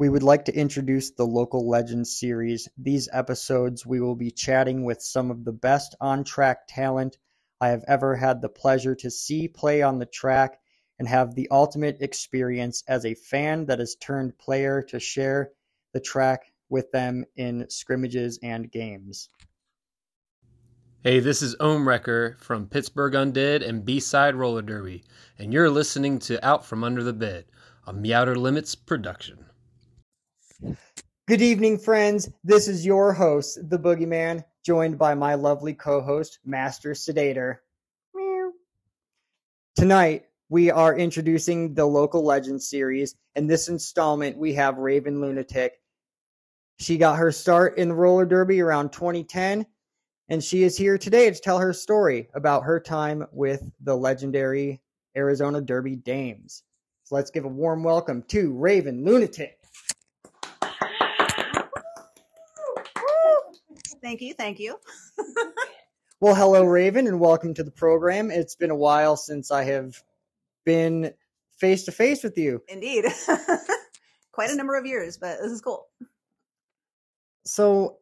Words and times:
We 0.00 0.08
would 0.08 0.22
like 0.22 0.46
to 0.46 0.56
introduce 0.56 1.10
the 1.10 1.26
Local 1.26 1.68
Legends 1.68 2.18
series. 2.18 2.70
These 2.78 3.10
episodes, 3.12 3.84
we 3.84 4.00
will 4.00 4.16
be 4.16 4.30
chatting 4.30 4.86
with 4.86 5.02
some 5.02 5.30
of 5.30 5.44
the 5.44 5.52
best 5.52 5.94
on 6.00 6.24
track 6.24 6.60
talent 6.66 7.18
I 7.60 7.68
have 7.68 7.84
ever 7.86 8.16
had 8.16 8.40
the 8.40 8.48
pleasure 8.48 8.94
to 8.94 9.10
see 9.10 9.46
play 9.46 9.82
on 9.82 9.98
the 9.98 10.06
track 10.06 10.58
and 10.98 11.06
have 11.06 11.34
the 11.34 11.48
ultimate 11.50 11.98
experience 12.00 12.82
as 12.88 13.04
a 13.04 13.12
fan 13.12 13.66
that 13.66 13.78
has 13.78 13.94
turned 13.94 14.38
player 14.38 14.80
to 14.84 14.98
share 14.98 15.50
the 15.92 16.00
track 16.00 16.50
with 16.70 16.90
them 16.92 17.26
in 17.36 17.68
scrimmages 17.68 18.38
and 18.42 18.72
games. 18.72 19.28
Hey, 21.04 21.20
this 21.20 21.42
is 21.42 21.56
Ohm 21.60 21.86
Wrecker 21.86 22.38
from 22.40 22.68
Pittsburgh 22.68 23.12
Undead 23.12 23.68
and 23.68 23.84
B-Side 23.84 24.34
Roller 24.34 24.62
Derby, 24.62 25.04
and 25.38 25.52
you're 25.52 25.68
listening 25.68 26.20
to 26.20 26.42
Out 26.42 26.64
From 26.64 26.84
Under 26.84 27.02
the 27.02 27.12
Bed, 27.12 27.44
a 27.86 27.92
Meowder 27.92 28.36
Limits 28.36 28.74
production. 28.74 29.44
Good 31.26 31.40
evening, 31.40 31.78
friends. 31.78 32.28
This 32.44 32.68
is 32.68 32.84
your 32.84 33.14
host, 33.14 33.58
the 33.70 33.78
Boogeyman, 33.78 34.44
joined 34.62 34.98
by 34.98 35.14
my 35.14 35.34
lovely 35.34 35.72
co-host, 35.72 36.38
Master 36.44 36.94
Sedator. 36.94 37.62
Tonight, 39.74 40.26
we 40.50 40.70
are 40.70 40.94
introducing 40.94 41.72
the 41.72 41.86
Local 41.86 42.22
Legends 42.22 42.68
series. 42.68 43.14
In 43.36 43.46
this 43.46 43.68
installment, 43.68 44.36
we 44.36 44.52
have 44.54 44.74
Raevyn 44.74 45.16
Lunatik. 45.16 45.70
She 46.78 46.98
got 46.98 47.18
her 47.18 47.32
start 47.32 47.78
in 47.78 47.88
the 47.88 47.94
roller 47.94 48.26
derby 48.26 48.60
around 48.60 48.92
2010, 48.92 49.64
and 50.28 50.44
she 50.44 50.62
is 50.62 50.76
here 50.76 50.98
today 50.98 51.30
to 51.30 51.40
tell 51.40 51.58
her 51.58 51.72
story 51.72 52.28
about 52.34 52.64
her 52.64 52.80
time 52.80 53.26
with 53.32 53.62
the 53.80 53.96
legendary 53.96 54.82
Arizona 55.16 55.62
Derby 55.62 55.96
Dames. 55.96 56.64
So 57.04 57.14
let's 57.14 57.30
give 57.30 57.46
a 57.46 57.48
warm 57.48 57.82
welcome 57.82 58.22
to 58.24 58.52
Raevyn 58.52 59.04
Lunatik. 59.04 59.59
Thank 64.02 64.20
you, 64.20 64.34
thank 64.34 64.58
you. 64.58 64.78
Well, 66.22 66.34
hello, 66.34 66.66
Raevyn, 66.66 67.08
and 67.08 67.18
welcome 67.18 67.54
to 67.54 67.64
the 67.64 67.70
program. 67.70 68.30
It's 68.30 68.54
been 68.54 68.68
a 68.68 68.76
while 68.76 69.16
since 69.16 69.50
I 69.50 69.64
have 69.64 70.02
been 70.66 71.14
face 71.56 71.84
to 71.84 71.92
face 71.92 72.22
with 72.22 72.36
you. 72.36 72.62
Indeed. 72.68 73.06
Quite 74.32 74.50
a 74.50 74.54
number 74.54 74.76
of 74.76 74.84
years, 74.84 75.16
but 75.16 75.38
this 75.40 75.50
is 75.50 75.62
cool. 75.62 75.86
So, 77.46 78.00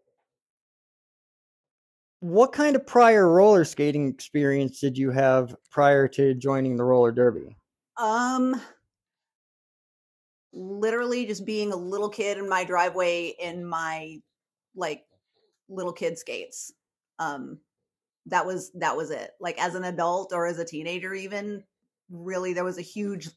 what 2.18 2.52
kind 2.52 2.74
of 2.74 2.88
prior 2.88 3.28
roller 3.28 3.64
skating 3.64 4.08
experience 4.08 4.80
did 4.80 4.98
you 4.98 5.12
have 5.12 5.54
prior 5.70 6.08
to 6.08 6.34
joining 6.34 6.76
the 6.76 6.82
roller 6.82 7.12
derby? 7.12 7.56
Um 7.96 8.60
literally 10.52 11.24
just 11.24 11.46
being 11.46 11.72
a 11.72 11.76
little 11.76 12.08
kid 12.08 12.36
in 12.36 12.48
my 12.48 12.64
driveway 12.64 13.32
in 13.38 13.64
my 13.64 14.16
like 14.74 15.04
little 15.68 15.92
kid 15.92 16.18
skates. 16.18 16.72
Um 17.18 17.58
that 18.26 18.46
was 18.46 18.70
that 18.72 18.96
was 18.96 19.10
it. 19.10 19.30
Like 19.40 19.62
as 19.62 19.74
an 19.74 19.84
adult 19.84 20.32
or 20.32 20.46
as 20.46 20.58
a 20.58 20.64
teenager 20.64 21.14
even, 21.14 21.64
really 22.10 22.52
there 22.52 22.64
was 22.64 22.78
a 22.78 22.82
huge 22.82 23.28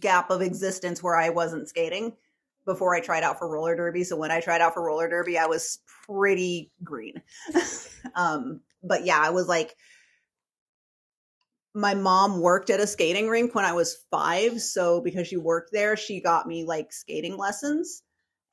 gap 0.00 0.30
of 0.30 0.42
existence 0.42 1.02
where 1.02 1.16
I 1.16 1.30
wasn't 1.30 1.68
skating 1.68 2.12
before 2.64 2.94
I 2.94 3.00
tried 3.00 3.22
out 3.22 3.38
for 3.38 3.48
roller 3.48 3.76
derby. 3.76 4.04
So 4.04 4.16
when 4.16 4.30
I 4.30 4.40
tried 4.40 4.60
out 4.60 4.74
for 4.74 4.84
roller 4.84 5.08
derby, 5.08 5.38
I 5.38 5.46
was 5.46 5.78
pretty 6.06 6.72
green. 6.82 7.22
um, 8.14 8.60
but 8.82 9.04
yeah, 9.04 9.20
I 9.20 9.30
was 9.30 9.48
like, 9.48 9.74
my 11.74 11.94
mom 11.94 12.40
worked 12.40 12.70
at 12.70 12.80
a 12.80 12.86
skating 12.86 13.28
rink 13.28 13.54
when 13.54 13.64
I 13.64 13.72
was 13.72 13.98
five. 14.10 14.60
So 14.60 15.00
because 15.00 15.28
she 15.28 15.36
worked 15.36 15.70
there, 15.72 15.96
she 15.96 16.20
got 16.20 16.46
me 16.46 16.64
like 16.64 16.92
skating 16.92 17.36
lessons. 17.36 18.02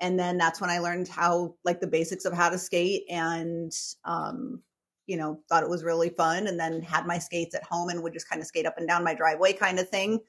And 0.04 0.20
then 0.20 0.38
that's 0.38 0.60
when 0.60 0.70
I 0.70 0.80
learned 0.80 1.08
how, 1.08 1.56
like, 1.64 1.80
the 1.80 1.88
basics 1.88 2.26
of 2.26 2.34
how 2.34 2.50
to 2.50 2.58
skate 2.58 3.06
and, 3.10 3.72
um, 4.04 4.62
you 5.08 5.16
know, 5.16 5.40
thought 5.48 5.64
it 5.64 5.70
was 5.70 5.86
really 5.86 6.10
fun. 6.10 6.48
And 6.48 6.60
then 6.60 6.82
had 6.82 7.08
my 7.08 7.18
skates 7.18 7.56
at 7.56 7.64
home 7.64 7.88
and 7.88 8.04
would 8.04 8.12
just 8.12 8.30
kind 8.30 8.42
of 8.42 8.48
skate 8.48 8.66
up 8.66 8.78
and 8.78 8.86
down 8.86 9.06
my 9.06 9.14
driveway 9.14 9.54
kind 9.54 9.80
of 9.80 9.88
thing. 9.88 10.20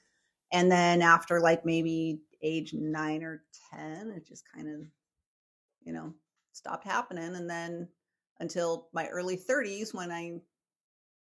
And 0.53 0.71
then 0.71 1.03
after 1.03 1.41
like 1.41 1.67
maybe 1.67 2.21
age 2.41 2.73
nine 2.73 3.25
or 3.25 3.43
10, 3.75 4.13
it 4.17 4.25
just 4.25 4.45
kind 4.55 4.69
of, 4.69 4.81
you 5.84 5.93
know, 5.93 6.15
stopped 6.53 6.87
happening. 6.87 7.34
And 7.34 7.51
then 7.51 7.89
until 8.39 8.89
my 8.93 9.09
early 9.09 9.37
30s 9.37 9.93
when 9.93 10.13
I 10.13 10.39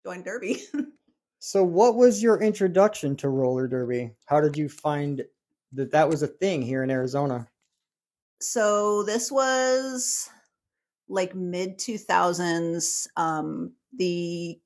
joined 0.04 0.25
Derby. 0.25 0.62
So, 1.41 1.62
what 1.62 1.94
was 1.94 2.20
your 2.20 2.42
introduction 2.42 3.14
to 3.19 3.28
roller 3.28 3.69
derby? 3.69 4.10
How 4.25 4.41
did 4.41 4.56
you 4.56 4.69
find 4.69 5.25
that 5.72 5.92
that 5.92 6.08
was 6.08 6.22
a 6.22 6.26
thing 6.26 6.62
here 6.62 6.82
in 6.82 6.91
Arizona? 6.91 7.47
So 8.41 9.03
this 9.03 9.31
was 9.31 10.28
like 11.09 11.34
mid 11.34 11.78
2000s. 11.78 13.06
Um, 13.16 13.72
the 13.97 14.59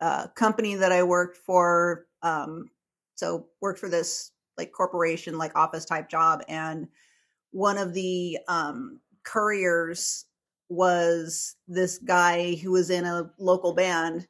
uh, 0.00 0.28
company 0.28 0.74
that 0.76 0.92
I 0.92 1.02
worked 1.02 1.38
for, 1.38 2.06
um, 2.22 2.70
so 3.14 3.46
worked 3.60 3.78
for 3.78 3.88
this 3.88 4.32
like 4.56 4.72
corporation, 4.72 5.38
like 5.38 5.56
office 5.56 5.84
type 5.84 6.08
job. 6.08 6.42
And 6.48 6.88
one 7.50 7.78
of 7.78 7.94
the 7.94 8.38
um, 8.48 9.00
couriers 9.24 10.26
was 10.68 11.56
this 11.66 11.98
guy 11.98 12.54
who 12.56 12.72
was 12.72 12.90
in 12.90 13.04
a 13.04 13.30
local 13.38 13.74
band 13.74 14.26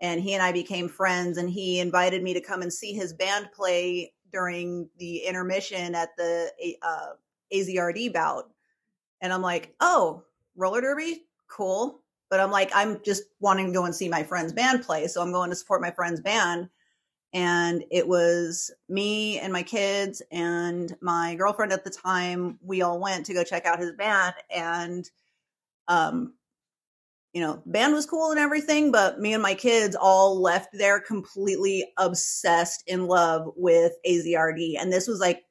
and 0.00 0.20
he 0.20 0.34
and 0.34 0.42
I 0.42 0.52
became 0.52 0.88
friends 0.88 1.36
and 1.36 1.50
he 1.50 1.80
invited 1.80 2.22
me 2.22 2.34
to 2.34 2.40
come 2.40 2.62
and 2.62 2.72
see 2.72 2.92
his 2.92 3.12
band 3.12 3.48
play 3.54 4.12
during 4.32 4.88
the 4.98 5.18
intermission 5.18 5.94
at 5.94 6.10
the 6.16 6.50
uh, 6.82 7.14
AZRD 7.52 8.12
bout. 8.12 8.50
And 9.20 9.32
I'm 9.32 9.42
like, 9.42 9.74
"Oh, 9.80 10.24
roller 10.56 10.80
derby? 10.80 11.24
Cool." 11.48 12.02
But 12.30 12.40
I'm 12.40 12.50
like, 12.52 12.70
I'm 12.74 13.02
just 13.02 13.24
wanting 13.40 13.66
to 13.66 13.72
go 13.72 13.84
and 13.84 13.94
see 13.94 14.08
my 14.08 14.22
friend's 14.22 14.52
band 14.52 14.84
play, 14.84 15.08
so 15.08 15.20
I'm 15.20 15.32
going 15.32 15.50
to 15.50 15.56
support 15.56 15.82
my 15.82 15.90
friend's 15.90 16.20
band. 16.20 16.68
And 17.32 17.84
it 17.90 18.06
was 18.06 18.72
me 18.88 19.38
and 19.38 19.52
my 19.52 19.62
kids 19.62 20.22
and 20.32 20.96
my 21.00 21.34
girlfriend 21.34 21.72
at 21.72 21.84
the 21.84 21.90
time. 21.90 22.58
We 22.62 22.82
all 22.82 23.00
went 23.00 23.26
to 23.26 23.34
go 23.34 23.44
check 23.44 23.66
out 23.66 23.80
his 23.80 23.92
band 23.92 24.34
and 24.50 25.08
um 25.88 26.34
you 27.32 27.40
know, 27.40 27.62
band 27.64 27.94
was 27.94 28.06
cool 28.06 28.30
and 28.30 28.40
everything, 28.40 28.90
but 28.90 29.20
me 29.20 29.34
and 29.34 29.42
my 29.42 29.54
kids 29.54 29.94
all 29.94 30.40
left 30.40 30.70
there 30.72 30.98
completely 30.98 31.86
obsessed 31.96 32.82
in 32.88 33.06
love 33.06 33.52
with 33.56 33.92
AZRD. 34.04 34.74
And 34.80 34.92
this 34.92 35.06
was 35.06 35.20
like 35.20 35.44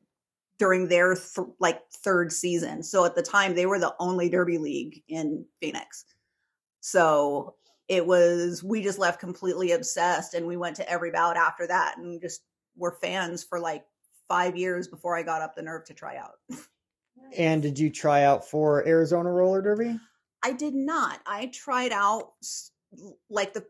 during 0.59 0.89
their 0.89 1.15
th- 1.15 1.47
like 1.59 1.81
third 2.03 2.31
season. 2.31 2.83
So 2.83 3.05
at 3.05 3.15
the 3.15 3.23
time 3.23 3.55
they 3.55 3.65
were 3.65 3.79
the 3.79 3.95
only 3.99 4.29
derby 4.29 4.57
league 4.57 5.01
in 5.07 5.45
Phoenix. 5.59 6.05
So 6.81 7.55
it 7.87 8.05
was 8.05 8.63
we 8.63 8.83
just 8.83 8.99
left 8.99 9.19
completely 9.19 9.71
obsessed 9.71 10.35
and 10.35 10.45
we 10.45 10.57
went 10.57 10.75
to 10.75 10.89
every 10.89 11.11
bout 11.11 11.37
after 11.37 11.65
that 11.65 11.97
and 11.97 12.21
just 12.21 12.41
were 12.75 12.97
fans 13.01 13.43
for 13.43 13.59
like 13.59 13.85
5 14.27 14.55
years 14.55 14.87
before 14.87 15.17
I 15.17 15.23
got 15.23 15.41
up 15.41 15.55
the 15.55 15.63
nerve 15.63 15.85
to 15.85 15.93
try 15.93 16.17
out. 16.17 16.33
And 17.37 17.61
did 17.61 17.79
you 17.79 17.89
try 17.89 18.23
out 18.23 18.47
for 18.47 18.85
Arizona 18.87 19.31
roller 19.31 19.61
derby? 19.61 19.99
I 20.43 20.53
did 20.53 20.73
not. 20.73 21.19
I 21.25 21.47
tried 21.47 21.91
out 21.91 22.31
like 23.29 23.53
the 23.53 23.65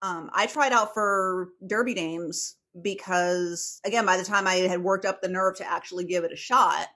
um 0.00 0.30
I 0.32 0.46
tried 0.46 0.72
out 0.72 0.94
for 0.94 1.48
Derby 1.66 1.94
Dames 1.94 2.56
because 2.80 3.80
again 3.84 4.06
by 4.06 4.16
the 4.16 4.24
time 4.24 4.46
I 4.46 4.54
had 4.54 4.82
worked 4.82 5.04
up 5.04 5.20
the 5.20 5.28
nerve 5.28 5.56
to 5.56 5.70
actually 5.70 6.04
give 6.04 6.24
it 6.24 6.32
a 6.32 6.36
shot 6.36 6.88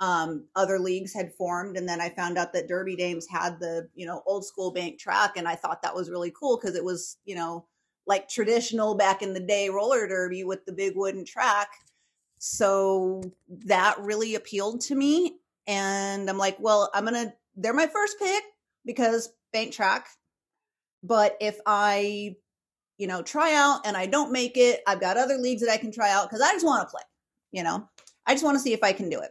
um 0.00 0.44
other 0.54 0.78
leagues 0.78 1.12
had 1.12 1.34
formed 1.34 1.76
and 1.76 1.88
then 1.88 2.00
I 2.00 2.08
found 2.08 2.38
out 2.38 2.52
that 2.52 2.68
Derby 2.68 2.96
Dames 2.96 3.26
had 3.28 3.58
the, 3.58 3.88
you 3.94 4.06
know, 4.06 4.22
old 4.26 4.46
school 4.46 4.70
bank 4.70 4.98
track 4.98 5.36
and 5.36 5.48
I 5.48 5.56
thought 5.56 5.82
that 5.82 5.94
was 5.94 6.10
really 6.10 6.30
cool 6.30 6.56
because 6.56 6.76
it 6.76 6.84
was, 6.84 7.16
you 7.24 7.34
know, 7.34 7.66
like 8.06 8.28
traditional 8.28 8.94
back 8.94 9.22
in 9.22 9.34
the 9.34 9.40
day 9.40 9.68
roller 9.68 10.06
derby 10.06 10.44
with 10.44 10.64
the 10.64 10.72
big 10.72 10.92
wooden 10.96 11.24
track. 11.24 11.68
So 12.38 13.22
that 13.66 13.96
really 13.98 14.36
appealed 14.36 14.80
to 14.82 14.94
me 14.94 15.38
and 15.66 16.30
I'm 16.30 16.38
like, 16.38 16.56
well, 16.60 16.90
I'm 16.94 17.06
to 17.06 17.34
they're 17.56 17.74
my 17.74 17.88
first 17.88 18.18
pick 18.18 18.44
because 18.86 19.30
bank 19.52 19.72
track. 19.72 20.08
But 21.02 21.36
if 21.40 21.58
I, 21.66 22.36
you 22.98 23.06
know, 23.06 23.22
try 23.22 23.54
out 23.54 23.86
and 23.86 23.96
I 23.96 24.06
don't 24.06 24.32
make 24.32 24.56
it, 24.56 24.82
I've 24.86 25.00
got 25.00 25.16
other 25.16 25.38
leagues 25.38 25.62
that 25.62 25.72
I 25.72 25.76
can 25.76 25.90
try 25.90 26.10
out 26.10 26.28
because 26.28 26.42
I 26.42 26.52
just 26.52 26.66
want 26.66 26.86
to 26.86 26.90
play. 26.90 27.02
You 27.52 27.62
know, 27.62 27.88
I 28.26 28.34
just 28.34 28.44
want 28.44 28.56
to 28.56 28.60
see 28.60 28.72
if 28.72 28.82
I 28.82 28.92
can 28.92 29.08
do 29.08 29.20
it. 29.20 29.30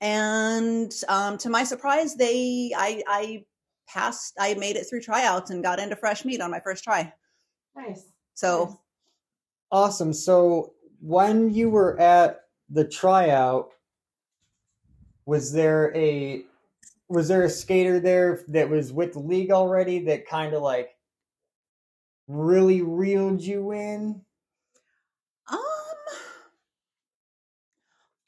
And 0.00 0.92
um, 1.08 1.36
to 1.38 1.50
my 1.50 1.64
surprise, 1.64 2.16
they, 2.16 2.72
I, 2.76 3.02
I 3.06 3.44
passed, 3.88 4.34
I 4.38 4.54
made 4.54 4.76
it 4.76 4.86
through 4.88 5.00
tryouts 5.02 5.50
and 5.50 5.62
got 5.62 5.78
into 5.78 5.96
fresh 5.96 6.24
meat 6.24 6.40
on 6.40 6.50
my 6.50 6.60
first 6.60 6.84
try. 6.84 7.12
Nice. 7.76 8.04
So 8.34 8.78
Awesome. 9.70 10.12
So, 10.12 10.72
when 11.00 11.52
you 11.52 11.70
were 11.70 11.98
at 12.00 12.42
the 12.70 12.84
tryout, 12.84 13.70
was 15.26 15.52
there 15.52 15.94
a 15.96 16.44
was 17.08 17.28
there 17.28 17.44
a 17.44 17.50
skater 17.50 18.00
there 18.00 18.44
that 18.48 18.68
was 18.68 18.92
with 18.92 19.12
the 19.12 19.18
league 19.18 19.50
already 19.50 19.98
that 20.00 20.26
kind 20.26 20.54
of 20.54 20.62
like 20.62 20.95
really 22.28 22.82
reeled 22.82 23.40
you 23.40 23.72
in? 23.72 24.20
Um, 25.50 25.58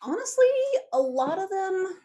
honestly, 0.00 0.46
a 0.92 1.00
lot 1.00 1.38
of 1.38 1.50
them. 1.50 1.96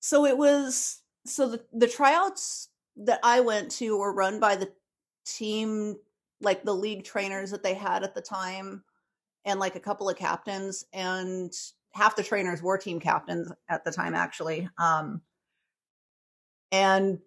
So 0.00 0.24
it 0.26 0.36
was 0.36 1.02
so 1.26 1.48
the 1.48 1.64
the 1.72 1.88
tryouts 1.88 2.68
that 2.96 3.20
I 3.22 3.40
went 3.40 3.70
to 3.72 3.98
were 3.98 4.12
run 4.12 4.40
by 4.40 4.56
the 4.56 4.72
team, 5.24 5.96
like 6.40 6.64
the 6.64 6.74
league 6.74 7.04
trainers 7.04 7.50
that 7.50 7.62
they 7.62 7.74
had 7.74 8.02
at 8.02 8.14
the 8.14 8.22
time, 8.22 8.82
and 9.44 9.60
like 9.60 9.76
a 9.76 9.80
couple 9.80 10.08
of 10.08 10.16
captains, 10.16 10.86
and 10.92 11.52
half 11.92 12.16
the 12.16 12.22
trainers 12.22 12.62
were 12.62 12.78
team 12.78 13.00
captains 13.00 13.52
at 13.68 13.84
the 13.84 13.92
time, 13.92 14.14
actually. 14.14 14.68
Um, 14.78 15.22
and 16.72 17.18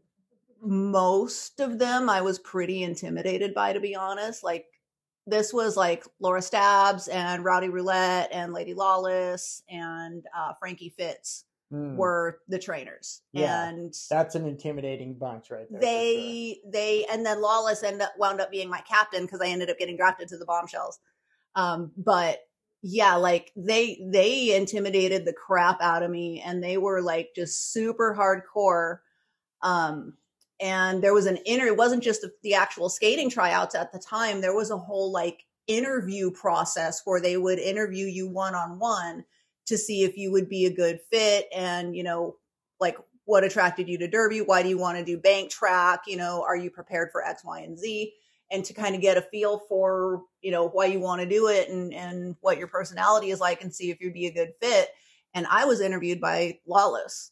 most 0.64 1.60
of 1.60 1.78
them 1.80 2.10
I 2.10 2.22
was 2.22 2.40
pretty 2.40 2.84
intimidated 2.84 3.54
by, 3.54 3.74
to 3.74 3.80
be 3.80 3.96
honest. 3.96 4.44
Like 4.44 4.66
this 5.28 5.54
was 5.54 5.78
like 5.78 6.04
Laura 6.20 6.42
Stabs 6.42 7.08
and 7.08 7.44
Rowdy 7.46 7.70
Roulette 7.70 8.30
and 8.32 8.54
Lady 8.54 8.74
Lawless 8.74 9.62
and 9.70 10.24
uh, 10.36 10.54
Frankie 10.60 10.94
Fitz 10.98 11.46
Hmm. 11.72 11.96
were 11.98 12.38
the 12.50 12.60
trainers, 12.60 13.24
Yeah, 13.32 13.68
and 13.68 13.92
That's 14.12 14.36
an 14.36 14.46
intimidating 14.46 15.16
bunch 15.16 15.50
right 15.50 15.66
there. 15.72 15.80
for 15.82 15.86
sure. 15.88 15.92
they 15.92 16.60
they 16.68 17.06
and 17.12 17.26
then 17.26 17.42
Lawless 17.42 17.82
ended 17.82 18.04
up, 18.04 18.14
wound 18.20 18.40
up 18.40 18.52
being 18.52 18.70
my 18.70 18.82
captain 18.82 19.24
because 19.26 19.42
I 19.42 19.48
ended 19.48 19.72
up 19.72 19.80
getting 19.80 19.98
drafted 19.98 20.28
to 20.28 20.38
the 20.38 20.46
Bombshells. 20.46 21.00
Um, 21.56 21.92
but 21.98 22.42
yeah, 22.84 23.16
like 23.16 23.52
they 23.56 24.06
they 24.08 24.56
intimidated 24.56 25.26
the 25.26 25.34
crap 25.34 25.82
out 25.82 26.04
of 26.04 26.12
me, 26.12 26.44
and 26.46 26.64
they 26.64 26.78
were 26.78 27.02
like 27.02 27.30
just 27.36 27.72
super 27.74 28.16
hardcore. 28.16 29.00
Um, 29.64 30.14
and 30.64 31.04
there 31.04 31.14
was 31.14 31.26
an 31.26 31.38
inner. 31.46 31.68
It 31.68 31.76
wasn't 31.76 32.04
just 32.04 32.22
the, 32.22 32.32
the 32.42 32.54
actual 32.54 32.88
skating 32.88 33.30
tryouts 33.30 33.76
at 33.76 33.92
the 33.92 34.00
time. 34.00 34.40
There 34.40 34.56
was 34.56 34.72
a 34.72 34.78
whole 34.78 35.12
like 35.12 35.44
interview 35.68 36.32
process 36.32 37.02
where 37.04 37.20
they 37.20 37.36
would 37.36 37.60
interview 37.60 38.06
you 38.06 38.30
one 38.30 38.56
on 38.56 38.80
one 38.80 39.26
to 39.66 39.78
see 39.78 40.04
if 40.04 40.18
you 40.18 40.32
would 40.32 40.48
be 40.48 40.66
a 40.66 40.74
good 40.74 41.00
fit 41.12 41.48
and 41.56 41.96
you 41.96 42.04
know 42.04 42.36
like 42.80 42.98
what 43.26 43.46
attracted 43.46 43.88
you 43.88 43.98
to 43.98 44.10
derby 44.10 44.42
why 44.42 44.62
do 44.62 44.68
you 44.68 44.78
want 44.78 44.98
to 44.98 45.06
do 45.06 45.18
bank 45.18 45.50
track 45.50 46.02
you 46.06 46.18
know 46.18 46.44
are 46.46 46.58
you 46.58 46.70
prepared 46.70 47.10
for 47.14 47.24
x 47.24 47.46
y 47.46 47.62
and 47.62 47.80
z 47.80 48.14
and 48.52 48.66
to 48.66 48.74
kind 48.74 48.94
of 48.94 49.00
get 49.00 49.16
a 49.16 49.22
feel 49.22 49.62
for 49.70 50.24
you 50.42 50.52
know 50.52 50.68
why 50.68 50.86
you 50.86 51.00
want 51.00 51.22
to 51.22 51.28
do 51.28 51.48
it 51.48 51.70
and 51.70 51.94
and 51.94 52.36
what 52.42 52.58
your 52.58 52.68
personality 52.68 53.32
is 53.32 53.40
like 53.40 53.62
and 53.62 53.74
see 53.74 53.90
if 53.90 54.02
you'd 54.02 54.14
be 54.14 54.28
a 54.28 54.34
good 54.34 54.52
fit 54.62 54.90
and 55.34 55.48
i 55.50 55.64
was 55.64 55.80
interviewed 55.80 56.20
by 56.20 56.60
lawless 56.68 57.32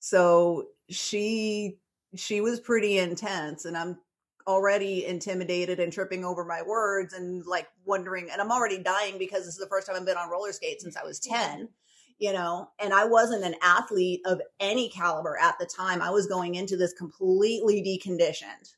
so 0.00 0.66
she 0.90 1.78
she 2.14 2.40
was 2.40 2.60
pretty 2.60 2.98
intense 2.98 3.64
and 3.64 3.76
i'm 3.76 3.98
already 4.46 5.06
intimidated 5.06 5.78
and 5.78 5.92
tripping 5.92 6.24
over 6.24 6.44
my 6.44 6.62
words 6.62 7.12
and 7.14 7.44
like 7.46 7.68
wondering 7.84 8.28
and 8.30 8.40
i'm 8.40 8.50
already 8.50 8.78
dying 8.78 9.18
because 9.18 9.44
this 9.44 9.54
is 9.54 9.60
the 9.60 9.68
first 9.68 9.86
time 9.86 9.96
i've 9.96 10.06
been 10.06 10.16
on 10.16 10.30
roller 10.30 10.52
skates 10.52 10.82
since 10.82 10.96
i 10.96 11.04
was 11.04 11.20
10 11.20 11.68
you 12.18 12.32
know 12.32 12.68
and 12.80 12.92
i 12.92 13.04
wasn't 13.04 13.44
an 13.44 13.54
athlete 13.62 14.20
of 14.26 14.40
any 14.60 14.88
caliber 14.88 15.38
at 15.40 15.58
the 15.58 15.66
time. 15.66 16.02
I 16.02 16.10
was 16.10 16.26
going 16.26 16.56
into 16.56 16.76
this 16.76 16.92
completely 16.92 17.82
deconditioned 17.82 18.74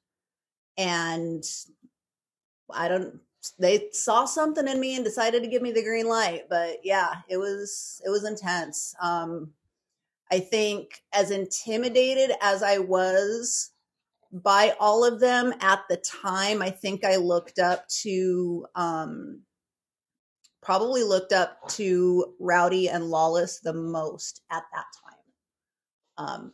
and 0.76 1.44
i 2.70 2.88
don't 2.88 3.20
they 3.58 3.88
saw 3.92 4.24
something 4.24 4.66
in 4.66 4.80
me 4.80 4.96
and 4.96 5.04
decided 5.04 5.42
to 5.42 5.48
give 5.48 5.62
me 5.62 5.72
the 5.72 5.82
green 5.82 6.08
light 6.08 6.44
but 6.48 6.78
yeah 6.82 7.16
it 7.28 7.36
was 7.36 8.00
it 8.04 8.10
was 8.10 8.24
intense 8.24 8.94
um 9.02 9.50
i 10.34 10.40
think 10.40 11.02
as 11.12 11.30
intimidated 11.30 12.30
as 12.42 12.62
i 12.62 12.78
was 12.78 13.70
by 14.32 14.74
all 14.80 15.04
of 15.04 15.20
them 15.20 15.54
at 15.60 15.80
the 15.88 15.96
time 15.98 16.60
i 16.60 16.70
think 16.70 17.04
i 17.04 17.16
looked 17.16 17.58
up 17.58 17.86
to 17.88 18.66
um 18.74 19.40
probably 20.64 21.04
looked 21.04 21.32
up 21.32 21.68
to 21.68 22.34
rowdy 22.40 22.88
and 22.88 23.04
lawless 23.04 23.60
the 23.60 23.72
most 23.74 24.40
at 24.50 24.64
that 24.72 24.86
time. 25.04 26.26
Um 26.26 26.52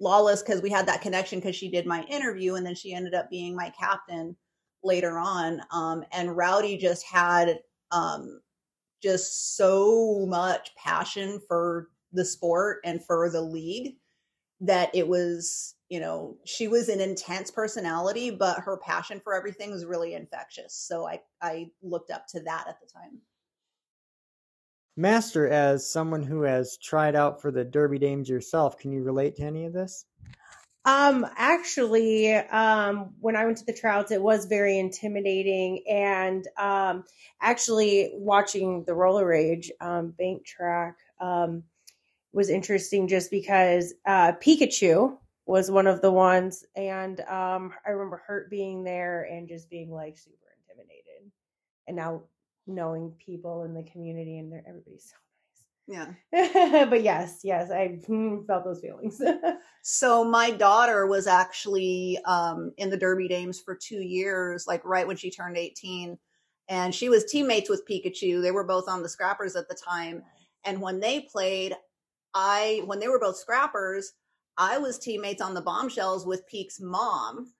lawless 0.00 0.42
because 0.42 0.62
we 0.62 0.70
had 0.70 0.86
that 0.86 1.02
connection 1.02 1.38
because 1.38 1.54
she 1.54 1.70
did 1.70 1.84
my 1.84 2.02
interview 2.04 2.54
and 2.54 2.64
then 2.64 2.74
she 2.74 2.94
ended 2.94 3.12
up 3.12 3.28
being 3.28 3.54
my 3.54 3.70
captain 3.78 4.34
later 4.82 5.18
on 5.18 5.60
um 5.70 6.02
and 6.10 6.34
rowdy 6.34 6.78
just 6.78 7.04
had 7.04 7.58
um 7.90 8.40
just 9.02 9.58
so 9.58 10.24
much 10.26 10.74
passion 10.74 11.38
for 11.46 11.90
the 12.12 12.24
sport 12.24 12.78
and 12.84 13.04
for 13.04 13.30
the 13.30 13.40
league 13.40 13.96
that 14.60 14.90
it 14.94 15.08
was 15.08 15.74
you 15.88 16.00
know 16.00 16.36
she 16.44 16.68
was 16.68 16.88
an 16.88 17.00
intense 17.00 17.50
personality 17.50 18.30
but 18.30 18.60
her 18.60 18.76
passion 18.78 19.20
for 19.20 19.34
everything 19.34 19.70
was 19.70 19.84
really 19.84 20.14
infectious 20.14 20.74
so 20.74 21.06
i 21.06 21.20
i 21.42 21.66
looked 21.82 22.10
up 22.10 22.26
to 22.26 22.40
that 22.40 22.66
at 22.68 22.80
the 22.80 22.86
time 22.86 23.20
Master, 24.96 25.48
as 25.48 25.90
someone 25.90 26.22
who 26.22 26.42
has 26.42 26.76
tried 26.76 27.16
out 27.16 27.40
for 27.40 27.50
the 27.50 27.64
Derby 27.64 27.98
Dames 27.98 28.28
yourself, 28.28 28.76
can 28.76 28.92
you 28.92 29.02
relate 29.02 29.36
to 29.36 29.44
any 29.44 29.64
of 29.64 29.72
this? 29.72 30.04
Um, 30.84 31.26
actually, 31.36 32.34
um, 32.34 33.14
when 33.20 33.36
I 33.36 33.44
went 33.44 33.58
to 33.58 33.64
the 33.64 33.72
tryouts, 33.72 34.10
it 34.10 34.20
was 34.20 34.46
very 34.46 34.78
intimidating, 34.78 35.84
and 35.88 36.46
um, 36.58 37.04
actually 37.40 38.10
watching 38.14 38.84
the 38.84 38.94
roller 38.94 39.26
rage 39.26 39.70
um, 39.80 40.10
bank 40.18 40.44
track 40.44 40.96
um, 41.20 41.62
was 42.32 42.50
interesting 42.50 43.08
just 43.08 43.30
because 43.30 43.94
uh, 44.06 44.32
Pikachu 44.32 45.16
was 45.46 45.70
one 45.70 45.86
of 45.86 46.00
the 46.00 46.10
ones, 46.10 46.64
and 46.76 47.20
um, 47.22 47.72
I 47.86 47.90
remember 47.90 48.22
Hurt 48.26 48.50
being 48.50 48.84
there 48.84 49.22
and 49.24 49.48
just 49.48 49.68
being 49.68 49.90
like 49.90 50.16
super 50.16 50.36
intimidated, 50.68 51.30
and 51.88 51.96
now 51.96 52.22
knowing 52.66 53.12
people 53.24 53.64
in 53.64 53.74
the 53.74 53.82
community 53.82 54.38
and 54.38 54.52
they're 54.52 54.62
everybody's 54.66 55.10
so 55.10 55.16
nice. 55.88 56.14
Yeah, 56.32 56.84
but 56.86 57.02
yes, 57.02 57.40
yes, 57.42 57.70
I 57.70 57.98
mm, 58.08 58.46
felt 58.46 58.64
those 58.64 58.80
feelings. 58.80 59.20
So 59.82 60.24
my 60.24 60.50
daughter 60.50 61.06
was 61.06 61.26
actually 61.26 62.18
um, 62.26 62.72
in 62.76 62.90
the 62.90 62.98
Derby 62.98 63.28
Dames 63.28 63.60
for 63.60 63.74
two 63.74 64.00
years, 64.00 64.66
like 64.66 64.84
right 64.84 65.06
when 65.06 65.16
she 65.16 65.30
turned 65.30 65.56
18. 65.56 66.18
And 66.68 66.94
she 66.94 67.08
was 67.08 67.24
teammates 67.24 67.70
with 67.70 67.86
Pikachu. 67.88 68.42
They 68.42 68.52
were 68.52 68.66
both 68.66 68.88
on 68.88 69.02
the 69.02 69.08
Scrappers 69.08 69.56
at 69.56 69.68
the 69.68 69.74
time. 69.74 70.22
And 70.64 70.80
when 70.80 71.00
they 71.00 71.20
played, 71.32 71.74
I, 72.34 72.82
when 72.86 72.98
they 73.00 73.08
were 73.08 73.18
both 73.20 73.36
Scrappers, 73.36 74.12
I 74.56 74.78
was 74.78 74.98
teammates 74.98 75.40
on 75.40 75.54
the 75.54 75.60
Bombshells 75.62 76.26
with 76.26 76.46
Peak's 76.46 76.80
mom, 76.80 77.52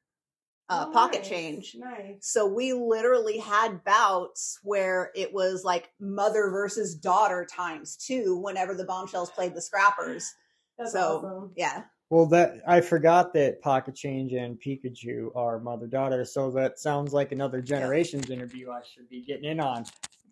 uh, 0.68 0.86
Oh, 0.88 0.92
Pocket 0.92 1.20
nice, 1.22 1.28
Change. 1.28 1.76
Nice. 1.78 2.18
So 2.20 2.46
we 2.46 2.72
literally 2.72 3.38
had 3.38 3.82
bouts 3.84 4.58
where 4.62 5.10
it 5.14 5.32
was 5.32 5.64
like 5.64 5.90
mother 5.98 6.50
versus 6.50 6.94
daughter 6.94 7.44
times 7.50 7.96
two 7.96 8.36
whenever 8.36 8.74
the 8.74 8.84
Bombshells 8.84 9.30
played 9.30 9.54
the 9.54 9.62
Scrappers. 9.62 10.32
That's 10.78 10.92
so 10.92 11.18
awesome. 11.18 11.52
yeah. 11.56 11.84
Well, 12.10 12.26
that 12.26 12.62
I 12.66 12.80
forgot 12.80 13.32
that 13.34 13.62
Pocket 13.62 13.94
Change 13.94 14.32
and 14.32 14.60
Pikachu 14.60 15.34
are 15.36 15.60
mother 15.60 15.86
daughter, 15.86 16.24
so 16.24 16.50
that 16.52 16.78
sounds 16.80 17.12
like 17.12 17.30
another 17.32 17.60
generations 17.62 18.30
interview 18.30 18.70
I 18.70 18.80
should 18.82 19.08
be 19.08 19.22
getting 19.22 19.44
in 19.44 19.60
on. 19.60 19.84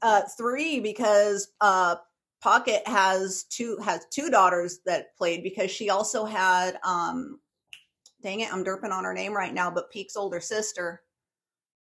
uh 0.02 0.22
three 0.36 0.80
because 0.80 1.48
uh 1.60 1.96
pocket 2.40 2.86
has 2.86 3.44
two 3.44 3.78
has 3.84 4.06
two 4.10 4.30
daughters 4.30 4.78
that 4.86 5.16
played 5.16 5.42
because 5.42 5.70
she 5.70 5.90
also 5.90 6.24
had 6.24 6.78
um 6.84 7.38
dang 8.22 8.40
it 8.40 8.52
i'm 8.52 8.64
derping 8.64 8.92
on 8.92 9.04
her 9.04 9.14
name 9.14 9.32
right 9.32 9.54
now 9.54 9.70
but 9.70 9.90
peak's 9.90 10.16
older 10.16 10.40
sister. 10.40 11.02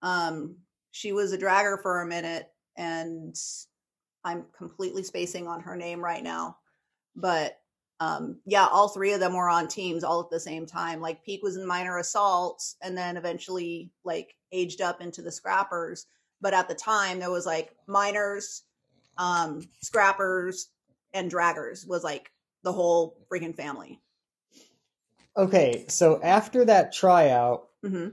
Um 0.03 0.57
she 0.91 1.13
was 1.13 1.33
a 1.33 1.39
dragger 1.39 1.81
for 1.81 2.03
a 2.03 2.07
minute 2.07 2.49
and 2.77 3.37
i'm 4.25 4.45
completely 4.57 5.03
spacing 5.03 5.47
on 5.47 5.61
her 5.61 5.77
name 5.77 6.03
right 6.03 6.23
now. 6.23 6.57
But 7.15 7.59
um 8.01 8.41
yeah 8.45 8.67
all 8.67 8.89
three 8.89 9.13
of 9.13 9.21
them 9.21 9.35
were 9.35 9.49
on 9.49 9.69
teams 9.69 10.03
all 10.03 10.21
at 10.21 10.31
the 10.31 10.41
same 10.41 10.67
time. 10.67 11.01
Like 11.01 11.25
peak 11.25 11.43
was 11.43 11.57
in 11.57 11.67
minor 11.67 11.99
assaults 11.99 12.77
and 12.83 12.99
then 12.99 13.17
eventually 13.17 13.93
like 14.05 14.35
aged 14.51 14.81
up 14.81 15.01
into 15.01 15.23
the 15.23 15.31
scrappers. 15.31 16.07
But 16.41 16.53
at 16.53 16.69
the 16.69 16.75
time 16.75 17.21
there 17.21 17.31
was 17.31 17.47
like 17.47 17.77
miners 17.87 18.65
um 19.19 19.63
scrappers 19.83 20.69
and 21.13 21.31
draggers 21.31 21.87
was 21.87 22.03
like 22.05 22.31
the 22.63 22.73
whole 22.73 23.17
freaking 23.31 23.55
family 23.57 24.01
Okay, 25.37 25.85
so 25.89 26.23
after 26.23 26.65
that 26.67 26.93
tryout 26.93 27.69
hmm 27.83 28.09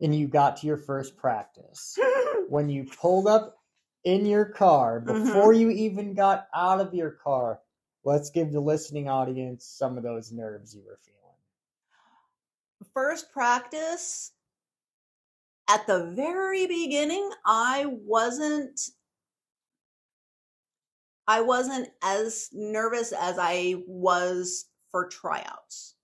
and 0.00 0.14
you 0.14 0.26
got 0.28 0.56
to 0.58 0.66
your 0.66 0.76
first 0.76 1.16
practice, 1.16 1.98
when 2.48 2.68
you 2.68 2.84
pulled 2.84 3.26
up 3.26 3.56
in 4.04 4.26
your 4.26 4.44
car, 4.44 5.00
Mm-hmm. 5.06 5.24
before 5.24 5.52
you 5.52 5.70
even 5.70 6.14
got 6.14 6.48
out 6.54 6.80
of 6.80 6.92
your 6.94 7.10
car, 7.12 7.60
let's 8.04 8.30
give 8.30 8.52
the 8.52 8.60
listening 8.60 9.08
audience 9.08 9.64
some 9.64 9.96
of 9.96 10.02
those 10.02 10.32
nerves 10.32 10.74
you 10.74 10.82
were 10.84 10.98
feeling. 11.04 11.18
first 12.94 13.32
practice 13.32 14.32
at 15.68 15.86
the 15.86 16.10
very 16.12 16.66
beginning 16.66 17.30
i 17.46 17.84
wasn't 17.86 18.80
i 21.32 21.40
wasn't 21.40 21.88
as 22.02 22.48
nervous 22.52 23.12
as 23.12 23.36
i 23.38 23.74
was 23.86 24.66
for 24.90 25.08
tryouts 25.08 25.94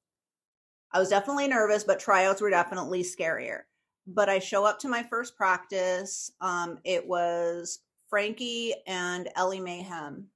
i 0.92 0.98
was 0.98 1.08
definitely 1.08 1.48
nervous 1.48 1.84
but 1.84 2.00
tryouts 2.00 2.40
were 2.40 2.50
definitely 2.50 3.02
scarier 3.02 3.60
but 4.06 4.28
i 4.28 4.38
show 4.38 4.64
up 4.64 4.78
to 4.78 4.88
my 4.88 5.02
first 5.02 5.36
practice 5.36 6.32
um, 6.40 6.78
it 6.84 7.06
was 7.06 7.80
Frankie 8.08 8.74
and 8.86 9.28
Ellie 9.36 9.60
Mayhem 9.60 10.28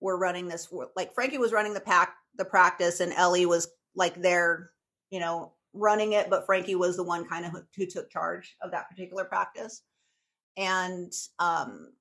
were 0.00 0.18
running 0.18 0.48
this. 0.48 0.72
Like 0.96 1.14
Frankie 1.14 1.38
was 1.38 1.52
running 1.52 1.74
the 1.74 1.80
pack, 1.80 2.14
the 2.36 2.44
practice, 2.44 3.00
and 3.00 3.12
Ellie 3.12 3.46
was 3.46 3.68
like 3.94 4.20
there, 4.20 4.70
you 5.10 5.20
know, 5.20 5.52
running 5.72 6.12
it. 6.12 6.30
But 6.30 6.46
Frankie 6.46 6.74
was 6.74 6.96
the 6.96 7.04
one 7.04 7.26
kind 7.26 7.44
of 7.44 7.52
who, 7.76 7.86
took 7.86 8.10
charge 8.10 8.56
of 8.62 8.70
that 8.70 8.88
particular 8.88 9.24
practice. 9.24 9.82
And 10.56 11.12
um, 11.38 11.92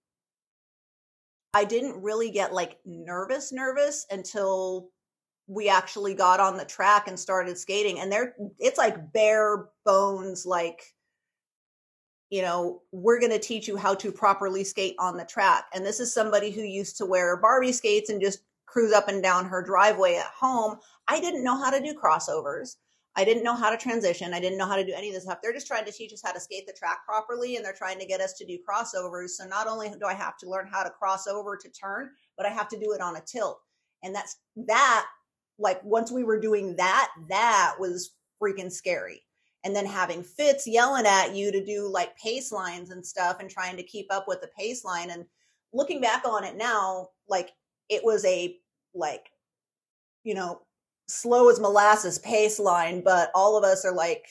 I 1.53 1.63
didn't 1.63 2.01
really 2.01 2.31
get 2.31 2.53
like 2.53 2.79
nervous, 2.86 3.51
nervous 3.51 4.05
until 4.10 4.89
we 5.48 5.69
actually 5.69 6.13
got 6.13 6.39
on 6.39 6.57
the 6.57 6.65
track 6.65 7.07
and 7.07 7.19
started 7.19 7.57
skating. 7.57 8.00
And 8.00 8.12
there, 8.12 8.36
it's 8.60 8.77
like 8.77 9.13
bare 9.13 9.69
bones, 9.86 10.45
like 10.45 10.93
you 12.33 12.41
know, 12.41 12.81
we're 12.91 13.19
going 13.19 13.31
to 13.31 13.38
teach 13.38 13.67
you 13.67 13.77
how 13.77 13.93
to 13.93 14.12
properly 14.12 14.63
skate 14.63 14.95
on 14.98 15.17
the 15.17 15.24
track. 15.24 15.65
And 15.72 15.86
this 15.86 16.00
is 16.00 16.12
somebody 16.12 16.50
who 16.50 16.63
used 16.63 16.98
to 16.98 17.05
wear 17.05 17.38
Barbie 17.38 17.72
skates 17.72 18.10
and 18.10 18.19
just 18.19 18.39
cruise 18.65 18.91
up 18.91 19.07
and 19.07 19.22
down 19.22 19.45
her 19.45 19.62
driveway 19.62 20.15
at 20.15 20.31
home. 20.36 20.79
I 21.07 21.19
didn't 21.19 21.43
know 21.43 21.55
how 21.55 21.69
to 21.69 21.79
do 21.79 21.93
crossovers. 21.93 22.77
I 23.15 23.24
didn't 23.24 23.43
know 23.43 23.55
how 23.55 23.70
to 23.70 23.77
transition. 23.77 24.34
I 24.34 24.39
didn't 24.39 24.58
know 24.58 24.65
how 24.65 24.75
to 24.75 24.86
do 24.86 24.93
any 24.96 25.10
of 25.10 25.13
this 25.13 25.24
stuff. 25.24 25.38
They're 25.41 25.53
just 25.53 25.67
trying 25.67 25.86
to 25.86 25.91
teach 25.91 26.13
us 26.13 26.22
how 26.24 26.32
to 26.32 26.39
skate 26.39 26.65
the 26.65 26.74
track 26.74 27.05
properly 27.05 27.55
and 27.55 27.65
they're 27.65 27.74
trying 27.74 28.00
to 28.00 28.08
get 28.08 28.22
us 28.22 28.34
to 28.34 28.46
do 28.46 28.58
crossovers. 28.67 29.29
So 29.29 29.46
not 29.46 29.67
only 29.67 29.89
do 29.89 30.05
I 30.08 30.13
have 30.13 30.38
to 30.39 30.50
learn 30.50 30.67
how 30.72 30.84
to 30.84 30.89
cross 30.89 31.27
over 31.27 31.55
to 31.55 31.70
turn, 31.70 32.10
but 32.38 32.48
I 32.48 32.50
have 32.50 32.67
to 32.70 32.79
do 32.79 32.91
it 32.93 33.01
on 33.01 33.15
a 33.15 33.22
tilt. 33.22 33.62
And 34.03 34.15
that's 34.15 34.38
that 34.67 35.05
like 35.60 35.84
once 35.84 36.12
we 36.12 36.24
were 36.24 36.39
doing 36.39 36.75
that, 36.77 37.12
that 37.29 37.75
was 37.79 38.12
freaking 38.41 38.72
scary 38.72 39.22
and 39.63 39.75
then 39.75 39.86
having 39.86 40.24
Fitz 40.24 40.67
yelling 40.67 41.05
at 41.05 41.36
you 41.36 41.51
to 41.51 41.63
do 41.63 41.88
like 41.88 42.17
pace 42.17 42.51
lines 42.51 42.89
and 42.89 43.05
stuff 43.05 43.38
and 43.39 43.50
trying 43.50 43.77
to 43.77 43.84
keep 43.84 44.08
up 44.12 44.27
with 44.27 44.41
the 44.41 44.50
pace 44.58 44.84
line. 44.84 45.12
And 45.12 45.25
looking 45.72 46.01
back 46.01 46.25
on 46.27 46.43
it 46.43 46.58
now, 46.58 47.10
like 47.27 47.51
it 47.89 48.03
was 48.03 48.25
a 48.25 48.58
like, 48.93 49.29
you 50.24 50.34
know, 50.34 50.62
slow 51.07 51.50
as 51.50 51.60
molasses 51.60 52.19
pace 52.19 52.60
line, 52.60 53.01
but 53.01 53.31
all 53.36 53.57
of 53.57 53.63
us 53.63 53.86
are 53.86 53.93
like, 53.93 54.25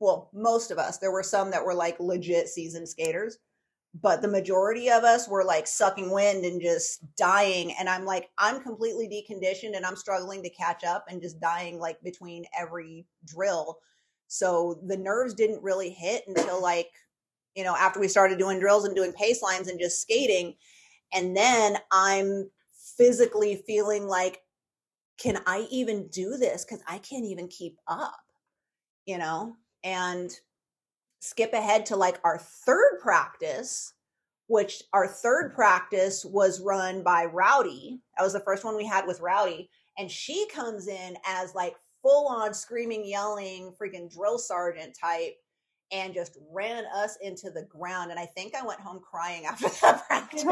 well, 0.00 0.30
most 0.32 0.70
of 0.70 0.78
us, 0.78 0.98
there 0.98 1.12
were 1.12 1.22
some 1.22 1.50
that 1.50 1.64
were 1.64 1.74
like 1.74 2.00
legit 2.00 2.48
seasoned 2.48 2.88
skaters, 2.88 3.38
but 4.00 4.22
the 4.22 4.28
majority 4.28 4.90
of 4.90 5.04
us 5.04 5.28
were 5.28 5.44
like 5.44 5.66
sucking 5.66 6.10
wind 6.10 6.44
and 6.44 6.60
just 6.60 7.04
dying. 7.16 7.74
And 7.78 7.88
I'm 7.88 8.04
like, 8.04 8.30
I'm 8.38 8.62
completely 8.62 9.08
deconditioned 9.08 9.76
and 9.76 9.84
I'm 9.84 9.96
struggling 9.96 10.42
to 10.42 10.50
catch 10.50 10.84
up 10.84 11.04
and 11.08 11.20
just 11.20 11.40
dying 11.40 11.78
like 11.78 12.00
between 12.02 12.44
every 12.58 13.06
drill 13.26 13.78
so 14.32 14.78
the 14.86 14.96
nerves 14.96 15.34
didn't 15.34 15.60
really 15.60 15.90
hit 15.90 16.22
until 16.28 16.62
like, 16.62 16.88
you 17.56 17.64
know, 17.64 17.74
after 17.74 17.98
we 17.98 18.06
started 18.06 18.38
doing 18.38 18.60
drills 18.60 18.84
and 18.84 18.94
doing 18.94 19.12
pace 19.12 19.42
lines 19.42 19.66
and 19.66 19.80
just 19.80 20.00
skating. 20.00 20.54
And 21.12 21.36
then 21.36 21.78
I'm 21.90 22.48
physically 22.96 23.60
feeling 23.66 24.06
like, 24.06 24.40
can 25.20 25.38
I 25.46 25.66
even 25.70 26.08
do 26.08 26.36
this? 26.36 26.64
Because 26.64 26.82
I 26.88 26.98
can't 26.98 27.26
even 27.26 27.48
keep 27.48 27.76
up, 27.86 28.20
you 29.06 29.18
know? 29.18 29.56
And 29.84 30.30
skip 31.20 31.52
ahead 31.52 31.86
to 31.86 31.96
like 31.96 32.18
our 32.24 32.38
third 32.38 33.00
practice, 33.02 33.92
which 34.46 34.82
our 34.92 35.06
third 35.06 35.52
practice 35.54 36.24
was 36.24 36.60
run 36.60 37.02
by 37.02 37.26
Rowdy. 37.26 38.00
That 38.16 38.24
was 38.24 38.32
the 38.32 38.40
first 38.40 38.64
one 38.64 38.76
we 38.76 38.86
had 38.86 39.06
with 39.06 39.20
Rowdy. 39.20 39.68
And 39.98 40.10
she 40.10 40.46
comes 40.48 40.88
in 40.88 41.16
as 41.26 41.54
like 41.54 41.76
full 42.02 42.26
on 42.28 42.54
screaming, 42.54 43.04
yelling, 43.04 43.74
freaking 43.80 44.10
drill 44.10 44.38
sergeant 44.38 44.96
type 44.98 45.34
and 45.92 46.14
just 46.14 46.38
ran 46.50 46.84
us 46.94 47.18
into 47.20 47.50
the 47.50 47.64
ground. 47.64 48.10
And 48.10 48.18
I 48.18 48.24
think 48.24 48.54
I 48.54 48.64
went 48.64 48.80
home 48.80 49.00
crying 49.00 49.44
after 49.46 49.68
that 49.68 49.82
oh, 49.82 50.02
practice. 50.06 50.44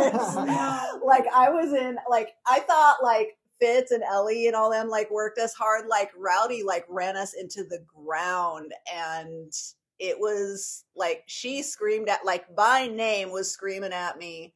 like 1.02 1.24
I 1.34 1.48
was 1.48 1.72
in, 1.72 1.96
like, 2.10 2.34
I 2.46 2.60
thought 2.60 2.98
like 3.02 3.38
Fitz 3.60 3.90
and 3.90 4.02
Ellie 4.02 4.46
and 4.46 4.56
all 4.56 4.70
them 4.70 4.88
like 4.88 5.10
worked 5.10 5.38
us 5.38 5.54
hard. 5.54 5.86
Like 5.86 6.10
Rowdy 6.16 6.62
like 6.62 6.84
ran 6.88 7.16
us 7.16 7.34
into 7.34 7.64
the 7.64 7.84
ground 7.86 8.72
and 8.92 9.52
it 9.98 10.18
was 10.18 10.84
like 10.94 11.24
she 11.26 11.62
screamed 11.62 12.08
at 12.08 12.24
like 12.24 12.44
by 12.54 12.86
name 12.86 13.30
was 13.32 13.50
screaming 13.50 13.92
at 13.92 14.18
me 14.18 14.54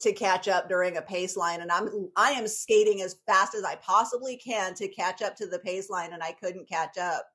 to 0.00 0.12
catch 0.12 0.48
up 0.48 0.68
during 0.68 0.96
a 0.96 1.02
pace 1.02 1.36
line 1.36 1.60
and 1.60 1.70
I'm 1.70 2.10
I 2.16 2.32
am 2.32 2.46
skating 2.46 3.02
as 3.02 3.16
fast 3.26 3.54
as 3.54 3.64
I 3.64 3.76
possibly 3.76 4.36
can 4.36 4.74
to 4.74 4.88
catch 4.88 5.22
up 5.22 5.36
to 5.36 5.46
the 5.46 5.60
pace 5.60 5.88
line 5.88 6.12
and 6.12 6.22
I 6.22 6.32
couldn't 6.32 6.68
catch 6.68 6.98
up. 6.98 7.26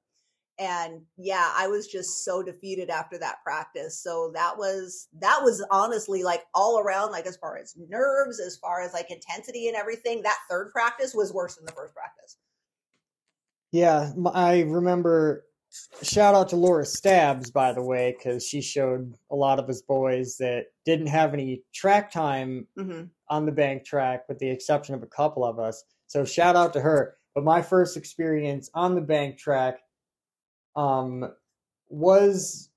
And 0.60 1.02
yeah, 1.18 1.52
I 1.56 1.68
was 1.68 1.88
just 1.88 2.26
so 2.26 2.42
defeated 2.42 2.90
after 2.90 3.18
that 3.20 3.44
practice. 3.44 4.02
So 4.02 4.32
that 4.34 4.58
was 4.58 5.08
that 5.20 5.42
was 5.44 5.64
honestly 5.70 6.24
like 6.24 6.44
all 6.56 6.80
around 6.80 7.12
like 7.12 7.28
as 7.28 7.38
far 7.38 7.58
as 7.58 7.76
nerves, 7.78 8.40
as 8.40 8.58
far 8.58 8.82
as 8.82 8.94
like 8.94 9.12
intensity 9.12 9.68
and 9.68 9.78
everything, 9.78 10.24
that 10.24 10.38
third 10.50 10.72
practice 10.72 11.14
was 11.14 11.32
worse 11.32 11.56
than 11.56 11.66
the 11.66 11.72
first 11.74 11.94
practice. 11.94 12.38
Yeah, 13.72 14.12
I 14.34 14.62
remember 14.62 15.44
shout 16.02 16.36
out 16.36 16.50
to 16.50 16.56
Laura 16.56 16.86
Stabs, 16.86 17.52
by 17.52 17.74
the 17.74 17.84
way, 17.84 18.16
because 18.18 18.46
she 18.46 18.62
showed 18.62 19.14
a 19.32 19.36
lot 19.36 19.60
of 19.60 19.70
us 19.70 19.82
boys 19.82 20.38
that 20.40 20.66
didn't 20.86 21.08
have 21.08 21.34
any 21.34 21.64
track 21.74 22.12
time 22.12 22.68
mm-hmm. 22.78 23.04
on 23.30 23.46
the 23.46 23.52
bank 23.52 23.86
track, 23.86 24.24
with 24.28 24.40
the 24.40 24.50
exception 24.50 24.96
of 24.96 25.04
a 25.04 25.08
couple 25.08 25.44
of 25.44 25.60
us. 25.60 25.84
So 26.08 26.26
shout 26.26 26.56
out 26.56 26.74
to 26.74 26.82
her. 26.82 27.16
But 27.36 27.44
my 27.44 27.62
first 27.62 27.98
experience 27.98 28.70
on 28.74 28.96
the 28.96 29.02
bank 29.02 29.38
track 29.38 29.80
um, 30.77 31.34
was 31.89 32.69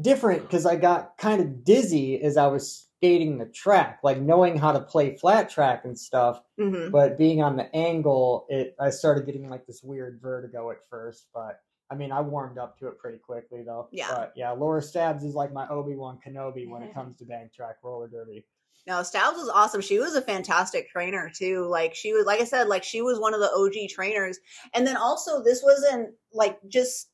different 0.00 0.42
because 0.42 0.66
I 0.66 0.76
got 0.76 1.16
kind 1.16 1.40
of 1.40 1.64
dizzy 1.64 2.20
as 2.20 2.36
I 2.36 2.46
was 2.48 2.88
skating 2.96 3.38
the 3.38 3.46
track, 3.46 4.00
like 4.02 4.20
knowing 4.20 4.56
how 4.56 4.72
to 4.72 4.80
play 4.80 5.16
flat 5.16 5.48
track 5.48 5.84
and 5.84 5.98
stuff. 5.98 6.42
Mm-hmm. 6.60 6.90
But 6.90 7.16
being 7.16 7.42
on 7.42 7.56
the 7.56 7.74
angle, 7.74 8.46
it 8.48 8.76
I 8.78 8.90
started 8.90 9.26
getting 9.26 9.48
like 9.48 9.66
this 9.66 9.82
weird 9.82 10.20
vertigo 10.20 10.70
at 10.70 10.78
first, 10.90 11.28
but 11.32 11.60
I 11.90 11.94
mean, 11.94 12.10
I 12.10 12.20
warmed 12.20 12.58
up 12.58 12.78
to 12.78 12.88
it 12.88 12.98
pretty 12.98 13.18
quickly 13.18 13.62
though. 13.64 13.88
Yeah. 13.92 14.08
But 14.10 14.32
yeah, 14.34 14.50
Laura 14.52 14.82
Stabs 14.82 15.24
is 15.24 15.34
like 15.34 15.52
my 15.52 15.68
Obi 15.68 15.94
Wan 15.94 16.18
Kenobi 16.26 16.68
when 16.68 16.82
it 16.82 16.94
comes 16.94 17.18
to 17.18 17.24
bank 17.24 17.52
track 17.52 17.76
roller 17.82 18.08
derby. 18.08 18.46
No, 18.86 19.02
Stabs 19.02 19.36
was 19.36 19.48
awesome. 19.48 19.80
She 19.80 19.98
was 19.98 20.16
a 20.16 20.22
fantastic 20.22 20.88
trainer 20.88 21.30
too. 21.32 21.66
Like 21.68 21.94
she 21.94 22.12
was, 22.12 22.26
like 22.26 22.40
I 22.40 22.44
said, 22.44 22.66
like 22.66 22.82
she 22.82 23.00
was 23.00 23.20
one 23.20 23.32
of 23.32 23.40
the 23.40 23.50
OG 23.52 23.90
trainers. 23.90 24.40
And 24.74 24.86
then 24.86 24.96
also, 24.96 25.42
this 25.42 25.62
wasn't 25.62 26.10
like 26.32 26.58
just 26.68 27.10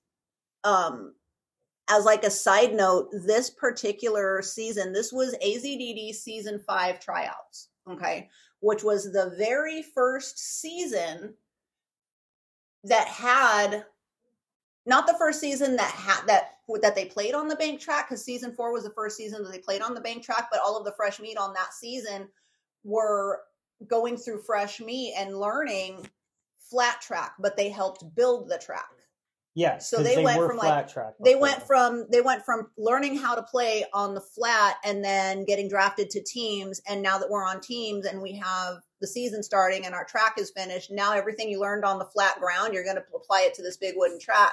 um 0.69 1.15
as 1.89 2.05
like 2.05 2.25
a 2.25 2.31
side 2.31 2.75
note. 2.75 3.09
This 3.13 3.51
particular 3.51 4.43
season, 4.43 4.93
this 4.93 5.13
was 5.13 5.37
AZDD 5.45 6.15
season 6.15 6.61
five 6.67 7.01
tryouts. 7.01 7.69
Okay, 7.91 8.29
which 8.61 8.83
was 8.83 9.13
the 9.13 9.35
very 9.39 9.83
first 9.83 10.61
season 10.61 11.35
that 12.85 13.09
had 13.09 13.85
not 14.87 15.07
the 15.07 15.17
first 15.19 15.41
season 15.41 15.77
that 15.77 15.91
had 15.93 16.27
that 16.27 16.57
that 16.83 16.95
they 16.95 17.07
played 17.07 17.35
on 17.35 17.49
the 17.49 17.57
bank 17.57 17.81
track 17.81 18.09
because 18.09 18.25
season 18.25 18.53
four 18.53 18.73
was 18.73 18.85
the 18.85 18.91
first 18.91 19.17
season 19.17 19.43
that 19.43 19.51
they 19.51 19.59
played 19.59 19.83
on 19.83 19.95
the 19.95 20.01
bank 20.01 20.23
track 20.23 20.49
but 20.51 20.61
all 20.65 20.79
of 20.79 20.85
the 20.85 20.93
fresh 20.93 21.19
meat 21.19 21.37
on 21.37 21.53
that 21.55 21.73
season 21.73 22.29
were 22.85 23.41
going 23.87 24.17
through 24.17 24.41
fresh 24.41 24.81
meat 24.81 25.15
and 25.17 25.39
learning 25.39 26.07
flat 26.59 27.01
track 27.01 27.33
but 27.39 27.57
they 27.57 27.69
helped 27.69 28.15
build 28.15 28.49
the 28.49 28.59
track 28.59 28.98
Yes. 29.55 29.91
So 29.91 30.03
they, 30.03 30.17
they 30.17 30.25
went 30.25 30.39
from 30.39 30.57
like 30.57 30.89
they 31.25 31.35
went 31.35 31.63
from 31.63 32.07
they 32.11 32.21
went 32.21 32.45
from 32.45 32.69
learning 32.77 33.19
how 33.19 33.35
to 33.35 33.43
play 33.43 33.85
on 33.93 34.15
the 34.15 34.21
flat 34.21 34.77
and 34.85 35.03
then 35.03 35.45
getting 35.45 35.69
drafted 35.69 36.11
to 36.11 36.23
teams 36.23 36.81
and 36.89 37.03
now 37.03 37.19
that 37.19 37.29
we're 37.29 37.45
on 37.45 37.61
teams 37.61 38.07
and 38.07 38.23
we 38.23 38.35
have 38.35 38.77
the 39.01 39.07
season 39.07 39.43
starting 39.43 39.87
and 39.87 39.95
our 39.95 40.05
track 40.05 40.35
is 40.39 40.53
finished, 40.57 40.91
now 40.91 41.13
everything 41.13 41.49
you 41.49 41.61
learned 41.61 41.85
on 41.85 41.99
the 41.99 42.05
flat 42.05 42.39
ground, 42.41 42.73
you're 42.73 42.85
going 42.85 42.97
to 42.97 43.05
apply 43.15 43.43
it 43.43 43.55
to 43.55 43.63
this 43.63 43.77
big 43.77 43.95
wooden 43.97 44.21
track. 44.21 44.53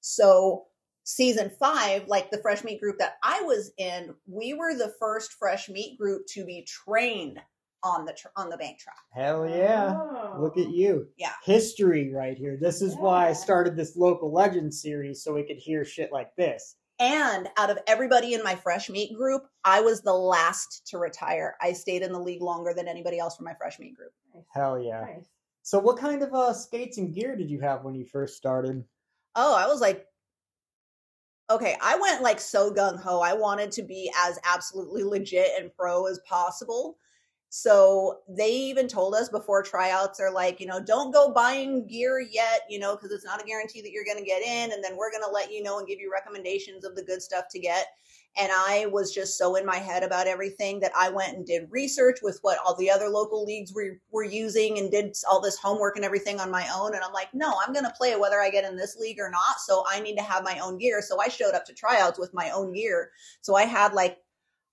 So 0.00 0.66
season 1.04 1.50
five, 1.58 2.06
like 2.08 2.30
the 2.30 2.38
fresh 2.38 2.64
meat 2.64 2.80
group 2.80 2.98
that 2.98 3.16
I 3.22 3.42
was 3.42 3.72
in, 3.78 4.14
we 4.26 4.54
were 4.54 4.74
the 4.74 4.94
first 4.98 5.32
fresh 5.32 5.68
meat 5.68 5.98
group 5.98 6.26
to 6.28 6.44
be 6.44 6.66
trained 6.66 7.40
on 7.84 8.04
the 8.04 8.12
tr- 8.12 8.28
on 8.36 8.48
the 8.50 8.56
bank 8.56 8.78
track. 8.78 8.96
Hell 9.12 9.48
yeah! 9.48 9.94
Oh. 9.96 10.36
Look 10.40 10.58
at 10.58 10.70
you. 10.70 11.06
Yeah, 11.16 11.32
history 11.44 12.12
right 12.12 12.36
here. 12.36 12.56
This 12.60 12.82
is 12.82 12.94
yeah. 12.94 13.00
why 13.00 13.28
I 13.28 13.32
started 13.32 13.76
this 13.76 13.96
local 13.96 14.32
legend 14.32 14.74
series 14.74 15.22
so 15.22 15.34
we 15.34 15.44
could 15.44 15.58
hear 15.58 15.84
shit 15.84 16.12
like 16.12 16.34
this. 16.36 16.76
And 16.98 17.48
out 17.56 17.70
of 17.70 17.78
everybody 17.86 18.34
in 18.34 18.42
my 18.42 18.54
fresh 18.54 18.88
meat 18.88 19.16
group, 19.16 19.42
I 19.64 19.80
was 19.80 20.00
the 20.00 20.12
last 20.12 20.86
to 20.88 20.98
retire. 20.98 21.56
I 21.60 21.72
stayed 21.72 22.02
in 22.02 22.12
the 22.12 22.20
league 22.20 22.42
longer 22.42 22.72
than 22.72 22.88
anybody 22.88 23.18
else 23.18 23.36
from 23.36 23.44
my 23.44 23.54
fresh 23.54 23.78
meat 23.78 23.96
group. 23.96 24.12
Hell 24.52 24.80
yeah! 24.80 25.02
Nice. 25.02 25.28
So, 25.62 25.78
what 25.78 25.98
kind 25.98 26.22
of 26.22 26.32
uh, 26.34 26.52
skates 26.52 26.98
and 26.98 27.14
gear 27.14 27.36
did 27.36 27.50
you 27.50 27.60
have 27.60 27.84
when 27.84 27.94
you 27.94 28.04
first 28.04 28.36
started? 28.36 28.84
oh, 29.36 29.54
I 29.54 29.66
was 29.66 29.80
like, 29.80 30.06
okay, 31.50 31.76
I 31.82 31.96
went 31.96 32.22
like 32.22 32.40
so 32.40 32.72
gung 32.72 33.00
ho. 33.00 33.20
I 33.20 33.34
wanted 33.34 33.70
to 33.72 33.82
be 33.82 34.10
as 34.24 34.38
absolutely 34.44 35.04
legit 35.04 35.50
and 35.58 35.74
pro 35.76 36.06
as 36.06 36.20
possible. 36.26 36.96
So 37.56 38.18
they 38.28 38.50
even 38.50 38.88
told 38.88 39.14
us 39.14 39.28
before 39.28 39.62
tryouts 39.62 40.18
are 40.18 40.32
like, 40.32 40.58
you 40.58 40.66
know, 40.66 40.80
don't 40.80 41.12
go 41.12 41.32
buying 41.32 41.86
gear 41.86 42.18
yet, 42.18 42.62
you 42.68 42.80
know, 42.80 42.96
because 42.96 43.12
it's 43.12 43.24
not 43.24 43.40
a 43.40 43.46
guarantee 43.46 43.80
that 43.80 43.92
you're 43.92 44.04
going 44.04 44.18
to 44.18 44.24
get 44.24 44.42
in. 44.42 44.72
And 44.72 44.82
then 44.82 44.96
we're 44.96 45.12
going 45.12 45.22
to 45.22 45.30
let 45.30 45.52
you 45.52 45.62
know 45.62 45.78
and 45.78 45.86
give 45.86 46.00
you 46.00 46.10
recommendations 46.12 46.84
of 46.84 46.96
the 46.96 47.04
good 47.04 47.22
stuff 47.22 47.44
to 47.52 47.60
get. 47.60 47.86
and 48.36 48.50
I 48.52 48.86
was 48.86 49.14
just 49.14 49.38
so 49.38 49.54
in 49.54 49.64
my 49.64 49.76
head 49.76 50.02
about 50.02 50.26
everything 50.26 50.80
that 50.80 50.90
I 50.98 51.08
went 51.10 51.36
and 51.36 51.46
did 51.46 51.68
research 51.70 52.18
with 52.22 52.40
what 52.42 52.58
all 52.64 52.74
the 52.74 52.90
other 52.90 53.08
local 53.08 53.44
leagues 53.44 53.72
were, 53.72 54.00
were 54.10 54.24
using 54.24 54.78
and 54.78 54.90
did 54.90 55.14
all 55.30 55.40
this 55.40 55.56
homework 55.56 55.94
and 55.94 56.04
everything 56.04 56.40
on 56.40 56.50
my 56.50 56.66
own. 56.74 56.94
And 56.94 57.04
I'm 57.04 57.12
like, 57.12 57.32
no, 57.32 57.54
I'm 57.64 57.72
going 57.72 57.84
to 57.84 57.94
play 57.96 58.16
whether 58.16 58.40
I 58.40 58.50
get 58.50 58.64
in 58.64 58.76
this 58.76 58.96
league 58.96 59.20
or 59.20 59.30
not. 59.30 59.60
So 59.64 59.84
I 59.88 60.00
need 60.00 60.16
to 60.16 60.22
have 60.24 60.42
my 60.42 60.58
own 60.58 60.78
gear. 60.78 61.00
So 61.02 61.20
I 61.20 61.28
showed 61.28 61.54
up 61.54 61.64
to 61.66 61.72
tryouts 61.72 62.18
with 62.18 62.34
my 62.34 62.50
own 62.50 62.72
gear. 62.72 63.12
So 63.42 63.54
I 63.54 63.62
had 63.62 63.94
like, 63.94 64.18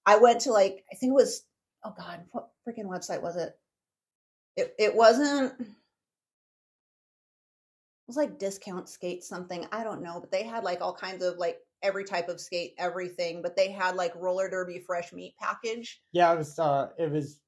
I 0.07 0.17
went 0.17 0.41
to 0.41 0.51
like, 0.51 0.83
I 0.91 0.95
think 0.95 1.11
it 1.11 1.15
was, 1.15 1.43
oh 1.83 1.93
God, 1.97 2.21
what 2.31 2.49
freaking 2.67 2.85
website 2.85 3.21
was 3.21 3.35
it? 3.35 3.57
It, 4.57 4.75
it 4.77 4.95
wasn't, 4.95 5.53
it 5.59 5.67
was 8.07 8.17
like 8.17 8.37
discount 8.39 8.89
skate 8.89 9.23
something. 9.23 9.65
I 9.71 9.83
don't 9.83 10.01
know, 10.01 10.19
but 10.19 10.31
they 10.31 10.43
had 10.43 10.63
like 10.63 10.81
all 10.81 10.93
kinds 10.93 11.23
of 11.23 11.37
like 11.37 11.59
every 11.81 12.03
type 12.03 12.29
of 12.29 12.39
skate, 12.39 12.73
everything, 12.77 13.41
but 13.41 13.55
they 13.55 13.71
had 13.71 13.95
like 13.95 14.13
roller 14.15 14.49
derby 14.49 14.79
fresh 14.85 15.13
meat 15.13 15.35
package. 15.39 16.01
Yeah, 16.11 16.33
it 16.33 16.37
was. 16.37 16.59
Uh, 16.59 16.89
it 16.97 17.11
was. 17.11 17.39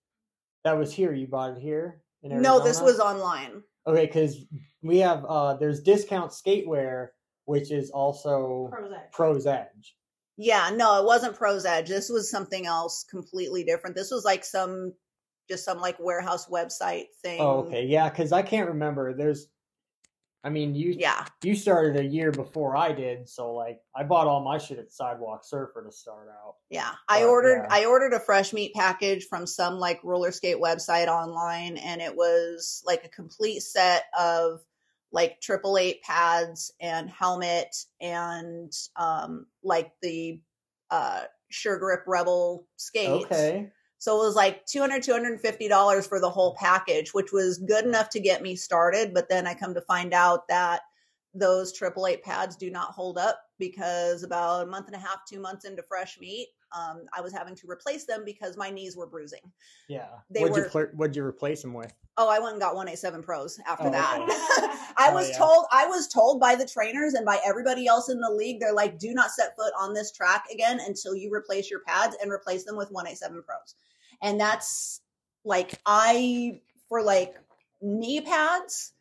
That 0.63 0.77
was 0.77 0.93
here. 0.93 1.13
You 1.13 1.27
bought 1.27 1.57
it 1.57 1.61
here. 1.61 2.01
In 2.23 2.41
No, 2.41 2.63
this 2.63 2.81
was 2.81 2.99
online. 2.99 3.61
okay 3.85 4.05
because 4.05 4.45
we 4.81 4.99
have. 4.99 5.25
uh 5.27 5.55
There's 5.55 5.81
discount 5.81 6.31
skatewear, 6.31 7.09
which 7.45 7.69
is 7.69 7.89
also 7.91 8.69
Pros 8.71 8.91
Edge. 8.93 9.11
Pros 9.11 9.45
Edge. 9.45 9.97
Yeah, 10.37 10.71
no, 10.73 10.99
it 10.99 11.05
wasn't 11.05 11.35
Pros 11.35 11.65
Edge. 11.65 11.89
This 11.89 12.09
was 12.09 12.29
something 12.29 12.65
else 12.65 13.03
completely 13.03 13.63
different. 13.63 13.95
This 13.95 14.11
was 14.11 14.25
like 14.25 14.43
some 14.43 14.93
just 15.49 15.65
some 15.65 15.79
like 15.79 15.99
warehouse 15.99 16.47
website 16.47 17.05
oh, 17.05 17.21
thing. 17.21 17.41
Oh, 17.41 17.63
okay, 17.65 17.85
yeah, 17.85 18.09
because 18.09 18.31
I 18.31 18.41
can't 18.41 18.69
remember. 18.69 19.13
There's. 19.13 19.47
I 20.45 20.49
mean, 20.49 20.75
you 20.75 20.93
Yeah. 20.97 21.25
you 21.41 21.55
started 21.55 21.95
a 21.95 22.03
year 22.03 22.29
before 22.29 22.75
I 22.75 22.91
did, 22.91 23.29
so 23.29 23.53
like 23.53 23.79
I 23.95 24.03
bought 24.03 24.27
all 24.27 24.43
my 24.43 24.57
shit 24.57 24.77
at 24.77 24.91
Sidewalk 24.91 25.45
Surfer 25.45 25.85
to 25.85 25.91
start 25.91 26.27
out. 26.29 26.55
Yeah. 26.69 26.91
I 27.07 27.23
ordered 27.23 27.61
yeah. 27.63 27.67
I 27.73 27.85
ordered 27.85 28.11
a 28.11 28.19
fresh 28.19 28.51
meat 28.51 28.73
package 28.75 29.27
from 29.29 29.47
some 29.47 29.75
like 29.75 30.03
roller 30.03 30.33
skate 30.33 30.57
website 30.57 31.07
online 31.07 31.77
and 31.77 32.01
it 32.01 32.13
was 32.13 32.83
like 32.85 33.05
a 33.05 33.09
complete 33.09 33.61
set 33.61 34.03
of 34.19 34.59
like 35.13 35.39
triple 35.39 35.77
eight 35.77 36.01
pads 36.01 36.73
and 36.81 37.09
helmet 37.09 37.73
and 38.01 38.73
um 38.97 39.45
like 39.63 39.91
the 40.01 40.41
uh 40.91 41.21
Sure 41.49 41.77
Grip 41.77 42.03
Rebel 42.07 42.67
skates. 42.77 43.25
Okay. 43.25 43.69
So 43.99 44.21
it 44.21 44.25
was 44.25 44.35
like 44.35 44.65
200 44.65 45.01
$250 45.03 46.09
for 46.09 46.19
the 46.19 46.29
whole 46.29 46.57
package, 46.59 47.13
which 47.13 47.31
was 47.31 47.59
good 47.59 47.85
enough 47.85 48.09
to 48.09 48.19
get 48.19 48.41
me 48.41 48.55
started. 48.55 49.13
But 49.13 49.29
then 49.29 49.47
I 49.47 49.53
come 49.53 49.73
to 49.75 49.81
find 49.81 50.13
out 50.13 50.47
that 50.49 50.81
those 51.33 51.71
triple 51.71 52.05
eight 52.07 52.23
pads 52.23 52.55
do 52.55 52.69
not 52.69 52.91
hold 52.91 53.17
up 53.17 53.39
because 53.59 54.23
about 54.23 54.63
a 54.63 54.69
month 54.69 54.87
and 54.87 54.95
a 54.95 54.99
half, 54.99 55.19
two 55.29 55.39
months 55.39 55.63
into 55.63 55.83
fresh 55.83 56.19
meat, 56.19 56.49
um, 56.73 57.01
I 57.15 57.21
was 57.21 57.31
having 57.33 57.55
to 57.55 57.69
replace 57.69 58.05
them 58.05 58.23
because 58.25 58.57
my 58.57 58.69
knees 58.69 58.95
were 58.97 59.07
bruising. 59.07 59.41
Yeah. 59.87 60.07
They 60.29 60.41
what'd 60.41 60.55
were- 60.55 60.63
you 60.63 60.69
pl- 60.69 60.95
what'd 60.97 61.15
you 61.15 61.23
replace 61.23 61.61
them 61.61 61.73
with? 61.73 61.93
Oh, 62.17 62.29
I 62.29 62.37
went 62.39 62.53
and 62.53 62.61
got 62.61 62.75
187 62.75 63.23
pros 63.23 63.59
after 63.67 63.87
Oh, 63.87 63.91
that. 63.91 64.19
okay. 64.21 64.31
I 64.97 65.09
Oh, 65.09 65.13
was 65.15 65.29
yeah. 65.29 65.37
told 65.37 65.65
I 65.71 65.87
was 65.87 66.07
told 66.07 66.39
by 66.39 66.55
the 66.55 66.67
trainers 66.67 67.13
and 67.15 67.25
by 67.25 67.39
everybody 67.45 67.87
else 67.87 68.09
in 68.09 68.19
the 68.19 68.29
league, 68.29 68.59
they're 68.59 68.73
like, 68.73 68.99
do 68.99 69.13
not 69.13 69.31
set 69.31 69.55
foot 69.55 69.73
on 69.79 69.93
this 69.93 70.11
track 70.11 70.43
again 70.51 70.79
until 70.85 71.15
you 71.15 71.33
replace 71.33 71.71
your 71.71 71.79
pads 71.87 72.15
and 72.21 72.31
replace 72.31 72.65
them 72.65 72.75
with 72.77 72.91
187 72.91 73.41
pros. 73.43 73.75
And 74.21 74.39
that's 74.39 75.01
like 75.43 75.79
I 75.85 76.61
for 76.89 77.01
like 77.01 77.35
knee 77.81 78.21
pads, 78.21 78.93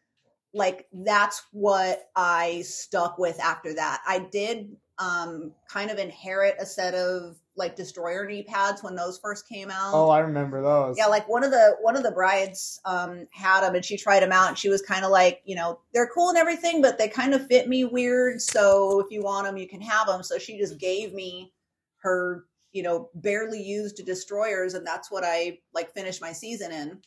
like 0.54 0.86
that's 0.92 1.42
what 1.52 2.08
I 2.16 2.62
stuck 2.62 3.18
with 3.18 3.38
after 3.40 3.74
that. 3.74 4.00
I 4.06 4.20
did 4.20 4.74
um 4.98 5.52
kind 5.68 5.90
of 5.90 5.98
inherit 5.98 6.56
a 6.58 6.64
set 6.66 6.94
of 6.94 7.36
like 7.56 7.76
destroyer 7.76 8.24
knee 8.26 8.42
pads 8.42 8.82
when 8.82 8.94
those 8.94 9.18
first 9.18 9.46
came 9.48 9.70
out. 9.70 9.92
Oh, 9.92 10.08
I 10.08 10.20
remember 10.20 10.62
those. 10.62 10.96
Yeah, 10.96 11.06
like 11.06 11.28
one 11.28 11.44
of 11.44 11.50
the 11.50 11.76
one 11.80 11.96
of 11.96 12.02
the 12.02 12.10
brides 12.10 12.80
um 12.84 13.26
had 13.32 13.62
them 13.62 13.74
and 13.74 13.84
she 13.84 13.96
tried 13.96 14.20
them 14.20 14.32
out 14.32 14.48
and 14.48 14.58
she 14.58 14.68
was 14.68 14.80
kind 14.80 15.04
of 15.04 15.10
like, 15.10 15.42
you 15.44 15.54
know, 15.54 15.80
they're 15.92 16.08
cool 16.14 16.30
and 16.30 16.38
everything, 16.38 16.80
but 16.80 16.98
they 16.98 17.08
kind 17.08 17.34
of 17.34 17.46
fit 17.46 17.68
me 17.68 17.84
weird. 17.84 18.40
So 18.40 19.00
if 19.00 19.06
you 19.10 19.22
want 19.22 19.46
them, 19.46 19.56
you 19.56 19.68
can 19.68 19.82
have 19.82 20.06
them. 20.06 20.22
So 20.22 20.38
she 20.38 20.58
just 20.58 20.78
gave 20.78 21.12
me 21.12 21.52
her, 21.98 22.44
you 22.72 22.82
know, 22.82 23.10
barely 23.14 23.62
used 23.62 24.04
destroyers, 24.04 24.74
and 24.74 24.86
that's 24.86 25.10
what 25.10 25.24
I 25.24 25.58
like 25.74 25.92
finished 25.92 26.22
my 26.22 26.32
season 26.32 26.72
in. 26.72 27.00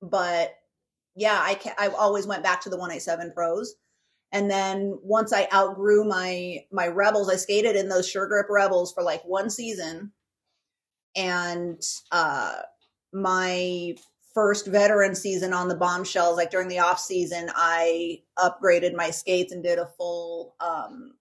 But 0.00 0.54
yeah, 1.14 1.38
I 1.42 1.54
can 1.54 1.74
I 1.78 1.88
always 1.88 2.26
went 2.26 2.42
back 2.42 2.62
to 2.62 2.70
the 2.70 2.76
187 2.76 3.32
pros. 3.34 3.74
And 4.32 4.50
then 4.50 4.98
once 5.02 5.32
I 5.32 5.48
outgrew 5.52 6.04
my 6.04 6.64
my 6.72 6.88
rebels, 6.88 7.30
I 7.30 7.36
skated 7.36 7.76
in 7.76 7.88
those 7.88 8.08
sure 8.08 8.26
grip 8.26 8.46
rebels 8.50 8.92
for 8.92 9.02
like 9.02 9.22
one 9.24 9.50
season. 9.50 10.12
And 11.14 11.80
uh 12.12 12.56
my 13.12 13.96
first 14.34 14.66
veteran 14.66 15.14
season 15.14 15.54
on 15.54 15.68
the 15.68 15.76
bombshells, 15.76 16.36
like 16.36 16.50
during 16.50 16.68
the 16.68 16.80
off 16.80 17.00
season, 17.00 17.50
I 17.54 18.20
upgraded 18.38 18.94
my 18.94 19.10
skates 19.10 19.52
and 19.52 19.62
did 19.62 19.78
a 19.78 19.86
full 19.86 20.54
um 20.60 21.14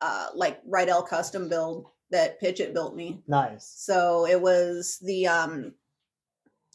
uh 0.00 0.28
like 0.34 0.64
Riedell 0.66 1.06
custom 1.06 1.48
build 1.48 1.86
that 2.10 2.40
Pitchett 2.40 2.74
built 2.74 2.94
me. 2.94 3.22
Nice. 3.26 3.72
So 3.76 4.26
it 4.26 4.40
was 4.40 4.98
the 5.02 5.26
um 5.26 5.72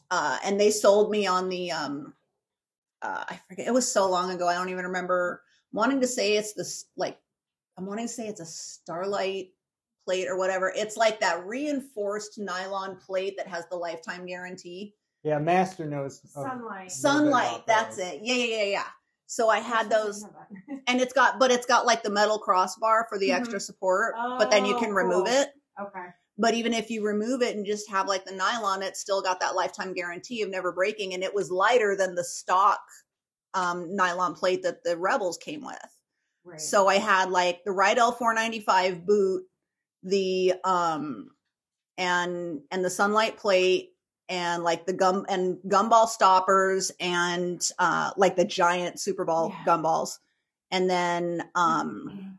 uh 0.10 0.40
and 0.44 0.60
they 0.60 0.72
sold 0.72 1.12
me 1.12 1.28
on 1.28 1.50
the 1.50 1.72
um 1.72 2.14
uh 3.02 3.24
I 3.30 3.40
forget 3.48 3.68
it 3.68 3.74
was 3.74 3.90
so 3.90 4.10
long 4.10 4.32
ago 4.32 4.48
I 4.48 4.56
don't 4.56 4.70
even 4.70 4.86
remember 4.86 5.44
wanting 5.74 6.02
to 6.02 6.08
say 6.08 6.34
it's 6.38 6.54
this 6.54 6.86
like 6.96 7.18
I'm 7.78 7.86
wanting 7.86 8.08
to 8.08 8.14
say 8.14 8.28
it's 8.28 8.42
a 8.42 8.46
starlight 8.46 9.50
plate 10.06 10.28
or 10.28 10.38
whatever. 10.38 10.72
It's 10.76 10.98
like 10.98 11.20
that 11.20 11.46
reinforced 11.46 12.40
nylon 12.40 12.96
plate 12.98 13.36
that 13.38 13.48
has 13.48 13.66
the 13.70 13.76
lifetime 13.76 14.26
guarantee. 14.26 14.96
Yeah, 15.24 15.40
Master 15.40 15.86
knows. 15.86 16.22
a 16.24 16.40
Sunlite. 16.40 16.88
Sunlite, 16.88 17.66
that's 17.66 17.98
those. 17.98 18.06
it. 18.06 18.20
Yeah, 18.24 18.36
yeah, 18.36 18.58
yeah, 18.58 18.64
yeah. 18.64 18.84
So 19.26 19.50
I 19.50 19.60
had 19.60 19.90
those 19.90 20.26
and 20.88 21.02
it's 21.02 21.14
got 21.14 21.38
but 21.38 21.52
it's 21.52 21.66
got 21.66 21.86
like 21.86 22.02
the 22.04 22.10
metal 22.10 22.40
crossbar 22.40 23.06
for 23.10 23.18
the 23.20 23.30
Mhm. 23.30 23.36
extra 23.36 23.60
support, 23.60 24.16
but 24.38 24.50
then 24.50 24.66
you 24.66 24.76
Oh, 24.76 24.80
can 24.80 24.94
remove 24.94 25.26
cool. 25.26 25.34
it. 25.34 25.50
Okay. 25.82 26.06
But 26.38 26.54
even 26.54 26.74
if 26.74 26.90
you 26.90 27.04
remove 27.06 27.42
it 27.42 27.56
and 27.58 27.66
just 27.66 27.90
have 27.90 28.08
like 28.08 28.24
the 28.24 28.32
nylon, 28.32 28.84
it's 28.84 29.00
still 29.02 29.22
got 29.22 29.40
that 29.42 29.56
lifetime 29.56 29.94
guarantee 29.94 30.44
of 30.44 30.50
never 30.50 30.72
breaking. 30.72 31.14
And 31.14 31.24
it 31.24 31.34
was 31.34 31.52
lighter 31.52 31.96
than 31.96 32.16
the 32.16 32.24
stock 32.24 32.80
um, 33.54 33.96
nylon 33.96 34.34
plate 34.34 34.64
that 34.64 34.84
the 34.84 34.98
Rebels 34.98 35.38
came 35.38 35.66
with. 35.66 35.78
Right. 36.44 36.60
So 36.60 36.88
I 36.88 36.96
had 36.96 37.30
like 37.32 37.64
the 37.64 37.72
Riedell 37.72 38.18
495 38.18 39.06
boot, 39.06 39.44
the 40.04 40.54
um 40.64 41.32
and 41.98 42.62
and 42.72 42.86
the 42.86 42.90
sunlite 42.90 43.38
plate 43.38 43.92
and 44.30 44.64
like 44.64 44.86
the 44.86 44.94
gum 44.94 45.26
and 45.30 45.58
gumball 45.68 46.08
stoppers 46.08 46.92
and 47.00 47.62
uh 47.80 48.12
like 48.18 48.36
the 48.36 48.46
giant 48.46 49.00
Super 49.00 49.26
Ball 49.26 49.50
Yeah. 49.50 49.66
gumballs. 49.66 50.20
And 50.72 50.90
then 50.90 51.50
um 51.56 52.38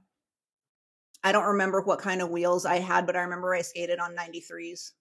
I 1.24 1.32
don't 1.32 1.46
remember 1.46 1.80
what 1.82 1.98
kind 1.98 2.22
of 2.22 2.30
wheels 2.30 2.64
I 2.64 2.78
had, 2.78 3.06
but 3.06 3.16
I 3.16 3.20
remember 3.22 3.54
I 3.54 3.62
skated 3.62 3.98
on 3.98 4.14
93s. 4.14 4.92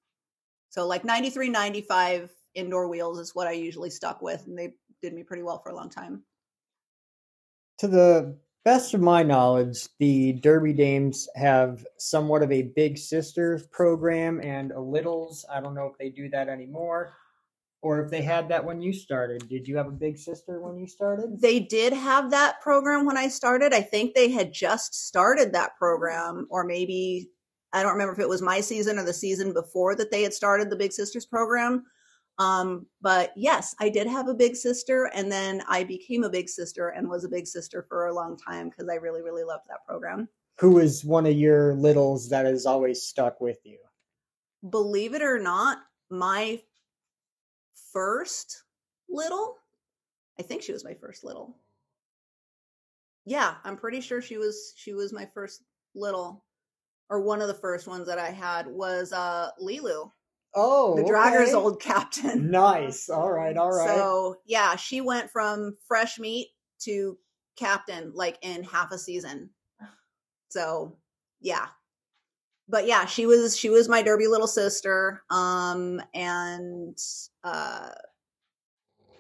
So 0.70 0.88
like 0.88 1.06
93, 1.06 1.50
95 1.50 2.32
indoor 2.56 2.88
wheels 2.88 3.20
is 3.20 3.36
what 3.36 3.48
I 3.48 3.52
usually 3.52 3.90
stuck 3.90 4.22
with, 4.22 4.46
and 4.48 4.58
they 4.58 4.74
did 5.02 5.14
me 5.14 5.24
pretty 5.24 5.44
well 5.44 5.60
for 5.60 5.70
a 5.70 5.76
long 5.76 5.90
time. 5.90 6.24
To 7.80 7.88
the 7.88 8.38
best 8.66 8.94
of 8.94 9.02
my 9.02 9.24
knowledge, 9.24 9.88
the 10.00 10.34
Derby 10.34 10.74
Dames 10.74 11.28
have 11.36 11.86
somewhat 11.98 12.44
of 12.44 12.52
a 12.52 12.64
big 12.76 12.98
sister 12.98 13.62
program 13.72 14.42
and 14.42 14.72
a 14.72 14.80
littles. 14.80 15.46
I 15.52 15.62
don't 15.62 15.76
know 15.76 15.88
if 15.88 15.98
they 15.98 16.10
do 16.10 16.30
that 16.30 16.50
anymore 16.50 17.14
or 17.82 18.04
if 18.04 18.10
they 18.10 18.22
had 18.22 18.50
that 18.50 18.66
when 18.66 18.82
you 18.82 18.92
started. 18.92 19.48
Did 19.48 19.68
you 19.68 19.78
have 19.78 19.88
a 19.88 19.92
big 19.92 20.18
sister 20.18 20.60
when 20.60 20.78
you 20.78 20.88
started? 20.88 21.40
They 21.40 21.60
did 21.60 21.94
have 21.94 22.32
that 22.32 22.60
program 22.62 23.06
when 23.06 23.18
I 23.18 23.28
started. 23.28 23.74
I 23.74 23.82
think 23.82 24.14
they 24.14 24.30
had 24.30 24.52
just 24.52 25.08
started 25.08 25.54
that 25.54 25.78
program, 25.78 26.48
or 26.50 26.64
maybe 26.64 27.30
I 27.74 27.84
don't 27.84 27.94
remember 27.94 28.14
if 28.14 28.20
it 28.20 28.30
was 28.30 28.42
my 28.42 28.62
season 28.62 28.98
or 28.98 29.06
the 29.06 29.14
season 29.14 29.54
before 29.54 29.96
that 29.96 30.12
they 30.12 30.24
had 30.24 30.34
started 30.34 30.70
the 30.70 30.76
Big 30.76 30.92
Sisters 30.92 31.26
program. 31.26 31.86
Um, 32.40 32.86
but 33.02 33.34
yes, 33.36 33.76
I 33.80 33.90
did 33.90 34.08
have 34.08 34.28
a 34.28 34.34
big 34.34 34.56
sister, 34.56 35.10
and 35.14 35.32
then 35.32 35.64
I 35.68 35.84
became 35.84 36.24
a 36.24 36.30
big 36.30 36.50
sister 36.50 36.90
and 36.90 37.10
was 37.10 37.24
a 37.24 37.30
big 37.30 37.48
sister 37.48 37.86
for 37.90 38.08
a 38.08 38.14
long 38.14 38.38
time 38.38 38.70
because 38.70 38.90
I 38.90 38.96
really, 38.96 39.22
really 39.22 39.44
loved 39.44 39.64
that 39.70 39.86
program. 39.88 40.30
Who 40.60 40.80
is 40.80 41.04
one 41.04 41.26
of 41.26 41.34
your 41.34 41.74
littles 41.76 42.30
that 42.30 42.46
has 42.46 42.66
always 42.66 43.04
stuck 43.04 43.42
with 43.42 43.60
you? 43.64 43.78
Believe 44.70 45.14
it 45.14 45.22
or 45.22 45.40
not, 45.40 45.80
my 46.10 46.60
first 47.92 48.64
little, 49.10 49.58
I 50.40 50.44
think 50.44 50.62
she 50.62 50.74
was 50.74 50.84
my 50.84 50.94
first 50.94 51.24
little. 51.24 51.58
Yeah, 53.26 53.56
I'm 53.64 53.78
pretty 53.78 54.02
sure 54.02 54.22
she 54.22 54.38
was 54.38 54.74
she 54.78 54.94
was 54.94 55.12
my 55.12 55.26
first 55.26 55.64
little 55.96 56.46
or 57.10 57.22
one 57.22 57.42
of 57.42 57.48
the 57.48 57.54
first 57.54 57.88
ones 57.88 58.08
that 58.08 58.20
I 58.20 58.30
had 58.30 58.68
was 58.68 59.12
uh 59.12 59.50
Lilu, 59.62 60.12
Oh, 60.60 60.96
the 60.96 61.04
Draggers 61.04 61.50
okay. 61.50 61.54
old 61.54 61.80
captain. 61.80 62.50
Nice. 62.52 63.10
All 63.10 63.32
right. 63.32 63.56
All 63.56 63.72
right. 63.72 63.88
So 63.88 64.38
yeah, 64.46 64.76
she 64.76 65.02
went 65.02 65.30
from 65.30 65.78
fresh 65.88 66.18
meat 66.18 66.48
to 66.80 67.18
captain 67.56 68.12
like 68.16 68.40
in 68.42 68.64
half 68.64 68.92
a 68.92 68.98
season. 68.98 69.52
So 70.50 70.98
yeah. 71.40 71.68
but 72.68 72.88
yeah, 72.88 73.06
she 73.06 73.26
was 73.26 73.56
she 73.58 73.70
was 73.70 73.88
my 73.88 74.02
derby 74.02 74.28
little 74.28 74.48
sister. 74.48 75.24
Um, 75.30 76.02
and 76.14 76.98
uh, 77.44 77.90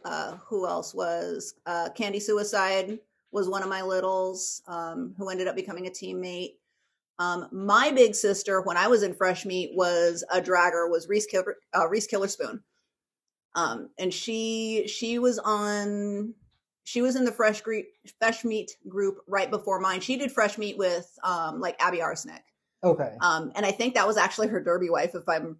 uh, 0.04 0.38
who 0.48 0.68
else 0.68 0.94
was 0.94 1.56
uh, 1.66 1.90
Candy 1.96 2.20
Suicide 2.20 3.00
was 3.32 3.50
one 3.50 3.64
of 3.64 3.70
my 3.70 3.82
littles 3.82 4.62
um, 4.68 5.14
who 5.18 5.30
ended 5.30 5.48
up 5.48 5.56
becoming 5.56 5.88
a 5.88 5.92
teammate. 5.92 6.54
Um, 7.20 7.48
my 7.52 7.92
big 7.92 8.16
sister, 8.16 8.62
when 8.62 8.78
I 8.78 8.88
was 8.88 9.04
in 9.04 9.16
fresh 9.16 9.46
meat, 9.46 9.72
was 9.74 10.24
a 10.32 10.42
dragger. 10.42 10.90
Was 10.90 11.08
Reese 11.08 11.26
Killer, 11.26 11.58
uh, 11.76 11.88
Reese 11.88 12.08
Killer 12.08 12.28
Spoon, 12.28 12.62
um, 13.56 13.90
and 13.98 14.14
she 14.14 14.88
she 14.88 15.20
was 15.20 15.40
on 15.40 16.34
she 16.84 17.02
was 17.02 17.16
in 17.16 17.26
the 17.26 17.32
fresh 17.32 17.62
gre- 17.62 17.90
fresh 18.20 18.46
meat 18.46 18.78
group 18.88 19.18
right 19.28 19.52
before 19.52 19.80
mine. 19.80 20.00
She 20.00 20.16
did 20.16 20.32
fresh 20.32 20.58
meat 20.58 20.78
with 20.78 21.12
um, 21.24 21.60
like 21.60 21.76
Abby 21.82 22.02
Arsenic. 22.02 22.44
Okay. 22.84 23.12
Um, 23.20 23.52
and 23.56 23.66
I 23.66 23.72
think 23.72 23.96
that 23.96 24.08
was 24.08 24.16
actually 24.16 24.48
her 24.50 24.64
derby 24.64 24.90
wife, 24.90 25.16
if 25.16 25.28
I'm 25.28 25.60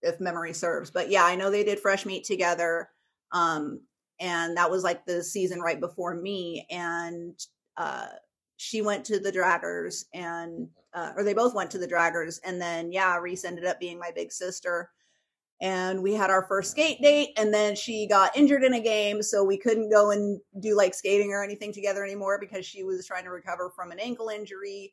if 0.00 0.20
memory 0.20 0.54
serves. 0.54 0.90
But 0.90 1.10
yeah, 1.10 1.24
I 1.24 1.36
know 1.36 1.50
they 1.50 1.64
did 1.64 1.80
fresh 1.80 2.06
meat 2.06 2.24
together. 2.24 2.88
Um, 3.32 3.80
and 4.20 4.56
that 4.56 4.70
was 4.70 4.82
like 4.82 5.04
the 5.04 5.22
season 5.22 5.60
right 5.60 5.78
before 5.78 6.14
me. 6.14 6.66
And 6.70 7.38
uh, 7.76 8.06
she 8.58 8.82
went 8.82 9.04
to 9.06 9.20
the 9.20 9.30
Draggers, 9.30 10.04
and 10.12 10.68
uh, 10.92 11.12
or 11.16 11.22
they 11.22 11.32
both 11.32 11.54
went 11.54 11.70
to 11.70 11.78
the 11.78 11.86
Draggers, 11.86 12.40
and 12.44 12.60
then 12.60 12.90
yeah, 12.92 13.16
Reese 13.16 13.44
ended 13.44 13.64
up 13.64 13.80
being 13.80 13.98
my 13.98 14.10
big 14.14 14.32
sister. 14.32 14.90
And 15.60 16.02
we 16.02 16.12
had 16.12 16.30
our 16.30 16.44
first 16.46 16.72
skate 16.72 17.00
date, 17.00 17.30
and 17.36 17.54
then 17.54 17.74
she 17.76 18.06
got 18.06 18.36
injured 18.36 18.64
in 18.64 18.74
a 18.74 18.80
game, 18.80 19.22
so 19.22 19.44
we 19.44 19.58
couldn't 19.58 19.90
go 19.90 20.10
and 20.10 20.40
do 20.60 20.76
like 20.76 20.94
skating 20.94 21.30
or 21.30 21.42
anything 21.42 21.72
together 21.72 22.04
anymore 22.04 22.38
because 22.40 22.66
she 22.66 22.82
was 22.82 23.06
trying 23.06 23.24
to 23.24 23.30
recover 23.30 23.70
from 23.74 23.92
an 23.92 24.00
ankle 24.00 24.28
injury. 24.28 24.92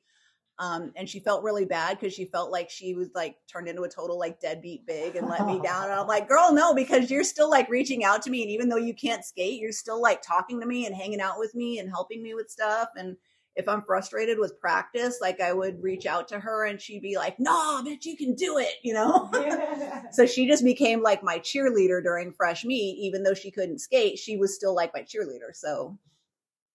Um, 0.57 0.91
and 0.95 1.09
she 1.09 1.19
felt 1.19 1.43
really 1.43 1.65
bad 1.65 1.99
because 1.99 2.13
she 2.13 2.25
felt 2.25 2.51
like 2.51 2.69
she 2.69 2.93
was 2.93 3.09
like 3.13 3.35
turned 3.51 3.67
into 3.67 3.81
a 3.81 3.89
total 3.89 4.17
like 4.17 4.39
deadbeat 4.39 4.85
big 4.85 5.15
and 5.15 5.27
let 5.27 5.45
me 5.45 5.59
down. 5.59 5.85
And 5.85 5.99
I'm 5.99 6.07
like, 6.07 6.29
girl, 6.29 6.53
no, 6.53 6.73
because 6.73 7.11
you're 7.11 7.25
still 7.25 7.49
like 7.49 7.67
reaching 7.69 8.05
out 8.05 8.21
to 8.21 8.29
me. 8.29 8.41
And 8.43 8.51
even 8.51 8.69
though 8.69 8.77
you 8.77 8.93
can't 8.93 9.25
skate, 9.25 9.59
you're 9.59 9.73
still 9.73 10.01
like 10.01 10.21
talking 10.21 10.61
to 10.61 10.65
me 10.65 10.85
and 10.85 10.95
hanging 10.95 11.19
out 11.19 11.39
with 11.39 11.53
me 11.55 11.79
and 11.79 11.89
helping 11.89 12.23
me 12.23 12.35
with 12.35 12.49
stuff. 12.49 12.89
And 12.95 13.17
if 13.55 13.69
I'm 13.69 13.81
frustrated 13.81 14.37
with 14.37 14.59
practice, 14.59 15.19
like 15.21 15.39
I 15.39 15.53
would 15.53 15.81
reach 15.81 16.05
out 16.05 16.27
to 16.29 16.39
her 16.39 16.65
and 16.65 16.79
she'd 16.79 17.01
be 17.01 17.15
like, 17.15 17.39
no, 17.39 17.81
bitch, 17.83 18.05
you 18.05 18.17
can 18.17 18.35
do 18.35 18.57
it, 18.57 18.73
you 18.83 18.93
know? 18.93 19.29
Yeah. 19.33 20.03
so 20.11 20.25
she 20.25 20.47
just 20.47 20.63
became 20.63 21.01
like 21.01 21.23
my 21.23 21.39
cheerleader 21.39 22.03
during 22.03 22.33
fresh 22.33 22.65
meat, 22.65 22.97
even 22.99 23.23
though 23.23 23.33
she 23.33 23.51
couldn't 23.51 23.79
skate, 23.79 24.19
she 24.19 24.35
was 24.35 24.55
still 24.55 24.75
like 24.75 24.93
my 24.93 25.01
cheerleader. 25.01 25.53
So 25.53 25.97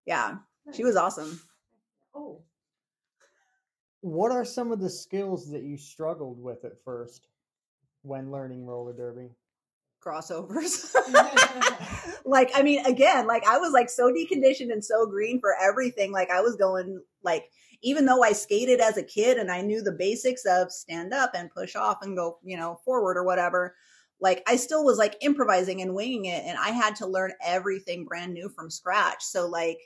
yeah, 0.06 0.36
she 0.72 0.84
was 0.84 0.96
awesome. 0.96 1.40
oh. 2.14 2.42
What 4.02 4.32
are 4.32 4.46
some 4.46 4.72
of 4.72 4.80
the 4.80 4.88
skills 4.88 5.50
that 5.50 5.62
you 5.62 5.76
struggled 5.76 6.42
with 6.42 6.64
at 6.64 6.82
first 6.82 7.26
when 8.02 8.30
learning 8.30 8.64
roller 8.64 8.94
derby? 8.94 9.28
Crossovers. 10.04 10.94
like, 12.24 12.50
I 12.54 12.62
mean, 12.62 12.84
again, 12.86 13.26
like 13.26 13.46
I 13.46 13.58
was 13.58 13.72
like 13.72 13.90
so 13.90 14.12
deconditioned 14.12 14.72
and 14.72 14.84
so 14.84 15.06
green 15.06 15.40
for 15.40 15.54
everything. 15.60 16.12
Like 16.12 16.30
I 16.30 16.40
was 16.40 16.56
going 16.56 17.00
like, 17.22 17.50
even 17.82 18.04
though 18.04 18.22
I 18.22 18.32
skated 18.32 18.80
as 18.80 18.96
a 18.96 19.02
kid 19.02 19.38
and 19.38 19.50
I 19.50 19.62
knew 19.62 19.82
the 19.82 19.92
basics 19.92 20.44
of 20.44 20.70
stand 20.70 21.14
up 21.14 21.32
and 21.34 21.50
push 21.50 21.76
off 21.76 21.98
and 22.02 22.16
go, 22.16 22.38
you 22.42 22.56
know, 22.56 22.78
forward 22.84 23.16
or 23.16 23.24
whatever, 23.24 23.74
like 24.20 24.42
I 24.46 24.56
still 24.56 24.84
was 24.84 24.98
like 24.98 25.16
improvising 25.22 25.80
and 25.80 25.94
winging 25.94 26.26
it. 26.26 26.44
And 26.44 26.58
I 26.58 26.70
had 26.70 26.94
to 26.96 27.06
learn 27.06 27.32
everything 27.42 28.04
brand 28.04 28.34
new 28.34 28.50
from 28.50 28.70
scratch. 28.70 29.22
So 29.22 29.46
like, 29.46 29.78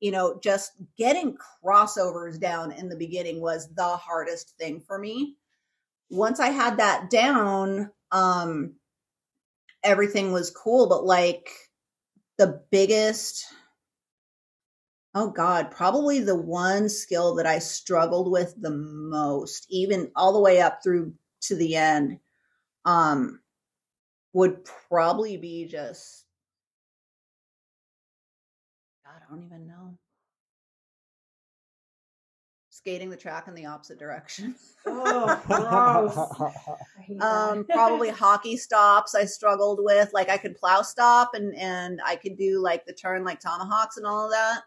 you 0.00 0.10
know, 0.10 0.38
just 0.42 0.72
getting 0.96 1.36
crossovers 1.64 2.40
down 2.40 2.72
in 2.72 2.88
the 2.88 2.96
beginning 2.96 3.40
was 3.40 3.68
the 3.74 3.96
hardest 3.96 4.56
thing 4.58 4.80
for 4.80 4.98
me. 4.98 5.36
Once 6.10 6.40
I 6.40 6.48
had 6.48 6.78
that 6.78 7.10
down, 7.10 7.90
um, 8.10 8.74
everything 9.84 10.32
was 10.32 10.50
cool, 10.50 10.88
but 10.88 11.04
like 11.04 11.50
the 12.38 12.62
biggest 12.70 13.46
oh 15.14 15.30
god, 15.30 15.70
probably 15.70 16.20
the 16.20 16.36
one 16.36 16.88
skill 16.88 17.34
that 17.36 17.46
I 17.46 17.58
struggled 17.58 18.30
with 18.30 18.54
the 18.60 18.70
most, 18.70 19.66
even 19.70 20.10
all 20.14 20.32
the 20.32 20.40
way 20.40 20.60
up 20.60 20.82
through 20.82 21.14
to 21.42 21.56
the 21.56 21.76
end, 21.76 22.20
um 22.84 23.40
would 24.32 24.64
probably 24.88 25.36
be 25.36 25.66
just 25.66 26.24
I 29.06 29.18
don't 29.28 29.42
even 29.44 29.66
know. 29.66 29.98
Skating 32.88 33.10
the 33.10 33.16
track 33.16 33.48
in 33.48 33.54
the 33.54 33.66
opposite 33.66 33.98
direction. 33.98 34.54
Oh, 34.90 35.42
gross. 35.46 36.16
I 36.16 37.02
hate 37.02 37.18
that. 37.18 37.26
um 37.26 37.64
probably 37.68 38.08
hockey 38.08 38.56
stops 38.56 39.14
i 39.14 39.26
struggled 39.26 39.80
with 39.82 40.10
like 40.14 40.30
i 40.30 40.38
could 40.38 40.56
plow 40.56 40.80
stop 40.80 41.34
and 41.34 41.54
and 41.56 42.00
i 42.06 42.16
could 42.16 42.38
do 42.38 42.58
like 42.60 42.86
the 42.86 42.94
turn 42.94 43.22
like 43.22 43.38
tomahawks 43.38 43.98
and 43.98 44.06
all 44.06 44.24
of 44.24 44.30
that 44.30 44.62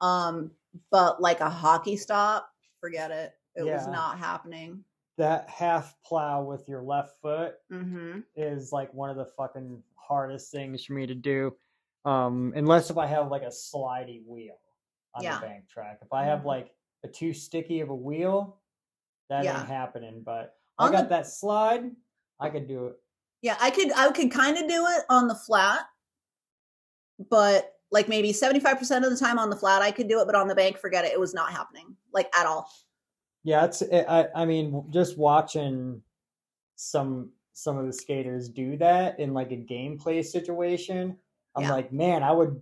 um 0.00 0.52
but 0.90 1.20
like 1.20 1.40
a 1.40 1.50
hockey 1.50 1.98
stop 1.98 2.48
forget 2.80 3.10
it 3.10 3.34
it 3.56 3.64
was 3.64 3.86
not 3.88 4.18
happening 4.18 4.82
that 5.18 5.50
half 5.50 5.94
plow 6.02 6.42
with 6.42 6.66
your 6.66 6.82
left 6.82 7.20
foot 7.20 7.56
mm-hmm. 7.70 8.20
is 8.34 8.72
like 8.72 8.94
one 8.94 9.10
of 9.10 9.16
the 9.16 9.26
fucking 9.36 9.82
hardest 9.96 10.50
things 10.50 10.84
for 10.84 10.94
me 10.94 11.06
to 11.06 11.14
do. 11.14 11.54
Um, 12.04 12.52
unless 12.56 12.90
if 12.90 12.98
I 12.98 13.06
have 13.06 13.30
like 13.30 13.42
a 13.42 13.46
slidey 13.46 14.22
wheel 14.26 14.58
on 15.14 15.22
Yeah. 15.22 15.38
the 15.38 15.46
bank 15.46 15.68
track. 15.68 15.98
If 16.02 16.12
I 16.12 16.24
have 16.24 16.44
like 16.44 16.72
a 17.04 17.08
too 17.08 17.32
sticky 17.32 17.80
of 17.80 17.90
a 17.90 17.94
wheel, 17.94 18.58
that 19.28 19.44
Yeah. 19.44 19.58
ain't 19.58 19.68
happening. 19.68 20.22
But 20.22 20.56
I 20.78 20.90
got 20.90 21.04
the- 21.04 21.08
that 21.10 21.26
slide, 21.26 21.90
I 22.40 22.50
could 22.50 22.66
do 22.68 22.86
it. 22.86 22.98
yeah 23.42 23.56
i 23.60 23.70
could 23.70 23.90
i 23.96 24.10
could 24.12 24.30
kind 24.30 24.56
of 24.56 24.68
do 24.68 24.86
it 24.86 25.04
on 25.08 25.26
the 25.28 25.34
flat 25.34 25.84
but 27.30 27.74
like 27.90 28.08
maybe 28.08 28.32
75% 28.32 29.04
of 29.04 29.10
the 29.10 29.16
time 29.16 29.38
on 29.38 29.50
the 29.50 29.56
flat 29.56 29.82
i 29.82 29.90
could 29.90 30.08
do 30.08 30.20
it 30.20 30.26
but 30.26 30.34
on 30.34 30.46
the 30.48 30.54
bank 30.54 30.78
forget 30.78 31.04
it 31.04 31.12
it 31.12 31.20
was 31.20 31.34
not 31.34 31.50
happening 31.52 31.96
like 32.12 32.34
at 32.36 32.46
all 32.46 32.68
Yeah, 33.44 33.64
it's. 33.64 33.82
It, 33.82 34.06
I. 34.08 34.28
I 34.36 34.44
mean, 34.44 34.84
just 34.90 35.18
watching 35.18 36.00
some 36.76 37.32
some 37.52 37.76
of 37.76 37.86
the 37.86 37.92
skaters 37.92 38.48
do 38.48 38.76
that 38.76 39.18
in 39.18 39.34
like 39.34 39.50
a 39.50 39.56
gameplay 39.56 40.24
situation, 40.24 41.18
I'm 41.56 41.64
Yeah. 41.64 41.72
like, 41.72 41.92
man, 41.92 42.22
I 42.22 42.30
would, 42.30 42.60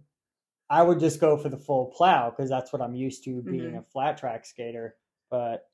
I 0.71 0.83
would 0.83 1.01
just 1.01 1.21
go 1.21 1.37
for 1.37 1.49
the 1.49 1.57
full 1.59 1.87
plow 1.87 2.31
because 2.31 2.49
that's 2.49 2.73
what 2.73 2.81
I'm 2.81 2.95
used 2.95 3.25
to 3.25 3.43
being 3.43 3.71
Mm-hmm. 3.71 3.79
a 3.79 3.83
flat 3.93 4.17
track 4.17 4.47
skater. 4.47 4.95
But 5.31 5.67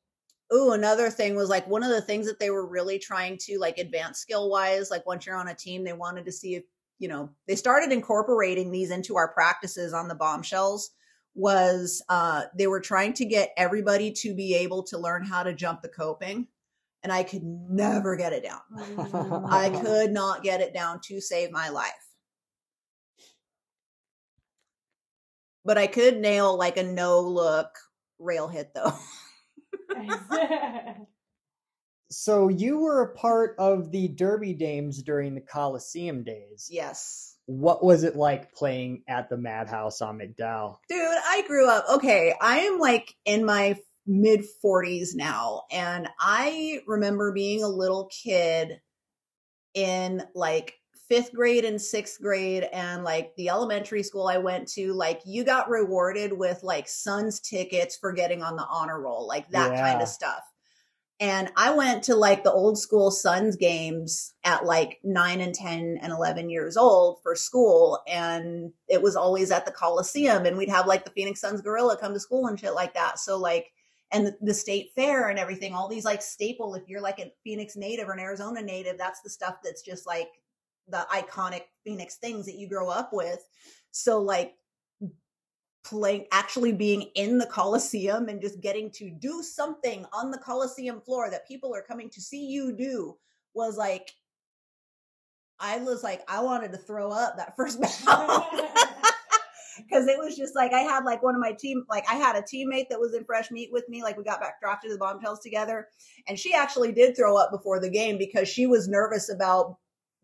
Ooh, 0.54 0.72
another 0.72 1.11
thing 1.11 1.35
was 1.37 1.48
like 1.48 1.66
one 1.66 1.82
of 1.82 1.90
the 1.90 2.00
things 2.00 2.26
that 2.26 2.38
they 2.38 2.50
were 2.50 2.66
really 2.66 2.98
trying 2.98 3.37
to 3.42 3.59
like 3.59 3.78
advance 3.78 4.20
skill 4.20 4.48
wise. 4.48 4.90
Like 4.90 5.04
once 5.06 5.26
you're 5.26 5.37
on 5.37 5.48
a 5.48 5.54
team, 5.54 5.85
they 5.85 5.92
wanted 5.92 6.24
to 6.24 6.32
see 6.32 6.54
if, 6.54 6.64
you 6.98 7.09
know, 7.09 7.30
they 7.46 7.56
started 7.56 7.92
incorporating 7.92 8.70
these 8.70 8.90
into 8.90 9.16
our 9.16 9.28
practices 9.32 9.92
on 9.92 10.09
the 10.09 10.14
bombshells. 10.14 10.90
Was 11.35 12.02
uh, 12.09 12.44
they 12.56 12.66
were 12.66 12.80
trying 12.80 13.12
to 13.14 13.26
get 13.26 13.50
everybody 13.59 14.11
to 14.12 14.35
be 14.35 14.54
able 14.54 14.82
to 14.85 14.96
learn 14.98 15.22
how 15.24 15.42
to 15.42 15.52
jump 15.52 15.82
the 15.82 15.88
coping, 15.88 16.46
and 17.02 17.12
I 17.12 17.24
could 17.24 17.42
never 17.42 18.16
get 18.16 18.32
it 18.32 18.42
down. 18.42 18.61
I 19.50 19.68
could 19.68 20.12
not 20.12 20.42
get 20.42 20.62
it 20.62 20.72
down 20.72 21.00
to 21.09 21.20
save 21.20 21.50
my 21.50 21.68
life. 21.68 22.06
But 25.66 25.79
I 25.79 25.88
could 25.88 26.18
nail 26.18 26.57
like 26.57 26.76
a 26.76 26.85
no 26.85 27.20
look 27.20 27.68
rail 28.18 28.48
hit 28.48 28.72
though. 28.74 28.92
so 32.11 32.48
you 32.48 32.79
were 32.79 33.02
a 33.02 33.14
part 33.14 33.57
of 33.59 33.90
the 33.90 34.09
Derby 34.09 34.55
Dames 34.55 35.02
during 35.02 35.35
the 35.35 35.40
Coliseum 35.40 36.24
days. 36.24 36.68
yes. 36.70 37.33
What 37.48 37.85
was 37.85 38.02
it 38.02 38.16
like 38.16 38.52
playing 38.55 39.05
at 39.07 39.29
the 39.29 39.37
Madhouse 39.37 40.00
on 40.02 40.18
McDowell? 40.18 40.79
Dude, 40.88 40.98
I 41.00 41.44
grew 41.46 41.70
up. 41.70 41.85
Okay, 41.94 42.35
I 42.40 42.59
am 42.61 42.81
like 42.81 43.14
in 43.24 43.44
my 43.44 43.79
mid 44.05 44.44
40s 44.64 45.11
now, 45.14 45.62
and 45.70 46.09
I 46.18 46.81
remember 46.88 47.33
being 47.33 47.62
a 47.62 47.68
little 47.68 48.07
kid 48.07 48.81
in 49.74 50.24
like 50.35 50.74
fifth 51.09 51.33
grade 51.33 51.64
and 51.64 51.81
sixth 51.81 52.21
grade, 52.21 52.64
and 52.73 53.05
like 53.05 53.35
the 53.37 53.49
elementary 53.49 54.03
school 54.03 54.29
I 54.29 54.38
went 54.38 54.69
to, 54.73 54.92
like 54.92 55.21
you 55.25 55.45
got 55.45 55.71
rewarded 55.71 56.33
with 56.33 56.62
like 56.62 56.88
Suns 56.88 57.40
tickets 57.40 57.97
for 57.97 58.12
getting 58.12 58.42
on 58.42 58.57
the 58.57 58.66
honor 58.69 59.01
roll, 59.01 59.27
like 59.27 59.49
that 59.51 59.77
kind 59.79 60.03
of 60.03 60.09
stuff. 60.09 60.42
And 61.19 61.51
I 61.57 61.73
went 61.73 62.05
to 62.05 62.14
like 62.14 62.45
the 62.45 62.53
old 62.53 62.79
school 62.79 63.11
Suns 63.11 63.57
games 63.57 64.35
at 64.45 64.66
like 64.66 64.99
nine 65.03 65.40
and 65.40 65.55
10 65.55 65.99
and 66.03 66.12
11 66.12 66.51
years 66.51 66.77
old 66.77 67.23
for 67.23 67.35
school. 67.35 68.03
And 68.07 68.73
it 68.87 69.01
was 69.01 69.16
always 69.16 69.51
at 69.51 69.64
the 69.64 69.73
Coliseum. 69.73 70.45
And 70.45 70.59
we'd 70.59 70.69
have 70.69 70.87
like 70.87 71.05
the 71.05 71.11
Phoenix 71.12 71.40
Suns 71.40 71.62
Gorilla 71.62 71.97
come 71.97 72.12
to 72.12 72.21
school 72.21 72.49
and 72.49 72.61
shit 72.61 72.75
like 72.75 72.92
that. 72.95 73.19
So, 73.19 73.38
like, 73.38 73.73
and 74.12 74.27
the, 74.27 74.37
the 74.42 74.55
state 74.55 74.90
fair 74.95 75.31
and 75.31 75.38
everything, 75.38 75.73
all 75.73 75.88
these 75.88 76.05
like 76.05 76.21
staple, 76.21 76.75
if 76.75 76.87
you're 76.87 77.01
like 77.01 77.19
a 77.19 77.33
Phoenix 77.42 77.77
native 77.77 78.09
or 78.09 78.12
an 78.12 78.21
Arizona 78.21 78.61
native, 78.61 78.99
that's 78.99 79.23
the 79.23 79.31
stuff 79.31 79.57
that's 79.64 79.83
just 79.83 80.07
like 80.07 80.29
the 80.88 81.07
iconic 81.12 81.62
Phoenix 81.85 82.16
things 82.16 82.46
that 82.46 82.57
you 82.57 82.68
grow 82.68 82.88
up 82.88 83.11
with. 83.12 83.40
So, 83.90 84.20
like, 84.20 84.55
playing 85.87 86.27
actually 86.33 86.72
being 86.72 87.03
in 87.14 87.38
the 87.38 87.46
Coliseum 87.46 88.29
and 88.29 88.40
just 88.40 88.61
getting 88.61 88.90
to 88.90 89.09
do 89.11 89.42
something 89.42 90.05
on 90.12 90.31
the 90.31 90.38
Coliseum 90.38 91.01
floor 91.01 91.31
that 91.31 91.46
people 91.46 91.75
are 91.75 91.83
coming 91.83 92.11
to 92.11 92.20
see 92.20 92.44
you 92.46 92.77
do 92.77 93.16
was 93.55 93.77
like 93.77 94.11
I 95.61 95.79
was 95.79 96.03
like 96.03 96.22
I 96.29 96.42
wanted 96.42 96.72
to 96.72 96.79
throw 96.79 97.11
up 97.11 97.37
that 97.37 97.55
first 97.57 97.81
bout. 98.07 98.51
Cause 99.92 100.07
it 100.09 100.18
was 100.18 100.37
just 100.37 100.57
like 100.57 100.72
I 100.72 100.81
had 100.81 101.05
like 101.05 101.22
one 101.22 101.35
of 101.35 101.40
my 101.40 101.53
team 101.53 101.85
like 101.88 102.05
I 102.11 102.14
had 102.14 102.35
a 102.35 102.42
teammate 102.42 102.88
that 102.90 102.99
was 102.99 103.14
in 103.14 103.25
fresh 103.25 103.51
meat 103.51 103.68
with 103.70 103.88
me, 103.88 104.03
like 104.03 104.16
we 104.16 104.25
got 104.25 104.40
back 104.40 104.61
drafted 104.61 104.90
to 104.90 104.94
the 104.94 104.99
bombshells 104.99 105.40
together. 105.40 105.88
And 106.27 106.38
she 106.38 106.55
actually 106.55 106.92
did 106.92 107.14
throw 107.14 107.37
up 107.37 107.51
before 107.53 107.79
the 107.79 107.90
game 107.90 108.18
because 108.18 108.49
she 108.49 108.66
was 108.66 108.88
nervous 108.88 109.31
about 109.31 109.77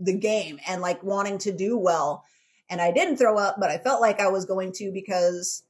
the 0.04 0.16
game 0.16 0.58
and 0.66 0.82
like 0.82 1.02
wanting 1.02 1.38
to 1.38 1.52
do 1.52 1.76
well. 1.78 2.24
And 2.70 2.80
I 2.80 2.90
didn't 2.92 3.16
throw 3.18 3.36
up, 3.38 3.56
but 3.60 3.70
I 3.70 3.78
felt 3.78 4.00
like 4.00 4.20
I 4.20 4.28
was 4.28 4.44
going 4.44 4.72
to 4.76 4.90
because 4.92 5.62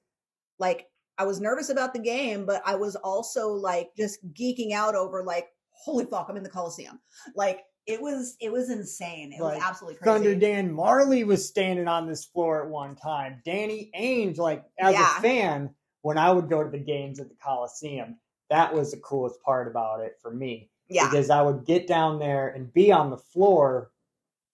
like 0.59 0.89
I 1.19 1.25
was 1.25 1.41
nervous 1.41 1.69
about 1.69 1.93
the 1.93 2.01
game, 2.01 2.47
but 2.47 2.63
I 2.65 2.75
was 2.77 2.97
also 2.97 3.49
like 3.51 3.91
just 3.97 4.19
geeking 4.33 4.73
out 4.73 4.95
over 4.95 5.23
like, 5.23 5.49
holy 5.71 6.05
fuck, 6.05 6.27
I'm 6.29 6.37
in 6.37 6.43
the 6.43 6.49
Coliseum. 6.49 7.01
Like 7.35 7.65
it 7.87 8.01
was 8.01 8.37
it 8.41 8.53
was 8.53 8.71
insane. 8.71 9.33
It 9.33 9.43
Like, 9.43 9.57
was 9.57 9.65
absolutely 9.65 9.99
crazy. 9.99 10.13
Thunder 10.25 10.35
Dan 10.37 10.73
Majerle 10.75 11.27
was 11.27 11.47
standing 11.47 11.89
on 11.89 12.07
this 12.07 12.25
floor 12.25 12.63
at 12.63 12.71
one 12.71 12.95
time. 12.95 13.43
Danny 13.45 13.91
Ainge, 13.99 14.39
like 14.39 14.65
as 14.79 14.95
Yeah. 14.95 15.19
a 15.19 15.21
fan, 15.21 15.71
when 16.03 16.19
I 16.19 16.31
would 16.31 16.49
go 16.49 16.63
to 16.63 16.71
the 16.71 16.79
games 16.79 17.19
at 17.21 17.29
the 17.29 17.35
Coliseum, 17.43 18.17
that 18.51 18.73
was 18.73 18.93
the 18.93 18.99
coolest 18.99 19.43
part 19.43 19.67
about 19.67 20.01
it 20.01 20.19
for 20.23 20.31
me. 20.33 20.71
yeah. 20.89 21.09
Because 21.09 21.31
I 21.31 21.43
would 21.43 21.65
get 21.65 21.87
down 21.89 22.19
there 22.21 22.49
and 22.49 22.73
be 22.73 22.93
on 22.93 23.11
the 23.11 23.17
floor 23.19 23.91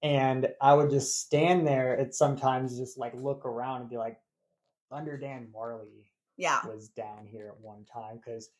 and 0.02 0.48
I 0.60 0.74
would 0.74 0.90
just 0.90 1.20
stand 1.20 1.66
there 1.66 1.94
and 1.94 2.14
sometimes 2.14 2.78
just 2.78 2.98
like 2.98 3.14
look 3.14 3.44
around 3.44 3.82
and 3.82 3.90
be 3.90 3.96
like, 3.96 4.18
Thunder 4.90 5.16
Dan 5.16 5.48
Majerle 5.54 5.86
Yeah. 6.36 6.60
was 6.66 6.88
down 6.88 7.26
here 7.26 7.48
at 7.48 7.60
one 7.60 7.84
time 7.84 8.16
because 8.24 8.50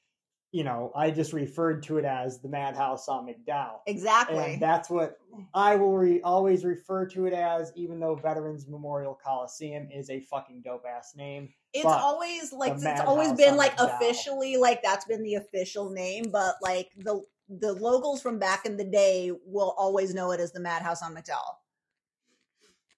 you 0.51 0.65
know 0.65 0.91
I 0.97 1.11
just 1.11 1.33
referred 1.35 1.83
to 1.85 1.99
it 1.99 2.05
as 2.07 2.41
the 2.41 2.49
Madhouse 2.49 3.07
on 3.09 3.27
McDowell. 3.27 3.81
Exactly. 3.87 4.55
And 4.55 4.63
that's 4.63 4.89
what 4.91 5.19
I 5.55 5.77
will 5.77 5.97
re- 5.97 6.23
always 6.23 6.65
refer 6.65 7.07
to 7.09 7.27
it 7.27 7.33
as, 7.35 7.71
even 7.77 8.01
though 8.01 8.15
Veterans 8.15 8.67
Memorial 8.67 9.19
Coliseum 9.23 9.89
is 9.95 10.09
a 10.11 10.21
fucking 10.21 10.63
dope 10.65 10.85
ass 10.87 11.13
name. 11.17 11.51
it's 11.75 11.85
always 11.85 12.53
like 12.53 12.75
it's 12.77 13.01
always 13.03 13.33
been 13.35 13.57
like 13.57 13.77
McDowell. 13.77 13.95
officially 13.97 14.57
like 14.57 14.83
that's 14.83 15.05
been 15.05 15.23
the 15.23 15.35
official 15.35 15.91
name, 15.91 16.31
but 16.33 16.57
like 16.63 16.89
the 16.97 17.23
the 17.49 17.73
locals 17.73 18.21
from 18.21 18.39
back 18.39 18.67
in 18.67 18.77
the 18.77 18.85
day 18.85 19.33
will 19.47 19.75
always 19.79 20.15
know 20.15 20.33
it 20.33 20.41
as 20.41 20.53
the 20.53 20.61
Madhouse 20.61 21.03
on 21.03 21.15
McDowell. 21.15 21.57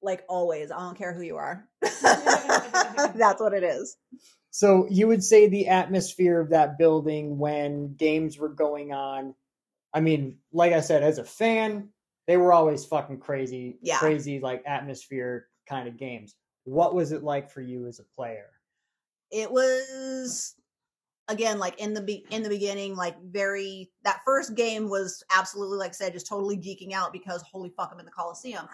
Like 0.03 0.25
always, 0.29 0.71
I 0.71 0.79
don't 0.79 0.97
care 0.97 1.13
who 1.13 1.23
you 1.23 1.37
are. 1.37 1.69
that's 1.83 3.41
what 3.41 3.53
it 3.53 3.63
is. 3.63 3.97
So 4.51 4.87
you 4.91 5.07
would 5.07 5.23
say 5.23 5.49
the 5.49 5.69
atmosphere 5.69 6.41
of 6.41 6.51
that 6.51 6.79
building 6.79 7.39
when 7.39 7.95
games 7.95 8.39
were 8.39 8.49
going 8.49 8.93
on. 8.93 9.35
I 9.95 10.01
mean, 10.01 10.39
like 10.53 10.73
I 10.73 10.81
said, 10.81 11.03
as 11.03 11.19
a 11.19 11.25
fan, 11.25 11.91
they 12.27 12.37
were 12.37 12.53
always 12.53 12.85
fucking 12.85 13.19
crazy, 13.19 13.79
Yeah. 13.83 13.99
crazy 13.99 14.41
like 14.41 14.63
atmosphere 14.67 15.47
kind 15.69 15.87
of 15.89 15.97
games. 15.99 16.35
What 16.65 16.95
was 16.95 17.13
it 17.13 17.23
like 17.23 17.51
for 17.51 17.61
you 17.61 17.87
as 17.87 18.01
a 18.01 18.05
player? 18.17 18.51
It 19.31 19.51
was 19.53 20.55
again 21.31 21.59
like 21.59 21.81
in 21.81 21.95
the 21.95 22.01
be- 22.01 22.27
in 22.31 22.43
the 22.43 22.49
beginning 22.49 22.95
like 22.97 23.17
very 23.23 23.91
that 24.05 24.21
first 24.25 24.55
game 24.55 24.91
was 24.91 25.23
absolutely 25.35 25.79
like 25.79 25.91
I 25.91 25.93
said 25.93 26.13
just 26.13 26.27
totally 26.27 26.57
geeking 26.57 26.93
out 26.93 27.13
because 27.13 27.43
holy 27.43 27.71
fuck 27.71 27.91
I'm 27.93 28.01
in 28.01 28.05
the 28.05 28.13
Coliseum. 28.13 28.69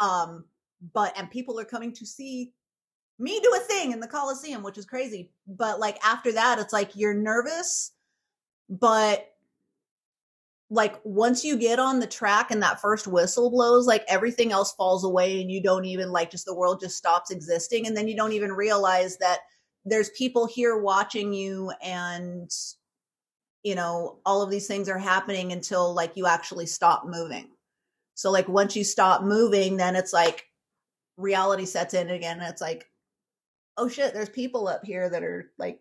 Um 0.00 0.44
but 0.92 1.12
and 1.16 1.30
people 1.30 1.60
are 1.60 1.64
coming 1.64 1.92
to 1.94 2.06
see 2.06 2.52
me 3.18 3.40
do 3.40 3.52
a 3.56 3.60
thing 3.60 3.92
in 3.92 4.00
the 4.00 4.06
Coliseum, 4.06 4.62
which 4.62 4.78
is 4.78 4.86
crazy. 4.86 5.30
But 5.46 5.80
like 5.80 5.98
after 6.04 6.32
that, 6.32 6.58
it's 6.58 6.72
like 6.72 6.94
you're 6.94 7.14
nervous, 7.14 7.92
but 8.68 9.32
like 10.70 11.00
once 11.02 11.44
you 11.44 11.56
get 11.56 11.78
on 11.78 11.98
the 11.98 12.06
track 12.06 12.50
and 12.50 12.62
that 12.62 12.80
first 12.80 13.06
whistle 13.06 13.50
blows, 13.50 13.86
like 13.86 14.04
everything 14.06 14.52
else 14.52 14.72
falls 14.74 15.02
away 15.02 15.40
and 15.40 15.50
you 15.50 15.62
don't 15.62 15.86
even 15.86 16.12
like 16.12 16.30
just 16.30 16.44
the 16.44 16.54
world 16.54 16.80
just 16.80 16.96
stops 16.96 17.30
existing. 17.30 17.86
And 17.86 17.96
then 17.96 18.06
you 18.06 18.14
don't 18.14 18.32
even 18.32 18.52
realize 18.52 19.16
that 19.18 19.40
there's 19.84 20.10
people 20.10 20.46
here 20.46 20.78
watching 20.78 21.32
you 21.32 21.72
and 21.82 22.50
you 23.62 23.74
know 23.74 24.18
all 24.24 24.42
of 24.42 24.50
these 24.50 24.66
things 24.66 24.88
are 24.88 24.98
happening 24.98 25.52
until 25.52 25.94
like 25.94 26.16
you 26.16 26.26
actually 26.26 26.66
stop 26.66 27.06
moving. 27.06 27.48
So 28.14 28.30
like 28.30 28.48
once 28.48 28.76
you 28.76 28.84
stop 28.84 29.22
moving 29.22 29.76
then 29.76 29.96
it's 29.96 30.12
like 30.12 30.46
reality 31.16 31.64
sets 31.64 31.94
in 31.94 32.10
again 32.10 32.40
it's 32.40 32.60
like 32.60 32.88
oh 33.76 33.88
shit 33.88 34.14
there's 34.14 34.28
people 34.28 34.68
up 34.68 34.84
here 34.84 35.08
that 35.10 35.22
are 35.22 35.50
like 35.58 35.80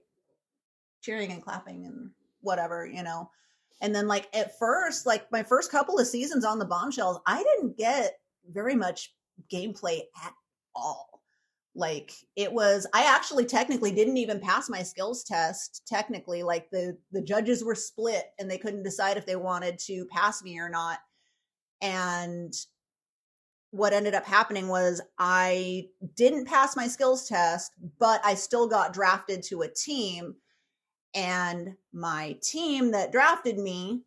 cheering 1.02 1.32
and 1.32 1.44
clapping 1.44 1.86
and 1.86 2.12
whatever 2.42 2.86
you 2.86 3.04
know? 3.04 3.30
And 3.80 3.94
then 3.94 4.08
like 4.08 4.28
at 4.36 4.58
first 4.58 5.06
like 5.06 5.32
my 5.32 5.44
first 5.44 5.72
couple 5.72 6.00
of 6.00 6.08
seasons 6.08 6.44
on 6.46 6.58
the 6.60 6.66
bombshells 6.66 7.20
i 7.28 7.44
didn't 7.44 7.78
get 7.78 8.20
very 8.52 8.76
much 8.76 9.14
gameplay 9.52 10.02
at 10.24 10.34
all 10.76 11.17
like 11.78 12.12
it 12.36 12.52
was 12.52 12.88
i 12.94 13.04
actually 13.04 13.46
technically 13.46 13.92
didn't 13.92 14.18
even 14.18 14.40
pass 14.40 14.68
my 14.68 14.82
skills 14.82 15.24
test 15.24 15.84
technically 15.86 16.42
like 16.42 16.70
the 16.72 16.98
the 17.12 17.22
judges 17.22 17.64
were 17.64 17.76
split 17.76 18.32
and 18.40 18.50
they 18.50 18.58
couldn't 18.58 18.84
decide 18.84 19.16
if 19.16 19.26
they 19.26 19.36
wanted 19.36 19.78
to 19.78 20.06
pass 20.08 20.44
me 20.44 20.60
or 20.60 20.70
not. 20.70 21.00
And 21.82 22.54
what 23.70 23.94
ended 23.94 24.16
up 24.16 24.26
happening 24.26 24.68
was 24.68 25.02
i 25.20 25.86
didn't 26.16 26.48
pass 26.48 26.76
my 26.76 26.88
skills 26.88 27.28
test 27.28 27.74
but 28.00 28.22
i 28.26 28.34
still 28.34 28.68
got 28.68 28.94
drafted 28.94 29.44
to 29.44 29.62
a 29.62 29.68
team. 29.68 30.36
And 31.14 31.76
my 31.94 32.38
team 32.42 32.92
that 32.92 33.12
drafted 33.12 33.58
me 33.60 34.02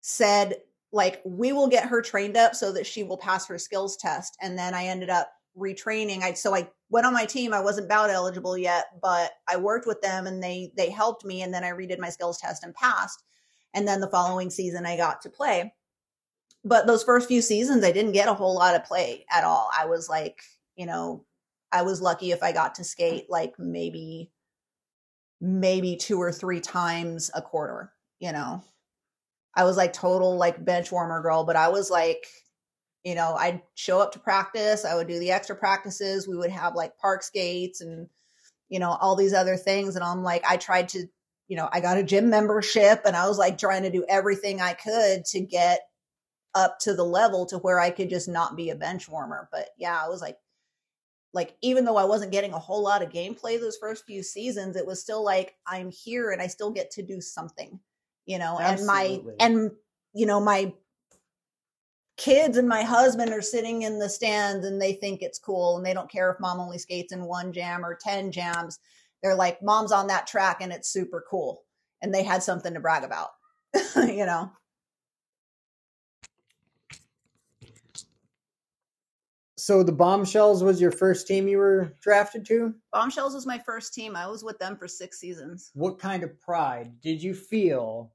said 0.00 0.56
like 0.92 1.22
we 1.24 1.52
will 1.52 1.68
get 1.68 1.86
her 1.86 2.02
trained 2.02 2.36
up 2.36 2.54
so 2.54 2.72
that 2.72 2.86
she 2.86 3.04
will 3.04 3.16
pass 3.16 3.46
her 3.46 3.58
skills 3.58 3.96
test. 3.96 4.36
And 4.42 4.58
then 4.58 4.74
i 4.74 4.86
ended 4.86 5.08
up 5.08 5.32
retraining. 5.56 6.22
I 6.22 6.32
so 6.32 6.54
i 6.54 6.68
went 6.90 7.06
on 7.06 7.12
my 7.12 7.24
team. 7.24 7.52
I 7.52 7.60
wasn't 7.60 7.88
bout 7.88 8.10
eligible 8.10 8.56
yet 8.56 8.86
but 9.00 9.32
i 9.48 9.56
worked 9.56 9.86
with 9.86 10.00
them 10.02 10.26
and 10.26 10.42
they 10.42 10.72
they 10.76 10.90
helped 10.90 11.24
me 11.24 11.42
and 11.42 11.52
then 11.52 11.64
i 11.64 11.70
redid 11.70 11.98
my 11.98 12.10
skills 12.10 12.38
test 12.38 12.64
and 12.64 12.74
passed. 12.74 13.24
And 13.74 13.88
then 13.88 14.00
the 14.00 14.10
following 14.10 14.50
season 14.50 14.86
i 14.86 14.96
got 14.96 15.22
to 15.22 15.30
play. 15.30 15.72
But 16.64 16.86
those 16.86 17.02
first 17.02 17.28
few 17.28 17.42
seasons 17.42 17.84
i 17.84 17.92
didn't 17.92 18.12
get 18.12 18.28
a 18.28 18.34
whole 18.34 18.54
lot 18.54 18.74
of 18.74 18.84
play 18.84 19.24
at 19.30 19.44
all. 19.44 19.70
I 19.78 19.86
was 19.86 20.08
like 20.08 20.42
you 20.76 20.86
know 20.86 21.24
i 21.70 21.82
was 21.82 22.00
lucky 22.00 22.32
if 22.32 22.42
i 22.42 22.52
got 22.52 22.74
to 22.76 22.84
skate 22.84 23.26
like 23.28 23.58
maybe 23.58 24.30
maybe 25.40 25.96
two 25.96 26.18
or 26.18 26.32
three 26.32 26.60
times 26.60 27.30
a 27.34 27.42
quarter 27.42 27.92
you 28.20 28.30
know? 28.30 28.62
I 29.54 29.64
was 29.64 29.76
like 29.76 29.92
total 29.92 30.36
like 30.36 30.64
bench 30.64 30.90
warmer 30.90 31.20
girl 31.20 31.44
but 31.44 31.56
i 31.56 31.68
was 31.68 31.90
like 31.90 32.26
you 33.04 33.14
know 33.14 33.34
i'd 33.38 33.62
show 33.74 34.00
up 34.00 34.12
to 34.12 34.18
practice 34.18 34.84
i 34.84 34.94
would 34.94 35.08
do 35.08 35.18
the 35.18 35.30
extra 35.30 35.56
practices 35.56 36.28
we 36.28 36.36
would 36.36 36.50
have 36.50 36.74
like 36.74 36.96
park 36.98 37.22
skates 37.22 37.80
and 37.80 38.08
you 38.68 38.78
know 38.78 38.96
all 39.00 39.16
these 39.16 39.34
other 39.34 39.56
things 39.56 39.96
and 39.96 40.04
i'm 40.04 40.22
like 40.22 40.44
i 40.48 40.56
tried 40.56 40.88
to 40.88 41.06
you 41.48 41.56
know 41.56 41.68
i 41.72 41.80
got 41.80 41.98
a 41.98 42.02
gym 42.02 42.30
membership 42.30 43.02
and 43.04 43.16
i 43.16 43.28
was 43.28 43.38
like 43.38 43.58
trying 43.58 43.82
to 43.82 43.90
do 43.90 44.04
everything 44.08 44.60
i 44.60 44.72
could 44.72 45.24
to 45.24 45.40
get 45.40 45.80
up 46.54 46.78
to 46.78 46.94
the 46.94 47.04
level 47.04 47.46
to 47.46 47.58
where 47.58 47.80
i 47.80 47.90
could 47.90 48.08
just 48.08 48.28
not 48.28 48.56
be 48.56 48.70
a 48.70 48.74
bench 48.74 49.08
warmer 49.08 49.48
but 49.50 49.70
yeah 49.78 50.00
i 50.02 50.08
was 50.08 50.20
like 50.20 50.36
like 51.34 51.56
even 51.62 51.84
though 51.84 51.96
i 51.96 52.04
wasn't 52.04 52.32
getting 52.32 52.52
a 52.52 52.58
whole 52.58 52.82
lot 52.82 53.02
of 53.02 53.10
gameplay 53.10 53.58
those 53.58 53.76
first 53.78 54.04
few 54.06 54.22
seasons 54.22 54.76
it 54.76 54.86
was 54.86 55.00
still 55.00 55.24
like 55.24 55.54
i'm 55.66 55.90
here 55.90 56.30
and 56.30 56.40
i 56.40 56.46
still 56.46 56.70
get 56.70 56.90
to 56.90 57.02
do 57.02 57.20
something 57.20 57.80
you 58.26 58.38
know 58.38 58.58
and 58.58 58.86
my 58.86 59.20
and 59.40 59.70
you 60.14 60.26
know 60.26 60.40
my 60.40 60.72
kids 62.16 62.56
and 62.56 62.68
my 62.68 62.82
husband 62.82 63.32
are 63.32 63.42
sitting 63.42 63.82
in 63.82 63.98
the 63.98 64.08
stands 64.08 64.66
and 64.66 64.80
they 64.80 64.92
think 64.92 65.22
it's 65.22 65.38
cool 65.38 65.76
and 65.76 65.86
they 65.86 65.94
don't 65.94 66.10
care 66.10 66.30
if 66.30 66.40
mom 66.40 66.60
only 66.60 66.78
skates 66.78 67.12
in 67.12 67.24
one 67.24 67.52
jam 67.52 67.84
or 67.84 67.98
10 68.00 68.32
jams. 68.32 68.78
They're 69.22 69.34
like 69.34 69.62
mom's 69.62 69.92
on 69.92 70.08
that 70.08 70.26
track 70.26 70.58
and 70.60 70.72
it's 70.72 70.92
super 70.92 71.24
cool. 71.28 71.62
And 72.00 72.12
they 72.12 72.22
had 72.22 72.42
something 72.42 72.74
to 72.74 72.80
brag 72.80 73.04
about 73.04 73.30
you 73.96 74.26
know? 74.26 74.50
So 79.56 79.84
the 79.84 79.92
Bombshells 79.92 80.64
was 80.64 80.80
your 80.80 80.90
first 80.90 81.28
team 81.28 81.46
you 81.46 81.58
were 81.58 81.94
drafted 82.00 82.44
to. 82.46 82.74
bombshells 82.90 83.32
was 83.32 83.46
my 83.46 83.60
first 83.60 83.94
team. 83.94 84.16
I 84.16 84.26
was 84.26 84.42
with 84.42 84.58
them 84.58 84.76
for 84.76 84.88
six 84.88 85.20
seasons. 85.20 85.70
What 85.74 86.00
kind 86.00 86.24
of 86.24 86.40
pride 86.40 87.00
did 87.00 87.22
you 87.22 87.32
feel 87.32 88.12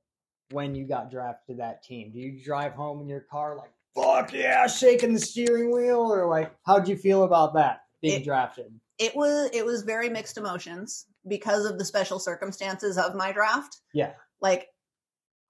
when 0.51 0.75
you 0.75 0.85
got 0.85 1.09
drafted 1.09 1.55
to 1.55 1.61
that 1.61 1.83
team? 1.83 2.11
Do 2.11 2.19
you 2.19 2.43
drive 2.43 2.73
home 2.73 2.99
in 2.99 3.07
your 3.07 3.21
car 3.21 3.55
like 3.55 3.71
"fuck 3.97 4.31
yeah," 4.33 4.67
shaking 4.67 5.13
the 5.13 5.19
steering 5.19 5.71
wheel, 5.71 5.99
or 5.99 6.27
like 6.29 6.53
how'd 6.65 6.87
you 6.87 6.95
feel 6.97 7.23
about 7.23 7.53
that 7.55 7.81
being 8.01 8.21
It- 8.21 8.25
drafted? 8.25 8.71
it 8.99 9.15
was 9.15 9.49
it 9.53 9.65
was 9.65 9.83
very 9.83 10.09
mixed 10.09 10.37
emotions 10.37 11.05
because 11.27 11.65
of 11.65 11.77
the 11.77 11.85
special 11.85 12.17
circumstances 12.19 12.97
of 12.97 13.13
my 13.13 13.31
draft 13.31 13.81
Yeah. 13.93 14.13
like 14.41 14.69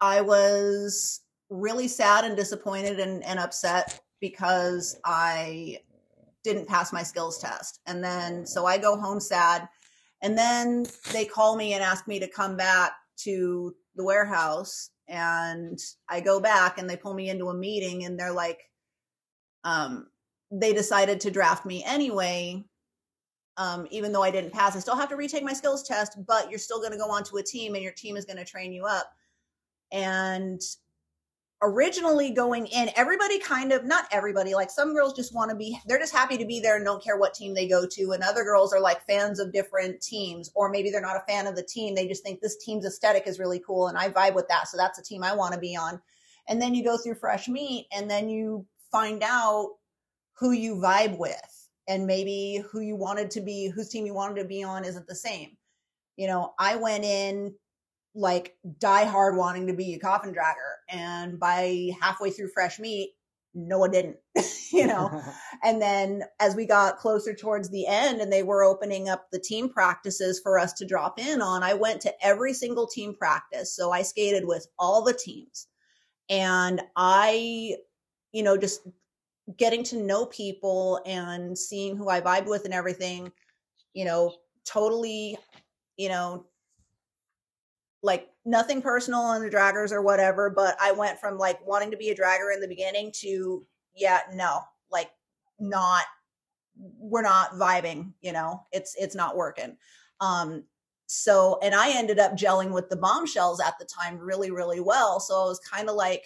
i 0.01 0.19
was 0.19 1.21
really 1.49 1.87
sad 1.87 2.25
and 2.25 2.35
disappointed 2.35 2.99
and, 2.99 3.23
and 3.23 3.39
upset 3.39 4.01
because 4.19 4.99
i 5.05 5.79
didn't 6.43 6.67
pass 6.67 6.93
my 6.93 7.03
skills 7.03 7.39
test. 7.39 7.81
And 7.87 8.01
then 8.01 8.45
so 8.45 8.65
I 8.65 8.77
go 8.77 8.95
home 8.97 9.19
sad. 9.19 9.67
And 10.21 10.37
then 10.37 10.85
they 11.11 11.25
call 11.25 11.57
me 11.57 11.73
and 11.73 11.83
ask 11.83 12.07
me 12.07 12.19
to 12.19 12.27
come 12.29 12.55
back 12.55 12.93
to 13.23 13.75
the 13.95 14.03
warehouse. 14.05 14.91
And 15.07 15.79
I 16.09 16.19
go 16.19 16.39
back 16.39 16.77
and 16.77 16.89
they 16.89 16.97
pull 16.97 17.13
me 17.13 17.29
into 17.29 17.49
a 17.49 17.53
meeting 17.53 18.05
and 18.05 18.19
they're 18.19 18.31
like, 18.31 18.59
um, 19.63 20.07
they 20.51 20.73
decided 20.73 21.19
to 21.21 21.31
draft 21.31 21.65
me 21.65 21.83
anyway. 21.85 22.63
Um, 23.57 23.87
even 23.89 24.11
though 24.11 24.23
I 24.23 24.31
didn't 24.31 24.53
pass, 24.53 24.75
I 24.75 24.79
still 24.79 24.95
have 24.95 25.09
to 25.09 25.15
retake 25.15 25.43
my 25.43 25.53
skills 25.53 25.83
test, 25.83 26.17
but 26.27 26.49
you're 26.49 26.59
still 26.59 26.79
going 26.79 26.91
to 26.91 26.97
go 26.97 27.09
onto 27.09 27.37
a 27.37 27.43
team 27.43 27.73
and 27.73 27.83
your 27.83 27.93
team 27.93 28.15
is 28.15 28.25
going 28.25 28.37
to 28.37 28.45
train 28.45 28.71
you 28.71 28.85
up. 28.85 29.11
And 29.91 30.61
originally 31.61 32.31
going 32.31 32.67
in, 32.67 32.89
everybody 32.95 33.39
kind 33.39 33.71
of, 33.71 33.83
not 33.83 34.05
everybody, 34.11 34.53
like 34.53 34.69
some 34.69 34.93
girls 34.93 35.13
just 35.13 35.33
want 35.33 35.49
to 35.49 35.55
be, 35.55 35.79
they're 35.87 35.99
just 35.99 36.13
happy 36.13 36.37
to 36.37 36.45
be 36.45 36.59
there 36.59 36.75
and 36.75 36.85
don't 36.85 37.03
care 37.03 37.17
what 37.17 37.33
team 37.33 37.53
they 37.53 37.67
go 37.67 37.87
to. 37.87 38.11
And 38.11 38.23
other 38.23 38.43
girls 38.43 38.73
are 38.73 38.79
like 38.79 39.05
fans 39.05 39.39
of 39.39 39.51
different 39.51 40.01
teams, 40.01 40.51
or 40.53 40.69
maybe 40.69 40.91
they're 40.91 41.01
not 41.01 41.17
a 41.17 41.31
fan 41.31 41.47
of 41.47 41.55
the 41.55 41.63
team. 41.63 41.95
They 41.95 42.07
just 42.07 42.23
think 42.23 42.41
this 42.41 42.57
team's 42.63 42.85
aesthetic 42.85 43.23
is 43.25 43.39
really 43.39 43.59
cool 43.65 43.87
and 43.87 43.97
I 43.97 44.09
vibe 44.09 44.35
with 44.35 44.47
that. 44.49 44.67
So 44.67 44.77
that's 44.77 44.99
a 44.99 45.03
team 45.03 45.23
I 45.23 45.35
want 45.35 45.53
to 45.53 45.59
be 45.59 45.75
on. 45.75 45.99
And 46.47 46.61
then 46.61 46.75
you 46.75 46.83
go 46.83 46.97
through 46.97 47.15
fresh 47.15 47.47
meat 47.47 47.87
and 47.91 48.09
then 48.09 48.29
you 48.29 48.65
find 48.91 49.23
out 49.23 49.71
who 50.33 50.51
you 50.51 50.75
vibe 50.75 51.17
with 51.17 51.69
and 51.87 52.05
maybe 52.05 52.63
who 52.69 52.81
you 52.81 52.95
wanted 52.95 53.31
to 53.31 53.41
be, 53.41 53.67
whose 53.67 53.89
team 53.89 54.05
you 54.05 54.13
wanted 54.13 54.41
to 54.41 54.47
be 54.47 54.63
on 54.63 54.85
isn't 54.85 55.07
the 55.07 55.15
same. 55.15 55.57
You 56.17 56.27
know, 56.27 56.53
I 56.59 56.75
went 56.75 57.03
in 57.03 57.55
like 58.17 58.55
die 58.79 59.05
hard 59.05 59.37
wanting 59.37 59.67
to 59.67 59.73
be 59.73 59.93
a 59.93 59.99
coffin 59.99 60.33
dragger. 60.33 60.77
And 60.89 61.39
by 61.39 61.91
halfway 62.01 62.31
through 62.31 62.49
fresh 62.49 62.79
meat, 62.79 63.11
no 63.53 63.77
one 63.77 63.91
didn't, 63.91 64.17
you 64.73 64.87
know. 64.87 65.21
and 65.63 65.81
then 65.81 66.23
as 66.39 66.55
we 66.55 66.65
got 66.65 66.97
closer 66.97 67.33
towards 67.33 67.69
the 67.69 67.85
end 67.85 68.19
and 68.19 68.33
they 68.33 68.43
were 68.43 68.63
opening 68.63 69.07
up 69.07 69.27
the 69.31 69.39
team 69.39 69.69
practices 69.69 70.39
for 70.41 70.57
us 70.57 70.73
to 70.73 70.85
drop 70.85 71.19
in 71.19 71.41
on, 71.41 71.61
I 71.61 71.75
went 71.75 72.01
to 72.01 72.13
every 72.21 72.53
single 72.53 72.87
team 72.87 73.13
practice. 73.13 73.75
So 73.75 73.91
I 73.91 74.01
skated 74.01 74.45
with 74.45 74.67
all 74.79 75.03
the 75.03 75.13
teams. 75.13 75.67
And 76.29 76.81
I, 76.95 77.75
you 78.31 78.43
know, 78.43 78.57
just 78.57 78.81
getting 79.55 79.83
to 79.85 80.01
know 80.01 80.25
people 80.25 80.99
and 81.05 81.57
seeing 81.57 81.95
who 81.95 82.09
I 82.09 82.19
vibed 82.19 82.47
with 82.47 82.65
and 82.65 82.73
everything, 82.73 83.31
you 83.93 84.05
know, 84.05 84.33
totally, 84.65 85.37
you 85.95 86.09
know, 86.09 86.45
like 88.03 88.27
nothing 88.45 88.81
personal 88.81 89.21
on 89.21 89.41
the 89.41 89.49
draggers 89.49 89.91
or 89.91 90.01
whatever, 90.01 90.49
but 90.49 90.77
I 90.79 90.91
went 90.91 91.19
from 91.19 91.37
like 91.37 91.65
wanting 91.65 91.91
to 91.91 91.97
be 91.97 92.09
a 92.09 92.15
dragger 92.15 92.53
in 92.53 92.61
the 92.61 92.67
beginning 92.67 93.11
to, 93.17 93.65
yeah, 93.95 94.21
no, 94.33 94.61
like 94.91 95.09
not, 95.59 96.03
we're 96.77 97.23
not 97.23 97.53
vibing, 97.53 98.13
you 98.21 98.31
know, 98.31 98.63
it's, 98.71 98.95
it's 98.99 99.15
not 99.15 99.35
working. 99.35 99.77
Um, 100.21 100.63
so, 101.07 101.57
and 101.63 101.73
I 101.73 101.97
ended 101.97 102.19
up 102.19 102.33
gelling 102.33 102.71
with 102.71 102.89
the 102.89 102.97
bombshells 102.97 103.59
at 103.59 103.79
the 103.79 103.85
time 103.85 104.17
really, 104.17 104.51
really 104.51 104.79
well. 104.79 105.19
So 105.19 105.35
I 105.41 105.45
was 105.45 105.59
kind 105.59 105.89
of 105.89 105.95
like, 105.95 106.25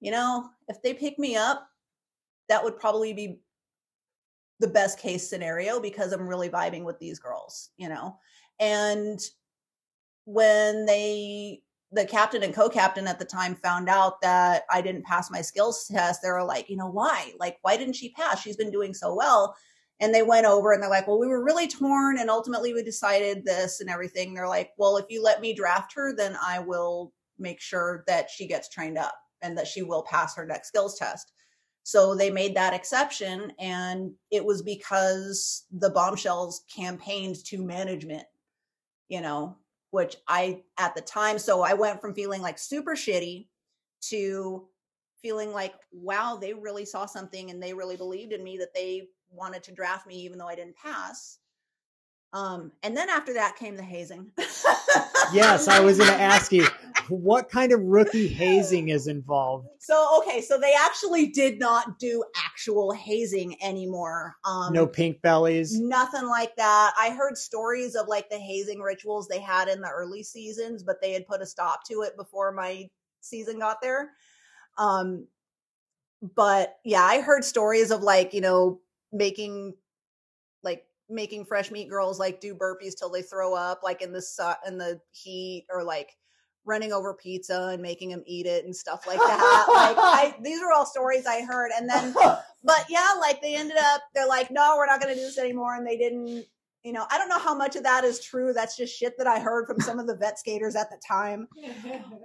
you 0.00 0.10
know, 0.10 0.48
if 0.68 0.80
they 0.82 0.94
pick 0.94 1.18
me 1.18 1.36
up, 1.36 1.68
that 2.48 2.62
would 2.62 2.78
probably 2.78 3.12
be 3.12 3.40
the 4.60 4.68
best 4.68 4.98
case 4.98 5.28
scenario 5.28 5.80
because 5.80 6.12
I'm 6.12 6.28
really 6.28 6.48
vibing 6.48 6.84
with 6.84 6.98
these 6.98 7.18
girls, 7.18 7.70
you 7.76 7.88
know. 7.88 8.16
And 8.60 9.20
when 10.26 10.84
they 10.84 11.62
the 11.92 12.04
captain 12.04 12.42
and 12.42 12.54
co-captain 12.54 13.06
at 13.06 13.18
the 13.18 13.24
time 13.24 13.54
found 13.54 13.88
out 13.88 14.20
that 14.20 14.64
I 14.70 14.82
didn't 14.82 15.04
pass 15.04 15.30
my 15.30 15.40
skills 15.40 15.86
test, 15.90 16.20
they 16.20 16.28
were 16.30 16.44
like, 16.44 16.68
you 16.68 16.76
know, 16.76 16.90
why? 16.90 17.32
Like, 17.38 17.58
why 17.62 17.76
didn't 17.76 17.94
she 17.94 18.10
pass? 18.10 18.42
She's 18.42 18.56
been 18.56 18.72
doing 18.72 18.92
so 18.92 19.14
well. 19.14 19.56
And 20.00 20.14
they 20.14 20.22
went 20.22 20.46
over 20.46 20.72
and 20.72 20.82
they're 20.82 20.90
like, 20.90 21.06
well, 21.06 21.18
we 21.18 21.28
were 21.28 21.44
really 21.44 21.68
torn 21.68 22.18
and 22.18 22.28
ultimately 22.28 22.74
we 22.74 22.82
decided 22.82 23.44
this 23.44 23.80
and 23.80 23.88
everything. 23.88 24.34
They're 24.34 24.48
like, 24.48 24.72
well, 24.76 24.98
if 24.98 25.06
you 25.08 25.22
let 25.22 25.40
me 25.40 25.54
draft 25.54 25.94
her, 25.94 26.14
then 26.14 26.36
I 26.44 26.58
will 26.58 27.12
make 27.38 27.60
sure 27.60 28.04
that 28.06 28.28
she 28.28 28.46
gets 28.46 28.68
trained 28.68 28.98
up 28.98 29.14
and 29.40 29.56
that 29.56 29.68
she 29.68 29.82
will 29.82 30.02
pass 30.02 30.36
her 30.36 30.44
next 30.44 30.68
skills 30.68 30.98
test. 30.98 31.32
So 31.82 32.14
they 32.14 32.30
made 32.30 32.56
that 32.56 32.74
exception. 32.74 33.52
And 33.58 34.12
it 34.30 34.44
was 34.44 34.60
because 34.60 35.64
the 35.70 35.90
bombshells 35.90 36.64
campaigned 36.74 37.36
to 37.46 37.64
management, 37.64 38.24
you 39.08 39.20
know, 39.20 39.56
which 39.96 40.16
I, 40.28 40.62
at 40.76 40.94
the 40.94 41.00
time, 41.00 41.38
so 41.38 41.62
I 41.62 41.72
went 41.72 42.02
from 42.02 42.12
feeling 42.12 42.42
like 42.42 42.58
super 42.58 42.94
shitty 42.94 43.46
to 44.10 44.68
feeling 45.22 45.52
like, 45.52 45.72
wow, 45.90 46.36
they 46.38 46.52
really 46.52 46.84
saw 46.84 47.06
something 47.06 47.50
and 47.50 47.62
they 47.62 47.72
really 47.72 47.96
believed 47.96 48.34
in 48.34 48.44
me 48.44 48.58
that 48.58 48.74
they 48.74 49.08
wanted 49.30 49.62
to 49.62 49.72
draft 49.72 50.06
me 50.06 50.16
even 50.16 50.36
though 50.36 50.48
I 50.48 50.54
didn't 50.54 50.76
pass. 50.76 51.38
Um, 52.34 52.72
and 52.82 52.94
then 52.94 53.08
after 53.08 53.32
that 53.32 53.56
came 53.56 53.74
the 53.74 53.82
hazing. 53.82 54.32
yes, 55.32 55.66
I 55.66 55.80
was 55.80 55.96
going 55.96 56.10
to 56.10 56.20
ask 56.20 56.52
you 56.52 56.66
what 57.08 57.48
kind 57.48 57.72
of 57.72 57.80
rookie 57.80 58.28
hazing 58.34 58.88
is 58.88 59.06
involved. 59.06 59.68
So 59.78 60.20
okay, 60.20 60.40
so 60.40 60.58
they 60.58 60.74
actually 60.74 61.28
did 61.28 61.58
not 61.58 61.98
do 61.98 62.24
actual 62.36 62.92
hazing 62.92 63.56
anymore. 63.62 64.34
Um, 64.44 64.72
no 64.72 64.86
pink 64.86 65.22
bellies, 65.22 65.78
nothing 65.78 66.28
like 66.28 66.54
that. 66.56 66.92
I 66.98 67.10
heard 67.10 67.36
stories 67.36 67.94
of 67.94 68.08
like 68.08 68.28
the 68.30 68.38
hazing 68.38 68.80
rituals 68.80 69.28
they 69.28 69.40
had 69.40 69.68
in 69.68 69.80
the 69.80 69.90
early 69.90 70.22
seasons, 70.22 70.82
but 70.82 71.00
they 71.00 71.12
had 71.12 71.26
put 71.26 71.42
a 71.42 71.46
stop 71.46 71.84
to 71.88 72.02
it 72.02 72.16
before 72.16 72.52
my 72.52 72.88
season 73.20 73.58
got 73.58 73.80
there. 73.80 74.10
Um, 74.78 75.26
but 76.34 76.76
yeah, 76.84 77.02
I 77.02 77.20
heard 77.20 77.44
stories 77.44 77.90
of 77.90 78.02
like 78.02 78.34
you 78.34 78.40
know 78.40 78.80
making 79.12 79.74
like 80.62 80.84
making 81.08 81.44
fresh 81.44 81.70
meat 81.70 81.88
girls 81.88 82.18
like 82.18 82.40
do 82.40 82.54
burpees 82.54 82.96
till 82.98 83.10
they 83.10 83.22
throw 83.22 83.54
up 83.54 83.82
like 83.82 84.02
in 84.02 84.12
the 84.12 84.22
su- 84.22 84.52
in 84.66 84.78
the 84.78 85.00
heat 85.12 85.66
or 85.70 85.84
like 85.84 86.16
running 86.66 86.92
over 86.92 87.14
pizza 87.14 87.70
and 87.72 87.80
making 87.80 88.10
them 88.10 88.22
eat 88.26 88.44
it 88.44 88.64
and 88.64 88.74
stuff 88.74 89.06
like 89.06 89.18
that. 89.18 89.66
Like 89.68 89.96
I, 89.98 90.34
these 90.42 90.60
are 90.60 90.72
all 90.72 90.84
stories 90.84 91.24
i 91.26 91.42
heard. 91.42 91.70
And 91.78 91.88
then 91.88 92.12
but 92.64 92.84
yeah 92.88 93.14
like 93.20 93.40
they 93.40 93.54
ended 93.54 93.76
up 93.78 94.02
they're 94.14 94.26
like 94.26 94.50
no 94.50 94.74
we're 94.76 94.86
not 94.86 95.00
going 95.00 95.14
to 95.14 95.18
do 95.18 95.26
this 95.26 95.38
anymore. 95.38 95.76
And 95.76 95.86
they 95.86 95.96
didn't 95.96 96.44
you 96.82 96.92
know 96.92 97.04
i 97.10 97.18
don't 97.18 97.28
know 97.28 97.38
how 97.38 97.54
much 97.54 97.76
of 97.76 97.84
that 97.84 98.04
is 98.04 98.20
true. 98.20 98.52
That's 98.52 98.76
just 98.76 98.96
shit 98.96 99.16
that 99.18 99.26
i 99.26 99.38
heard 99.38 99.66
from 99.66 99.80
some 99.80 99.98
of 99.98 100.06
the 100.06 100.16
vet 100.16 100.38
skaters 100.38 100.76
at 100.76 100.90
the 100.90 101.00
time 101.06 101.48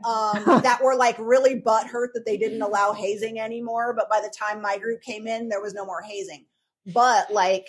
um, 0.06 0.62
that 0.64 0.80
were 0.84 0.96
like 0.96 1.18
really 1.20 1.62
butthurt 1.62 2.10
that 2.14 2.24
they 2.26 2.38
didn't 2.38 2.62
allow 2.62 2.94
hazing 2.94 3.40
anymore. 3.40 3.94
But 3.96 4.10
by 4.10 4.22
the 4.22 4.34
time 4.36 4.62
my 4.62 4.78
group 4.78 5.02
came 5.02 5.28
in 5.28 5.50
there 5.50 5.62
was 5.62 5.74
no 5.74 5.86
more 5.86 6.02
hazing. 6.02 6.46
But 6.88 7.32
like 7.32 7.68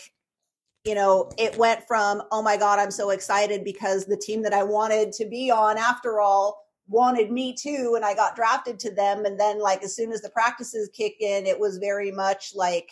you 0.85 0.95
know, 0.95 1.31
it 1.39 1.57
went 1.57 1.87
from, 1.87 2.23
oh 2.33 2.43
my 2.43 2.57
God, 2.57 2.79
I'm 2.79 2.91
so 2.91 3.11
excited 3.11 3.63
because 3.65 4.05
the 4.05 4.17
team 4.17 4.43
that 4.43 4.53
I 4.53 4.65
wanted 4.65 5.13
to 5.13 5.27
be 5.27 5.51
on, 5.51 5.79
after 5.79 6.21
all, 6.21 6.59
wanted 6.89 7.31
me 7.31 7.55
too. 7.55 7.93
And 7.95 8.05
I 8.05 8.15
got 8.15 8.35
drafted 8.35 8.81
to 8.81 8.95
them. 8.95 9.25
And 9.25 9.39
then, 9.39 9.61
like, 9.61 9.85
as 9.85 9.95
soon 9.95 10.13
as 10.13 10.23
the 10.23 10.31
practices 10.31 10.91
kick 10.93 11.15
in, 11.21 11.47
it 11.47 11.61
was 11.61 11.79
very 11.79 12.11
much 12.11 12.53
like, 12.55 12.91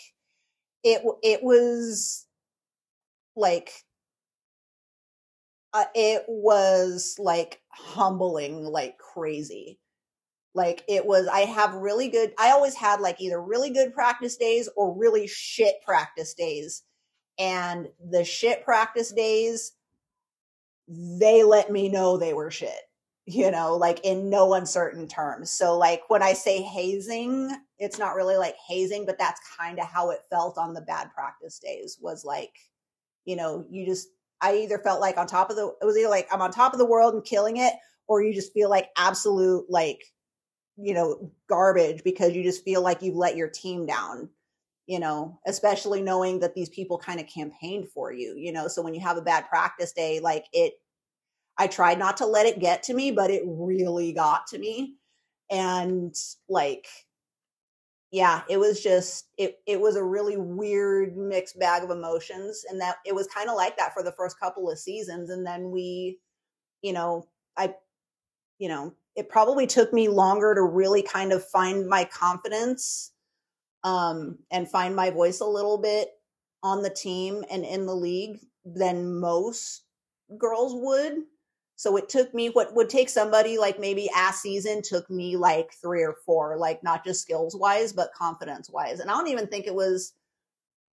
it, 0.85 1.03
it 1.23 1.43
was 1.43 2.27
like, 3.35 3.73
uh, 5.73 5.85
it 5.95 6.25
was 6.29 7.17
like 7.19 7.61
humbling 7.69 8.65
like 8.65 8.99
crazy 8.99 9.79
like 10.53 10.83
it 10.89 11.07
was 11.07 11.29
i 11.29 11.41
have 11.41 11.75
really 11.75 12.09
good 12.09 12.33
i 12.41 12.51
always 12.51 12.75
had 12.75 13.01
like 13.01 13.21
either 13.21 13.41
really 13.41 13.71
good 13.71 13.95
practice 13.95 14.37
days 14.37 14.69
or 14.77 14.93
really 14.99 15.29
shit 15.29 15.77
practice 15.85 16.35
days 16.35 16.83
and 17.41 17.89
the 18.11 18.23
shit 18.23 18.65
practice 18.65 19.11
days, 19.11 19.73
they 20.87 21.43
let 21.43 21.73
me 21.73 21.89
know 21.89 22.17
they 22.17 22.35
were 22.35 22.51
shit, 22.51 22.83
you 23.25 23.51
know, 23.51 23.77
like 23.77 24.01
in 24.05 24.29
no 24.29 24.53
uncertain 24.55 25.09
terms. 25.09 25.51
So, 25.51 25.77
like 25.79 26.03
when 26.09 26.23
I 26.23 26.35
say 26.35 26.61
hazing, 26.61 27.51
it's 27.79 27.99
not 27.99 28.15
really 28.15 28.37
like 28.37 28.57
hazing, 28.69 29.07
but 29.07 29.19
that's 29.19 29.41
kind 29.59 29.79
of 29.79 29.87
how 29.87 30.11
it 30.11 30.21
felt 30.29 30.59
on 30.59 30.75
the 30.75 30.83
bad 30.83 31.11
practice 31.15 31.59
days 31.59 31.99
was 32.01 32.25
like, 32.27 32.53
you 33.25 33.37
know, 33.37 33.65
you 33.71 33.87
just, 33.87 34.09
I 34.43 34.57
either 34.57 34.79
felt 34.79 35.01
like 35.01 35.17
on 35.17 35.27
top 35.27 35.49
of 35.49 35.57
the, 35.57 35.73
it 35.81 35.85
was 35.85 35.97
either 35.97 36.11
like 36.11 36.29
I'm 36.31 36.43
on 36.43 36.51
top 36.51 36.75
of 36.75 36.79
the 36.79 36.85
world 36.85 37.15
and 37.15 37.25
killing 37.25 37.57
it, 37.57 37.73
or 38.07 38.23
you 38.23 38.35
just 38.35 38.53
feel 38.53 38.69
like 38.69 38.91
absolute, 38.99 39.65
like, 39.71 40.03
you 40.77 40.93
know, 40.93 41.31
garbage 41.49 42.05
because 42.05 42.35
you 42.35 42.43
just 42.43 42.65
feel 42.65 42.83
like 42.83 43.01
you've 43.01 43.17
let 43.17 43.37
your 43.37 43.49
team 43.49 43.87
down 43.87 44.29
you 44.91 44.99
know, 44.99 45.39
especially 45.47 46.03
knowing 46.03 46.41
that 46.41 46.57
these 46.57 46.69
people 46.69 46.99
kind 46.99 47.21
of 47.21 47.27
campaigned 47.29 47.89
for 47.89 48.13
you, 48.13 48.35
you 48.37 48.51
know. 48.51 48.67
So 48.67 48.83
when 48.83 48.93
you 48.93 49.01
have 49.01 49.17
a 49.17 49.23
bad 49.23 49.49
practice 49.49 49.93
day, 49.93 50.19
like 50.19 50.47
it, 50.53 50.73
I 51.57 51.69
tried 51.69 52.01
not 52.01 52.17
to 52.17 52.27
let 52.27 52.47
it 52.47 52.59
get 52.59 52.83
to 52.85 52.95
me, 52.95 53.13
but 53.13 53.31
it 53.31 53.45
really 53.47 54.13
got 54.13 54.49
to 54.49 54.59
me. 54.59 54.97
And 55.49 56.13
like, 56.49 56.89
yeah, 58.11 58.43
it 58.49 58.59
was 58.59 58.83
just, 58.83 59.29
it, 59.39 59.59
it 59.65 59.81
was 59.81 59.95
a 59.95 60.03
really 60.03 60.37
weird 60.37 61.17
mixed 61.17 61.57
bag 61.57 61.85
of 61.85 61.91
emotions. 61.91 62.65
And 62.69 62.81
that 62.81 62.97
it 63.07 63.15
was 63.15 63.29
kind 63.29 63.49
of 63.49 63.55
like 63.55 63.77
that 63.77 63.95
for 63.95 64.03
the 64.03 64.15
first 64.19 64.41
couple 64.41 64.69
of 64.69 64.77
seasons. 64.77 65.31
And 65.31 65.47
then 65.47 65.71
we, 65.71 66.19
you 66.83 66.93
know, 66.93 67.29
I, 67.57 67.77
you 68.59 68.69
know, 68.69 68.93
it 69.15 69.29
probably 69.29 69.69
took 69.69 69.93
me 69.93 70.09
longer 70.09 70.53
to 70.53 70.63
really 70.63 71.03
kind 71.05 71.33
of 71.33 71.47
find 71.47 71.87
my 71.87 72.03
confidence 72.07 73.13
um, 73.85 74.39
and 74.51 74.69
find 74.71 74.95
my 74.95 75.11
voice 75.11 75.41
a 75.41 75.47
little 75.47 75.79
bit 75.79 76.11
on 76.63 76.83
the 76.83 76.91
team 76.91 77.45
and 77.51 77.65
in 77.65 77.87
the 77.87 77.95
league 77.95 78.39
than 78.65 79.19
most 79.19 79.83
girls 80.39 80.75
would. 80.75 81.23
So 81.77 81.97
it 81.97 82.11
took 82.11 82.35
me 82.35 82.49
what 82.49 82.75
would 82.75 82.91
take 82.91 83.09
somebody 83.09 83.57
like 83.57 83.81
maybe 83.81 84.11
a 84.15 84.33
season 84.35 84.83
took 84.83 85.09
me 85.09 85.37
like 85.37 85.73
three 85.81 86.03
or 86.03 86.17
four, 86.27 86.59
like 86.59 86.83
not 86.83 87.05
just 87.05 87.23
skills 87.23 87.57
wise, 87.57 87.93
but 87.93 88.13
confidence 88.13 88.69
wise. 88.69 89.01
And 89.01 89.11
I 89.11 89.15
don't 89.15 89.29
even 89.29 89.47
think 89.47 89.67
it 89.67 89.75
was 89.75 90.13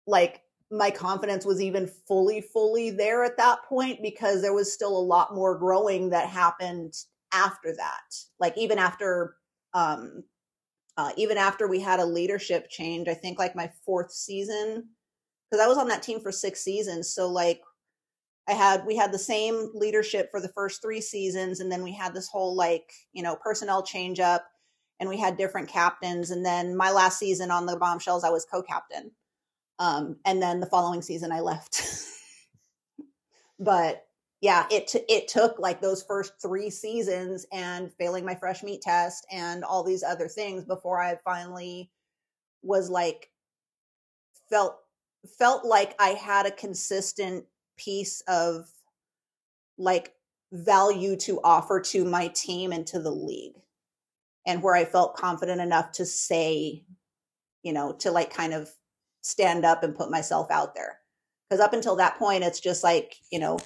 like 0.06 0.44
my 0.72 0.90
confidence 0.90 1.46
was 1.46 1.62
even 1.62 1.88
fully, 2.08 2.40
fully 2.42 2.90
there 2.90 3.24
at 3.24 3.38
that 3.38 3.64
point 3.64 4.02
because 4.02 4.42
there 4.42 4.54
was 4.54 4.72
still 4.72 4.98
a 4.98 5.00
lot 5.00 5.36
more 5.36 5.58
growing 5.58 6.10
that 6.10 6.30
happened 6.30 6.94
after 7.34 7.76
that. 7.76 8.16
Like 8.40 8.58
even 8.58 8.78
after, 8.78 9.36
um, 9.74 10.24
uh, 10.98 11.12
even 11.16 11.38
after 11.38 11.68
we 11.68 11.80
had 11.80 12.00
a 12.00 12.06
leadership 12.06 12.70
change, 12.70 13.08
I 13.08 13.14
think 13.14 13.38
like 13.38 13.56
my 13.56 13.72
fourth 13.86 14.12
season, 14.12 14.90
because 15.50 15.64
I 15.64 15.68
was 15.68 15.78
on 15.78 15.88
that 15.90 16.02
team 16.02 16.20
for 16.20 16.32
six 16.32 16.62
seasons. 16.62 17.14
So 17.14 17.30
like 17.30 17.62
I 18.48 18.54
had 18.54 18.86
we 18.86 18.96
had 18.96 19.12
the 19.12 19.20
same 19.20 19.70
leadership 19.76 20.32
for 20.32 20.42
the 20.42 20.50
first 20.50 20.82
three 20.82 21.02
seasons, 21.02 21.60
and 21.60 21.72
then 21.72 21.84
we 21.84 21.92
had 21.94 22.16
this 22.16 22.28
whole 22.28 22.56
like 22.56 22.92
you 23.14 23.22
know 23.22 23.36
personnel 23.36 23.84
change 23.84 24.20
up, 24.20 24.48
and 25.00 25.08
we 25.08 25.20
had 25.20 25.38
different 25.38 25.70
captains. 25.70 26.32
And 26.32 26.44
then 26.44 26.76
my 26.76 26.92
last 26.92 27.20
season 27.20 27.52
on 27.52 27.68
the 27.68 27.78
Bombshells, 27.78 28.24
I 28.24 28.30
was 28.30 28.46
co-captain, 28.46 29.12
um, 29.78 30.18
and 30.26 30.42
then 30.42 30.60
the 30.60 30.66
following 30.66 31.04
season 31.04 31.32
I 31.32 31.42
left. 31.42 31.84
but 33.60 34.07
yeah, 34.42 34.66
it 34.70 34.88
t- 34.88 35.06
it 35.10 35.28
took 35.28 35.58
like 35.58 35.82
those 35.82 36.04
first 36.04 36.34
three 36.42 36.70
seasons 36.70 37.46
and 37.52 37.92
failing 37.94 38.26
my 38.26 38.36
fresh 38.36 38.64
meat 38.64 38.82
test 38.82 39.26
and 39.32 39.64
all 39.64 39.84
these 39.84 40.04
other 40.04 40.28
things 40.28 40.64
before 40.64 41.02
I 41.02 41.16
finally 41.24 41.92
was 42.62 42.90
like 42.90 43.30
felt 44.50 44.78
felt 45.40 45.66
like 45.66 45.96
I 46.00 46.10
had 46.10 46.46
a 46.46 46.52
consistent 46.52 47.46
piece 47.78 48.22
of 48.28 48.70
like 49.78 50.14
value 50.52 51.16
to 51.18 51.42
offer 51.44 51.82
to 51.82 52.06
my 52.06 52.28
team 52.30 52.72
and 52.72 52.86
to 52.88 53.00
the 53.00 53.12
league 53.12 53.56
and 54.46 54.64
where 54.64 54.76
I 54.76 54.86
felt 54.86 55.18
confident 55.18 55.62
enough 55.62 55.92
to 55.94 56.06
say, 56.06 56.86
you 57.64 57.74
know, 57.74 57.92
to 58.00 58.12
like 58.12 58.34
kind 58.34 58.54
of 58.54 58.70
stand 59.22 59.66
up 59.66 59.84
and 59.84 59.96
put 59.96 60.10
myself 60.10 60.50
out 60.50 60.74
there. 60.74 61.00
Because 61.50 61.60
up 61.60 61.74
until 61.74 61.98
that 61.98 62.18
point, 62.18 62.44
it's 62.44 62.60
just 62.60 62.84
like, 62.84 63.16
you 63.32 63.40
know, 63.40 63.60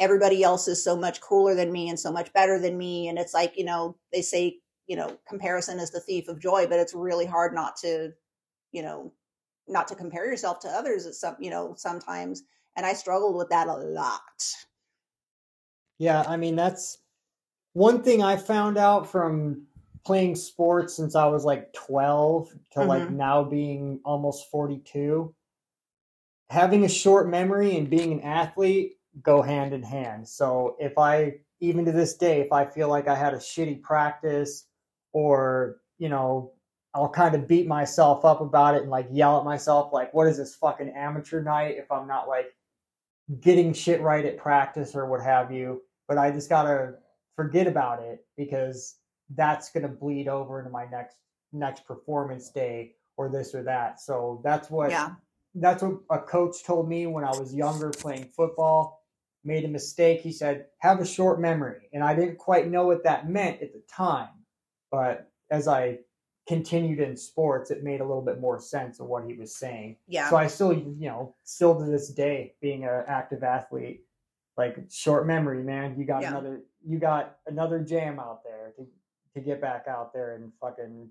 everybody 0.00 0.42
else 0.42 0.66
is 0.66 0.82
so 0.82 0.96
much 0.96 1.20
cooler 1.20 1.54
than 1.54 1.70
me 1.70 1.88
and 1.88 2.00
so 2.00 2.10
much 2.10 2.32
better 2.32 2.58
than 2.58 2.76
me. 2.76 3.06
And 3.06 3.18
it's 3.18 3.34
like, 3.34 3.56
you 3.56 3.64
know, 3.64 3.96
they 4.12 4.22
say, 4.22 4.56
you 4.88 4.96
know, 4.96 5.18
comparison 5.28 5.78
is 5.78 5.92
the 5.92 6.00
thief 6.00 6.26
of 6.26 6.40
joy, 6.40 6.66
but 6.66 6.80
it's 6.80 6.94
really 6.94 7.26
hard 7.26 7.54
not 7.54 7.76
to, 7.82 8.12
you 8.72 8.82
know, 8.82 9.12
not 9.68 9.86
to 9.88 9.94
compare 9.94 10.26
yourself 10.26 10.58
to 10.60 10.68
others 10.68 11.06
at 11.06 11.14
some, 11.14 11.36
you 11.38 11.50
know, 11.50 11.74
sometimes 11.76 12.42
and 12.76 12.86
I 12.86 12.94
struggled 12.94 13.36
with 13.36 13.50
that 13.50 13.68
a 13.68 13.74
lot. 13.74 14.20
Yeah, 15.98 16.24
I 16.26 16.36
mean 16.36 16.56
that's 16.56 16.98
one 17.72 18.02
thing 18.02 18.22
I 18.22 18.36
found 18.36 18.78
out 18.78 19.10
from 19.10 19.66
playing 20.04 20.34
sports 20.34 20.96
since 20.96 21.14
I 21.14 21.26
was 21.26 21.44
like 21.44 21.72
12 21.74 22.48
to 22.48 22.78
mm-hmm. 22.78 22.88
like 22.88 23.10
now 23.10 23.44
being 23.44 24.00
almost 24.04 24.50
42. 24.50 25.34
Having 26.48 26.84
a 26.84 26.88
short 26.88 27.28
memory 27.28 27.76
and 27.76 27.90
being 27.90 28.12
an 28.12 28.20
athlete 28.22 28.94
go 29.22 29.42
hand 29.42 29.72
in 29.72 29.82
hand. 29.82 30.28
So 30.28 30.76
if 30.78 30.96
I 30.98 31.34
even 31.60 31.84
to 31.84 31.92
this 31.92 32.16
day 32.16 32.40
if 32.40 32.52
I 32.52 32.64
feel 32.64 32.88
like 32.88 33.08
I 33.08 33.14
had 33.14 33.34
a 33.34 33.38
shitty 33.38 33.82
practice 33.82 34.66
or, 35.12 35.76
you 35.98 36.08
know, 36.08 36.52
I'll 36.94 37.08
kind 37.08 37.34
of 37.34 37.46
beat 37.46 37.66
myself 37.68 38.24
up 38.24 38.40
about 38.40 38.74
it 38.74 38.82
and 38.82 38.90
like 38.90 39.06
yell 39.12 39.38
at 39.38 39.44
myself 39.44 39.92
like 39.92 40.12
what 40.12 40.26
is 40.26 40.38
this 40.38 40.54
fucking 40.56 40.90
amateur 40.90 41.42
night 41.42 41.76
if 41.78 41.90
I'm 41.90 42.08
not 42.08 42.28
like 42.28 42.46
getting 43.40 43.72
shit 43.72 44.00
right 44.00 44.24
at 44.24 44.38
practice 44.38 44.94
or 44.94 45.06
what 45.06 45.22
have 45.22 45.52
you. 45.52 45.82
But 46.08 46.18
I 46.18 46.30
just 46.30 46.48
gotta 46.48 46.94
forget 47.36 47.66
about 47.66 48.02
it 48.02 48.24
because 48.36 48.96
that's 49.36 49.70
gonna 49.70 49.88
bleed 49.88 50.26
over 50.28 50.58
into 50.58 50.70
my 50.70 50.86
next 50.90 51.16
next 51.52 51.84
performance 51.84 52.50
day 52.50 52.94
or 53.16 53.28
this 53.28 53.54
or 53.54 53.62
that. 53.62 54.00
So 54.00 54.40
that's 54.42 54.70
what 54.70 54.90
yeah. 54.90 55.10
that's 55.54 55.82
what 55.82 56.00
a 56.10 56.18
coach 56.18 56.64
told 56.64 56.88
me 56.88 57.06
when 57.06 57.24
I 57.24 57.30
was 57.30 57.54
younger 57.54 57.90
playing 57.90 58.24
football. 58.24 58.99
Made 59.44 59.64
a 59.64 59.68
mistake. 59.68 60.20
He 60.20 60.32
said, 60.32 60.66
have 60.78 61.00
a 61.00 61.06
short 61.06 61.40
memory. 61.40 61.88
And 61.92 62.04
I 62.04 62.14
didn't 62.14 62.38
quite 62.38 62.68
know 62.68 62.86
what 62.86 63.04
that 63.04 63.28
meant 63.28 63.62
at 63.62 63.72
the 63.72 63.82
time. 63.90 64.28
But 64.90 65.30
as 65.50 65.66
I 65.66 66.00
continued 66.46 67.00
in 67.00 67.16
sports, 67.16 67.70
it 67.70 67.82
made 67.82 68.00
a 68.00 68.04
little 68.04 68.22
bit 68.22 68.40
more 68.40 68.60
sense 68.60 69.00
of 69.00 69.06
what 69.06 69.24
he 69.24 69.34
was 69.34 69.56
saying. 69.56 69.96
Yeah. 70.06 70.28
So 70.28 70.36
I 70.36 70.46
still, 70.46 70.74
you 70.74 71.08
know, 71.08 71.34
still 71.44 71.78
to 71.78 71.84
this 71.84 72.10
day, 72.10 72.54
being 72.60 72.84
an 72.84 73.04
active 73.06 73.42
athlete, 73.42 74.04
like 74.56 74.76
short 74.90 75.26
memory, 75.26 75.62
man. 75.62 75.96
You 75.98 76.04
got 76.04 76.22
yeah. 76.22 76.30
another, 76.30 76.60
you 76.86 76.98
got 76.98 77.36
another 77.46 77.78
jam 77.80 78.18
out 78.18 78.42
there 78.44 78.72
to 78.76 78.86
to 79.34 79.40
get 79.40 79.60
back 79.60 79.86
out 79.88 80.12
there 80.12 80.34
and 80.34 80.52
fucking 80.60 81.08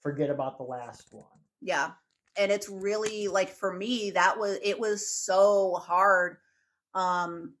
forget 0.00 0.30
about 0.30 0.58
the 0.58 0.64
last 0.64 1.08
one. 1.12 1.24
Yeah. 1.60 1.90
And 2.36 2.50
it's 2.50 2.68
really 2.68 3.28
like 3.28 3.50
for 3.50 3.72
me, 3.72 4.10
that 4.12 4.38
was 4.38 4.58
it 4.62 4.78
was 4.78 5.08
so 5.08 5.74
hard. 5.74 6.38
Um 6.94 7.54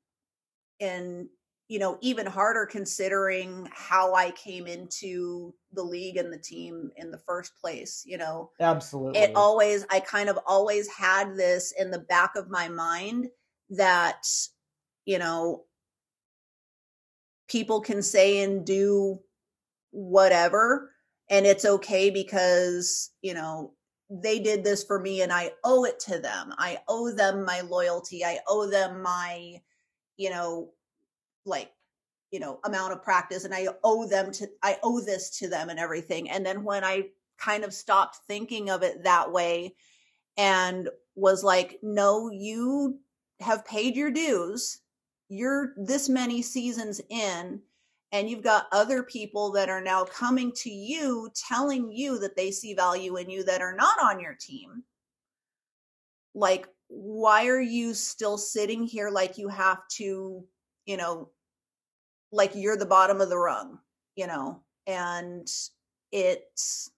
and 0.80 1.28
you 1.68 1.78
know, 1.78 1.96
even 2.02 2.26
harder 2.26 2.66
considering 2.66 3.66
how 3.72 4.14
I 4.14 4.32
came 4.32 4.66
into 4.66 5.54
the 5.72 5.82
league 5.82 6.18
and 6.18 6.30
the 6.30 6.38
team 6.38 6.90
in 6.96 7.10
the 7.10 7.22
first 7.26 7.52
place, 7.58 8.02
you 8.04 8.18
know. 8.18 8.50
Absolutely. 8.60 9.20
It 9.20 9.32
always 9.34 9.86
I 9.90 10.00
kind 10.00 10.28
of 10.28 10.38
always 10.46 10.88
had 10.88 11.36
this 11.36 11.72
in 11.78 11.90
the 11.90 12.00
back 12.00 12.36
of 12.36 12.50
my 12.50 12.68
mind 12.68 13.28
that 13.70 14.22
you 15.06 15.18
know 15.18 15.64
people 17.48 17.80
can 17.80 18.02
say 18.02 18.42
and 18.42 18.66
do 18.66 19.18
whatever 19.90 20.92
and 21.32 21.46
it's 21.46 21.64
okay 21.64 22.10
because, 22.10 23.10
you 23.22 23.32
know, 23.32 23.72
they 24.20 24.38
did 24.38 24.62
this 24.62 24.84
for 24.84 25.00
me 25.00 25.22
and 25.22 25.32
I 25.32 25.52
owe 25.64 25.84
it 25.84 25.98
to 26.00 26.18
them. 26.18 26.52
I 26.58 26.78
owe 26.88 27.12
them 27.12 27.44
my 27.44 27.62
loyalty. 27.62 28.24
I 28.24 28.38
owe 28.46 28.68
them 28.68 29.02
my, 29.02 29.60
you 30.16 30.30
know, 30.30 30.70
like 31.44 31.72
you 32.32 32.40
know 32.40 32.58
amount 32.64 32.92
of 32.92 33.02
practice 33.02 33.44
and 33.44 33.54
i 33.54 33.68
owe 33.84 34.06
them 34.08 34.32
to 34.32 34.48
i 34.62 34.78
owe 34.82 35.00
this 35.00 35.38
to 35.38 35.48
them 35.48 35.68
and 35.68 35.78
everything 35.78 36.30
and 36.30 36.44
then 36.44 36.64
when 36.64 36.82
i 36.82 37.02
kind 37.38 37.62
of 37.62 37.74
stopped 37.74 38.18
thinking 38.26 38.70
of 38.70 38.82
it 38.82 39.04
that 39.04 39.30
way 39.30 39.74
and 40.36 40.88
was 41.14 41.44
like 41.44 41.78
no 41.82 42.30
you 42.30 42.98
have 43.40 43.66
paid 43.66 43.94
your 43.94 44.10
dues 44.10 44.80
you're 45.28 45.74
this 45.76 46.08
many 46.08 46.42
seasons 46.42 47.00
in 47.10 47.60
and 48.12 48.28
you've 48.28 48.42
got 48.42 48.66
other 48.72 49.02
people 49.02 49.50
that 49.52 49.68
are 49.68 49.80
now 49.80 50.04
coming 50.04 50.52
to 50.54 50.70
you 50.70 51.30
telling 51.34 51.90
you 51.90 52.18
that 52.18 52.36
they 52.36 52.50
see 52.50 52.74
value 52.74 53.16
in 53.16 53.30
you 53.30 53.42
that 53.44 53.62
are 53.62 53.74
not 53.74 53.98
on 54.02 54.20
your 54.20 54.36
team 54.38 54.82
like 56.34 56.68
why 56.88 57.46
are 57.46 57.60
you 57.60 57.94
still 57.94 58.36
sitting 58.36 58.84
here 58.84 59.10
like 59.10 59.38
you 59.38 59.48
have 59.48 59.86
to 59.88 60.44
you 60.86 60.96
know, 60.96 61.30
like 62.30 62.52
you're 62.54 62.76
the 62.76 62.86
bottom 62.86 63.20
of 63.20 63.28
the 63.28 63.38
rung, 63.38 63.78
you 64.16 64.26
know, 64.26 64.62
and 64.86 65.46
it's, 66.10 66.90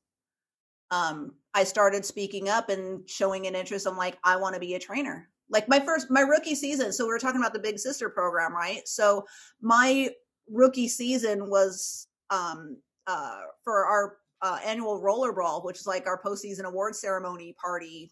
um, 0.90 1.32
I 1.54 1.64
started 1.64 2.04
speaking 2.04 2.48
up 2.48 2.68
and 2.68 3.08
showing 3.08 3.46
an 3.46 3.54
interest. 3.54 3.86
I'm 3.86 3.96
like, 3.96 4.16
I 4.24 4.36
want 4.36 4.54
to 4.54 4.60
be 4.60 4.74
a 4.74 4.78
trainer. 4.78 5.28
Like 5.50 5.68
my 5.68 5.80
first, 5.80 6.10
my 6.10 6.20
rookie 6.20 6.54
season. 6.54 6.92
So 6.92 7.04
we 7.04 7.08
were 7.08 7.18
talking 7.18 7.40
about 7.40 7.52
the 7.52 7.58
Big 7.58 7.78
Sister 7.78 8.08
program, 8.08 8.54
right? 8.54 8.86
So 8.88 9.24
my 9.60 10.10
rookie 10.50 10.88
season 10.88 11.48
was 11.48 12.06
um, 12.30 12.78
uh, 13.06 13.40
for 13.62 13.84
our 13.84 14.16
uh, 14.42 14.58
annual 14.64 15.00
roller 15.00 15.32
brawl, 15.32 15.62
which 15.62 15.78
is 15.78 15.86
like 15.86 16.06
our 16.06 16.20
postseason 16.20 16.64
award 16.64 16.94
ceremony 16.94 17.54
party 17.60 18.10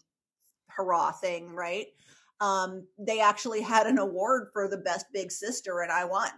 hurrah 0.67 1.11
thing, 1.11 1.53
right? 1.53 1.87
um, 2.43 2.85
they 2.97 3.21
actually 3.21 3.61
had 3.61 3.87
an 3.87 3.97
award 3.97 4.49
for 4.51 4.67
the 4.67 4.77
best 4.77 5.05
big 5.13 5.31
sister, 5.31 5.81
and 5.81 5.91
I 5.91 6.03
won 6.03 6.29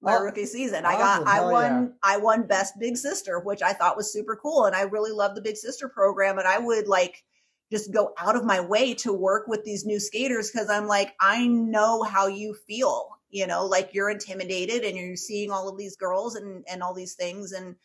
my 0.00 0.16
oh, 0.16 0.22
rookie 0.22 0.46
season. 0.46 0.84
I 0.84 0.92
got, 0.92 1.26
I 1.26 1.40
won, 1.40 1.86
yeah. 1.86 1.88
I 2.04 2.16
won 2.18 2.46
best 2.46 2.74
big 2.78 2.96
sister, 2.96 3.40
which 3.40 3.60
I 3.60 3.72
thought 3.72 3.96
was 3.96 4.12
super 4.12 4.36
cool, 4.36 4.66
and 4.66 4.76
I 4.76 4.82
really 4.82 5.10
love 5.10 5.34
the 5.34 5.42
big 5.42 5.56
sister 5.56 5.88
program. 5.88 6.38
And 6.38 6.46
I 6.46 6.58
would 6.58 6.86
like 6.86 7.24
just 7.72 7.92
go 7.92 8.12
out 8.16 8.36
of 8.36 8.44
my 8.44 8.60
way 8.60 8.94
to 8.94 9.12
work 9.12 9.48
with 9.48 9.64
these 9.64 9.84
new 9.84 9.98
skaters 9.98 10.52
because 10.52 10.70
I'm 10.70 10.86
like, 10.86 11.12
I 11.20 11.48
know 11.48 12.04
how 12.04 12.28
you 12.28 12.54
feel. 12.54 13.17
You 13.30 13.46
know, 13.46 13.66
like 13.66 13.90
you're 13.94 14.10
intimidated 14.10 14.84
and 14.84 14.96
you're 14.96 15.16
seeing 15.16 15.50
all 15.50 15.68
of 15.68 15.78
these 15.78 15.96
girls 15.96 16.34
and 16.36 16.64
and 16.70 16.82
all 16.82 16.94
these 16.94 17.14
things 17.14 17.52
and 17.52 17.76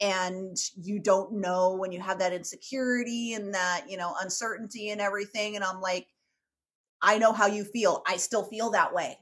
and 0.00 0.56
you 0.76 1.00
don't 1.00 1.32
know 1.32 1.74
when 1.74 1.90
you 1.92 2.00
have 2.00 2.18
that 2.20 2.32
insecurity 2.32 3.34
and 3.34 3.54
that 3.54 3.84
you 3.88 3.96
know 3.96 4.14
uncertainty 4.22 4.90
and 4.90 5.00
everything 5.00 5.56
and 5.56 5.64
i'm 5.64 5.80
like 5.80 6.06
I 7.02 7.18
know 7.18 7.32
how 7.32 7.46
you 7.46 7.64
feel. 7.64 8.02
I 8.06 8.16
still 8.16 8.44
feel 8.44 8.70
that 8.70 8.92
way. 8.94 9.18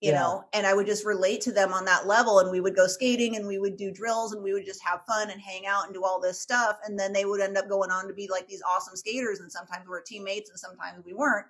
you 0.00 0.12
Yeah. 0.12 0.18
know, 0.18 0.44
and 0.54 0.66
I 0.66 0.72
would 0.72 0.86
just 0.86 1.04
relate 1.04 1.42
to 1.42 1.52
them 1.52 1.74
on 1.74 1.84
that 1.84 2.06
level. 2.06 2.38
And 2.38 2.50
we 2.50 2.60
would 2.62 2.74
go 2.74 2.86
skating 2.86 3.36
and 3.36 3.46
we 3.46 3.58
would 3.58 3.76
do 3.76 3.90
drills 3.92 4.32
and 4.32 4.42
we 4.42 4.54
would 4.54 4.64
just 4.64 4.82
have 4.82 5.04
fun 5.04 5.28
and 5.30 5.38
hang 5.40 5.66
out 5.66 5.84
and 5.84 5.92
do 5.92 6.04
all 6.04 6.18
this 6.18 6.40
stuff. 6.40 6.78
And 6.84 6.98
then 6.98 7.12
they 7.12 7.26
would 7.26 7.42
end 7.42 7.58
up 7.58 7.68
going 7.68 7.90
on 7.90 8.08
to 8.08 8.14
be 8.14 8.26
like 8.30 8.48
these 8.48 8.62
awesome 8.62 8.96
skaters. 8.96 9.40
And 9.40 9.52
sometimes 9.52 9.84
we 9.84 9.90
were 9.90 10.00
teammates 10.00 10.48
and 10.48 10.58
sometimes 10.58 11.04
we 11.04 11.12
weren't, 11.12 11.46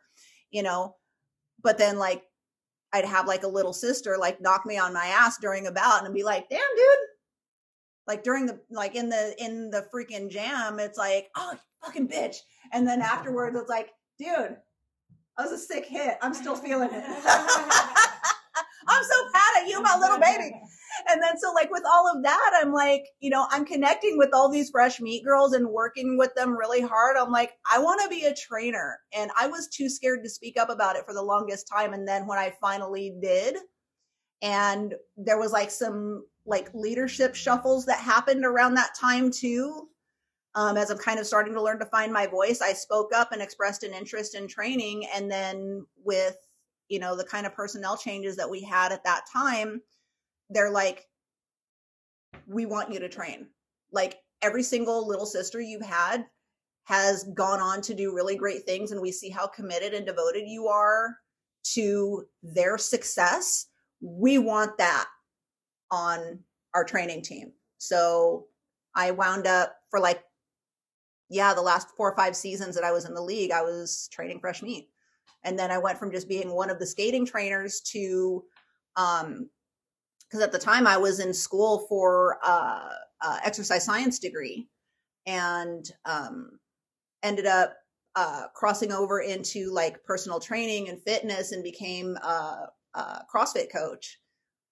you 0.50 0.64
know. 0.64 0.96
But 1.62 1.78
then 1.78 1.98
like 1.98 2.24
I'd 2.92 3.04
have 3.04 3.26
like 3.28 3.44
a 3.44 3.48
little 3.48 3.72
sister 3.72 4.16
like 4.18 4.40
knock 4.40 4.66
me 4.66 4.78
on 4.78 4.92
my 4.92 5.06
ass 5.06 5.38
during 5.38 5.66
a 5.66 5.72
bout 5.72 6.04
and 6.04 6.14
be 6.14 6.24
like, 6.24 6.48
damn, 6.48 6.60
dude. 6.76 6.96
Like 8.06 8.24
during 8.24 8.46
the 8.46 8.60
like 8.70 8.96
in 8.96 9.08
the 9.08 9.34
in 9.38 9.70
the 9.70 9.86
freaking 9.94 10.28
jam, 10.28 10.80
it's 10.80 10.98
like, 10.98 11.28
oh 11.36 11.54
fucking 11.84 12.08
bitch. 12.08 12.36
And 12.72 12.86
then 12.86 13.00
afterwards 13.00 13.56
it's 13.56 13.68
like, 13.68 13.90
dude, 14.18 14.56
that 15.36 15.50
was 15.50 15.52
a 15.52 15.58
sick 15.58 15.86
hit. 15.86 16.18
I'm 16.20 16.34
still 16.34 16.56
feeling 16.56 16.90
it. 16.92 17.04
I'm 18.88 19.04
so 19.04 19.24
mad 19.32 19.62
at 19.62 19.68
you, 19.68 19.80
my 19.80 19.96
little 19.98 20.18
baby. 20.18 20.52
And 21.08 21.22
then 21.22 21.38
so 21.38 21.52
like 21.52 21.70
with 21.70 21.84
all 21.92 22.10
of 22.14 22.22
that, 22.22 22.60
I'm 22.60 22.72
like, 22.72 23.04
you 23.20 23.30
know, 23.30 23.46
I'm 23.50 23.64
connecting 23.64 24.18
with 24.18 24.30
all 24.32 24.50
these 24.50 24.70
fresh 24.70 25.00
meat 25.00 25.24
girls 25.24 25.52
and 25.52 25.68
working 25.68 26.18
with 26.18 26.34
them 26.34 26.56
really 26.56 26.80
hard. 26.80 27.16
I'm 27.16 27.30
like, 27.30 27.52
I 27.70 27.78
want 27.78 28.00
to 28.02 28.08
be 28.08 28.24
a 28.24 28.34
trainer. 28.34 28.98
And 29.16 29.30
I 29.38 29.46
was 29.46 29.68
too 29.68 29.88
scared 29.88 30.22
to 30.24 30.30
speak 30.30 30.58
up 30.58 30.70
about 30.70 30.96
it 30.96 31.04
for 31.06 31.14
the 31.14 31.22
longest 31.22 31.68
time. 31.68 31.92
And 31.92 32.06
then 32.06 32.26
when 32.26 32.38
I 32.38 32.52
finally 32.60 33.14
did, 33.20 33.56
and 34.42 34.94
there 35.16 35.38
was 35.38 35.52
like 35.52 35.70
some 35.70 36.24
like 36.46 36.70
leadership 36.74 37.34
shuffles 37.34 37.86
that 37.86 38.00
happened 38.00 38.44
around 38.44 38.74
that 38.74 38.94
time 38.98 39.30
too. 39.30 39.88
Um, 40.54 40.76
as 40.76 40.90
I'm 40.90 40.98
kind 40.98 41.20
of 41.20 41.26
starting 41.26 41.54
to 41.54 41.62
learn 41.62 41.78
to 41.78 41.86
find 41.86 42.12
my 42.12 42.26
voice, 42.26 42.60
I 42.60 42.72
spoke 42.72 43.12
up 43.14 43.30
and 43.30 43.40
expressed 43.40 43.84
an 43.84 43.94
interest 43.94 44.34
in 44.34 44.48
training. 44.48 45.06
And 45.14 45.30
then 45.30 45.86
with, 46.02 46.36
you 46.88 46.98
know, 46.98 47.16
the 47.16 47.24
kind 47.24 47.46
of 47.46 47.54
personnel 47.54 47.96
changes 47.96 48.36
that 48.36 48.50
we 48.50 48.62
had 48.62 48.90
at 48.90 49.04
that 49.04 49.22
time, 49.32 49.80
they're 50.50 50.70
like, 50.70 51.06
we 52.46 52.66
want 52.66 52.92
you 52.92 53.00
to 53.00 53.08
train. 53.08 53.46
Like 53.92 54.18
every 54.42 54.62
single 54.62 55.06
little 55.06 55.26
sister 55.26 55.60
you've 55.60 55.84
had 55.84 56.26
has 56.84 57.24
gone 57.34 57.60
on 57.60 57.80
to 57.82 57.94
do 57.94 58.14
really 58.14 58.36
great 58.36 58.64
things. 58.64 58.90
And 58.90 59.00
we 59.00 59.12
see 59.12 59.30
how 59.30 59.46
committed 59.46 59.94
and 59.94 60.04
devoted 60.04 60.46
you 60.46 60.66
are 60.66 61.16
to 61.74 62.24
their 62.42 62.78
success. 62.78 63.66
We 64.00 64.38
want 64.38 64.76
that 64.78 65.06
on 65.90 66.40
our 66.74 66.84
training 66.84 67.22
team. 67.22 67.52
So 67.78 68.46
I 68.94 69.12
wound 69.12 69.46
up 69.46 69.76
for 69.90 70.00
like, 70.00 70.22
yeah, 71.28 71.54
the 71.54 71.62
last 71.62 71.88
four 71.96 72.10
or 72.10 72.16
five 72.16 72.34
seasons 72.34 72.74
that 72.74 72.84
I 72.84 72.90
was 72.90 73.04
in 73.04 73.14
the 73.14 73.22
league, 73.22 73.52
I 73.52 73.62
was 73.62 74.08
training 74.12 74.40
fresh 74.40 74.62
meat. 74.62 74.88
And 75.44 75.58
then 75.58 75.70
I 75.70 75.78
went 75.78 75.98
from 75.98 76.10
just 76.10 76.28
being 76.28 76.50
one 76.50 76.70
of 76.70 76.78
the 76.78 76.86
skating 76.86 77.24
trainers 77.24 77.80
to, 77.92 78.42
um, 78.96 79.48
because 80.30 80.44
at 80.44 80.52
the 80.52 80.58
time 80.58 80.86
I 80.86 80.96
was 80.96 81.18
in 81.18 81.34
school 81.34 81.86
for 81.88 82.38
uh, 82.44 82.90
uh, 83.20 83.38
exercise 83.44 83.84
science 83.84 84.18
degree, 84.18 84.68
and 85.26 85.90
um, 86.04 86.58
ended 87.22 87.46
up 87.46 87.76
uh, 88.14 88.44
crossing 88.54 88.92
over 88.92 89.20
into 89.20 89.72
like 89.72 90.04
personal 90.04 90.38
training 90.38 90.88
and 90.88 91.02
fitness, 91.02 91.52
and 91.52 91.64
became 91.64 92.16
a, 92.16 92.68
a 92.94 93.24
CrossFit 93.32 93.72
coach 93.72 94.18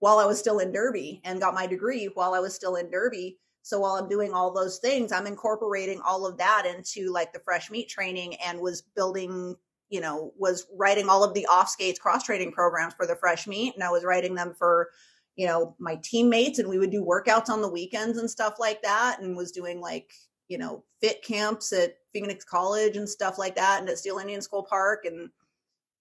while 0.00 0.18
I 0.18 0.26
was 0.26 0.38
still 0.38 0.60
in 0.60 0.72
Derby, 0.72 1.20
and 1.24 1.40
got 1.40 1.54
my 1.54 1.66
degree 1.66 2.08
while 2.14 2.34
I 2.34 2.40
was 2.40 2.54
still 2.54 2.76
in 2.76 2.90
Derby. 2.90 3.38
So 3.62 3.80
while 3.80 3.96
I'm 3.96 4.08
doing 4.08 4.32
all 4.32 4.52
those 4.52 4.78
things, 4.78 5.12
I'm 5.12 5.26
incorporating 5.26 6.00
all 6.06 6.24
of 6.24 6.38
that 6.38 6.64
into 6.66 7.12
like 7.12 7.32
the 7.32 7.40
fresh 7.40 7.70
meat 7.70 7.88
training, 7.88 8.36
and 8.36 8.60
was 8.60 8.82
building 8.82 9.56
you 9.90 10.00
know, 10.02 10.32
was 10.36 10.66
writing 10.76 11.08
all 11.08 11.24
of 11.24 11.32
the 11.34 11.46
off 11.46 11.68
skates 11.68 11.98
cross 11.98 12.22
training 12.22 12.52
programs 12.52 12.94
for 12.94 13.06
the 13.06 13.16
fresh 13.16 13.46
meat. 13.46 13.74
And 13.74 13.82
I 13.82 13.90
was 13.90 14.04
writing 14.04 14.34
them 14.34 14.54
for, 14.56 14.90
you 15.38 15.46
know, 15.46 15.76
my 15.78 15.96
teammates 16.02 16.58
and 16.58 16.68
we 16.68 16.80
would 16.80 16.90
do 16.90 17.04
workouts 17.04 17.48
on 17.48 17.62
the 17.62 17.70
weekends 17.70 18.18
and 18.18 18.28
stuff 18.28 18.54
like 18.58 18.82
that. 18.82 19.20
And 19.22 19.36
was 19.36 19.52
doing 19.52 19.80
like, 19.80 20.10
you 20.48 20.58
know, 20.58 20.82
fit 21.00 21.22
camps 21.22 21.72
at 21.72 21.94
Phoenix 22.12 22.44
College 22.44 22.96
and 22.96 23.08
stuff 23.08 23.38
like 23.38 23.54
that 23.54 23.78
and 23.78 23.88
at 23.88 23.98
Steele 23.98 24.18
Indian 24.18 24.42
School 24.42 24.66
Park. 24.68 25.04
And, 25.04 25.30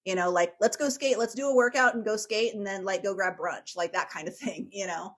you 0.05 0.15
know, 0.15 0.31
like, 0.31 0.55
let's 0.59 0.75
go 0.75 0.89
skate, 0.89 1.19
let's 1.19 1.35
do 1.35 1.49
a 1.49 1.55
workout 1.55 1.93
and 1.93 2.03
go 2.03 2.17
skate 2.17 2.55
and 2.55 2.65
then 2.65 2.83
like 2.83 3.03
go 3.03 3.13
grab 3.13 3.37
brunch, 3.37 3.77
like 3.77 3.93
that 3.93 4.09
kind 4.09 4.27
of 4.27 4.35
thing, 4.39 4.69
you 4.71 4.87
know? 4.87 5.15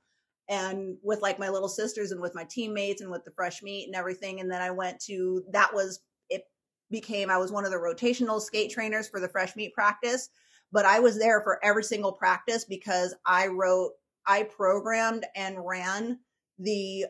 And 0.50 0.98
with 1.02 1.22
like 1.22 1.40
my 1.40 1.48
little 1.48 1.70
sisters 1.70 2.12
and 2.12 2.20
with 2.20 2.36
my 2.36 2.44
teammates 2.44 3.02
and 3.02 3.10
with 3.10 3.24
the 3.24 3.32
fresh 3.32 3.64
meat 3.64 3.86
and 3.86 3.96
everything. 3.96 4.42
And 4.42 4.52
then 4.52 4.62
I 4.62 4.72
went 4.72 5.00
to, 5.06 5.44
that 5.54 5.74
was 5.74 6.02
it 6.30 6.44
became 6.92 7.30
I 7.30 7.38
was 7.38 7.54
one 7.54 7.64
of 7.64 7.72
the 7.72 7.78
rotational 7.78 8.42
skate 8.42 8.70
trainers 8.70 9.08
for 9.08 9.22
the 9.22 9.30
fresh 9.30 9.56
meat 9.56 9.74
practice, 9.74 10.28
but 10.74 10.86
I 10.86 11.00
was 11.00 11.18
there 11.18 11.40
for 11.42 11.64
every 11.64 11.86
single 11.86 12.12
practice 12.12 12.66
because 12.66 13.16
I 13.26 13.48
wrote, 13.48 13.94
I 14.28 14.44
programmed 14.44 15.26
and 15.36 15.66
ran 15.66 16.20
the 16.58 17.06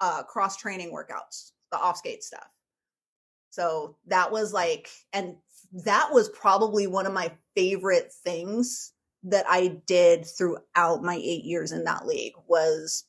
uh, 0.00 0.22
cross 0.24 0.56
training 0.56 0.92
workouts, 0.92 1.52
the 1.70 1.78
off 1.78 1.98
skate 1.98 2.22
stuff. 2.22 2.48
So 3.50 3.96
that 4.06 4.30
was 4.30 4.52
like, 4.52 4.90
and 5.12 5.36
that 5.84 6.10
was 6.12 6.28
probably 6.30 6.86
one 6.86 7.06
of 7.06 7.12
my 7.12 7.32
favorite 7.54 8.12
things 8.12 8.92
that 9.22 9.46
I 9.48 9.80
did 9.86 10.26
throughout 10.26 11.02
my 11.02 11.16
eight 11.16 11.44
years 11.44 11.72
in 11.72 11.84
that 11.84 12.06
league 12.06 12.34
was 12.46 13.04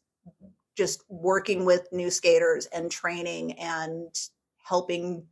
just 0.76 1.04
working 1.10 1.66
with 1.66 1.88
new 1.92 2.10
skaters 2.10 2.66
and 2.68 2.90
training 2.90 3.54
and 3.54 4.14
helping 4.64 5.26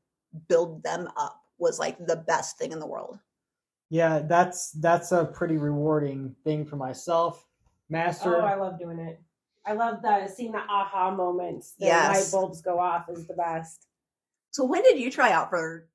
build 0.48 0.84
them 0.84 1.10
up 1.18 1.42
was 1.58 1.80
like 1.80 1.98
the 2.06 2.16
best 2.16 2.58
thing 2.58 2.72
in 2.72 2.80
the 2.80 2.88
world. 2.88 3.18
Yeah, 3.90 4.20
that's 4.20 4.72
that's 4.72 5.12
a 5.12 5.26
pretty 5.26 5.58
rewarding 5.58 6.36
thing 6.44 6.66
for 6.66 6.76
myself. 6.76 7.46
Master, 7.90 8.42
Oh, 8.42 8.46
I 8.46 8.56
love 8.56 8.80
doing 8.80 9.00
it. 9.00 9.22
I 9.66 9.74
love 9.74 10.02
the 10.02 10.28
seeing 10.28 10.52
the 10.52 10.60
aha 10.60 11.12
moments. 11.12 11.74
The 11.80 11.86
Yes. 11.88 12.10
light 12.10 12.32
bulbs 12.32 12.62
go 12.62 12.80
off 12.80 13.10
is 13.10 13.26
the 13.28 13.34
best. 13.34 13.88
So 14.52 14.64
when 14.66 14.84
did 14.84 15.00
you 15.00 15.10
try 15.12 15.32
out 15.32 15.50
for 15.50 15.88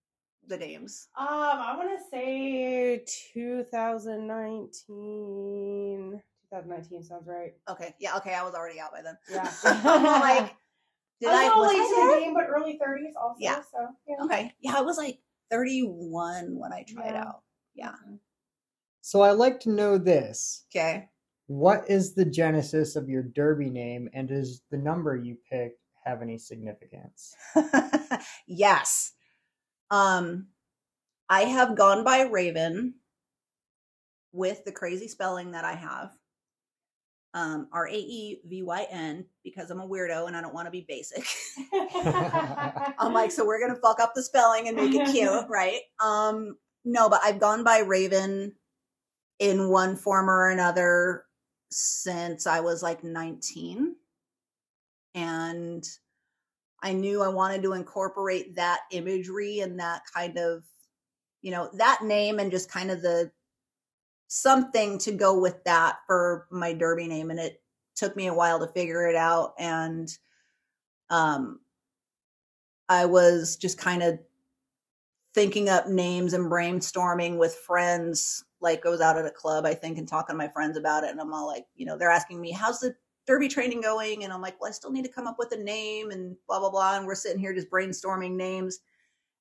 the 0.47 0.59
dames? 0.59 1.09
Um, 1.17 1.27
I 1.29 1.77
want 1.77 1.97
to 1.99 2.05
say 2.11 3.05
2019. 3.33 6.21
2019 6.51 7.03
sounds 7.05 7.27
right. 7.29 7.55
Okay, 7.69 7.95
yeah, 8.01 8.17
okay, 8.17 8.35
I 8.35 8.43
was 8.43 8.55
already 8.55 8.81
out 8.81 8.91
by 8.93 9.03
then. 9.03 9.17
Yeah. 9.31 9.49
I'm 9.65 10.03
like, 10.21 10.57
did 11.21 11.31
I 11.31 11.47
I? 11.47 11.49
was 11.57 11.69
Was 11.69 11.79
late 11.79 11.89
to 11.89 11.95
the 12.15 12.21
game, 12.25 12.35
but 12.35 12.47
early 12.49 12.77
30s 12.83 13.15
also. 13.21 13.37
Yeah. 13.39 13.63
So 13.71 13.89
yeah. 14.09 14.17
Okay, 14.25 14.53
yeah, 14.61 14.75
I 14.77 14.81
was 14.83 14.99
like 14.99 15.21
31 15.51 16.59
when 16.59 16.73
I 16.73 16.83
tried 16.83 17.15
Yeah. 17.15 17.25
out. 17.25 17.43
Yeah. 17.75 17.95
so 19.01 19.21
I 19.23 19.31
like 19.31 19.61
to 19.61 19.71
know 19.71 19.97
this. 19.97 20.65
Okay. 20.75 21.09
What 21.51 21.91
is 21.91 22.15
the 22.15 22.25
genesis 22.25 22.95
of 22.95 23.09
your 23.09 23.25
derby 23.25 23.71
name, 23.71 24.09
and 24.15 24.29
does 24.29 24.63
the 24.71 24.79
number 24.79 25.17
you 25.17 25.37
picked 25.51 25.81
have 26.05 26.23
any 26.23 26.39
significance? 26.39 27.35
yes. 28.47 29.15
Um, 29.91 30.47
I 31.29 31.41
have 31.47 31.77
gone 31.77 32.05
by 32.05 32.21
Raevyn 32.21 32.93
with 34.31 34.65
the 34.65 34.71
crazy 34.71 35.09
spelling 35.09 35.51
that 35.51 35.65
I 35.65 35.73
have. 35.73 36.13
Um, 37.35 37.67
R 37.73 37.89
A 37.89 37.97
E 37.97 38.43
V 38.47 38.63
Y 38.63 38.87
N 38.89 39.27
because 39.43 39.73
I'm 39.73 39.81
a 39.81 39.89
weirdo 39.89 40.29
and 40.29 40.37
I 40.37 40.43
don't 40.43 40.55
want 40.55 40.69
to 40.69 40.71
be 40.71 40.87
basic. 40.87 41.25
I'm 42.97 43.13
like, 43.13 43.33
so 43.33 43.45
we're 43.45 43.61
gonna 43.61 43.81
fuck 43.81 43.99
up 43.99 44.15
the 44.15 44.23
spelling 44.23 44.69
and 44.69 44.77
make 44.77 44.95
it 44.95 45.11
cute, 45.11 45.47
right? 45.51 45.81
Um, 46.01 46.59
no, 46.85 47.09
but 47.09 47.23
I've 47.25 47.41
gone 47.41 47.65
by 47.65 47.83
Raevyn 47.83 48.53
in 49.41 49.69
one 49.69 49.97
form 49.97 50.31
or 50.31 50.49
another 50.49 51.25
since 51.71 52.47
I 52.47 52.61
was 52.61 52.83
like 52.83 53.05
19. 53.05 53.97
And 55.15 55.85
I 56.83 56.93
knew 56.93 57.23
I 57.23 57.29
wanted 57.29 57.63
to 57.65 57.73
incorporate 57.73 58.57
that 58.57 58.81
imagery 58.91 59.61
and 59.61 59.79
that 59.81 60.03
kind 60.15 60.39
of, 60.39 60.65
you 61.43 61.51
know, 61.51 61.71
that 61.75 62.03
name 62.03 62.39
and 62.39 62.51
just 62.51 62.71
kind 62.71 62.91
of 62.91 63.03
the 63.03 63.31
something 64.29 64.99
to 64.99 65.13
go 65.13 65.39
with 65.39 65.63
that 65.65 65.99
for 66.07 66.47
my 66.51 66.73
derby 66.73 67.09
name. 67.09 67.31
And 67.31 67.41
it 67.41 67.61
took 67.97 68.17
me 68.17 68.29
a 68.29 68.35
while 68.35 68.61
to 68.61 68.73
figure 68.73 69.07
it 69.09 69.17
out. 69.17 69.55
And 69.59 70.09
um 71.11 71.61
I 72.89 73.07
was 73.07 73.57
just 73.57 73.79
kind 73.79 74.03
of 74.03 74.19
thinking 75.35 75.69
up 75.69 75.87
names 75.87 76.33
and 76.33 76.51
brainstorming 76.51 77.39
with 77.39 77.55
friends. 77.55 78.45
Like 78.61 78.85
was 78.85 79.01
out 79.01 79.19
at 79.19 79.27
a 79.27 79.31
club, 79.31 79.65
I 79.65 79.75
think, 79.75 79.99
and 79.99 80.07
talking 80.07 80.35
to 80.35 80.39
my 80.39 80.49
friends 80.49 80.77
about 80.77 81.05
it. 81.05 81.11
And 81.11 81.21
I'm 81.21 81.33
all 81.33 81.47
like, 81.47 81.67
you 81.75 81.87
know, 81.87 81.97
they're 81.97 82.11
asking 82.11 82.41
me, 82.41 82.53
how's 82.53 82.81
the 82.81 82.95
derby 83.27 83.49
training 83.49 83.81
going? 83.81 84.25
And 84.25 84.33
I'm 84.33 84.43
like, 84.43 84.61
well, 84.61 84.69
I 84.69 84.73
still 84.73 84.93
need 84.93 85.05
to 85.05 85.13
come 85.13 85.27
up 85.27 85.37
with 85.39 85.53
a 85.53 85.57
name 85.57 86.11
and 86.11 86.37
blah, 86.47 86.61
blah, 86.61 86.71
blah. 86.71 86.97
And 86.97 87.07
we're 87.07 87.15
sitting 87.15 87.39
here 87.39 87.55
just 87.55 87.71
brainstorming 87.71 88.37
names. 88.37 88.81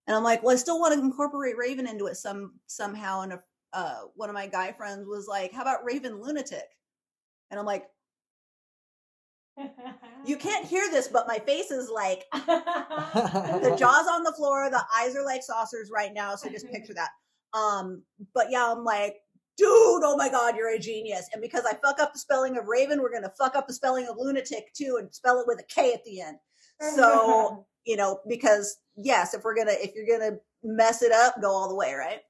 And 0.07 0.15
I'm 0.15 0.23
like, 0.23 0.41
well, 0.41 0.53
I 0.53 0.57
still 0.57 0.79
want 0.79 0.93
to 0.93 0.99
incorporate 0.99 1.55
Raevyn 1.57 1.89
into 1.89 2.07
it 2.07 2.15
some 2.15 2.53
somehow. 2.67 3.21
And 3.21 3.33
a, 3.33 3.41
uh, 3.73 3.99
one 4.15 4.29
of 4.29 4.35
my 4.35 4.47
guy 4.47 4.71
friends 4.71 5.05
was 5.07 5.27
like, 5.27 5.53
how 5.53 5.61
about 5.61 5.83
Raven 5.83 6.21
Lunatic? 6.21 6.69
And 7.51 7.59
I'm 7.59 7.65
like, 7.65 7.85
you 10.25 10.37
can't 10.37 10.65
hear 10.65 10.89
this, 10.89 11.07
but 11.07 11.27
my 11.27 11.39
face 11.39 11.71
is 11.71 11.89
like 11.89 12.25
the 12.33 13.75
jaws 13.77 14.07
on 14.07 14.23
the 14.23 14.33
floor, 14.33 14.69
the 14.69 14.83
eyes 14.95 15.15
are 15.15 15.25
like 15.25 15.43
saucers 15.43 15.89
right 15.91 16.13
now. 16.13 16.35
So 16.35 16.49
just 16.49 16.69
picture 16.71 16.93
that. 16.93 17.09
Um, 17.53 18.03
but 18.33 18.47
yeah, 18.49 18.71
I'm 18.71 18.83
like, 18.83 19.17
dude, 19.57 19.67
oh 19.69 20.15
my 20.17 20.29
god, 20.29 20.55
you're 20.55 20.73
a 20.73 20.79
genius. 20.79 21.29
And 21.33 21.41
because 21.41 21.65
I 21.65 21.73
fuck 21.73 21.99
up 21.99 22.13
the 22.13 22.19
spelling 22.19 22.57
of 22.57 22.67
Raven, 22.67 23.01
we're 23.01 23.13
gonna 23.13 23.31
fuck 23.37 23.55
up 23.55 23.67
the 23.67 23.73
spelling 23.73 24.07
of 24.07 24.17
lunatic 24.17 24.73
too, 24.73 24.97
and 24.99 25.13
spell 25.13 25.39
it 25.39 25.47
with 25.47 25.59
a 25.59 25.63
K 25.63 25.93
at 25.93 26.03
the 26.05 26.21
end. 26.21 26.37
So 26.95 27.65
you 27.85 27.97
know, 27.97 28.19
because 28.27 28.77
yes, 28.95 29.33
if 29.33 29.43
we're 29.43 29.55
gonna 29.55 29.75
if 29.75 29.93
you're 29.95 30.19
gonna 30.19 30.37
mess 30.63 31.01
it 31.01 31.11
up, 31.11 31.41
go 31.41 31.51
all 31.51 31.69
the 31.69 31.75
way, 31.75 31.93
right? 31.93 32.21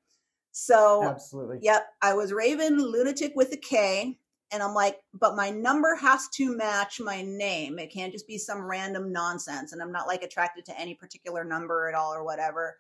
So 0.52 1.04
Absolutely. 1.04 1.60
Yep, 1.62 1.86
I 2.02 2.14
was 2.14 2.32
Raevyn 2.32 2.80
Lunatik 2.80 3.36
with 3.36 3.54
a 3.54 3.58
K, 3.58 4.18
and 4.52 4.64
I'm 4.64 4.74
like, 4.74 5.00
but 5.14 5.36
my 5.36 5.50
number 5.50 5.96
has 5.96 6.28
to 6.36 6.56
match 6.56 7.00
my 7.00 7.22
name. 7.22 7.78
It 7.78 7.92
can't 7.92 8.12
just 8.12 8.28
be 8.28 8.38
some 8.38 8.64
random 8.64 9.12
nonsense. 9.12 9.74
And 9.74 9.82
I'm 9.82 9.92
not 9.92 10.08
like 10.08 10.24
attracted 10.24 10.66
to 10.66 10.80
any 10.80 10.96
particular 10.96 11.44
number 11.44 11.88
at 11.88 11.96
all 11.96 12.14
or 12.14 12.24
whatever. 12.24 12.78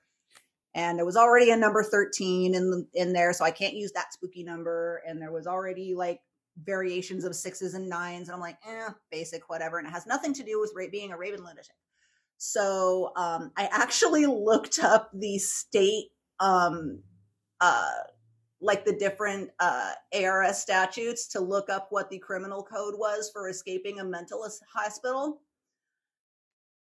And 0.76 0.98
there 0.98 1.06
was 1.06 1.18
already 1.18 1.52
a 1.52 1.58
number 1.58 1.84
13 1.84 2.54
in 2.54 2.70
the, 2.70 2.88
in 2.94 3.14
there, 3.14 3.34
so 3.34 3.44
I 3.44 3.52
can't 3.52 3.74
use 3.74 3.92
that 3.94 4.14
spooky 4.14 4.44
number. 4.44 5.02
And 5.08 5.22
there 5.22 5.32
was 5.32 5.48
already 5.48 5.96
like 5.96 6.22
variations 6.64 7.24
of 7.24 7.36
sixes 7.36 7.74
and 7.74 7.90
nines, 7.90 8.28
and 8.28 8.36
I'm 8.36 8.42
like, 8.42 8.58
eh, 8.68 8.90
basic, 9.12 9.50
whatever. 9.50 9.80
And 9.80 9.88
it 9.88 9.92
has 9.92 10.06
nothing 10.06 10.34
to 10.36 10.44
do 10.44 10.60
with 10.60 10.92
being 10.92 11.12
a 11.12 11.18
Raven 11.18 11.40
lunatic. 11.40 11.76
So 12.38 13.12
um, 13.16 13.52
I 13.58 13.68
actually 13.72 14.26
looked 14.26 14.80
up 14.80 15.10
the 15.14 15.38
state 15.40 16.10
um, 16.40 17.02
uh, 17.60 17.92
like 18.62 18.86
the 18.86 18.94
different 18.94 19.50
uh, 19.60 19.92
ARS 20.14 20.58
statutes 20.58 21.28
to 21.30 21.40
look 21.40 21.70
up 21.70 21.88
what 21.92 22.10
the 22.10 22.20
criminal 22.20 22.64
code 22.64 22.96
was 22.98 23.30
for 23.32 23.50
escaping 23.50 24.00
a 24.00 24.04
mental 24.04 24.46
hospital, 24.74 25.42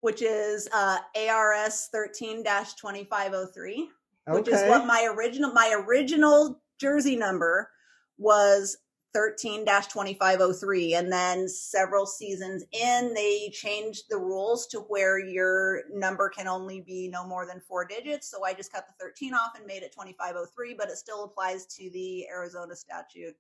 which 0.02 0.22
is 0.22 0.68
uh, 0.74 1.00
ARS 1.16 1.90
13 1.92 2.44
2503, 2.44 3.90
which 4.28 4.48
is 4.48 4.62
what 4.70 4.86
my 4.86 5.12
original 5.16 5.52
my 5.52 5.84
original 5.88 6.62
Jersey 6.80 7.16
number 7.16 7.70
was 8.18 8.78
13 9.14 9.66
2503. 9.66 10.94
And 10.94 11.12
then 11.12 11.50
several 11.50 12.06
seasons 12.06 12.64
in, 12.72 13.14
they 13.16 13.50
changed 13.52 14.04
the 14.10 14.18
rules 14.18 14.68
to 14.68 14.80
where 14.82 15.18
your 15.18 15.84
number 15.92 16.30
can 16.30 16.48
only 16.48 16.82
be 16.82 17.08
no 17.08 17.26
more 17.26 17.46
than 17.46 17.60
four 17.60 17.86
digits. 17.86 18.30
So 18.30 18.46
I 18.46 18.54
just 18.54 18.72
cut 18.72 18.86
the 18.88 18.94
13 19.04 19.34
off 19.34 19.58
and 19.58 19.66
made 19.66 19.82
it 19.82 19.92
2503, 19.92 20.76
but 20.76 20.90
it 20.90 20.98
still 20.98 21.24
applies 21.24 21.66
to 21.78 21.90
the 21.90 22.28
Arizona 22.30 22.76
statute. 22.76 23.36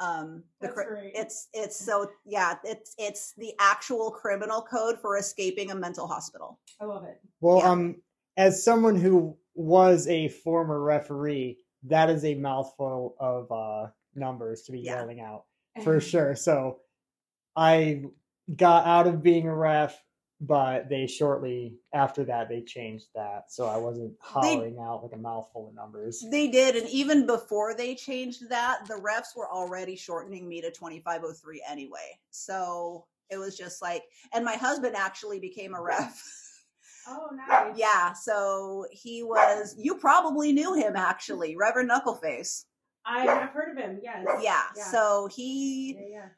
Um, 0.00 0.44
the, 0.60 0.66
That's 0.68 0.74
cri- 0.74 0.86
great. 0.86 1.12
it's 1.14 1.48
it's 1.52 1.76
so 1.76 2.10
yeah, 2.24 2.54
it's 2.64 2.94
it's 2.98 3.34
the 3.36 3.52
actual 3.60 4.10
criminal 4.10 4.62
code 4.62 4.98
for 4.98 5.18
escaping 5.18 5.70
a 5.70 5.74
mental 5.74 6.06
hospital. 6.06 6.58
I 6.80 6.86
love 6.86 7.04
it. 7.04 7.20
Well, 7.40 7.58
Yeah. 7.58 7.70
um, 7.70 7.96
as 8.36 8.64
someone 8.64 8.96
who 8.96 9.36
was 9.54 10.08
a 10.08 10.28
former 10.28 10.80
referee, 10.82 11.58
that 11.84 12.08
is 12.08 12.24
a 12.24 12.34
mouthful 12.34 13.14
of 13.20 13.52
uh, 13.52 13.90
numbers 14.14 14.62
to 14.62 14.72
be 14.72 14.80
Yeah. 14.80 15.00
yelling 15.00 15.20
out 15.20 15.44
for 15.84 16.00
sure. 16.00 16.34
So 16.34 16.78
I 17.54 18.04
got 18.54 18.86
out 18.86 19.06
of 19.06 19.22
being 19.22 19.46
a 19.46 19.54
ref, 19.54 20.02
but 20.40 20.88
they 20.88 21.06
shortly 21.06 21.74
after 21.92 22.24
that 22.24 22.48
they 22.48 22.62
changed 22.62 23.06
that, 23.14 23.44
so 23.52 23.66
I 23.66 23.76
wasn't 23.76 24.14
hollering 24.20 24.78
out 24.80 25.02
like 25.02 25.12
a 25.12 25.18
mouthful 25.18 25.68
of 25.68 25.74
numbers. 25.74 26.24
They 26.30 26.48
did, 26.48 26.76
and 26.76 26.88
even 26.88 27.26
before 27.26 27.74
they 27.74 27.94
changed 27.94 28.48
that, 28.48 28.86
the 28.88 28.94
refs 28.94 29.36
were 29.36 29.50
already 29.50 29.96
shortening 29.96 30.48
me 30.48 30.60
to 30.62 30.70
2503 30.70 31.62
anyway. 31.68 32.18
So 32.30 33.06
it 33.28 33.38
was 33.38 33.56
just 33.56 33.82
like, 33.82 34.04
and 34.32 34.44
my 34.44 34.54
husband 34.54 34.96
actually 34.96 35.40
became 35.40 35.74
a 35.74 35.82
ref. 35.82 36.20
Oh, 37.08 37.30
nice. 37.34 37.76
yeah, 37.76 38.12
so 38.12 38.86
he 38.92 39.22
was, 39.22 39.74
you 39.78 39.96
probably 39.96 40.52
knew 40.52 40.74
him 40.74 40.96
actually, 40.96 41.56
Reverend 41.56 41.90
Knuckleface. 41.90 42.64
I 43.06 43.20
have 43.24 43.50
heard 43.50 43.76
of 43.76 43.82
him. 43.82 44.00
Yes. 44.02 44.26
Yeah, 44.42 44.62
Yeah. 44.76 44.84
so 44.84 45.28
he 45.34 45.96
Yeah. 45.98 46.06
Yeah. 46.10 46.28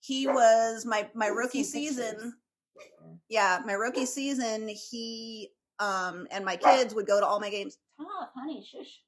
he 0.00 0.26
was 0.28 0.86
my 0.86 1.10
my 1.14 1.26
rookie 1.26 1.64
season 1.64 2.12
pictures. 2.12 2.32
Yeah 3.32 3.60
my 3.64 3.72
rookie 3.72 4.04
season 4.04 4.68
he 4.68 5.48
um 5.78 6.28
and 6.30 6.44
my 6.44 6.54
kids 6.54 6.94
would 6.94 7.06
go 7.06 7.18
to 7.18 7.26
all 7.26 7.40
my 7.40 7.50
games. 7.50 7.78
Honey 8.36 8.64
shush. 8.64 9.00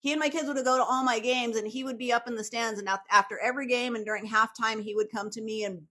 He 0.00 0.12
and 0.12 0.20
my 0.20 0.28
kids 0.28 0.46
would 0.46 0.56
go 0.64 0.78
to 0.78 0.84
all 0.84 1.04
my 1.04 1.18
games 1.18 1.56
and 1.56 1.66
he 1.66 1.84
would 1.84 1.98
be 1.98 2.12
up 2.12 2.28
in 2.28 2.36
the 2.36 2.44
stands 2.44 2.78
and 2.78 2.88
after 3.10 3.38
every 3.38 3.66
game 3.66 3.96
and 3.96 4.04
during 4.04 4.26
halftime 4.26 4.82
he 4.82 4.94
would 4.94 5.10
come 5.10 5.28
to 5.30 5.42
me 5.42 5.64
and 5.64 5.82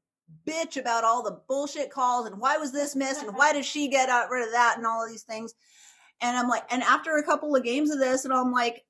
bitch 0.48 0.78
about 0.78 1.04
all 1.04 1.22
the 1.22 1.42
bullshit 1.48 1.92
calls 1.92 2.26
and 2.26 2.40
why 2.40 2.58
was 2.58 2.72
this 2.72 2.96
missed 2.96 3.24
and 3.24 3.36
why 3.36 3.52
did 3.54 3.66
she 3.66 3.88
get 3.88 4.10
out 4.10 4.30
rid 4.30 4.48
of 4.48 4.54
that 4.54 4.76
and 4.78 4.88
all 4.88 5.04
of 5.04 5.12
these 5.12 5.24
things. 5.24 5.54
And 6.22 6.38
i'm 6.38 6.48
like 6.48 6.64
and 6.72 6.82
after 6.84 7.18
a 7.18 7.24
couple 7.24 7.56
of 7.56 7.64
games 7.64 7.92
of 7.92 8.00
this 8.00 8.26
and 8.26 8.34
i'm 8.34 8.52
like 8.52 8.84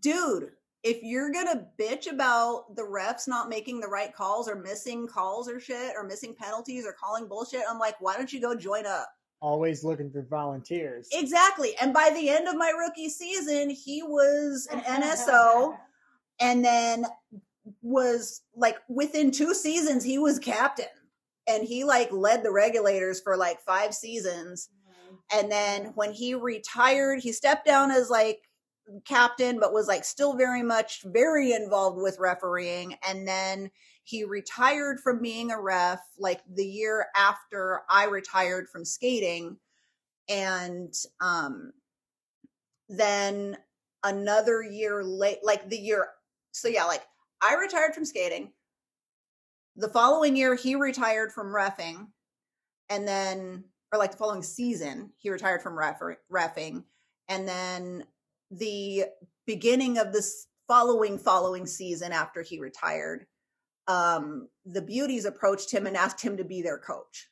dude 0.00 0.50
if 0.82 1.02
you're 1.02 1.30
gonna 1.30 1.66
bitch 1.78 2.10
about 2.10 2.74
the 2.74 2.82
refs 2.82 3.28
not 3.28 3.48
making 3.48 3.80
the 3.80 3.88
right 3.88 4.14
calls 4.14 4.48
or 4.48 4.56
missing 4.56 5.06
calls 5.06 5.48
or 5.48 5.60
shit 5.60 5.92
or 5.96 6.04
missing 6.04 6.34
penalties 6.34 6.86
or 6.86 6.94
calling 6.98 7.28
bullshit, 7.28 7.62
I'm 7.68 7.78
like, 7.78 8.00
why 8.00 8.16
don't 8.16 8.32
you 8.32 8.40
go 8.40 8.54
join 8.54 8.86
up? 8.86 9.08
Always 9.42 9.84
looking 9.84 10.10
for 10.10 10.22
volunteers. 10.22 11.08
Exactly. 11.12 11.74
And 11.80 11.92
by 11.92 12.10
the 12.14 12.28
end 12.28 12.48
of 12.48 12.56
my 12.56 12.70
rookie 12.70 13.08
season, 13.08 13.70
he 13.70 14.02
was 14.02 14.68
an 14.70 14.80
NSO 14.80 15.76
and 16.40 16.64
then 16.64 17.06
was 17.82 18.42
like 18.54 18.76
within 18.88 19.30
two 19.30 19.54
seasons, 19.54 20.04
he 20.04 20.18
was 20.18 20.38
captain. 20.38 20.86
And 21.46 21.64
he 21.64 21.84
like 21.84 22.12
led 22.12 22.42
the 22.42 22.52
regulators 22.52 23.20
for 23.20 23.36
like 23.36 23.60
five 23.60 23.94
seasons. 23.94 24.68
Mm-hmm. 24.88 25.38
And 25.38 25.52
then 25.52 25.92
when 25.94 26.12
he 26.12 26.34
retired, 26.34 27.20
he 27.20 27.32
stepped 27.32 27.66
down 27.66 27.90
as 27.90 28.08
like 28.08 28.40
captain, 29.04 29.60
but 29.60 29.72
was 29.72 29.88
like 29.88 30.04
still 30.04 30.34
very 30.36 30.62
much 30.62 31.02
very 31.04 31.52
involved 31.52 31.98
with 32.00 32.18
refereeing. 32.18 32.96
And 33.06 33.26
then 33.26 33.70
he 34.04 34.24
retired 34.24 35.00
from 35.00 35.22
being 35.22 35.50
a 35.50 35.60
ref 35.60 36.00
like 36.18 36.40
the 36.52 36.64
year 36.64 37.06
after 37.16 37.82
I 37.88 38.06
retired 38.06 38.68
from 38.68 38.84
skating. 38.84 39.56
And 40.28 40.94
um 41.20 41.72
then 42.88 43.56
another 44.02 44.62
year 44.62 45.04
late, 45.04 45.38
like 45.42 45.68
the 45.68 45.78
year, 45.78 46.08
so 46.52 46.68
yeah, 46.68 46.84
like 46.84 47.02
I 47.40 47.54
retired 47.54 47.94
from 47.94 48.04
skating. 48.04 48.52
The 49.76 49.88
following 49.88 50.36
year, 50.36 50.54
he 50.54 50.74
retired 50.74 51.32
from 51.32 51.54
refing. 51.54 52.08
And 52.88 53.06
then, 53.06 53.64
or 53.92 53.98
like 53.98 54.10
the 54.10 54.16
following 54.16 54.42
season, 54.42 55.12
he 55.18 55.30
retired 55.30 55.62
from 55.62 55.78
refer- 55.78 56.18
refing. 56.30 56.84
And 57.28 57.46
then 57.46 58.04
the 58.50 59.04
beginning 59.46 59.98
of 59.98 60.12
this 60.12 60.46
following 60.66 61.18
following 61.18 61.66
season 61.66 62.12
after 62.12 62.42
he 62.42 62.58
retired, 62.58 63.26
um, 63.88 64.48
the 64.64 64.82
beauties 64.82 65.24
approached 65.24 65.70
him 65.70 65.86
and 65.86 65.96
asked 65.96 66.20
him 66.20 66.36
to 66.36 66.44
be 66.44 66.62
their 66.62 66.78
coach. 66.78 67.28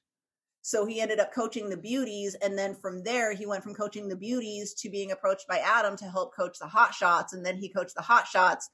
So 0.62 0.84
he 0.84 1.00
ended 1.00 1.20
up 1.20 1.32
coaching 1.32 1.70
the 1.70 1.76
beauties, 1.76 2.34
and 2.42 2.58
then 2.58 2.74
from 2.74 3.02
there 3.02 3.32
he 3.32 3.46
went 3.46 3.62
from 3.62 3.74
coaching 3.74 4.08
the 4.08 4.16
beauties 4.16 4.74
to 4.74 4.90
being 4.90 5.12
approached 5.12 5.46
by 5.48 5.58
Adam 5.58 5.96
to 5.96 6.04
help 6.10 6.34
coach 6.34 6.58
the 6.58 6.66
hot 6.66 6.94
shots, 6.94 7.32
and 7.32 7.44
then 7.44 7.56
he 7.56 7.68
coached 7.68 7.94
the 7.94 8.02
hot 8.02 8.26
shots. 8.26 8.68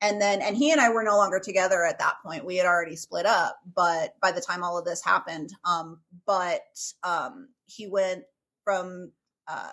And 0.00 0.20
then, 0.20 0.42
and 0.42 0.56
he 0.56 0.72
and 0.72 0.80
I 0.80 0.90
were 0.90 1.02
no 1.02 1.16
longer 1.16 1.38
together 1.38 1.84
at 1.84 1.98
that 2.00 2.16
point. 2.24 2.44
We 2.44 2.56
had 2.56 2.66
already 2.66 2.96
split 2.96 3.26
up, 3.26 3.58
but 3.74 4.14
by 4.20 4.32
the 4.32 4.40
time 4.42 4.62
all 4.62 4.76
of 4.76 4.84
this 4.84 5.02
happened, 5.04 5.50
um, 5.64 6.00
but 6.26 6.62
um, 7.02 7.48
he 7.66 7.86
went 7.86 8.24
from 8.64 9.12
uh, 9.48 9.72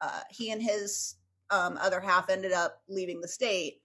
uh, 0.00 0.20
he 0.30 0.50
and 0.50 0.62
his 0.62 1.16
um, 1.50 1.78
other 1.80 2.00
half 2.00 2.30
ended 2.30 2.52
up 2.52 2.80
leaving 2.88 3.20
the 3.20 3.28
state, 3.28 3.80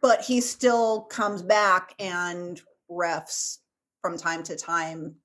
but 0.00 0.20
he 0.20 0.40
still 0.40 1.02
comes 1.02 1.42
back 1.42 1.94
and 1.98 2.60
refs 2.90 3.58
from 4.00 4.18
time 4.18 4.42
to 4.44 4.56
time. 4.56 5.16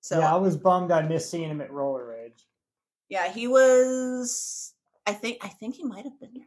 So 0.00 0.18
yeah, 0.18 0.34
I 0.34 0.36
was 0.36 0.56
bummed 0.56 0.92
I 0.92 1.02
missed 1.02 1.30
seeing 1.30 1.50
him 1.50 1.60
at 1.60 1.72
Roller 1.72 2.06
Rage. 2.06 2.46
yeah, 3.08 3.30
he 3.30 3.48
was. 3.48 4.74
I 5.06 5.12
think 5.12 5.38
I 5.42 5.48
think 5.48 5.76
he 5.76 5.84
might 5.84 6.04
have 6.04 6.18
been 6.20 6.34
there. 6.34 6.44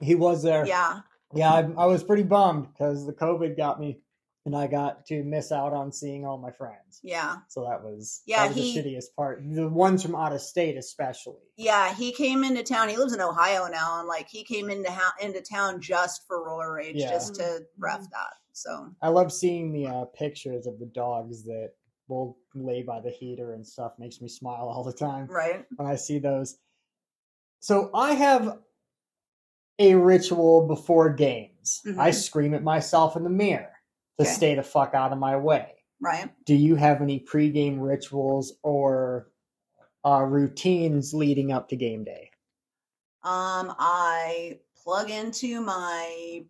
He 0.00 0.14
was 0.14 0.42
there. 0.42 0.66
Yeah, 0.66 1.00
Yeah, 1.34 1.52
I, 1.52 1.60
I 1.76 1.86
was 1.86 2.02
pretty 2.04 2.22
bummed 2.22 2.68
because 2.72 3.06
the 3.06 3.12
COVID 3.12 3.56
got 3.56 3.80
me, 3.80 4.00
and 4.46 4.54
I 4.54 4.66
got 4.66 5.06
to 5.06 5.22
miss 5.24 5.50
out 5.52 5.72
on 5.72 5.90
seeing 5.90 6.26
all 6.26 6.36
my 6.38 6.50
friends. 6.50 7.00
yeah, 7.02 7.36
So 7.48 7.62
that 7.68 7.82
was 7.82 8.22
Yeah, 8.26 8.42
that 8.46 8.48
was 8.54 8.56
he- 8.56 8.80
the 8.82 8.82
shittiest 8.96 9.14
part. 9.16 9.42
The 9.44 9.68
ones 9.68 10.02
from 10.02 10.14
out 10.14 10.32
of 10.32 10.40
state, 10.42 10.76
especially. 10.76 11.40
yeah. 11.56 11.94
He 11.94 12.12
came 12.12 12.44
into 12.44 12.62
town. 12.62 12.88
He 12.90 12.96
lives 12.96 13.14
in 13.14 13.20
Ohio 13.20 13.66
now, 13.68 14.00
and 14.00 14.08
like 14.08 14.28
he 14.28 14.44
came 14.44 14.68
into 14.70 14.90
ha- 14.90 15.14
into 15.20 15.40
town 15.40 15.80
just 15.80 16.26
for 16.26 16.44
roller 16.44 16.74
rage, 16.74 16.96
Yeah. 16.96 17.10
just 17.10 17.36
to 17.36 17.66
ref 17.78 18.00
Mhm. 18.00 18.10
that. 18.10 18.34
So 18.52 18.90
I 19.02 19.08
love 19.08 19.32
seeing 19.32 19.72
the 19.72 19.86
uh, 19.86 20.04
pictures 20.06 20.66
of 20.66 20.78
the 20.78 20.86
dogs 20.86 21.42
that 21.44 21.72
will 22.08 22.36
lay 22.54 22.82
by 22.82 23.00
the 23.00 23.10
heater 23.10 23.54
and 23.54 23.66
stuff. 23.66 23.98
Makes 23.98 24.20
me 24.20 24.28
smile 24.28 24.68
all 24.68 24.84
the 24.84 24.92
time 24.92 25.26
right, 25.28 25.64
when 25.76 25.88
I 25.88 25.94
see 25.96 26.18
those. 26.18 26.58
So 27.60 27.90
I 27.94 28.12
have 28.12 28.58
a 29.78 29.94
ritual 29.94 30.66
before 30.68 31.10
games. 31.14 31.80
I 31.98 32.10
Mhm. 32.10 32.14
scream 32.14 32.54
at 32.54 32.62
myself 32.62 33.16
in 33.16 33.24
the 33.24 33.30
mirror 33.30 33.73
to 34.18 34.24
Okay. 34.24 34.32
stay 34.32 34.54
the 34.54 34.62
fuck 34.62 34.94
out 34.94 35.12
of 35.12 35.18
my 35.18 35.36
way. 35.36 35.74
right. 36.00 36.30
do 36.46 36.54
you 36.54 36.76
have 36.76 37.00
any 37.00 37.20
pregame 37.20 37.78
rituals 37.80 38.54
or 38.62 39.30
uh, 40.04 40.22
routines 40.22 41.14
leading 41.14 41.52
up 41.52 41.68
to 41.68 41.76
game 41.76 42.04
day? 42.04 42.30
Um, 43.22 43.74
I 43.78 44.60
plug 44.82 45.10
into 45.10 45.60
my 45.62 46.44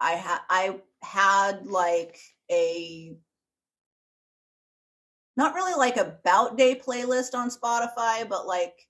I 0.00 0.10
had 0.12 0.40
I 0.50 0.80
had 1.02 1.66
like 1.66 2.18
a 2.50 3.16
not 5.36 5.54
really 5.54 5.74
like 5.74 5.96
a 5.96 6.18
bout 6.24 6.56
day 6.56 6.74
playlist 6.74 7.34
on 7.34 7.50
Spotify, 7.50 8.28
but 8.28 8.46
like 8.46 8.86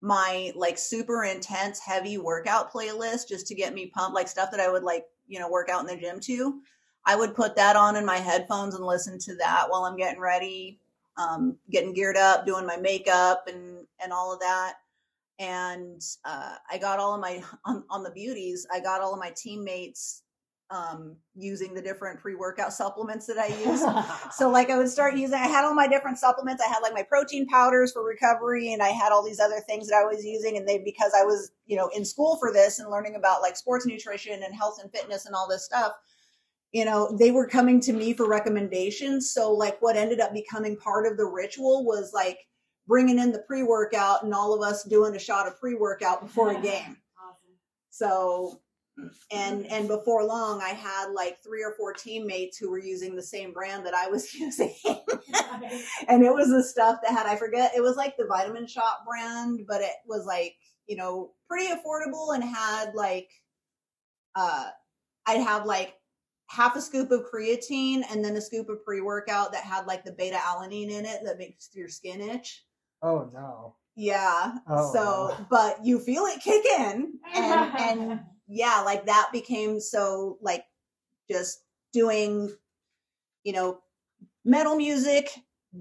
my 0.00 0.52
like 0.56 0.78
super 0.78 1.24
intense 1.24 1.78
heavy 1.78 2.18
workout 2.18 2.72
playlist 2.72 3.28
just 3.28 3.46
to 3.48 3.54
get 3.54 3.74
me 3.74 3.86
pumped, 3.86 4.14
like 4.14 4.28
stuff 4.28 4.50
that 4.50 4.60
I 4.60 4.70
would 4.70 4.82
like, 4.82 5.04
you 5.26 5.38
know, 5.38 5.50
work 5.50 5.68
out 5.68 5.80
in 5.82 5.86
the 5.86 6.00
gym 6.00 6.20
to. 6.20 6.62
I 7.06 7.16
would 7.16 7.34
put 7.34 7.56
that 7.56 7.76
on 7.76 7.96
in 7.96 8.04
my 8.04 8.16
headphones 8.16 8.74
and 8.74 8.84
listen 8.84 9.18
to 9.20 9.36
that 9.36 9.66
while 9.68 9.84
I'm 9.84 9.96
getting 9.96 10.20
ready, 10.20 10.78
um, 11.16 11.56
getting 11.70 11.94
geared 11.94 12.16
up, 12.16 12.46
doing 12.46 12.66
my 12.66 12.76
makeup 12.76 13.44
and 13.48 13.86
and 14.02 14.12
all 14.12 14.32
of 14.32 14.40
that. 14.40 14.74
And 15.38 16.02
uh, 16.24 16.56
I 16.70 16.78
got 16.78 16.98
all 16.98 17.14
of 17.14 17.20
my 17.20 17.42
on, 17.64 17.84
on 17.90 18.02
the 18.02 18.10
beauties. 18.10 18.66
I 18.72 18.80
got 18.80 19.00
all 19.00 19.12
of 19.12 19.18
my 19.18 19.32
teammates 19.36 20.22
um, 20.70 21.16
using 21.34 21.74
the 21.74 21.82
different 21.82 22.20
pre-workout 22.20 22.72
supplements 22.80 23.26
that 23.26 23.38
I 23.38 23.48
use. 23.48 23.82
so 24.34 24.48
like 24.50 24.70
I 24.70 24.78
would 24.78 24.88
start 24.88 25.16
using, 25.16 25.34
I 25.34 25.48
had 25.48 25.64
all 25.64 25.74
my 25.74 25.88
different 25.88 26.18
supplements. 26.18 26.62
I 26.64 26.68
had 26.68 26.80
like 26.80 26.94
my 26.94 27.02
protein 27.02 27.46
powders 27.46 27.92
for 27.92 28.04
recovery 28.04 28.72
and 28.72 28.82
I 28.82 28.90
had 28.90 29.12
all 29.12 29.24
these 29.24 29.40
other 29.40 29.60
things 29.60 29.88
that 29.88 29.96
I 29.96 30.04
was 30.04 30.24
using. 30.24 30.56
And 30.56 30.68
they, 30.68 30.78
because 30.78 31.12
I 31.16 31.24
was, 31.24 31.50
you 31.66 31.76
know, 31.76 31.88
in 31.88 32.04
school 32.04 32.36
for 32.36 32.52
this 32.52 32.78
and 32.78 32.90
learning 32.90 33.16
about 33.16 33.42
like 33.42 33.56
sports 33.56 33.84
nutrition 33.84 34.42
and 34.44 34.54
health 34.54 34.78
and 34.80 34.92
fitness 34.92 35.26
and 35.26 35.34
all 35.34 35.48
this 35.48 35.64
stuff, 35.64 35.92
you 36.72 36.84
know, 36.84 37.16
they 37.18 37.30
were 37.30 37.46
coming 37.46 37.80
to 37.80 37.92
me 37.92 38.12
for 38.12 38.28
recommendations. 38.28 39.32
So 39.32 39.52
like 39.52 39.80
what 39.82 39.96
ended 39.96 40.20
up 40.20 40.32
becoming 40.32 40.76
part 40.76 41.06
of 41.06 41.16
the 41.16 41.24
ritual 41.24 41.84
was 41.84 42.12
like 42.12 42.38
bringing 42.86 43.18
in 43.18 43.32
the 43.32 43.40
pre-workout 43.40 44.22
and 44.22 44.32
all 44.32 44.54
of 44.54 44.62
us 44.62 44.84
doing 44.84 45.14
a 45.16 45.18
shot 45.18 45.48
of 45.48 45.58
pre-workout 45.58 46.20
before 46.20 46.50
a 46.50 46.60
game. 46.62 46.96
Awesome. 47.18 47.56
So 47.90 48.60
and 49.32 49.66
and 49.66 49.88
before 49.88 50.24
long 50.24 50.60
i 50.60 50.70
had 50.70 51.10
like 51.12 51.38
three 51.42 51.62
or 51.62 51.72
four 51.76 51.92
teammates 51.92 52.58
who 52.58 52.70
were 52.70 52.78
using 52.78 53.14
the 53.14 53.22
same 53.22 53.52
brand 53.52 53.86
that 53.86 53.94
i 53.94 54.06
was 54.06 54.34
using 54.34 54.74
and 56.08 56.22
it 56.22 56.34
was 56.34 56.48
the 56.48 56.62
stuff 56.62 56.98
that 57.02 57.12
had 57.12 57.26
i 57.26 57.36
forget 57.36 57.72
it 57.74 57.80
was 57.80 57.96
like 57.96 58.16
the 58.16 58.26
vitamin 58.26 58.66
shop 58.66 59.04
brand 59.06 59.60
but 59.66 59.80
it 59.80 59.94
was 60.06 60.26
like 60.26 60.54
you 60.86 60.96
know 60.96 61.30
pretty 61.48 61.72
affordable 61.72 62.34
and 62.34 62.44
had 62.44 62.92
like 62.94 63.28
uh 64.34 64.68
i'd 65.26 65.40
have 65.40 65.64
like 65.64 65.94
half 66.50 66.74
a 66.76 66.80
scoop 66.80 67.10
of 67.12 67.24
creatine 67.30 68.02
and 68.10 68.24
then 68.24 68.36
a 68.36 68.40
scoop 68.40 68.68
of 68.68 68.84
pre-workout 68.84 69.52
that 69.52 69.62
had 69.62 69.86
like 69.86 70.04
the 70.04 70.12
beta 70.12 70.36
alanine 70.36 70.90
in 70.90 71.06
it 71.06 71.20
that 71.24 71.38
makes 71.38 71.70
your 71.74 71.88
skin 71.88 72.20
itch 72.20 72.64
Oh 73.02 73.30
no. 73.32 73.76
yeah 73.94 74.56
Oh, 74.66 74.92
so 74.92 75.00
no. 75.38 75.46
but 75.48 75.84
you 75.84 76.00
feel 76.00 76.24
it 76.24 76.40
kick 76.42 76.64
in 76.78 77.14
and 77.34 77.78
and 77.78 78.20
yeah, 78.52 78.82
like 78.84 79.06
that 79.06 79.28
became 79.32 79.78
so 79.78 80.38
like 80.42 80.64
just 81.30 81.62
doing, 81.92 82.50
you 83.44 83.52
know, 83.52 83.78
metal 84.44 84.74
music, 84.74 85.30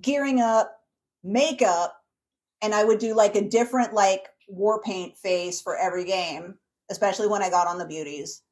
gearing 0.01 0.39
up, 0.39 0.78
makeup, 1.24 1.95
and 2.61 2.76
I 2.76 2.84
would 2.84 2.99
do 2.99 3.15
like 3.15 3.36
a 3.36 3.41
different 3.49 3.95
like 3.95 4.28
war 4.47 4.82
paint 4.84 5.17
face 5.17 5.59
for 5.61 5.76
every 5.78 6.05
game, 6.05 6.59
especially 6.91 7.28
when 7.28 7.41
I 7.41 7.49
got 7.49 7.67
on 7.67 7.80
the 7.80 7.88
beauties. 7.88 8.43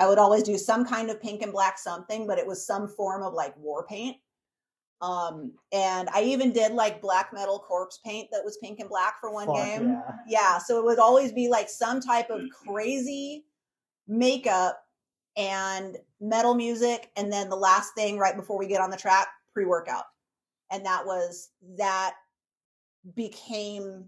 I 0.00 0.08
would 0.08 0.18
always 0.18 0.42
do 0.42 0.56
some 0.56 0.84
kind 0.84 1.10
of 1.10 1.20
pink 1.20 1.42
and 1.42 1.52
black 1.52 1.78
something, 1.78 2.26
but 2.26 2.38
it 2.38 2.46
was 2.46 2.66
some 2.66 2.88
form 2.88 3.22
of 3.22 3.34
like 3.34 3.54
war 3.58 3.86
paint. 3.86 4.16
Um, 5.02 5.52
and 5.72 6.08
I 6.12 6.22
even 6.22 6.52
did 6.52 6.72
like 6.72 7.00
black 7.00 7.32
metal 7.32 7.58
corpse 7.58 8.00
paint 8.04 8.28
that 8.32 8.44
was 8.44 8.58
pink 8.62 8.80
and 8.80 8.88
black 8.88 9.20
for 9.20 9.32
one 9.32 9.46
Fuck 9.46 9.56
game 9.56 9.88
yeah. 9.88 10.12
yeah 10.28 10.58
so 10.58 10.78
it 10.78 10.84
would 10.84 10.98
always 10.98 11.32
be 11.32 11.48
like 11.48 11.70
some 11.70 12.02
type 12.02 12.28
of 12.28 12.42
crazy 12.50 13.46
makeup 14.06 14.78
and 15.38 15.96
metal 16.20 16.54
music 16.54 17.10
and 17.16 17.32
then 17.32 17.48
the 17.48 17.56
last 17.56 17.94
thing 17.94 18.18
right 18.18 18.36
before 18.36 18.58
we 18.58 18.66
get 18.66 18.82
on 18.82 18.90
the 18.90 18.96
track 18.96 19.28
pre-workout 19.54 20.04
and 20.70 20.84
that 20.84 21.06
was 21.06 21.48
that 21.78 22.16
became 23.14 24.04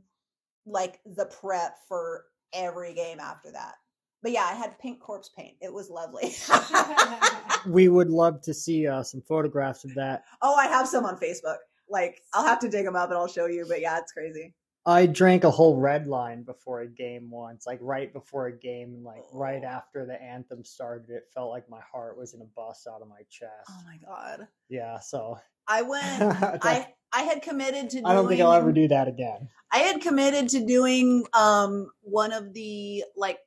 like 0.66 1.01
the 1.16 1.24
prep 1.24 1.78
for 1.88 2.26
every 2.53 2.93
game 2.93 3.18
after 3.18 3.51
that 3.51 3.76
but 4.22 4.32
yeah 4.32 4.44
i 4.44 4.54
had 4.54 4.78
pink 4.78 5.00
corpse 5.00 5.30
paint 5.36 5.54
it 5.60 5.72
was 5.72 5.90
lovely 5.90 6.32
We 7.66 7.88
would 7.88 8.10
love 8.10 8.40
to 8.42 8.54
see 8.54 8.88
uh, 8.88 9.04
some 9.04 9.22
photographs 9.22 9.84
of 9.84 9.94
that. 9.94 10.24
oh 10.42 10.54
i 10.54 10.66
have 10.66 10.88
some 10.88 11.04
on 11.04 11.16
facebook 11.18 11.58
like 11.88 12.20
i'll 12.34 12.44
have 12.46 12.58
to 12.60 12.68
dig 12.68 12.84
them 12.84 12.96
up 12.96 13.10
and 13.10 13.18
i'll 13.18 13.28
show 13.28 13.46
you 13.46 13.64
but 13.68 13.80
yeah 13.80 13.98
it's 13.98 14.12
crazy 14.12 14.54
I 14.84 15.06
drank 15.06 15.44
a 15.44 15.50
whole 15.50 15.76
red 15.78 16.08
line 16.08 16.42
before 16.42 16.80
a 16.80 16.88
game 16.88 17.30
once, 17.30 17.68
like 17.68 17.78
right 17.80 18.12
before 18.12 18.48
a 18.48 18.52
game, 18.58 18.94
and 18.94 19.04
like 19.04 19.22
right 19.32 19.62
after 19.62 20.04
the 20.04 20.20
anthem 20.20 20.64
started, 20.64 21.08
it 21.10 21.28
felt 21.32 21.50
like 21.50 21.70
my 21.70 21.78
heart 21.80 22.18
was 22.18 22.34
in 22.34 22.40
a 22.40 22.44
bust 22.56 22.88
out 22.92 23.00
of 23.00 23.06
my 23.08 23.20
chest. 23.30 23.70
oh 23.70 23.80
my 23.86 23.96
god 24.04 24.48
Yeah, 24.68 24.98
so 24.98 25.38
i 25.68 25.82
went 25.82 26.04
i 26.64 26.88
i 27.12 27.22
had 27.22 27.42
committed 27.42 27.90
to 27.90 27.96
doing, 27.98 28.06
I 28.06 28.14
don't 28.14 28.26
think 28.26 28.40
I'll 28.40 28.52
ever 28.54 28.72
do 28.72 28.88
that 28.88 29.06
again. 29.06 29.48
I 29.70 29.78
had 29.78 30.00
committed 30.00 30.48
to 30.48 30.66
doing 30.66 31.26
um 31.32 31.86
one 32.00 32.32
of 32.32 32.52
the 32.52 33.04
like 33.16 33.38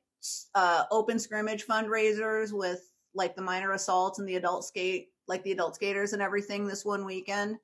uh 0.54 0.84
open 0.90 1.18
scrimmage 1.18 1.66
fundraisers 1.66 2.52
with 2.52 2.80
like 3.14 3.36
the 3.36 3.42
minor 3.42 3.72
assaults 3.72 4.18
and 4.18 4.28
the 4.28 4.36
adult 4.36 4.64
skate 4.64 5.08
like 5.28 5.42
the 5.42 5.52
adult 5.52 5.74
skaters 5.74 6.12
and 6.12 6.22
everything 6.22 6.66
this 6.66 6.84
one 6.84 7.04
weekend. 7.04 7.56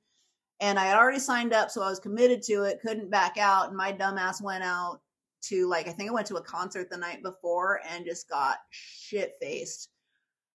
And 0.59 0.79
I 0.79 0.85
had 0.85 0.97
already 0.97 1.19
signed 1.19 1.53
up, 1.53 1.71
so 1.71 1.81
I 1.81 1.89
was 1.89 1.99
committed 1.99 2.41
to 2.43 2.63
it, 2.63 2.81
couldn't 2.81 3.09
back 3.09 3.37
out. 3.37 3.69
And 3.69 3.77
my 3.77 3.91
dumbass 3.91 4.41
went 4.41 4.63
out 4.63 5.01
to 5.43 5.67
like 5.67 5.87
I 5.87 5.91
think 5.91 6.09
I 6.09 6.13
went 6.13 6.27
to 6.27 6.37
a 6.37 6.41
concert 6.41 6.89
the 6.89 6.97
night 6.97 7.21
before 7.21 7.81
and 7.89 8.05
just 8.05 8.29
got 8.29 8.57
shit 8.69 9.33
faced. 9.41 9.89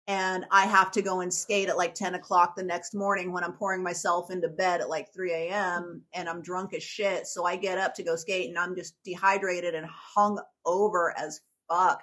And 0.07 0.45
I 0.51 0.67
have 0.67 0.91
to 0.93 1.03
go 1.03 1.23
and 1.23 1.33
skate 1.33 1.71
at 1.71 1.79
like 1.79 1.95
10 1.95 2.15
o'clock 2.15 2.55
the 2.55 2.63
next 2.63 2.95
morning 2.95 3.33
when 3.33 3.43
I'm 3.43 3.55
pouring 3.55 3.83
myself 3.83 4.31
into 4.31 4.49
bed 4.49 4.83
at 4.83 4.91
like 4.91 5.15
3 5.15 5.33
a.m. 5.33 6.03
and 6.13 6.29
I'm 6.29 6.43
drunk 6.43 6.75
as 6.75 6.83
shit. 6.83 7.27
So 7.27 7.47
I 7.47 7.57
get 7.57 7.79
up 7.79 7.95
to 7.95 8.03
go 8.03 8.15
skate 8.15 8.51
and 8.51 8.59
I'm 8.59 8.77
just 8.77 8.97
dehydrated 9.03 9.75
and 9.75 9.87
hung 9.87 10.39
over 10.67 11.15
as 11.19 11.41
fuck. 11.69 12.03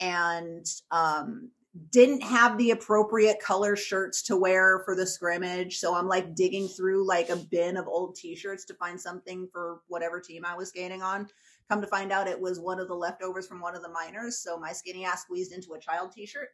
And 0.00 0.66
um 0.90 1.50
didn't 1.90 2.22
have 2.22 2.56
the 2.56 2.70
appropriate 2.70 3.40
color 3.40 3.74
shirts 3.74 4.22
to 4.22 4.36
wear 4.36 4.82
for 4.84 4.94
the 4.94 5.06
scrimmage. 5.06 5.78
So 5.78 5.94
I'm 5.94 6.06
like 6.06 6.36
digging 6.36 6.68
through 6.68 7.04
like 7.04 7.30
a 7.30 7.36
bin 7.36 7.76
of 7.76 7.88
old 7.88 8.14
t-shirts 8.14 8.64
to 8.66 8.74
find 8.74 9.00
something 9.00 9.48
for 9.52 9.80
whatever 9.88 10.20
team 10.20 10.44
I 10.44 10.54
was 10.54 10.68
skating 10.68 11.02
on. 11.02 11.28
Come 11.68 11.80
to 11.80 11.88
find 11.88 12.12
out 12.12 12.28
it 12.28 12.40
was 12.40 12.60
one 12.60 12.78
of 12.78 12.86
the 12.86 12.94
leftovers 12.94 13.48
from 13.48 13.60
one 13.60 13.74
of 13.74 13.82
the 13.82 13.88
minors. 13.88 14.38
So 14.38 14.56
my 14.56 14.72
skinny 14.72 15.04
ass 15.04 15.22
squeezed 15.22 15.52
into 15.52 15.72
a 15.72 15.80
child 15.80 16.12
t-shirt 16.12 16.48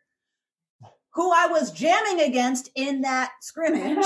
who 1.13 1.33
I 1.33 1.47
was 1.47 1.73
jamming 1.73 2.21
against 2.21 2.71
in 2.77 3.01
that 3.03 3.33
scrimmage. 3.41 4.05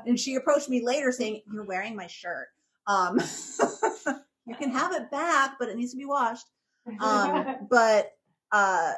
and 0.06 0.18
she 0.18 0.34
approached 0.34 0.68
me 0.68 0.84
later 0.84 1.12
saying, 1.12 1.42
You're 1.50 1.64
wearing 1.64 1.96
my 1.96 2.08
shirt. 2.08 2.48
Um, 2.86 3.18
you 4.46 4.54
can 4.56 4.70
have 4.70 4.92
it 4.92 5.10
back, 5.10 5.56
but 5.58 5.68
it 5.68 5.76
needs 5.76 5.92
to 5.92 5.96
be 5.96 6.04
washed. 6.04 6.46
Um, 7.00 7.56
but 7.70 8.12
uh, 8.52 8.92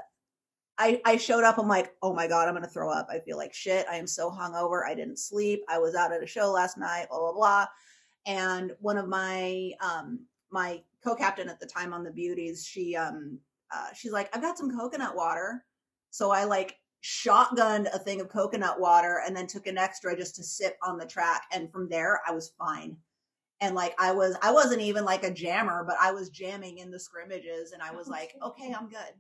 I, 0.79 1.01
I 1.05 1.17
showed 1.17 1.45
up. 1.45 1.59
I'm 1.59 1.69
like, 1.69 1.93
oh 2.03 2.15
my 2.15 2.27
God, 2.29 2.47
I'm 2.47 2.55
going 2.55 2.65
to 2.65 2.71
throw 2.71 2.91
up. 2.91 3.09
I 3.11 3.19
feel 3.19 3.37
like 3.37 3.53
shit. 3.53 3.87
I 3.91 3.97
am 3.97 4.07
so 4.07 4.31
hungover. 4.31 4.87
I 4.87 4.95
didn't 4.95 5.19
sleep. 5.19 5.63
I 5.69 5.79
was 5.79 5.95
out 5.95 6.13
at 6.13 6.23
a 6.23 6.27
show 6.27 6.51
last 6.51 6.79
night, 6.79 7.07
blah, 7.11 7.19
blah, 7.19 7.33
blah. 7.33 7.67
And 8.27 8.73
one 8.81 8.97
of 8.97 9.09
my, 9.09 9.73
um, 9.81 10.21
my 10.51 10.81
co-captain 11.03 11.49
at 11.49 11.61
the 11.61 11.67
time 11.67 11.93
on 11.93 12.05
the 12.05 12.11
beauties, 12.11 12.65
she, 12.65 12.95
um, 12.95 13.39
uh, 13.73 13.89
she's 13.95 14.13
like, 14.13 14.35
I've 14.35 14.43
got 14.43 14.57
some 14.57 14.77
coconut 14.77 15.17
water. 15.17 15.65
So 16.11 16.31
I 16.31 16.45
like 16.45 16.77
shotgunned 17.03 17.93
a 17.93 17.99
thing 17.99 18.21
of 18.21 18.29
coconut 18.29 18.81
water 18.81 19.23
and 19.27 19.37
then 19.37 19.47
took 19.47 19.67
an 19.67 19.79
extra 19.79 20.17
just 20.17 20.37
to 20.37 20.43
sip 20.43 20.77
on 20.83 20.99
the 20.99 21.07
track. 21.07 21.43
And 21.53 21.71
from 21.73 21.89
there, 21.89 22.21
I 22.27 22.33
was 22.33 22.53
fine. 22.59 22.97
And 23.61 23.75
like 23.75 23.95
I 23.99 24.13
was, 24.13 24.37
I 24.43 24.53
wasn't 24.53 24.83
even 24.83 25.05
like 25.05 25.25
a 25.25 25.33
jammer, 25.33 25.85
but 25.87 25.97
I 26.01 26.13
was 26.13 26.31
jamming 26.31 26.79
in 26.79 26.91
the 26.91 27.01
scrimmages, 27.01 27.73
and 27.73 27.83
I 27.83 27.93
was 27.93 28.09
like, 28.09 28.35
okay, 28.43 28.75
I'm 28.79 28.89
good, 28.89 29.15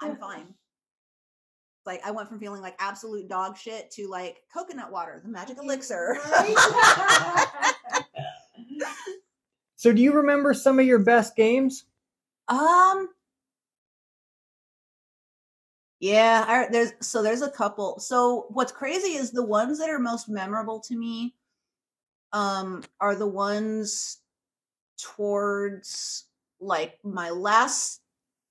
I'm 0.00 0.16
fine. 0.20 0.54
Like 1.84 2.00
I 2.06 2.12
went 2.12 2.28
from 2.28 2.38
feeling 2.38 2.62
like 2.62 2.76
absolute 2.78 3.28
dog 3.28 3.56
shit 3.56 3.90
to 3.92 4.08
like 4.08 4.42
coconut 4.52 4.92
water, 4.92 5.20
the 5.22 5.30
magic 5.30 5.58
elixir. 5.58 6.18
So, 9.82 9.92
do 9.92 10.00
you 10.00 10.12
remember 10.12 10.54
some 10.54 10.78
of 10.78 10.86
your 10.86 11.00
best 11.00 11.34
games? 11.34 11.86
Um. 12.46 13.08
Yeah, 15.98 16.44
I, 16.46 16.68
there's 16.70 16.92
so 17.00 17.20
there's 17.20 17.42
a 17.42 17.50
couple. 17.50 17.98
So 17.98 18.46
what's 18.50 18.70
crazy 18.70 19.14
is 19.14 19.32
the 19.32 19.44
ones 19.44 19.80
that 19.80 19.90
are 19.90 19.98
most 19.98 20.28
memorable 20.28 20.78
to 20.82 20.96
me, 20.96 21.34
um, 22.32 22.82
are 23.00 23.14
the 23.14 23.26
ones 23.26 24.18
towards 24.98 26.26
like 26.60 26.98
my 27.04 27.30
last 27.30 28.00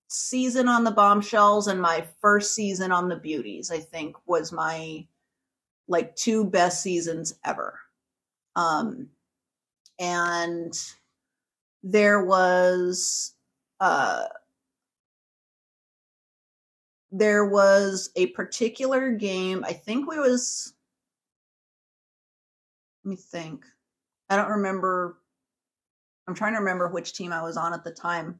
season 0.07 0.67
on 0.67 0.84
the 0.84 0.91
bombshells 0.91 1.67
and 1.67 1.82
my 1.82 2.05
first 2.21 2.53
season 2.53 2.91
on 2.91 3.07
the 3.09 3.15
beauties. 3.15 3.71
I 3.71 3.79
think 3.79 4.15
was 4.25 4.51
my 4.51 5.05
like 5.88 6.15
two 6.15 6.45
best 6.45 6.82
seasons 6.82 7.36
ever. 7.45 7.79
Um, 8.55 9.09
and 9.99 10.73
there 11.84 12.23
was 12.23 13.34
uh 13.79 14.25
there 17.11 17.45
was 17.45 18.09
a 18.15 18.27
particular 18.27 19.11
game. 19.11 19.63
I 19.65 19.73
think 19.73 20.09
we 20.09 20.19
was. 20.19 20.73
Let 23.04 23.10
me 23.10 23.16
think. 23.16 23.66
I 24.30 24.36
don't 24.36 24.49
remember. 24.49 25.18
I'm 26.28 26.36
trying 26.36 26.54
to 26.54 26.60
remember 26.60 26.88
which 26.88 27.14
team 27.14 27.34
I 27.34 27.41
was 27.41 27.58
on 27.58 27.74
at 27.74 27.84
the 27.84 27.91
time, 27.91 28.39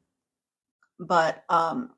but 0.99 1.43
um, 1.49 1.91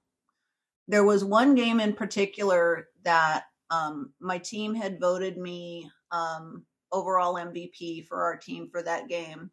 there 0.87 1.03
was 1.03 1.23
one 1.23 1.55
game 1.55 1.79
in 1.79 1.93
particular 1.93 2.87
that 3.03 3.45
um, 3.69 4.13
my 4.19 4.37
team 4.37 4.73
had 4.73 4.99
voted 4.99 5.37
me 5.37 5.89
um, 6.11 6.65
overall 6.91 7.35
MVP 7.35 8.07
for 8.07 8.23
our 8.23 8.37
team 8.37 8.69
for 8.71 8.81
that 8.81 9.09
game 9.09 9.51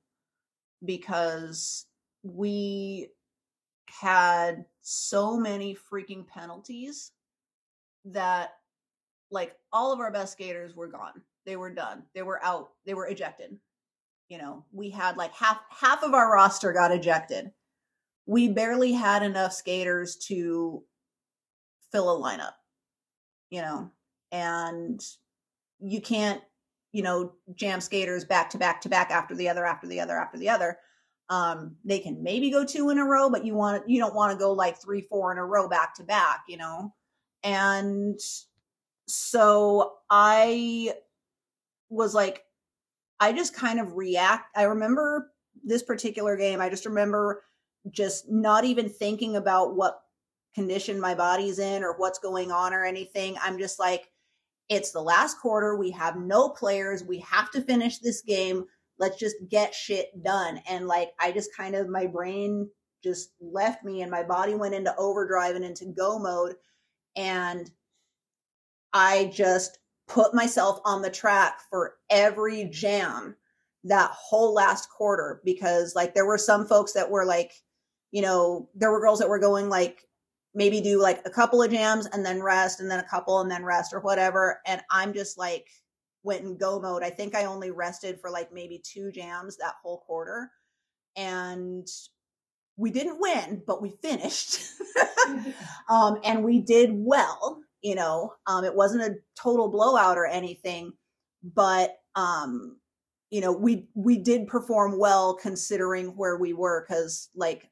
because 0.84 1.86
we 2.22 3.08
had 3.88 4.64
so 4.82 5.36
many 5.36 5.76
freaking 5.90 6.26
penalties 6.26 7.12
that 8.04 8.54
like 9.30 9.54
all 9.72 9.92
of 9.92 10.00
our 10.00 10.10
best 10.10 10.32
skaters 10.32 10.74
were 10.74 10.88
gone. 10.88 11.22
They 11.46 11.56
were 11.56 11.70
done. 11.70 12.04
They 12.14 12.22
were 12.22 12.42
out. 12.44 12.70
They 12.86 12.94
were 12.94 13.06
ejected. 13.06 13.58
You 14.28 14.38
know, 14.38 14.64
we 14.72 14.90
had 14.90 15.16
like 15.16 15.32
half 15.32 15.58
half 15.70 16.02
of 16.02 16.14
our 16.14 16.32
roster 16.32 16.72
got 16.72 16.92
ejected. 16.92 17.50
We 18.26 18.48
barely 18.48 18.92
had 18.92 19.22
enough 19.22 19.52
skaters 19.52 20.16
to 20.28 20.84
fill 21.90 22.16
a 22.16 22.20
lineup. 22.20 22.52
You 23.50 23.62
know, 23.62 23.90
and 24.30 25.00
you 25.80 26.00
can't, 26.00 26.40
you 26.92 27.02
know, 27.02 27.32
jam 27.54 27.80
skaters 27.80 28.24
back 28.24 28.50
to 28.50 28.58
back 28.58 28.80
to 28.82 28.88
back 28.88 29.10
after 29.10 29.34
the 29.34 29.48
other 29.48 29.64
after 29.64 29.86
the 29.86 30.00
other 30.00 30.16
after 30.16 30.38
the 30.38 30.50
other 30.50 30.78
um, 31.30 31.76
they 31.84 32.00
can 32.00 32.22
maybe 32.22 32.50
go 32.50 32.64
two 32.64 32.90
in 32.90 32.98
a 32.98 33.04
row, 33.04 33.30
but 33.30 33.44
you 33.44 33.54
want 33.54 33.88
you 33.88 34.00
don't 34.00 34.16
want 34.16 34.32
to 34.32 34.38
go 34.38 34.52
like 34.52 34.82
three, 34.82 35.00
four 35.00 35.30
in 35.30 35.38
a 35.38 35.44
row 35.46 35.68
back 35.68 35.94
to 35.94 36.02
back, 36.02 36.40
you 36.48 36.56
know. 36.56 36.92
And 37.44 38.18
so 39.06 39.94
I 40.10 40.92
was 41.90 42.14
like, 42.14 42.44
I 43.18 43.32
just 43.32 43.54
kind 43.54 43.78
of 43.78 43.96
react. 43.96 44.56
I 44.56 44.62
remember 44.62 45.32
this 45.62 45.82
particular 45.82 46.36
game. 46.36 46.60
I 46.60 46.70
just 46.70 46.86
remember 46.86 47.42
just 47.90 48.30
not 48.30 48.64
even 48.64 48.88
thinking 48.88 49.36
about 49.36 49.76
what 49.76 50.00
condition 50.54 51.00
my 51.00 51.14
body's 51.14 51.58
in 51.58 51.82
or 51.82 51.96
what's 51.98 52.18
going 52.18 52.50
on 52.50 52.72
or 52.72 52.84
anything. 52.84 53.36
I'm 53.42 53.58
just 53.58 53.78
like, 53.78 54.08
it's 54.68 54.92
the 54.92 55.02
last 55.02 55.38
quarter. 55.40 55.76
We 55.76 55.90
have 55.90 56.16
no 56.16 56.48
players. 56.48 57.04
We 57.04 57.18
have 57.20 57.50
to 57.50 57.60
finish 57.60 57.98
this 57.98 58.22
game 58.22 58.64
let's 59.00 59.16
just 59.16 59.36
get 59.48 59.74
shit 59.74 60.22
done. 60.22 60.60
And 60.68 60.86
like, 60.86 61.08
I 61.18 61.32
just 61.32 61.56
kind 61.56 61.74
of, 61.74 61.88
my 61.88 62.06
brain 62.06 62.68
just 63.02 63.32
left 63.40 63.82
me 63.82 64.02
and 64.02 64.10
my 64.10 64.22
body 64.22 64.54
went 64.54 64.74
into 64.74 64.94
overdrive 64.96 65.56
and 65.56 65.64
into 65.64 65.86
go 65.86 66.18
mode. 66.18 66.54
And 67.16 67.68
I 68.92 69.32
just 69.34 69.78
put 70.10 70.34
myself 70.34 70.80
on 70.84 71.02
the 71.02 71.10
track 71.10 71.60
for 71.70 71.94
every 72.10 72.64
jam 72.64 73.36
that 73.84 74.10
whole 74.10 74.52
last 74.52 74.90
quarter 74.90 75.40
because 75.44 75.94
like 75.94 76.14
there 76.14 76.26
were 76.26 76.36
some 76.36 76.66
folks 76.66 76.92
that 76.92 77.10
were 77.10 77.24
like, 77.24 77.52
you 78.10 78.20
know, 78.20 78.68
there 78.74 78.90
were 78.90 79.00
girls 79.00 79.20
that 79.20 79.28
were 79.28 79.38
going 79.38 79.68
like 79.68 80.02
maybe 80.52 80.80
do 80.80 81.00
like 81.00 81.22
a 81.24 81.30
couple 81.30 81.62
of 81.62 81.70
jams 81.70 82.06
and 82.06 82.26
then 82.26 82.42
rest 82.42 82.80
and 82.80 82.90
then 82.90 82.98
a 82.98 83.08
couple 83.08 83.40
and 83.40 83.50
then 83.50 83.64
rest 83.64 83.92
or 83.92 84.00
whatever. 84.00 84.60
And 84.66 84.82
I'm 84.90 85.12
just 85.12 85.38
like, 85.38 85.68
went 86.24 86.42
in 86.42 86.56
go 86.56 86.80
mode. 86.80 87.04
I 87.04 87.10
think 87.10 87.34
I 87.34 87.44
only 87.44 87.70
rested 87.70 88.20
for 88.20 88.30
like 88.30 88.52
maybe 88.52 88.82
two 88.84 89.12
jams 89.12 89.56
that 89.58 89.74
whole 89.80 89.98
quarter. 89.98 90.50
And 91.16 91.86
we 92.76 92.90
didn't 92.90 93.20
win, 93.20 93.62
but 93.64 93.80
we 93.80 93.90
finished. 93.90 94.60
um, 95.88 96.18
and 96.24 96.44
we 96.44 96.60
did 96.60 96.90
well, 96.92 97.62
you 97.82 97.94
know. 97.94 98.34
Um, 98.46 98.64
it 98.64 98.74
wasn't 98.74 99.02
a 99.02 99.16
total 99.40 99.68
blowout 99.68 100.18
or 100.18 100.26
anything, 100.26 100.92
but 101.42 101.96
um, 102.14 102.76
you 103.30 103.40
know, 103.40 103.52
we 103.52 103.88
we 103.94 104.18
did 104.18 104.48
perform 104.48 104.98
well 104.98 105.34
considering 105.34 106.08
where 106.16 106.36
we 106.36 106.52
were 106.52 106.84
because 106.86 107.28
like 107.34 107.70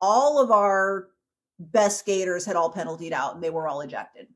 all 0.00 0.42
of 0.42 0.50
our 0.50 1.08
best 1.58 2.00
skaters 2.00 2.44
had 2.44 2.56
all 2.56 2.70
penaltied 2.70 3.12
out 3.12 3.34
and 3.34 3.42
they 3.42 3.50
were 3.50 3.68
all 3.68 3.80
ejected, 3.80 4.26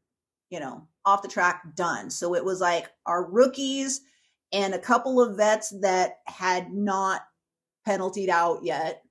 you 0.51 0.61
know 0.61 0.87
off 1.09 1.23
the 1.23 1.29
track, 1.29 1.63
done. 1.75 2.11
So 2.11 2.35
it 2.35 2.45
was 2.45 2.61
like 2.61 2.91
our 3.07 3.25
rookies 3.25 4.03
and 4.53 4.75
a 4.75 4.79
couple 4.79 5.23
of 5.23 5.39
vets 5.39 5.71
that 5.81 6.19
had 6.27 6.71
not 6.71 7.23
penaltied 7.87 8.29
out 8.29 8.63
yet, 8.63 9.03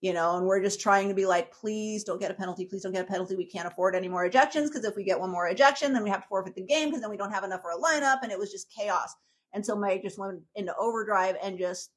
you 0.00 0.12
know, 0.12 0.36
and 0.36 0.46
we're 0.46 0.62
just 0.62 0.80
trying 0.80 1.08
to 1.08 1.14
be 1.14 1.26
like, 1.26 1.52
please 1.52 2.04
don't 2.04 2.20
get 2.20 2.30
a 2.30 2.34
penalty. 2.34 2.66
Please 2.66 2.82
don't 2.82 2.92
get 2.92 3.04
a 3.04 3.10
penalty. 3.10 3.36
We 3.36 3.46
can't 3.46 3.66
afford 3.66 3.94
any 3.94 4.08
more 4.08 4.28
ejections 4.28 4.68
because 4.68 4.84
if 4.84 4.96
we 4.96 5.04
get 5.04 5.18
one 5.18 5.30
more 5.30 5.48
ejection, 5.48 5.92
then 5.92 6.02
we 6.02 6.10
have 6.10 6.22
to 6.22 6.28
forfeit 6.28 6.54
the 6.54 6.62
game 6.62 6.88
because 6.88 7.00
then 7.00 7.10
we 7.10 7.16
don't 7.16 7.32
have 7.32 7.44
enough 7.44 7.62
for 7.62 7.70
a 7.70 7.78
lineup. 7.78 8.18
And 8.22 8.30
it 8.30 8.38
was 8.38 8.52
just 8.52 8.70
chaos. 8.70 9.14
And 9.52 9.64
so 9.64 9.74
Mike 9.74 10.02
just 10.02 10.18
went 10.18 10.40
into 10.54 10.74
overdrive 10.76 11.36
and 11.42 11.58
just 11.58 11.90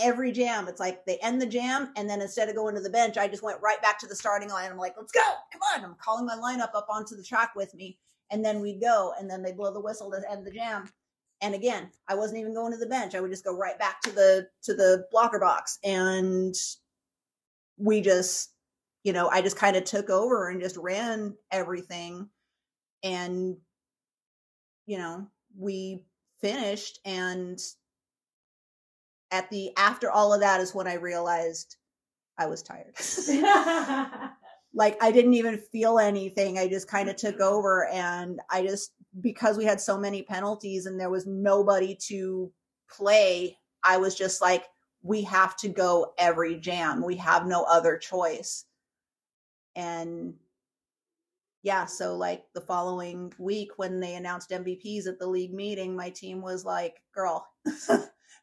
every 0.00 0.30
jam, 0.30 0.68
it's 0.68 0.78
like 0.78 1.04
they 1.04 1.16
end 1.18 1.40
the 1.42 1.46
jam. 1.46 1.92
And 1.96 2.08
then 2.08 2.20
instead 2.20 2.48
of 2.48 2.54
going 2.54 2.74
to 2.76 2.80
the 2.80 2.90
bench, 2.90 3.16
I 3.16 3.26
just 3.26 3.42
went 3.42 3.60
right 3.62 3.80
back 3.82 3.98
to 4.00 4.06
the 4.06 4.14
starting 4.14 4.50
line. 4.50 4.70
I'm 4.70 4.78
like, 4.78 4.94
let's 4.96 5.12
go. 5.12 5.20
Come 5.52 5.62
on. 5.74 5.84
I'm 5.84 5.96
calling 6.00 6.26
my 6.26 6.36
lineup 6.36 6.74
up 6.74 6.86
onto 6.88 7.16
the 7.16 7.24
track 7.24 7.56
with 7.56 7.74
me 7.74 7.98
and 8.30 8.44
then 8.44 8.60
we'd 8.60 8.80
go 8.80 9.12
and 9.18 9.30
then 9.30 9.42
they'd 9.42 9.56
blow 9.56 9.72
the 9.72 9.80
whistle 9.80 10.10
to 10.10 10.30
end 10.30 10.46
the 10.46 10.50
jam 10.50 10.88
and 11.40 11.54
again 11.54 11.90
i 12.08 12.14
wasn't 12.14 12.38
even 12.38 12.54
going 12.54 12.72
to 12.72 12.78
the 12.78 12.86
bench 12.86 13.14
i 13.14 13.20
would 13.20 13.30
just 13.30 13.44
go 13.44 13.56
right 13.56 13.78
back 13.78 14.00
to 14.00 14.10
the 14.10 14.46
to 14.62 14.74
the 14.74 15.04
blocker 15.10 15.38
box 15.38 15.78
and 15.84 16.54
we 17.78 18.00
just 18.00 18.50
you 19.04 19.12
know 19.12 19.28
i 19.28 19.40
just 19.40 19.56
kind 19.56 19.76
of 19.76 19.84
took 19.84 20.10
over 20.10 20.48
and 20.48 20.60
just 20.60 20.76
ran 20.76 21.34
everything 21.50 22.28
and 23.02 23.56
you 24.86 24.98
know 24.98 25.26
we 25.58 26.04
finished 26.40 27.00
and 27.04 27.60
at 29.30 29.50
the 29.50 29.70
after 29.76 30.10
all 30.10 30.32
of 30.32 30.40
that 30.40 30.60
is 30.60 30.74
when 30.74 30.86
i 30.86 30.94
realized 30.94 31.76
i 32.38 32.46
was 32.46 32.62
tired 32.62 32.94
like 34.76 35.02
I 35.02 35.10
didn't 35.10 35.34
even 35.34 35.56
feel 35.56 35.98
anything. 35.98 36.58
I 36.58 36.68
just 36.68 36.86
kind 36.86 37.08
of 37.08 37.16
took 37.16 37.36
mm-hmm. 37.36 37.54
over 37.54 37.88
and 37.88 38.40
I 38.50 38.62
just 38.62 38.92
because 39.20 39.56
we 39.56 39.64
had 39.64 39.80
so 39.80 39.98
many 39.98 40.22
penalties 40.22 40.84
and 40.84 41.00
there 41.00 41.10
was 41.10 41.26
nobody 41.26 41.96
to 42.08 42.52
play, 42.90 43.56
I 43.82 43.96
was 43.96 44.14
just 44.14 44.42
like 44.42 44.64
we 45.06 45.22
have 45.22 45.56
to 45.58 45.68
go 45.68 46.12
every 46.18 46.56
jam. 46.56 47.04
We 47.04 47.16
have 47.16 47.46
no 47.46 47.62
other 47.62 47.96
choice. 47.96 48.64
And 49.76 50.34
yeah, 51.62 51.86
so 51.86 52.16
like 52.16 52.44
the 52.54 52.60
following 52.60 53.32
week 53.38 53.70
when 53.76 54.00
they 54.00 54.14
announced 54.14 54.50
MVPs 54.50 55.06
at 55.06 55.18
the 55.18 55.26
league 55.26 55.54
meeting, 55.54 55.94
my 55.94 56.10
team 56.10 56.42
was 56.42 56.64
like, 56.64 56.96
"Girl, 57.14 57.46
it's 57.64 57.90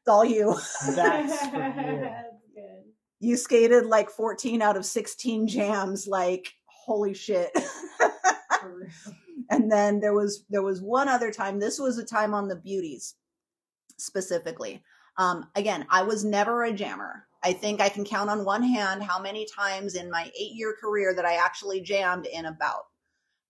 all 0.07 0.25
you." 0.25 0.55
That's 0.95 1.47
for 1.47 1.57
you 2.55 2.83
you 3.19 3.37
skated 3.37 3.85
like 3.85 4.09
14 4.09 4.61
out 4.61 4.75
of 4.75 4.85
16 4.85 5.47
jams 5.47 6.07
like 6.07 6.51
holy 6.65 7.13
shit 7.13 7.57
and 9.49 9.71
then 9.71 10.01
there 10.01 10.13
was 10.13 10.43
there 10.49 10.61
was 10.61 10.81
one 10.81 11.07
other 11.07 11.31
time 11.31 11.57
this 11.57 11.79
was 11.79 11.97
a 11.97 12.03
time 12.03 12.33
on 12.33 12.49
the 12.49 12.55
beauties 12.57 13.15
specifically 13.97 14.83
um 15.17 15.47
again 15.55 15.85
i 15.89 16.03
was 16.03 16.23
never 16.23 16.63
a 16.63 16.73
jammer. 16.73 17.25
I 17.43 17.53
think 17.53 17.81
i 17.81 17.89
can 17.89 18.05
count 18.05 18.29
on 18.29 18.45
one 18.45 18.63
hand 18.63 19.03
how 19.03 19.19
many 19.21 19.45
times 19.45 19.95
in 19.95 20.09
my 20.09 20.31
eight 20.39 20.53
year 20.53 20.75
career 20.79 21.13
that 21.15 21.25
i 21.25 21.35
actually 21.35 21.81
jammed 21.81 22.25
in 22.25 22.45
about 22.45 22.85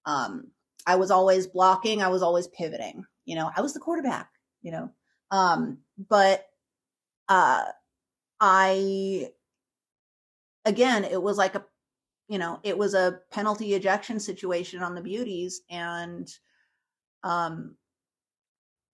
um 0.05 0.47
i 0.85 0.95
was 0.95 1.11
always 1.11 1.47
blocking. 1.47 2.01
I 2.01 2.09
was 2.09 2.23
always 2.23 2.47
pivoting. 2.47 3.05
You 3.25 3.35
know 3.35 3.51
i 3.55 3.61
was 3.61 3.73
the 3.73 3.79
quarterback 3.79 4.29
you 4.61 4.71
know. 4.71 4.89
Um 5.31 5.79
but 6.09 6.45
uh 7.29 7.63
i 8.41 9.29
again, 10.65 11.03
it 11.03 11.21
was 11.21 11.37
like 11.37 11.55
a, 11.55 11.65
you 12.27 12.37
know, 12.37 12.59
it 12.63 12.77
was 12.77 12.93
a 12.93 13.19
penalty 13.31 13.73
ejection 13.73 14.19
situation 14.19 14.81
on 14.81 14.95
the 14.95 15.01
beauties. 15.01 15.61
And, 15.69 16.29
um, 17.23 17.75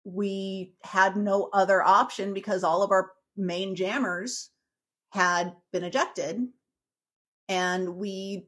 we 0.04 0.74
had 0.84 1.16
no 1.16 1.50
other 1.54 1.84
option 1.84 2.34
because 2.34 2.64
all 2.64 2.84
of 2.84 2.92
our 2.92 3.12
main 3.36 3.76
jammers 3.76 4.50
had 5.12 5.54
been 5.72 5.84
ejected. 5.84 6.48
And 7.48 7.96
we, 7.96 8.48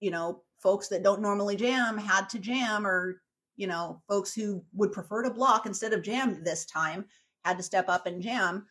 you 0.00 0.10
know, 0.10 0.42
folks 0.58 0.88
that 0.88 1.02
don't 1.02 1.22
normally 1.22 1.56
jam 1.56 1.96
had 1.96 2.28
to 2.30 2.38
jam, 2.38 2.86
or, 2.86 3.22
you 3.56 3.66
know, 3.66 4.02
folks 4.08 4.34
who 4.34 4.64
would 4.74 4.92
prefer 4.92 5.22
to 5.22 5.30
block 5.30 5.66
instead 5.66 5.92
of 5.92 6.02
jam 6.02 6.42
this 6.44 6.66
time 6.66 7.06
had 7.44 7.56
to 7.56 7.62
step 7.62 7.88
up 7.88 8.06
and 8.06 8.22
jam. 8.22 8.66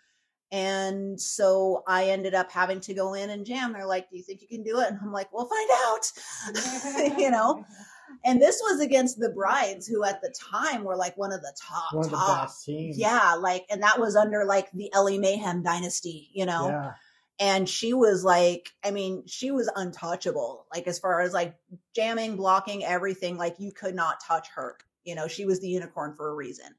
And 0.51 1.19
so 1.19 1.83
I 1.87 2.05
ended 2.05 2.33
up 2.33 2.51
having 2.51 2.79
to 2.81 2.93
go 2.93 3.13
in 3.15 3.31
and 3.31 3.45
jam. 3.45 3.73
They're 3.73 3.85
like, 3.85 4.09
Do 4.09 4.17
you 4.17 4.23
think 4.23 4.41
you 4.41 4.47
can 4.47 4.63
do 4.63 4.79
it? 4.79 4.89
And 4.89 4.99
I'm 5.01 5.11
like, 5.11 5.31
We'll 5.33 5.49
find 5.49 5.69
out. 5.85 7.17
you 7.19 7.31
know? 7.31 7.65
And 8.23 8.41
this 8.41 8.61
was 8.61 8.79
against 8.79 9.19
the 9.19 9.29
brides 9.29 9.87
who 9.87 10.03
at 10.03 10.21
the 10.21 10.33
time 10.37 10.83
were 10.83 10.95
like 10.95 11.17
one 11.17 11.31
of 11.31 11.41
the 11.41 11.55
top, 11.59 11.93
one 11.93 12.05
of 12.05 12.11
top. 12.11 12.27
the 12.27 12.45
best 12.45 12.65
teams. 12.65 12.97
Yeah, 12.97 13.35
like 13.39 13.65
and 13.69 13.83
that 13.83 13.99
was 13.99 14.15
under 14.15 14.45
like 14.45 14.71
the 14.71 14.91
Ellie 14.93 15.19
Mayhem 15.19 15.63
dynasty, 15.63 16.29
you 16.33 16.45
know. 16.45 16.67
Yeah. 16.67 16.93
and 17.39 17.69
she 17.69 17.93
was 17.93 18.23
like 18.23 18.69
i 18.83 18.89
mean 18.89 19.23
she 19.27 19.51
was 19.51 19.69
untouchable 19.75 20.65
like 20.73 20.87
as 20.87 20.97
far 20.97 21.21
as 21.21 21.33
like 21.33 21.55
jamming 21.95 22.35
blocking 22.35 22.83
everything 22.83 23.37
like 23.37 23.55
you 23.59 23.71
could 23.71 23.93
not 23.93 24.19
touch 24.25 24.47
her 24.55 24.75
you 25.03 25.13
know 25.13 25.27
she 25.27 25.45
was 25.45 25.59
the 25.59 25.69
unicorn 25.69 26.15
for 26.15 26.31
a 26.31 26.33
reason 26.33 26.73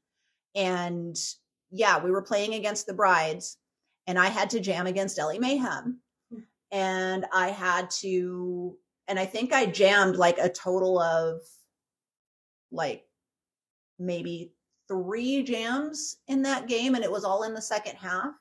and 0.55 1.15
yeah 1.71 2.03
we 2.03 2.11
were 2.11 2.21
playing 2.21 2.55
against 2.55 2.87
the 2.87 2.93
brides 2.93 3.55
and 4.05 4.19
i 4.19 4.27
had 4.27 4.49
to 4.49 4.59
jam 4.59 4.85
against 4.85 5.17
ellie 5.17 5.39
mayhem 5.39 6.01
hmm. 6.29 6.39
and 6.73 7.25
i 7.31 7.51
had 7.51 7.89
to 7.89 8.77
and 9.09 9.19
i 9.19 9.25
think 9.25 9.51
i 9.51 9.65
jammed 9.65 10.15
like 10.15 10.37
a 10.37 10.49
total 10.49 10.99
of 10.99 11.41
like 12.71 13.03
maybe 13.97 14.53
three 14.87 15.43
jams 15.43 16.17
in 16.27 16.43
that 16.43 16.67
game 16.67 16.95
and 16.95 17.03
it 17.03 17.11
was 17.11 17.25
all 17.25 17.43
in 17.43 17.53
the 17.53 17.61
second 17.61 17.95
half 17.95 18.33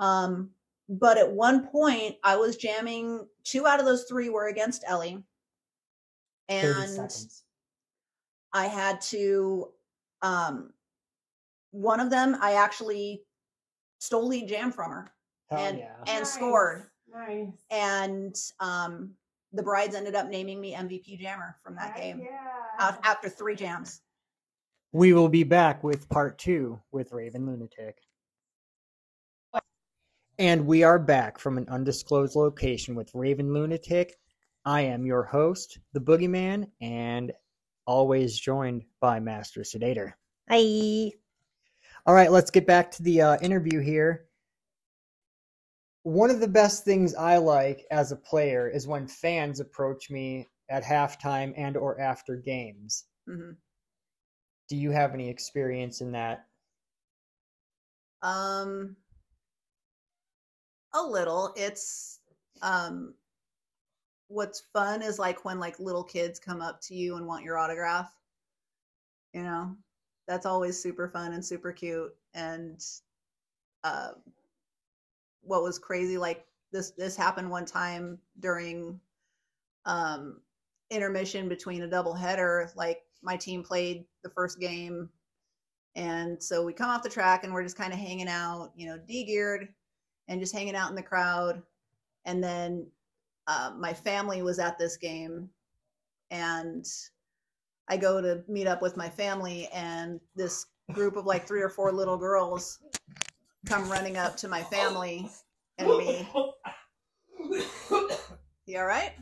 um 0.00 0.50
but 0.88 1.18
at 1.18 1.32
one 1.32 1.66
point 1.66 2.14
I 2.22 2.36
was 2.36 2.56
jamming 2.56 3.26
two 3.42 3.66
out 3.66 3.80
of 3.80 3.86
those 3.86 4.04
three 4.04 4.28
were 4.28 4.46
against 4.46 4.84
Ellie. 4.86 5.22
And. 6.48 7.10
I 8.52 8.66
had 8.66 9.00
to 9.02 9.68
um 10.22 10.70
one 11.72 12.00
of 12.00 12.08
them 12.08 12.36
I 12.40 12.54
actually 12.54 13.22
stole 13.98 14.28
lead 14.28 14.48
jam 14.48 14.72
from 14.72 14.92
her 14.92 15.12
Hell 15.50 15.60
and 15.60 15.78
yeah. 15.78 15.94
and 16.06 16.20
Nice. 16.20 16.32
scored. 16.32 16.84
Nice. 17.12 17.48
And 17.70 18.34
um 18.60 19.10
the 19.52 19.62
brides 19.62 19.94
ended 19.94 20.14
up 20.14 20.28
naming 20.28 20.60
me 20.60 20.74
MVP 20.74 21.18
jammer 21.18 21.56
from 21.62 21.76
that 21.76 21.92
Heck 21.92 21.96
game 22.02 22.20
Yeah. 22.20 22.96
after 23.04 23.28
three 23.28 23.56
jams. 23.56 24.02
We 24.92 25.12
will 25.12 25.28
be 25.28 25.44
back 25.44 25.84
with 25.84 26.08
part 26.08 26.38
two 26.38 26.80
with 26.92 27.10
Raevyn 27.10 27.44
Lunatik. 27.46 27.94
And 30.38 30.66
we 30.66 30.82
are 30.82 30.98
back 30.98 31.38
from 31.38 31.56
an 31.56 31.66
undisclosed 31.68 32.36
location 32.36 32.94
with 32.94 33.12
Raevyn 33.12 33.48
Lunatik. 33.48 34.10
I 34.66 34.82
am 34.82 35.06
your 35.06 35.22
host, 35.22 35.78
the 35.94 36.00
Boogeyman, 36.00 36.66
and 36.80 37.32
always 37.86 38.38
joined 38.38 38.84
by 39.00 39.18
Master 39.18 39.64
Sedator. 39.64 40.16
Hi. 40.50 41.12
All 42.04 42.14
right, 42.14 42.30
let's 42.30 42.50
get 42.50 42.66
back 42.66 42.90
to 42.92 43.02
the 43.02 43.22
uh, 43.22 43.38
interview 43.38 43.80
here. 43.80 44.25
One 46.06 46.30
of 46.30 46.38
the 46.38 46.46
best 46.46 46.84
things 46.84 47.16
I 47.16 47.38
like 47.38 47.84
as 47.90 48.12
a 48.12 48.16
player 48.16 48.68
is 48.68 48.86
when 48.86 49.08
fans 49.08 49.58
approach 49.58 50.08
me 50.08 50.46
at 50.70 50.84
halftime 50.84 51.52
and 51.56 51.76
or 51.76 52.00
after 52.00 52.36
games. 52.36 53.06
hmm 53.26 53.54
Do 54.68 54.76
you 54.76 54.92
have 54.92 55.14
any 55.14 55.28
experience 55.28 56.00
in 56.00 56.12
that? 56.12 56.46
Um, 58.22 58.94
a 60.94 61.02
little. 61.02 61.52
It's 61.56 62.20
um, 62.62 63.14
what's 64.28 64.60
fun 64.72 65.02
is 65.02 65.18
like 65.18 65.44
when 65.44 65.58
like 65.58 65.80
little 65.80 66.04
kids 66.04 66.38
come 66.38 66.62
up 66.62 66.80
to 66.82 66.94
you 66.94 67.16
and 67.16 67.26
want 67.26 67.42
your 67.44 67.58
autograph. 67.58 68.12
You 69.32 69.42
know, 69.42 69.74
that's 70.28 70.46
always 70.46 70.80
super 70.80 71.08
fun 71.08 71.32
and 71.32 71.44
super 71.44 71.72
cute. 71.72 72.14
And 72.32 72.80
uh, 73.82 74.12
what 75.46 75.62
was 75.62 75.78
crazy, 75.78 76.18
like 76.18 76.44
this 76.72 76.90
this 76.92 77.16
happened 77.16 77.50
one 77.50 77.64
time 77.64 78.18
during 78.40 79.00
um 79.84 80.40
intermission 80.90 81.48
between 81.48 81.82
a 81.82 81.88
double 81.88 82.14
header. 82.14 82.70
Like 82.76 83.02
my 83.22 83.36
team 83.36 83.62
played 83.62 84.04
the 84.22 84.30
first 84.30 84.60
game 84.60 85.08
and 85.96 86.40
so 86.42 86.62
we 86.62 86.74
come 86.74 86.90
off 86.90 87.02
the 87.02 87.08
track 87.08 87.42
and 87.42 87.52
we're 87.52 87.62
just 87.62 87.78
kind 87.78 87.92
of 87.92 87.98
hanging 87.98 88.28
out, 88.28 88.72
you 88.76 88.86
know, 88.86 88.98
de-geared 88.98 89.68
and 90.28 90.40
just 90.40 90.54
hanging 90.54 90.76
out 90.76 90.90
in 90.90 90.94
the 90.94 91.02
crowd. 91.02 91.62
And 92.26 92.44
then 92.44 92.86
uh, 93.46 93.72
my 93.76 93.94
family 93.94 94.42
was 94.42 94.58
at 94.58 94.78
this 94.78 94.96
game, 94.98 95.48
and 96.30 96.84
I 97.88 97.96
go 97.96 98.20
to 98.20 98.42
meet 98.46 98.66
up 98.66 98.82
with 98.82 98.96
my 98.96 99.08
family, 99.08 99.68
and 99.72 100.20
this 100.34 100.66
group 100.92 101.16
of 101.16 101.24
like 101.24 101.46
three 101.46 101.62
or 101.62 101.68
four 101.68 101.92
little 101.92 102.18
girls 102.18 102.80
come 103.66 103.90
running 103.90 104.16
up 104.16 104.36
to 104.38 104.48
my 104.48 104.62
family 104.62 105.28
and 105.78 105.88
me. 105.88 106.28
You 108.66 108.78
all 108.78 108.86
right? 108.86 109.12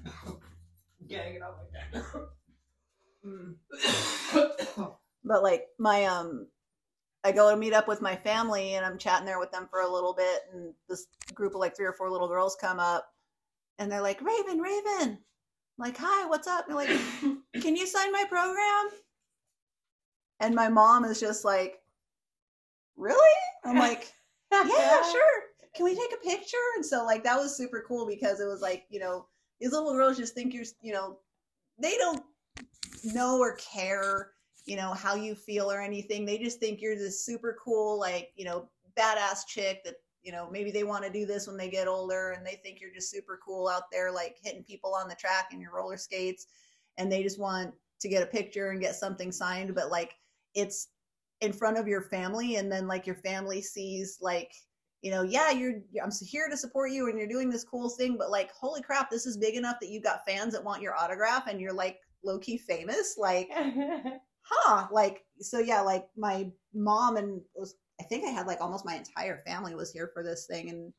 but 5.24 5.42
like 5.42 5.66
my 5.78 6.04
um 6.04 6.46
I 7.24 7.32
go 7.32 7.50
to 7.50 7.56
meet 7.56 7.72
up 7.72 7.88
with 7.88 8.02
my 8.02 8.14
family 8.16 8.74
and 8.74 8.84
I'm 8.84 8.98
chatting 8.98 9.26
there 9.26 9.38
with 9.38 9.50
them 9.50 9.66
for 9.68 9.80
a 9.80 9.90
little 9.90 10.12
bit 10.14 10.40
and 10.52 10.74
this 10.88 11.06
group 11.32 11.54
of 11.54 11.60
like 11.60 11.74
three 11.74 11.86
or 11.86 11.94
four 11.94 12.10
little 12.10 12.28
girls 12.28 12.56
come 12.60 12.78
up 12.78 13.06
and 13.78 13.90
they're 13.90 14.02
like, 14.02 14.20
Raevyn, 14.20 14.60
Raevyn. 14.60 15.08
I'm 15.08 15.18
like, 15.78 15.96
hi, 15.96 16.26
what's 16.26 16.46
up? 16.46 16.68
And 16.68 16.78
they're 16.78 16.86
like, 16.86 17.00
can 17.62 17.76
you 17.76 17.86
sign 17.86 18.12
my 18.12 18.24
program? 18.28 18.90
And 20.40 20.54
my 20.54 20.68
mom 20.68 21.04
is 21.04 21.18
just 21.18 21.44
like, 21.44 21.80
really? 22.96 23.36
I'm 23.64 23.78
like, 23.78 24.12
yeah, 24.62 25.02
sure. 25.12 25.42
Can 25.74 25.84
we 25.84 25.94
take 25.94 26.12
a 26.12 26.28
picture? 26.28 26.56
And 26.76 26.86
so 26.86 27.04
like 27.04 27.24
that 27.24 27.38
was 27.38 27.56
super 27.56 27.84
cool 27.86 28.06
because 28.06 28.40
it 28.40 28.46
was 28.46 28.60
like, 28.60 28.84
you 28.88 29.00
know, 29.00 29.26
these 29.60 29.72
little 29.72 29.92
girls 29.92 30.16
just 30.16 30.34
think 30.34 30.54
you're, 30.54 30.64
you 30.80 30.92
know, 30.92 31.18
they 31.78 31.96
don't 31.96 32.22
know 33.04 33.38
or 33.38 33.56
care, 33.56 34.32
you 34.66 34.76
know, 34.76 34.92
how 34.92 35.14
you 35.14 35.34
feel 35.34 35.70
or 35.70 35.80
anything. 35.80 36.24
They 36.24 36.38
just 36.38 36.60
think 36.60 36.80
you're 36.80 36.96
this 36.96 37.24
super 37.24 37.56
cool, 37.62 37.98
like, 37.98 38.30
you 38.36 38.44
know, 38.44 38.68
badass 38.96 39.46
chick 39.46 39.82
that, 39.84 39.96
you 40.22 40.32
know, 40.32 40.48
maybe 40.50 40.70
they 40.70 40.84
want 40.84 41.04
to 41.04 41.10
do 41.10 41.26
this 41.26 41.46
when 41.46 41.56
they 41.56 41.68
get 41.68 41.88
older 41.88 42.30
and 42.30 42.46
they 42.46 42.60
think 42.62 42.80
you're 42.80 42.94
just 42.94 43.10
super 43.10 43.38
cool 43.44 43.68
out 43.68 43.90
there, 43.92 44.10
like 44.10 44.36
hitting 44.42 44.64
people 44.64 44.94
on 44.94 45.08
the 45.08 45.14
track 45.14 45.50
in 45.52 45.60
your 45.60 45.74
roller 45.74 45.96
skates. 45.96 46.46
And 46.96 47.10
they 47.10 47.22
just 47.22 47.40
want 47.40 47.74
to 48.00 48.08
get 48.08 48.22
a 48.22 48.26
picture 48.26 48.70
and 48.70 48.80
get 48.80 48.94
something 48.94 49.32
signed. 49.32 49.74
But 49.74 49.90
like, 49.90 50.14
it's 50.54 50.88
in 51.44 51.52
front 51.52 51.78
of 51.78 51.86
your 51.88 52.02
family. 52.02 52.56
And 52.56 52.70
then 52.70 52.86
like 52.88 53.06
your 53.06 53.16
family 53.16 53.62
sees, 53.62 54.18
like, 54.20 54.52
you 55.02 55.10
know, 55.10 55.22
yeah, 55.22 55.50
you're, 55.50 55.80
I'm 56.02 56.10
here 56.22 56.48
to 56.48 56.56
support 56.56 56.90
you 56.90 57.08
and 57.08 57.18
you're 57.18 57.28
doing 57.28 57.50
this 57.50 57.64
cool 57.64 57.90
thing, 57.90 58.16
but 58.18 58.30
like, 58.30 58.50
holy 58.52 58.82
crap, 58.82 59.10
this 59.10 59.26
is 59.26 59.36
big 59.36 59.54
enough 59.54 59.76
that 59.80 59.90
you 59.90 60.00
got 60.00 60.26
fans 60.26 60.54
that 60.54 60.64
want 60.64 60.82
your 60.82 60.96
autograph 60.96 61.46
and 61.46 61.60
you're 61.60 61.74
like 61.74 61.98
low 62.24 62.38
key 62.38 62.56
famous. 62.58 63.16
Like, 63.18 63.50
huh 64.44 64.86
like 64.92 65.24
so 65.40 65.58
yeah 65.58 65.80
like 65.80 66.06
my 66.16 66.46
mom 66.74 67.16
and 67.16 67.40
was 67.54 67.76
i 68.00 68.04
think 68.04 68.24
i 68.24 68.30
had 68.30 68.46
like 68.46 68.60
almost 68.60 68.84
my 68.84 68.94
entire 68.94 69.38
family 69.38 69.74
was 69.74 69.90
here 69.90 70.10
for 70.12 70.22
this 70.22 70.46
thing 70.46 70.68
and 70.68 70.92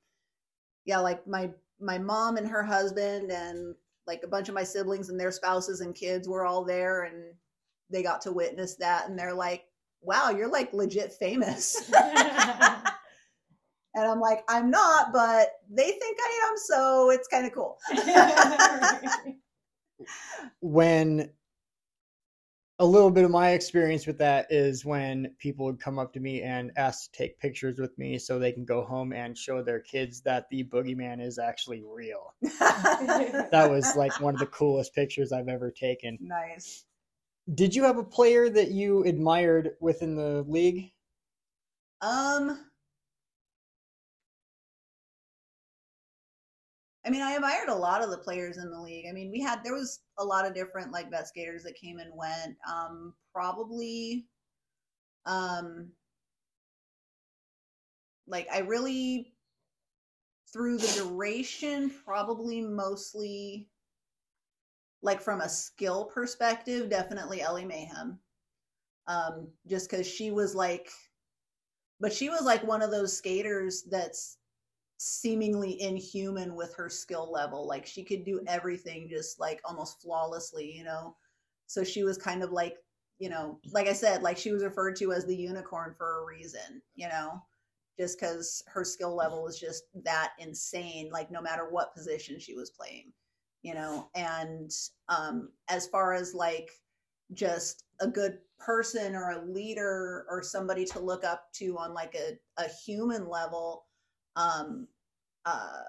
yeah 0.85 0.97
like 0.97 1.25
my 1.27 1.49
my 1.79 1.97
mom 1.97 2.37
and 2.37 2.47
her 2.47 2.63
husband 2.63 3.31
and 3.31 3.75
like 4.07 4.21
a 4.23 4.27
bunch 4.27 4.49
of 4.49 4.55
my 4.55 4.63
siblings 4.63 5.09
and 5.09 5.19
their 5.19 5.31
spouses 5.31 5.81
and 5.81 5.95
kids 5.95 6.27
were 6.27 6.45
all 6.45 6.63
there 6.63 7.03
and 7.03 7.33
they 7.91 8.01
got 8.01 8.21
to 8.21 8.31
witness 8.31 8.75
that 8.75 9.07
and 9.07 9.17
they're 9.17 9.33
like 9.33 9.64
wow 10.05 10.29
you're 10.29 10.49
like 10.49 10.71
legit 10.73 11.11
famous 11.13 11.91
and 13.95 14.05
i'm 14.05 14.19
like 14.19 14.43
i'm 14.49 14.69
not 14.69 15.11
but 15.11 15.49
they 15.69 15.91
think 15.91 16.17
i 16.21 16.49
am 16.49 16.57
so 16.57 17.09
it's 17.09 17.27
kind 17.27 17.45
of 17.45 17.53
cool 17.53 17.77
when 20.61 21.29
a 22.79 22.85
little 22.85 23.09
bit 23.09 23.23
of 23.23 23.31
my 23.31 23.51
experience 23.51 24.05
with 24.05 24.17
that 24.17 24.47
is 24.49 24.83
when 24.83 25.33
people 25.39 25.65
would 25.65 25.79
come 25.79 25.97
up 25.97 26.11
to 26.11 26.19
me 26.19 26.41
and 26.41 26.71
ask 26.75 27.09
to 27.09 27.17
take 27.17 27.39
pictures 27.39 27.79
with 27.79 27.97
me 27.97 28.19
so 28.19 28.37
they 28.37 28.51
can 28.51 28.65
go 28.65 28.83
home 28.83 29.13
and 29.13 29.37
show 29.37 29.63
their 29.63 29.79
kids 29.79 30.19
that 30.21 30.45
the 30.51 30.65
boogeyman 30.65 31.25
is 31.25 31.39
actually 31.39 31.81
real. 31.87 32.33
That 32.41 33.67
was 33.69 33.95
like 33.95 34.19
one 34.19 34.33
of 34.33 34.41
the 34.41 34.47
coolest 34.47 34.93
pictures 34.93 35.31
I've 35.31 35.47
ever 35.47 35.71
taken. 35.71 36.17
nice 36.19 36.83
Did 37.53 37.75
you 37.75 37.83
have 37.83 37.97
a 37.97 38.03
player 38.03 38.49
that 38.49 38.71
you 38.71 39.03
admired 39.03 39.75
within 39.79 40.15
the 40.15 40.43
league? 40.47 40.91
Um, 42.01 42.65
I 47.05 47.11
mean, 47.11 47.21
I 47.21 47.33
admired 47.33 47.69
a 47.69 47.75
lot 47.75 48.03
of 48.03 48.09
the 48.09 48.17
players 48.17 48.57
in 48.57 48.71
the 48.71 48.79
league. 48.79 49.05
I 49.07 49.11
mean, 49.11 49.29
we 49.31 49.39
had 49.39 49.63
there 49.63 49.75
was 49.75 49.99
a 50.17 50.23
lot 50.23 50.45
of 50.45 50.55
different 50.55 50.91
like 50.91 51.11
best 51.11 51.29
skaters 51.29 51.63
that 51.63 51.75
came 51.75 51.99
and 51.99 52.11
went. 52.15 52.57
Um, 52.67 53.13
probably, 53.31 54.25
um, 55.27 55.91
like 58.27 58.47
I 58.51 58.59
really 58.59 59.33
through 60.51 60.79
the 60.79 61.03
duration, 61.03 61.91
probably 62.05 62.61
mostly 62.61 63.67
like 65.05 65.21
from 65.21 65.41
a 65.41 65.47
skill 65.47 66.05
perspective, 66.05 66.89
definitely 66.89 67.41
Ellie 67.41 67.63
Mayhem. 67.63 68.19
Um, 69.07 69.47
just 69.67 69.89
because 69.89 70.07
she 70.07 70.31
was 70.31 70.55
like 70.55 70.89
but 71.99 72.11
she 72.11 72.27
was 72.27 72.41
like 72.41 72.63
one 72.63 72.81
of 72.81 72.91
those 72.91 73.15
skaters 73.15 73.83
that's 73.83 74.37
seemingly 74.97 75.79
inhuman 75.79 76.55
with 76.55 76.73
her 76.75 76.89
skill 76.89 77.31
level. 77.31 77.67
Like 77.67 77.85
she 77.85 78.03
could 78.03 78.25
do 78.25 78.41
everything 78.47 79.07
just 79.07 79.39
like 79.39 79.61
almost 79.63 80.01
flawlessly 80.01 80.73
you 80.75 80.83
know? 80.83 81.15
So 81.67 81.83
she 81.83 82.03
was 82.03 82.17
kind 82.17 82.43
of 82.43 82.51
like 82.51 82.77
you 83.19 83.29
know 83.29 83.59
like 83.71 83.87
i 83.87 83.93
said 83.93 84.21
like 84.23 84.37
she 84.37 84.51
was 84.51 84.61
referred 84.61 84.97
to 84.97 85.13
as 85.13 85.25
the 85.25 85.35
unicorn 85.35 85.93
for 85.93 86.21
a 86.21 86.25
reason 86.25 86.81
you 86.95 87.07
know? 87.07 87.41
Just 87.97 88.19
because 88.19 88.63
her 88.67 88.83
skill 88.83 89.15
level 89.15 89.43
was 89.43 89.57
just 89.59 89.83
that 90.03 90.31
insane, 90.39 91.09
like 91.13 91.31
no 91.31 91.41
matter 91.41 91.69
what 91.69 91.93
position 91.93 92.39
she 92.39 92.55
was 92.55 92.71
playing, 92.71 93.13
you 93.65 93.73
know. 93.73 94.07
And 94.13 94.71
um, 95.09 95.49
as 95.69 95.87
far 95.87 96.13
as 96.13 96.35
like 96.35 96.69
just 97.33 97.83
a 97.99 98.07
good 98.07 98.37
person 98.59 99.15
or 99.15 99.31
a 99.31 99.45
leader 99.45 100.27
or 100.29 100.43
somebody 100.43 100.85
to 100.85 100.99
look 100.99 101.23
up 101.23 101.51
to 101.53 101.75
on 101.79 101.95
like 101.95 102.15
a, 102.15 102.37
a 102.61 102.69
human 102.69 103.27
level, 103.27 103.85
um, 104.35 104.87
uh, 105.45 105.81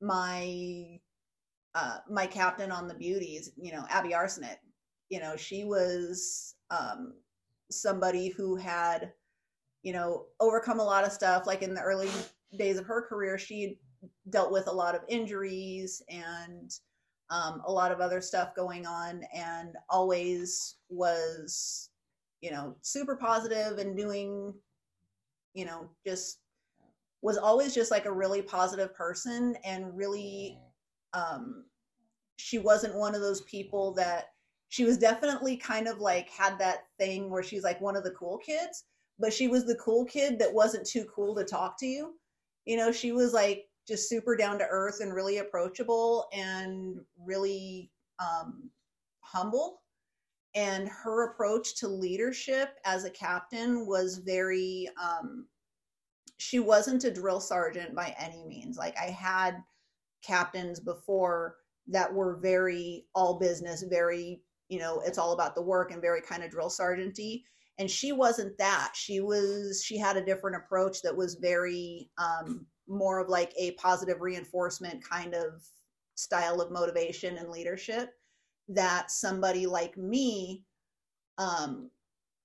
my 0.00 0.98
uh, 1.76 1.98
my 2.10 2.26
captain 2.26 2.72
on 2.72 2.88
the 2.88 2.94
beauties, 2.94 3.52
you 3.56 3.72
know, 3.72 3.84
Abby 3.88 4.10
Arsenet, 4.10 4.58
you 5.08 5.20
know, 5.20 5.36
she 5.36 5.62
was 5.62 6.56
um, 6.70 7.14
somebody 7.70 8.30
who 8.30 8.56
had 8.56 9.12
you 9.84 9.92
know, 9.92 10.26
overcome 10.38 10.78
a 10.78 10.84
lot 10.84 11.04
of 11.04 11.10
stuff. 11.10 11.44
Like 11.44 11.62
in 11.62 11.74
the 11.74 11.80
early 11.80 12.08
days 12.56 12.78
of 12.78 12.86
her 12.86 13.02
career, 13.02 13.36
she 13.36 13.80
dealt 14.30 14.52
with 14.52 14.68
a 14.68 14.72
lot 14.72 14.94
of 14.94 15.00
injuries 15.08 16.02
and 16.08 16.72
um, 17.32 17.62
a 17.66 17.72
lot 17.72 17.90
of 17.90 18.00
other 18.00 18.20
stuff 18.20 18.54
going 18.54 18.86
on, 18.86 19.22
and 19.34 19.74
always 19.88 20.76
was, 20.88 21.90
you 22.40 22.50
know, 22.50 22.76
super 22.82 23.16
positive 23.16 23.78
and 23.78 23.96
doing, 23.96 24.54
you 25.54 25.64
know, 25.64 25.90
just 26.06 26.38
was 27.22 27.38
always 27.38 27.74
just 27.74 27.90
like 27.90 28.06
a 28.06 28.12
really 28.12 28.42
positive 28.42 28.94
person 28.94 29.56
and 29.64 29.96
really 29.96 30.58
um 31.14 31.64
she 32.36 32.58
wasn't 32.58 32.92
one 32.96 33.14
of 33.14 33.20
those 33.20 33.42
people 33.42 33.94
that 33.94 34.30
she 34.70 34.84
was 34.84 34.98
definitely 34.98 35.56
kind 35.56 35.86
of 35.86 35.98
like 35.98 36.28
had 36.30 36.58
that 36.58 36.78
thing 36.98 37.30
where 37.30 37.42
she's 37.42 37.62
like 37.62 37.80
one 37.80 37.94
of 37.94 38.02
the 38.02 38.10
cool 38.12 38.38
kids 38.38 38.84
but 39.18 39.32
she 39.32 39.48
was 39.48 39.64
the 39.64 39.76
cool 39.76 40.04
kid 40.04 40.38
that 40.38 40.52
wasn't 40.52 40.86
too 40.86 41.06
cool 41.14 41.34
to 41.36 41.44
talk 41.44 41.78
to 41.78 41.86
you. 41.86 42.14
You 42.64 42.76
know, 42.76 42.92
she 42.92 43.12
was 43.12 43.32
like 43.32 43.66
just 43.86 44.08
super 44.08 44.36
down 44.36 44.58
to 44.58 44.66
earth 44.68 45.00
and 45.00 45.14
really 45.14 45.38
approachable 45.38 46.28
and 46.32 47.00
really 47.18 47.90
um, 48.18 48.70
humble. 49.20 49.80
And 50.54 50.88
her 50.88 51.30
approach 51.30 51.76
to 51.76 51.88
leadership 51.88 52.78
as 52.84 53.04
a 53.04 53.10
captain 53.10 53.86
was 53.86 54.18
very, 54.18 54.88
um, 55.02 55.46
she 56.38 56.58
wasn't 56.58 57.04
a 57.04 57.10
drill 57.10 57.40
sergeant 57.40 57.94
by 57.94 58.14
any 58.18 58.44
means. 58.44 58.76
Like 58.76 58.96
I 58.98 59.06
had 59.06 59.62
captains 60.22 60.78
before 60.78 61.56
that 61.88 62.12
were 62.12 62.36
very 62.36 63.06
all 63.14 63.38
business, 63.38 63.82
very, 63.82 64.42
you 64.68 64.78
know, 64.78 65.00
it's 65.04 65.18
all 65.18 65.32
about 65.32 65.54
the 65.54 65.62
work 65.62 65.90
and 65.90 66.02
very 66.02 66.20
kind 66.20 66.44
of 66.44 66.50
drill 66.50 66.68
sergeanty 66.68 67.42
and 67.78 67.90
she 67.90 68.12
wasn't 68.12 68.56
that 68.58 68.92
she 68.94 69.20
was 69.20 69.82
she 69.84 69.96
had 69.98 70.16
a 70.16 70.24
different 70.24 70.56
approach 70.56 71.02
that 71.02 71.16
was 71.16 71.36
very 71.36 72.10
um, 72.18 72.66
more 72.88 73.20
of 73.20 73.28
like 73.28 73.52
a 73.58 73.72
positive 73.72 74.20
reinforcement 74.20 75.02
kind 75.02 75.34
of 75.34 75.64
style 76.14 76.60
of 76.60 76.70
motivation 76.70 77.38
and 77.38 77.50
leadership 77.50 78.10
that 78.68 79.10
somebody 79.10 79.66
like 79.66 79.96
me 79.96 80.62
um, 81.38 81.90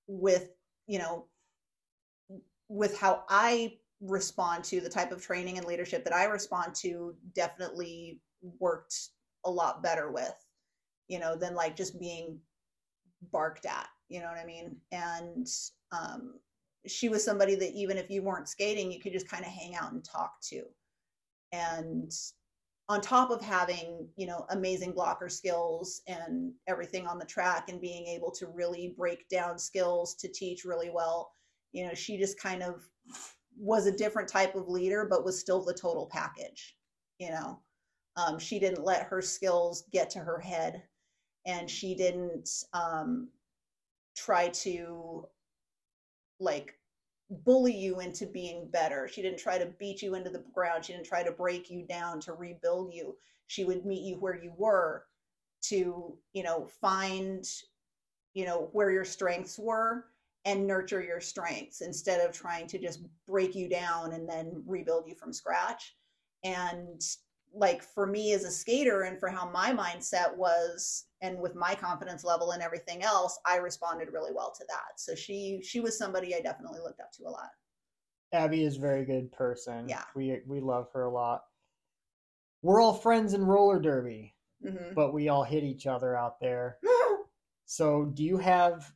with 0.07 0.49
you 0.87 0.99
know 0.99 1.25
with 2.69 2.97
how 2.97 3.23
i 3.29 3.73
respond 4.01 4.63
to 4.63 4.79
the 4.79 4.89
type 4.89 5.11
of 5.11 5.21
training 5.21 5.57
and 5.57 5.67
leadership 5.67 6.03
that 6.03 6.13
i 6.13 6.25
respond 6.25 6.73
to 6.73 7.15
definitely 7.33 8.19
worked 8.59 9.09
a 9.45 9.51
lot 9.51 9.81
better 9.83 10.11
with 10.11 10.35
you 11.07 11.19
know 11.19 11.35
than 11.35 11.55
like 11.55 11.75
just 11.75 11.99
being 11.99 12.37
barked 13.31 13.65
at 13.65 13.87
you 14.09 14.21
know 14.21 14.27
what 14.27 14.37
I 14.37 14.45
mean? 14.45 14.75
And 14.91 15.47
um, 15.91 16.35
she 16.85 17.09
was 17.09 17.23
somebody 17.23 17.55
that 17.55 17.73
even 17.73 17.97
if 17.97 18.09
you 18.09 18.21
weren't 18.21 18.49
skating, 18.49 18.91
you 18.91 18.99
could 18.99 19.13
just 19.13 19.29
kind 19.29 19.45
of 19.45 19.51
hang 19.51 19.75
out 19.75 19.91
and 19.91 20.03
talk 20.03 20.33
to. 20.49 20.63
And 21.51 22.11
on 22.89 23.01
top 23.01 23.31
of 23.31 23.41
having, 23.41 24.07
you 24.15 24.27
know, 24.27 24.45
amazing 24.49 24.93
blocker 24.93 25.27
skills 25.27 26.01
and 26.07 26.53
everything 26.67 27.05
on 27.05 27.19
the 27.19 27.25
track 27.25 27.69
and 27.69 27.81
being 27.81 28.07
able 28.07 28.31
to 28.31 28.47
really 28.47 28.93
break 28.97 29.27
down 29.27 29.59
skills 29.59 30.15
to 30.15 30.29
teach 30.29 30.63
really 30.63 30.89
well, 30.89 31.31
you 31.73 31.85
know, 31.85 31.93
she 31.93 32.17
just 32.17 32.39
kind 32.39 32.63
of 32.63 32.87
was 33.57 33.87
a 33.87 33.97
different 33.97 34.29
type 34.29 34.55
of 34.55 34.69
leader, 34.69 35.05
but 35.09 35.25
was 35.25 35.39
still 35.39 35.63
the 35.63 35.73
total 35.73 36.07
package, 36.11 36.75
you 37.19 37.29
know. 37.29 37.59
Um, 38.15 38.39
she 38.39 38.59
didn't 38.59 38.83
let 38.83 39.03
her 39.03 39.21
skills 39.21 39.83
get 39.91 40.09
to 40.11 40.19
her 40.19 40.39
head 40.39 40.83
and 41.45 41.69
she 41.69 41.95
didn't 41.95 42.49
um, 42.73 43.29
try 44.15 44.49
to 44.49 45.25
like 46.39 46.75
bully 47.29 47.75
you 47.75 47.99
into 47.99 48.25
being 48.25 48.69
better. 48.71 49.07
She 49.07 49.21
didn't 49.21 49.39
try 49.39 49.57
to 49.57 49.65
beat 49.79 50.01
you 50.01 50.15
into 50.15 50.29
the 50.29 50.43
ground. 50.53 50.85
She 50.85 50.93
didn't 50.93 51.05
try 51.05 51.23
to 51.23 51.31
break 51.31 51.69
you 51.69 51.85
down 51.85 52.19
to 52.21 52.33
rebuild 52.33 52.93
you. 52.93 53.15
She 53.47 53.65
would 53.65 53.85
meet 53.85 54.03
you 54.03 54.15
where 54.15 54.41
you 54.41 54.53
were 54.57 55.05
to, 55.63 56.17
you 56.33 56.43
know, 56.43 56.67
find, 56.79 57.45
you 58.33 58.45
know, 58.45 58.69
where 58.71 58.91
your 58.91 59.05
strengths 59.05 59.59
were 59.59 60.05
and 60.45 60.65
nurture 60.65 61.03
your 61.03 61.19
strengths 61.19 61.81
instead 61.81 62.25
of 62.25 62.31
trying 62.31 62.67
to 62.67 62.77
just 62.77 63.01
break 63.27 63.55
you 63.55 63.67
down 63.67 64.13
and 64.13 64.29
then 64.29 64.63
rebuild 64.65 65.07
you 65.07 65.15
from 65.15 65.33
scratch. 65.33 65.95
And 66.43 67.01
like 67.53 67.81
for 67.81 68.05
me 68.05 68.33
as 68.33 68.43
a 68.43 68.51
skater 68.51 69.03
and 69.03 69.19
for 69.19 69.29
how 69.29 69.49
my 69.49 69.71
mindset 69.71 70.35
was 70.35 71.05
and 71.21 71.39
with 71.39 71.55
my 71.55 71.73
confidence 71.73 72.23
level 72.23 72.51
and 72.51 72.61
everything 72.61 73.01
else 73.03 73.39
i 73.45 73.55
responded 73.55 74.09
really 74.13 74.31
well 74.33 74.53
to 74.57 74.63
that. 74.67 74.99
So 74.99 75.15
she 75.15 75.61
she 75.63 75.79
was 75.79 75.97
somebody 75.97 76.35
i 76.35 76.41
definitely 76.41 76.79
looked 76.79 76.99
up 76.99 77.11
to 77.13 77.23
a 77.23 77.29
lot. 77.29 77.49
Abby 78.33 78.63
is 78.63 78.77
a 78.77 78.81
very 78.81 79.05
good 79.05 79.31
person. 79.31 79.87
Yeah. 79.87 80.03
We 80.15 80.39
we 80.45 80.59
love 80.59 80.89
her 80.93 81.03
a 81.03 81.11
lot. 81.11 81.43
We're 82.61 82.81
all 82.81 82.93
friends 82.93 83.33
in 83.33 83.43
roller 83.45 83.79
derby 83.79 84.35
mm-hmm. 84.63 84.93
but 84.93 85.13
we 85.13 85.29
all 85.29 85.43
hit 85.43 85.63
each 85.63 85.87
other 85.87 86.15
out 86.15 86.39
there. 86.39 86.77
So 87.69 88.05
do 88.05 88.23
you 88.23 88.37
have 88.37 88.93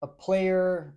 a 0.00 0.06
player 0.06 0.94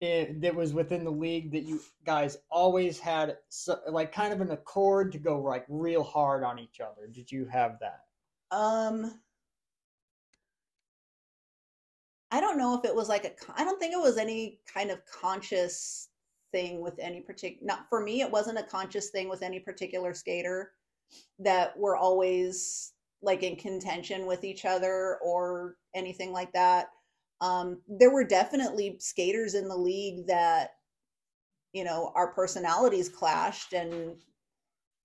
that 0.00 0.54
was 0.54 0.72
within 0.72 1.04
the 1.04 1.10
league 1.10 1.50
that 1.52 1.64
you 1.64 1.80
guys 2.06 2.38
always 2.50 2.98
had 2.98 3.36
so, 3.48 3.80
like 3.88 4.12
kind 4.12 4.32
of 4.32 4.40
an 4.40 4.50
accord 4.52 5.10
to 5.12 5.18
go 5.18 5.40
like 5.40 5.64
real 5.68 6.04
hard 6.04 6.44
on 6.44 6.58
each 6.58 6.80
other. 6.80 7.08
Did 7.10 7.32
you 7.32 7.46
have 7.46 7.78
that? 7.80 8.04
Um 8.56 9.20
i 12.30 12.40
don't 12.40 12.58
know 12.58 12.76
if 12.78 12.84
it 12.84 12.94
was 12.94 13.08
like 13.08 13.24
a 13.24 13.32
i 13.60 13.64
don't 13.64 13.80
think 13.80 13.92
it 13.92 14.00
was 14.00 14.18
any 14.18 14.58
kind 14.72 14.90
of 14.90 15.00
conscious 15.06 16.08
thing 16.52 16.80
with 16.80 16.94
any 16.98 17.20
particular 17.20 17.66
not 17.66 17.88
for 17.88 18.02
me 18.02 18.20
it 18.20 18.30
wasn't 18.30 18.58
a 18.58 18.62
conscious 18.62 19.10
thing 19.10 19.28
with 19.28 19.42
any 19.42 19.58
particular 19.58 20.14
skater 20.14 20.72
that 21.38 21.76
were 21.78 21.96
always 21.96 22.92
like 23.22 23.42
in 23.42 23.56
contention 23.56 24.26
with 24.26 24.44
each 24.44 24.64
other 24.64 25.18
or 25.22 25.76
anything 25.94 26.32
like 26.32 26.52
that 26.52 26.88
um, 27.40 27.80
there 27.88 28.10
were 28.10 28.24
definitely 28.24 28.96
skaters 28.98 29.54
in 29.54 29.68
the 29.68 29.76
league 29.76 30.26
that 30.26 30.72
you 31.72 31.84
know 31.84 32.12
our 32.14 32.32
personalities 32.32 33.08
clashed 33.08 33.72
and 33.72 34.16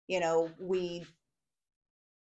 you 0.07 0.19
know 0.19 0.49
we 0.59 1.05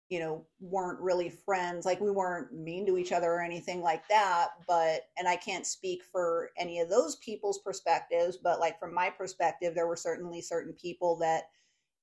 you 0.08 0.18
know 0.18 0.44
weren't 0.60 1.00
really 1.00 1.28
friends. 1.28 1.86
Like 1.86 2.00
we 2.00 2.10
weren't 2.10 2.52
mean 2.52 2.84
to 2.86 2.98
each 2.98 3.12
other 3.12 3.30
or 3.30 3.42
anything 3.42 3.80
like 3.80 4.06
that 4.08 4.48
but 4.66 5.02
and 5.16 5.28
i 5.28 5.36
can't 5.36 5.66
speak 5.66 6.02
for 6.04 6.50
any 6.58 6.80
of 6.80 6.88
those 6.88 7.16
people's 7.16 7.60
perspectives 7.60 8.36
but 8.36 8.58
like 8.60 8.78
from 8.78 8.92
my 8.92 9.08
perspective 9.08 9.74
there 9.74 9.86
were 9.86 9.96
certainly 9.96 10.40
certain 10.40 10.72
people 10.74 11.16
that 11.16 11.44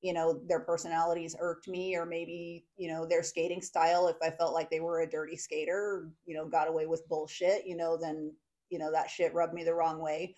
you 0.01 0.13
know 0.13 0.39
their 0.47 0.59
personalities 0.59 1.35
irked 1.39 1.67
me 1.67 1.95
or 1.95 2.05
maybe 2.05 2.65
you 2.77 2.87
know 2.87 3.05
their 3.05 3.23
skating 3.23 3.61
style 3.61 4.07
if 4.07 4.15
i 4.21 4.29
felt 4.29 4.53
like 4.53 4.69
they 4.69 4.79
were 4.79 5.01
a 5.01 5.09
dirty 5.09 5.35
skater 5.35 6.07
you 6.25 6.35
know 6.35 6.47
got 6.47 6.67
away 6.67 6.85
with 6.85 7.07
bullshit 7.09 7.65
you 7.65 7.75
know 7.75 7.97
then 7.97 8.31
you 8.69 8.79
know 8.79 8.91
that 8.91 9.09
shit 9.09 9.33
rubbed 9.33 9.53
me 9.53 9.63
the 9.63 9.73
wrong 9.73 9.99
way. 9.99 10.35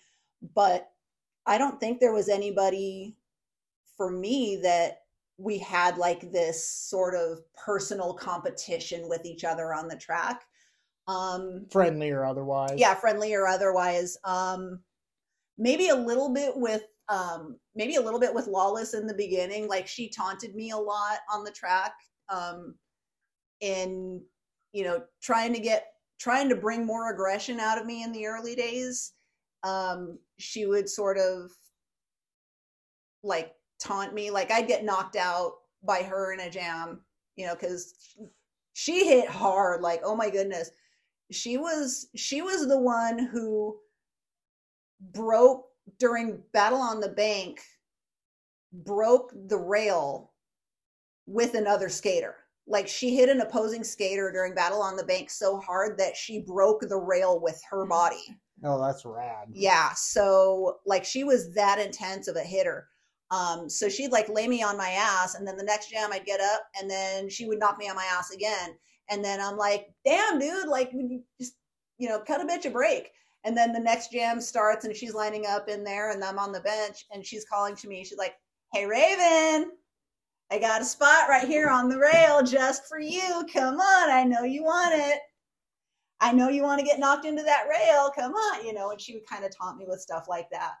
But 0.54 0.90
i 1.46 1.58
don't 1.58 1.80
think 1.80 2.00
there 2.00 2.12
was 2.12 2.28
anybody 2.28 3.16
for 3.96 4.10
me 4.10 4.60
that 4.62 5.02
we 5.38 5.58
had 5.58 5.96
like 5.96 6.32
this 6.32 6.66
sort 6.68 7.14
of 7.14 7.40
personal 7.56 8.12
competition 8.12 9.08
with 9.08 9.24
each 9.24 9.44
other 9.44 9.72
on 9.74 9.88
the 9.88 9.96
track. 9.96 10.44
Um 11.06 11.66
friendly 11.70 12.10
or 12.10 12.24
otherwise. 12.24 12.74
Yeah 12.76 12.94
friendly 12.94 13.34
or 13.34 13.46
otherwise. 13.46 14.16
Um 14.24 14.80
maybe 15.58 15.88
a 15.88 15.94
little 15.94 16.32
bit 16.32 16.56
with 16.56 16.84
um, 17.10 17.58
maybe 17.74 17.96
a 17.96 18.00
little 18.00 18.20
bit 18.20 18.32
with 18.32 18.46
Lawless 18.46 18.94
in 18.94 19.06
the 19.06 19.14
beginning. 19.14 19.68
Like 19.68 19.86
she 19.86 20.08
taunted 20.08 20.54
me 20.54 20.70
a 20.70 20.76
lot 20.76 21.18
on 21.30 21.44
the 21.44 21.50
track 21.50 21.92
um, 22.28 22.76
in, 23.60 24.22
you 24.72 24.84
know, 24.84 25.02
trying 25.20 25.52
to 25.52 25.60
get, 25.60 25.88
trying 26.20 26.48
to 26.48 26.54
bring 26.54 26.86
more 26.86 27.12
aggression 27.12 27.58
out 27.58 27.78
of 27.78 27.84
me 27.84 28.04
in 28.04 28.12
the 28.12 28.26
early 28.26 28.54
days. 28.54 29.12
Um, 29.64 30.18
she 30.38 30.66
would 30.66 30.88
sort 30.88 31.18
of 31.18 31.50
like 33.24 33.54
taunt 33.82 34.14
me. 34.14 34.30
Like 34.30 34.52
I'd 34.52 34.68
get 34.68 34.84
knocked 34.84 35.16
out 35.16 35.54
by 35.82 36.02
her 36.02 36.32
in 36.32 36.40
a 36.40 36.48
jam, 36.48 37.00
you 37.34 37.46
know, 37.46 37.54
because 37.54 37.92
she 38.74 39.04
hit 39.04 39.28
hard. 39.28 39.82
Like, 39.82 40.02
oh 40.04 40.14
my 40.14 40.30
goodness. 40.30 40.70
She 41.32 41.56
was, 41.56 42.08
she 42.14 42.40
was 42.40 42.68
the 42.68 42.78
one 42.78 43.18
who 43.18 43.76
broke 45.12 45.69
during 45.98 46.42
Battle 46.52 46.80
on 46.80 47.00
the 47.00 47.08
Bank 47.08 47.60
broke 48.72 49.32
the 49.48 49.58
rail 49.58 50.32
with 51.26 51.54
another 51.54 51.88
skater. 51.88 52.36
Like 52.66 52.86
she 52.86 53.16
hit 53.16 53.28
an 53.28 53.40
opposing 53.40 53.82
skater 53.82 54.30
during 54.30 54.54
Battle 54.54 54.82
on 54.82 54.96
the 54.96 55.04
Bank 55.04 55.30
so 55.30 55.58
hard 55.58 55.98
that 55.98 56.16
she 56.16 56.40
broke 56.40 56.82
the 56.82 56.96
rail 56.96 57.40
with 57.40 57.60
her 57.70 57.86
body. 57.86 58.22
Oh, 58.62 58.80
that's 58.80 59.04
rad. 59.04 59.48
Yeah. 59.52 59.92
So 59.94 60.78
like 60.86 61.04
she 61.04 61.24
was 61.24 61.54
that 61.54 61.78
intense 61.78 62.28
of 62.28 62.36
a 62.36 62.42
hitter. 62.42 62.86
Um, 63.30 63.68
so 63.68 63.88
she'd 63.88 64.12
like 64.12 64.28
lay 64.28 64.48
me 64.48 64.62
on 64.62 64.76
my 64.76 64.90
ass, 64.90 65.36
and 65.36 65.46
then 65.46 65.56
the 65.56 65.62
next 65.62 65.88
jam 65.88 66.10
I'd 66.12 66.24
get 66.24 66.40
up, 66.40 66.62
and 66.78 66.90
then 66.90 67.28
she 67.28 67.46
would 67.46 67.60
knock 67.60 67.78
me 67.78 67.88
on 67.88 67.94
my 67.94 68.04
ass 68.04 68.32
again. 68.32 68.74
And 69.08 69.24
then 69.24 69.40
I'm 69.40 69.56
like, 69.56 69.86
damn, 70.04 70.38
dude, 70.38 70.68
like 70.68 70.92
just 71.40 71.54
you 71.98 72.08
know, 72.08 72.18
cut 72.18 72.40
a 72.40 72.44
bitch 72.44 72.64
a 72.64 72.70
break. 72.70 73.12
And 73.44 73.56
then 73.56 73.72
the 73.72 73.80
next 73.80 74.12
jam 74.12 74.40
starts, 74.40 74.84
and 74.84 74.94
she's 74.94 75.14
lining 75.14 75.46
up 75.46 75.68
in 75.68 75.82
there, 75.82 76.10
and 76.10 76.22
I'm 76.22 76.38
on 76.38 76.52
the 76.52 76.60
bench, 76.60 77.06
and 77.10 77.24
she's 77.24 77.44
calling 77.44 77.74
to 77.76 77.88
me. 77.88 78.04
She's 78.04 78.18
like, 78.18 78.34
"Hey, 78.72 78.84
Raevyn, 78.84 79.70
I 80.50 80.58
got 80.58 80.82
a 80.82 80.84
spot 80.84 81.28
right 81.28 81.46
here 81.46 81.68
on 81.68 81.88
the 81.88 81.98
rail 81.98 82.42
just 82.42 82.86
for 82.86 82.98
you. 83.00 83.46
Come 83.52 83.80
on, 83.80 84.10
I 84.10 84.24
know 84.24 84.42
you 84.42 84.64
want 84.64 84.94
it." 84.94 85.20
I 86.20 86.32
know 86.32 86.48
you 86.48 86.62
want 86.62 86.78
to 86.80 86.84
get 86.84 86.98
knocked 86.98 87.24
into 87.24 87.42
that 87.42 87.64
rail. 87.68 88.12
Come 88.14 88.32
on, 88.32 88.66
you 88.66 88.74
know, 88.74 88.90
and 88.90 89.00
she 89.00 89.14
would 89.14 89.26
kind 89.26 89.44
of 89.44 89.56
taunt 89.56 89.78
me 89.78 89.86
with 89.88 90.00
stuff 90.00 90.26
like 90.28 90.50
that. 90.50 90.74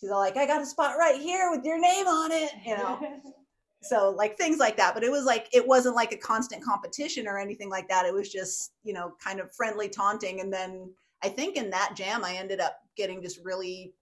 She's 0.00 0.10
all 0.10 0.18
like, 0.18 0.36
I 0.36 0.46
got 0.46 0.60
a 0.60 0.66
spot 0.66 0.96
right 0.98 1.20
here 1.20 1.50
with 1.50 1.64
your 1.64 1.80
name 1.80 2.06
on 2.06 2.32
it, 2.32 2.50
you 2.64 2.76
know. 2.76 2.98
so 3.82 4.10
like 4.10 4.36
things 4.36 4.58
like 4.58 4.76
that. 4.76 4.92
But 4.92 5.04
it 5.04 5.10
was 5.10 5.24
like 5.24 5.48
it 5.52 5.66
wasn't 5.66 5.94
like 5.94 6.12
a 6.12 6.18
constant 6.18 6.62
competition 6.64 7.28
or 7.28 7.38
anything 7.38 7.70
like 7.70 7.88
that. 7.88 8.06
It 8.06 8.12
was 8.12 8.30
just, 8.30 8.72
you 8.82 8.92
know, 8.92 9.12
kind 9.22 9.40
of 9.40 9.52
friendly 9.54 9.88
taunting. 9.88 10.40
And 10.40 10.52
then 10.52 10.90
I 11.22 11.28
think 11.28 11.56
in 11.56 11.70
that 11.70 11.94
jam 11.96 12.24
I 12.24 12.36
ended 12.36 12.60
up 12.60 12.78
getting 12.96 13.22
just 13.22 13.38
really 13.44 13.94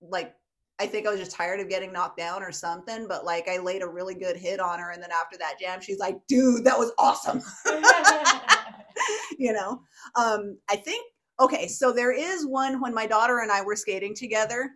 like 0.00 0.34
I 0.80 0.86
think 0.86 1.06
I 1.06 1.10
was 1.10 1.20
just 1.20 1.32
tired 1.32 1.60
of 1.60 1.68
getting 1.68 1.92
knocked 1.92 2.18
down 2.18 2.42
or 2.42 2.50
something, 2.50 3.06
but 3.06 3.24
like 3.24 3.48
I 3.48 3.58
laid 3.58 3.82
a 3.82 3.88
really 3.88 4.14
good 4.14 4.36
hit 4.36 4.58
on 4.58 4.80
her. 4.80 4.90
And 4.90 5.00
then 5.00 5.10
after 5.12 5.38
that 5.38 5.58
jam, 5.60 5.80
she's 5.80 6.00
like, 6.00 6.18
dude, 6.26 6.64
that 6.64 6.78
was 6.78 6.90
awesome. 6.98 7.40
you 9.38 9.52
know, 9.52 9.82
um, 10.16 10.58
I 10.68 10.74
think, 10.74 11.06
okay, 11.38 11.68
so 11.68 11.92
there 11.92 12.12
is 12.12 12.44
one 12.44 12.80
when 12.80 12.92
my 12.92 13.06
daughter 13.06 13.38
and 13.38 13.52
I 13.52 13.62
were 13.62 13.76
skating 13.76 14.16
together. 14.16 14.70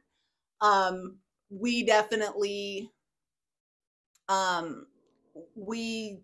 Um, 0.61 1.19
we 1.51 1.85
definitely, 1.85 2.93
um, 4.29 4.87
we 5.57 6.21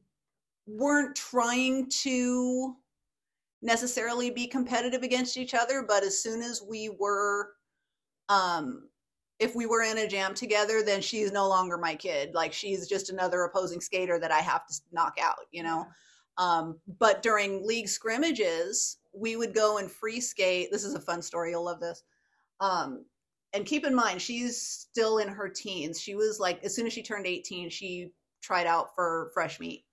weren't 0.67 1.17
trying 1.17 1.89
to 1.91 2.77
necessarily 3.65 4.31
be 4.31 4.47
competitive 4.47 5.03
against 5.03 5.36
each 5.36 5.55
other, 5.55 5.82
but 5.82 6.05
as 6.05 6.23
soon 6.23 6.43
as 6.43 6.62
we 6.62 6.91
were, 7.01 7.55
um, 8.28 8.89
if 9.41 9.57
we 9.57 9.66
were 9.66 9.82
in 9.82 9.99
a 9.99 10.07
jam 10.07 10.35
together, 10.35 10.82
then 10.82 11.01
she's 11.01 11.32
no 11.32 11.49
longer 11.49 11.78
my 11.78 11.95
kid. 11.95 12.35
Like 12.35 12.53
she's 12.53 12.86
just 12.86 13.11
another 13.11 13.43
opposing 13.43 13.81
skater 13.81 14.19
that 14.20 14.31
I 14.31 14.41
have 14.41 14.66
to 14.66 14.74
knock 14.93 15.16
out, 15.20 15.39
you 15.51 15.62
know? 15.62 15.86
Um, 16.36 16.78
but 16.99 17.23
during 17.23 17.66
league 17.66 17.89
scrimmages, 17.89 18.99
we 19.15 19.36
would 19.36 19.55
go 19.55 19.78
and 19.78 19.91
free 19.91 20.20
skate. 20.20 20.70
This 20.70 20.85
is 20.85 20.95
a 20.95 21.01
fun 21.01 21.23
story. 21.23 21.51
You'll 21.51 21.65
love 21.65 21.81
this. 21.81 22.03
Um, 22.61 23.07
and 23.55 23.65
keep 23.65 23.86
in 23.86 23.95
mind, 23.95 24.20
she's 24.20 24.61
still 24.61 25.19
in 25.19 25.28
her 25.28 25.49
teens. 25.49 26.01
She 26.01 26.15
was 26.15 26.39
like, 26.39 26.62
as 26.65 26.74
soon 26.74 26.86
as 26.86 26.93
she 26.93 27.03
turned 27.03 27.27
18, 27.27 27.70
she 27.70 28.11
tried 28.43 28.66
out 28.66 28.95
for 28.95 29.31
fresh 29.32 29.59
meat. 29.59 29.85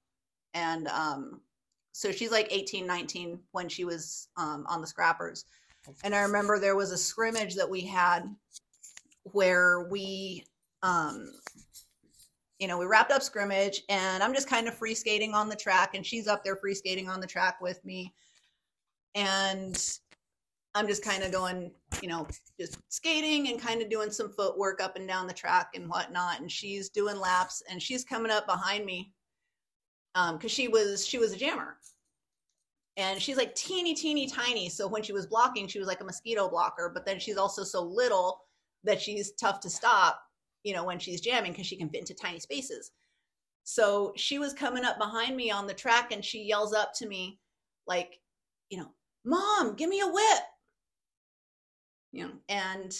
And 0.53 0.87
um, 0.89 1.41
so 1.91 2.11
she's 2.11 2.31
like 2.31 2.47
18, 2.51 2.85
19 2.85 3.39
when 3.51 3.67
she 3.69 3.83
was 3.83 4.29
um, 4.37 4.65
on 4.67 4.81
the 4.81 4.87
scrappers. 4.87 5.45
And 6.03 6.13
I 6.15 6.21
remember 6.21 6.59
there 6.59 6.75
was 6.75 6.91
a 6.91 6.97
scrimmage 6.97 7.55
that 7.55 7.69
we 7.69 7.81
had 7.81 8.23
where 9.23 9.87
we 9.89 10.43
um 10.83 11.31
you 12.59 12.67
know 12.67 12.77
we 12.77 12.85
wrapped 12.85 13.11
up 13.11 13.21
scrimmage 13.21 13.83
and 13.87 14.23
i'm 14.23 14.33
just 14.33 14.49
kind 14.49 14.67
of 14.67 14.73
free 14.73 14.95
skating 14.95 15.35
on 15.35 15.47
the 15.47 15.55
track 15.55 15.93
and 15.93 16.03
she's 16.03 16.27
up 16.27 16.43
there 16.43 16.55
free 16.55 16.73
skating 16.73 17.07
on 17.07 17.19
the 17.19 17.27
track 17.27 17.61
with 17.61 17.83
me. 17.85 18.13
And 19.13 19.99
i'm 20.73 20.87
just 20.87 21.03
kind 21.03 21.21
of 21.21 21.31
going 21.31 21.71
you 22.01 22.07
know 22.07 22.25
just 22.59 22.77
skating 22.89 23.49
and 23.49 23.59
kind 23.59 23.81
of 23.81 23.89
doing 23.89 24.09
some 24.09 24.31
footwork 24.31 24.81
up 24.81 24.95
and 24.95 25.07
down 25.07 25.27
the 25.27 25.33
track 25.33 25.71
and 25.75 25.89
whatnot. 25.89 26.39
And 26.39 26.51
she's 26.51 26.89
doing 26.89 27.19
laps 27.19 27.61
and 27.69 27.81
she's 27.81 28.03
coming 28.03 28.31
up 28.31 28.47
behind 28.47 28.85
me 28.85 29.11
um 30.15 30.37
because 30.37 30.51
she 30.51 30.67
was 30.67 31.05
she 31.05 31.17
was 31.17 31.33
a 31.33 31.37
jammer 31.37 31.77
and 32.97 33.21
she's 33.21 33.37
like 33.37 33.55
teeny 33.55 33.93
teeny 33.93 34.27
tiny 34.27 34.69
so 34.69 34.87
when 34.87 35.01
she 35.01 35.13
was 35.13 35.25
blocking 35.25 35.67
she 35.67 35.79
was 35.79 35.87
like 35.87 36.01
a 36.01 36.03
mosquito 36.03 36.49
blocker 36.49 36.91
but 36.93 37.05
then 37.05 37.19
she's 37.19 37.37
also 37.37 37.63
so 37.63 37.81
little 37.81 38.41
that 38.83 39.01
she's 39.01 39.31
tough 39.33 39.59
to 39.61 39.69
stop, 39.69 40.21
you 40.63 40.73
know, 40.73 40.83
when 40.83 40.99
she's 40.99 41.21
jamming 41.21 41.51
because 41.51 41.67
she 41.67 41.77
can 41.77 41.89
fit 41.89 41.99
into 41.99 42.13
tiny 42.13 42.39
spaces. 42.39 42.91
So 43.63 44.13
she 44.15 44.39
was 44.39 44.53
coming 44.53 44.83
up 44.83 44.97
behind 44.97 45.35
me 45.35 45.51
on 45.51 45.67
the 45.67 45.73
track 45.73 46.11
and 46.11 46.23
she 46.25 46.43
yells 46.43 46.73
up 46.73 46.91
to 46.95 47.07
me, 47.07 47.39
like, 47.87 48.19
you 48.69 48.79
know, 48.79 48.91
Mom, 49.23 49.75
give 49.75 49.89
me 49.89 50.01
a 50.01 50.07
whip. 50.07 50.43
You 52.11 52.25
know, 52.25 52.33
and 52.49 52.97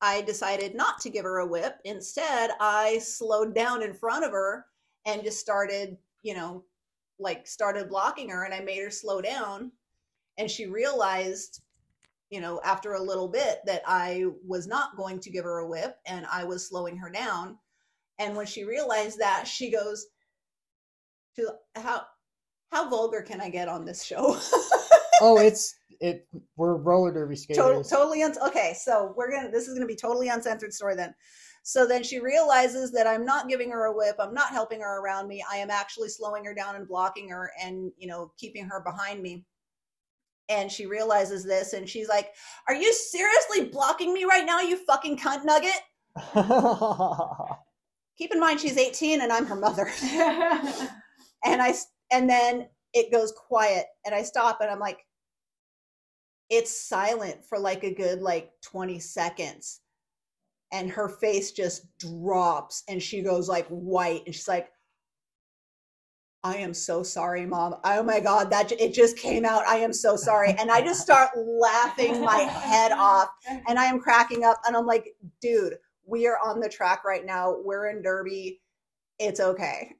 I 0.00 0.22
decided 0.22 0.74
not 0.74 1.00
to 1.00 1.10
give 1.10 1.24
her 1.24 1.38
a 1.38 1.46
whip. 1.46 1.78
Instead, 1.84 2.50
I 2.60 2.98
slowed 2.98 3.54
down 3.54 3.82
in 3.82 3.92
front 3.92 4.24
of 4.24 4.30
her 4.30 4.64
and 5.04 5.24
just 5.24 5.40
started, 5.40 5.96
you 6.26 6.34
know, 6.34 6.64
like 7.18 7.46
started 7.46 7.88
blocking 7.88 8.28
her 8.30 8.44
and 8.44 8.52
I 8.52 8.60
made 8.60 8.82
her 8.82 8.90
slow 8.90 9.20
down. 9.20 9.72
And 10.38 10.50
she 10.50 10.66
realized 10.66 11.62
you 12.30 12.40
know, 12.40 12.60
after 12.64 12.94
a 12.94 13.02
little 13.02 13.28
bit 13.28 13.60
that 13.66 13.82
I 13.86 14.24
was 14.44 14.66
not 14.66 14.96
going 14.96 15.20
to 15.20 15.30
give 15.30 15.44
her 15.44 15.58
a 15.58 15.68
whip 15.68 15.96
and 16.06 16.26
I 16.26 16.42
was 16.42 16.68
slowing 16.68 16.96
her 16.96 17.08
down. 17.08 17.56
And 18.18 18.34
when 18.36 18.46
she 18.46 18.64
realized 18.64 19.20
that, 19.20 19.46
she 19.46 19.70
goes, 19.70 20.06
to 21.36 21.54
how 21.76 22.02
how 22.72 22.88
vulgar 22.90 23.22
can 23.22 23.40
I 23.40 23.48
get 23.48 23.68
on 23.68 23.84
this 23.84 24.02
show? 24.02 24.36
oh, 25.20 25.38
it's 25.38 25.76
it. 26.00 26.26
We're 26.56 26.76
roller 26.76 27.12
derby 27.12 27.36
skaters. 27.36 27.62
Totally, 27.62 27.84
totally 27.84 28.22
un- 28.22 28.48
okay. 28.48 28.74
So 28.78 29.14
we're 29.16 29.30
gonna. 29.30 29.50
This 29.50 29.68
is 29.68 29.74
gonna 29.74 29.86
be 29.86 29.96
totally 29.96 30.28
uncensored 30.28 30.72
story 30.72 30.96
then. 30.96 31.14
So 31.68 31.84
then 31.84 32.04
she 32.04 32.20
realizes 32.20 32.92
that 32.92 33.08
I'm 33.08 33.24
not 33.24 33.48
giving 33.48 33.72
her 33.72 33.86
a 33.86 33.92
whip. 33.92 34.14
I'm 34.20 34.32
not 34.32 34.50
helping 34.50 34.82
her 34.82 35.00
around 35.00 35.26
me. 35.26 35.44
I 35.50 35.56
am 35.56 35.68
actually 35.68 36.08
slowing 36.08 36.44
her 36.44 36.54
down 36.54 36.76
and 36.76 36.86
blocking 36.86 37.28
her 37.30 37.50
and 37.60 37.90
you 37.98 38.06
know 38.06 38.30
keeping 38.38 38.66
her 38.66 38.84
behind 38.84 39.20
me 39.20 39.44
and 40.48 40.70
she 40.70 40.86
realizes 40.86 41.44
this 41.44 41.72
and 41.72 41.88
she's 41.88 42.08
like 42.08 42.28
are 42.68 42.74
you 42.76 42.92
seriously 42.92 43.64
blocking 43.64 44.14
me 44.14 44.22
right 44.22 44.46
now 44.46 44.60
you 44.60 44.76
fucking 44.76 45.18
cunt 45.18 45.44
nugget 45.44 45.72
keep 48.16 48.32
in 48.32 48.38
mind 48.38 48.60
she's 48.60 48.78
18 48.78 49.22
and 49.22 49.32
i'm 49.32 49.44
her 49.44 49.56
mother 49.56 49.90
and 51.44 51.60
i 51.60 51.74
and 52.12 52.30
then 52.30 52.68
it 52.94 53.10
goes 53.10 53.32
quiet 53.32 53.86
and 54.04 54.14
i 54.14 54.22
stop 54.22 54.60
and 54.60 54.70
i'm 54.70 54.78
like 54.78 55.00
it's 56.48 56.88
silent 56.88 57.44
for 57.44 57.58
like 57.58 57.82
a 57.82 57.92
good 57.92 58.22
like 58.22 58.52
20 58.62 59.00
seconds 59.00 59.80
and 60.76 60.90
her 60.90 61.08
face 61.08 61.52
just 61.52 61.86
drops 61.98 62.84
and 62.86 63.02
she 63.02 63.22
goes 63.22 63.48
like 63.48 63.66
white 63.68 64.22
and 64.26 64.34
she's 64.34 64.48
like 64.48 64.68
I 66.44 66.58
am 66.58 66.74
so 66.74 67.02
sorry, 67.02 67.44
mom. 67.44 67.74
Oh 67.82 68.04
my 68.04 68.20
God, 68.20 68.50
that 68.50 68.70
it 68.70 68.94
just 68.94 69.18
came 69.18 69.44
out. 69.44 69.66
I 69.66 69.78
am 69.78 69.92
so 69.92 70.14
sorry. 70.14 70.54
And 70.60 70.70
I 70.70 70.80
just 70.80 71.00
start 71.00 71.30
laughing 71.36 72.20
my 72.20 72.38
head 72.38 72.92
off 72.92 73.30
and 73.66 73.80
I 73.80 73.86
am 73.86 73.98
cracking 73.98 74.44
up. 74.44 74.60
And 74.64 74.76
I'm 74.76 74.86
like, 74.86 75.16
dude, 75.40 75.74
we 76.04 76.28
are 76.28 76.38
on 76.44 76.60
the 76.60 76.68
track 76.68 77.02
right 77.04 77.26
now. 77.26 77.56
We're 77.64 77.88
in 77.88 78.00
Derby. 78.00 78.60
It's 79.18 79.40
okay. 79.40 79.94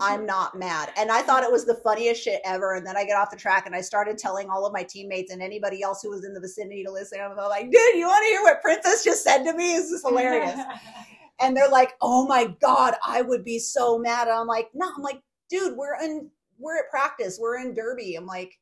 I'm 0.00 0.26
not 0.26 0.58
mad. 0.58 0.92
And 0.96 1.10
I 1.10 1.22
thought 1.22 1.44
it 1.44 1.52
was 1.52 1.64
the 1.64 1.74
funniest 1.74 2.22
shit 2.22 2.40
ever. 2.44 2.74
And 2.74 2.86
then 2.86 2.96
I 2.96 3.04
get 3.04 3.16
off 3.16 3.30
the 3.30 3.36
track 3.36 3.66
and 3.66 3.74
I 3.74 3.80
started 3.80 4.18
telling 4.18 4.48
all 4.48 4.66
of 4.66 4.72
my 4.72 4.82
teammates 4.82 5.32
and 5.32 5.42
anybody 5.42 5.82
else 5.82 6.02
who 6.02 6.10
was 6.10 6.24
in 6.24 6.34
the 6.34 6.40
vicinity 6.40 6.84
to 6.84 6.90
listen. 6.90 7.20
I'm 7.20 7.36
like, 7.36 7.70
dude, 7.70 7.96
you 7.96 8.06
want 8.06 8.24
to 8.24 8.30
hear 8.30 8.42
what 8.42 8.62
Princess 8.62 9.04
just 9.04 9.24
said 9.24 9.44
to 9.44 9.54
me? 9.54 9.72
This 9.72 9.90
is 9.90 10.02
hilarious. 10.02 10.58
and 11.40 11.56
they're 11.56 11.68
like, 11.68 11.94
oh 12.00 12.26
my 12.26 12.54
God, 12.60 12.94
I 13.04 13.22
would 13.22 13.44
be 13.44 13.58
so 13.58 13.98
mad. 13.98 14.28
And 14.28 14.36
I'm 14.36 14.46
like, 14.46 14.70
no, 14.74 14.90
I'm 14.96 15.02
like, 15.02 15.20
dude, 15.50 15.76
we're 15.76 16.00
in 16.02 16.30
we're 16.58 16.78
at 16.78 16.90
practice, 16.90 17.38
we're 17.40 17.58
in 17.58 17.74
Derby. 17.74 18.14
I'm 18.14 18.26
like, 18.26 18.58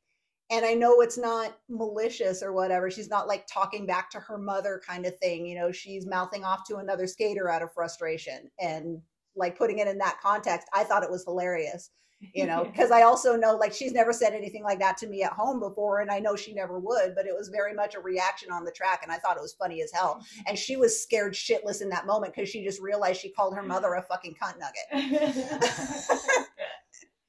and 0.51 0.65
I 0.65 0.75
know 0.75 1.01
it's 1.01 1.19
not 1.19 1.59
malicious 1.69 2.43
or 2.43 2.53
whatever. 2.53 2.91
She's 2.91 3.11
not 3.11 3.29
like 3.29 3.47
talking 3.47 3.87
back 3.87 4.11
to 4.11 4.21
her 4.21 4.37
mother 4.37 4.81
kind 4.85 5.07
of 5.07 5.17
thing. 5.19 5.47
You 5.47 5.57
know, 5.57 5.71
she's 5.71 6.07
mouthing 6.07 6.45
off 6.45 6.67
to 6.69 6.79
another 6.79 7.07
skater 7.07 7.49
out 7.49 7.63
of 7.63 7.73
frustration 7.73 8.51
and 8.59 9.01
like 9.37 9.57
putting 9.57 9.79
it 9.79 9.89
in 9.89 9.99
that 9.99 10.19
context. 10.23 10.69
I 10.75 10.85
thought 10.85 11.03
it 11.03 11.11
was 11.11 11.25
hilarious, 11.25 11.91
you 12.35 12.47
know, 12.47 12.65
because 12.71 12.91
I 12.91 13.03
also 13.03 13.37
know 13.37 13.57
like 13.57 13.73
she's 13.73 13.93
never 13.93 14.13
said 14.13 14.33
anything 14.33 14.63
like 14.63 14.79
that 14.81 14.97
to 14.99 15.07
me 15.07 15.23
at 15.23 15.33
home 15.33 15.61
before. 15.61 16.01
And 16.01 16.11
I 16.11 16.19
know 16.19 16.37
she 16.37 16.53
never 16.53 16.79
would, 16.79 17.15
but 17.15 17.27
it 17.27 17.35
was 17.35 17.49
very 17.49 17.75
much 17.75 17.95
a 17.95 18.01
reaction 18.01 18.51
on 18.51 18.65
the 18.65 18.73
track. 18.73 19.01
And 19.03 19.13
I 19.13 19.17
thought 19.17 19.37
it 19.37 19.43
was 19.43 19.55
funny 19.55 19.83
as 19.83 19.93
hell. 19.93 20.17
Mm-hmm. 20.17 20.43
And 20.49 20.59
she 20.59 20.77
was 20.77 21.03
scared 21.03 21.35
shitless 21.35 21.83
in 21.83 21.89
that 21.91 22.07
moment 22.07 22.35
because 22.35 22.49
she 22.49 22.65
just 22.65 22.81
realized 22.81 23.21
she 23.21 23.31
called 23.31 23.55
her 23.55 23.63
mother 23.63 23.95
a 23.95 24.03
fucking 24.03 24.37
cunt 24.43 24.57
nugget. 24.59 25.47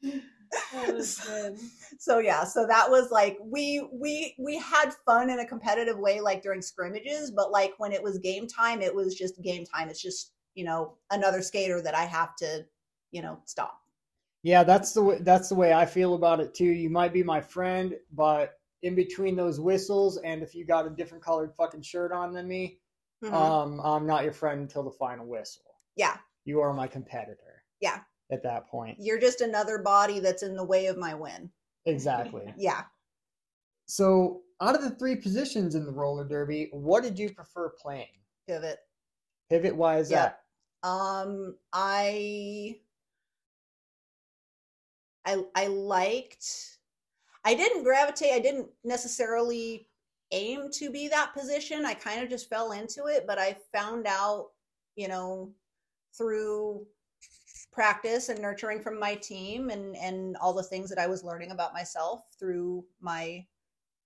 That 0.74 0.94
was 0.94 1.18
good. 1.28 1.58
so 2.00 2.20
yeah 2.20 2.44
so 2.44 2.66
that 2.68 2.90
was 2.90 3.12
like 3.12 3.38
we 3.42 3.88
we 3.94 4.36
we 4.38 4.58
had 4.58 4.94
fun 5.06 5.30
in 5.30 5.40
a 5.40 5.46
competitive 5.46 5.98
way 5.98 6.20
like 6.20 6.42
during 6.42 6.62
scrimmages 6.62 7.32
but 7.32 7.52
like 7.52 7.74
when 7.78 7.92
it 7.92 8.04
was 8.04 8.18
game 8.18 8.48
time 8.48 8.82
it 8.82 8.94
was 8.94 9.16
just 9.16 9.42
game 9.42 9.66
time 9.66 9.90
it's 9.90 10.02
just 10.02 10.34
you 10.56 10.64
know 10.66 10.96
another 11.12 11.42
skater 11.42 11.82
that 11.82 11.96
i 11.96 12.04
have 12.04 12.36
to 12.36 12.66
you 13.12 13.22
know 13.22 13.40
stop 13.46 13.80
Yeah, 14.44 14.64
that's 14.64 14.94
the 14.94 15.04
way, 15.04 15.18
that's 15.22 15.50
the 15.50 15.56
way 15.56 15.72
I 15.72 15.86
feel 15.86 16.16
about 16.16 16.40
it 16.40 16.56
too. 16.56 16.66
You 16.66 16.90
might 16.90 17.14
be 17.14 17.22
my 17.24 17.40
friend, 17.42 17.96
but 18.12 18.58
in 18.82 18.96
between 18.96 19.36
those 19.36 19.60
whistles, 19.60 20.18
and 20.18 20.42
if 20.42 20.56
you 20.56 20.66
got 20.66 20.88
a 20.88 20.90
different 20.90 21.24
colored 21.24 21.54
fucking 21.56 21.84
shirt 21.84 22.12
on 22.12 22.34
than 22.34 22.48
me, 22.48 22.80
Mhm. 23.24 23.34
um, 23.34 23.80
I'm 23.82 24.08
not 24.08 24.24
your 24.24 24.34
friend 24.34 24.62
until 24.62 24.82
the 24.84 24.92
final 25.06 25.28
whistle. 25.28 25.76
yeah 25.96 26.18
You 26.46 26.60
are 26.62 26.74
my 26.74 26.88
competitor. 26.88 27.64
Yeah. 27.82 28.00
At 28.32 28.42
that 28.44 28.66
point, 28.68 28.98
you're 29.00 29.20
just 29.20 29.42
another 29.42 29.78
body 29.78 30.20
that's 30.20 30.42
in 30.42 30.56
the 30.56 30.64
way 30.74 30.88
of 30.88 30.98
my 30.98 31.14
win 31.14 31.52
exactly. 31.86 32.52
yeah 32.58 32.86
So, 33.86 34.42
out 34.60 34.76
of 34.76 34.82
the 34.82 34.92
three 34.92 35.16
positions 35.18 35.76
in 35.76 35.86
the 35.86 35.92
roller 35.92 36.24
derby, 36.28 36.70
what 36.72 37.04
did 37.04 37.20
you 37.20 37.32
prefer 37.34 37.70
playing? 37.70 38.18
pivot 38.48 38.80
Pivot 39.50 39.76
wise, 39.76 40.10
Yeah. 40.10 40.24
that 40.24 40.41
um 40.84 41.56
i 41.74 42.76
i 45.26 45.44
i 45.56 45.68
liked 45.68 46.78
i 47.46 47.54
didn't 47.54 47.84
gravitate 47.84 48.34
i 48.34 48.40
didn't 48.40 48.68
necessarily 48.84 49.88
aim 50.34 50.70
to 50.72 50.90
be 50.90 51.10
that 51.10 51.34
position. 51.34 51.86
I 51.86 51.94
kind 51.94 52.24
of 52.24 52.30
just 52.30 52.50
fell 52.50 52.72
into 52.72 53.06
it 53.06 53.26
but 53.28 53.38
i 53.38 53.56
found 53.74 54.08
out 54.08 54.48
you 54.96 55.08
know 55.08 55.52
through 56.18 56.86
practice 57.72 58.30
and 58.30 58.40
nurturing 58.42 58.82
from 58.82 59.00
my 59.00 59.16
team 59.16 59.70
and 59.70 59.96
and 59.96 60.36
all 60.38 60.54
the 60.54 60.64
things 60.64 60.90
that 60.90 61.00
i 61.00 61.08
was 61.08 61.24
learning 61.24 61.52
about 61.52 61.74
myself 61.74 62.24
through 62.38 62.84
my 63.00 63.46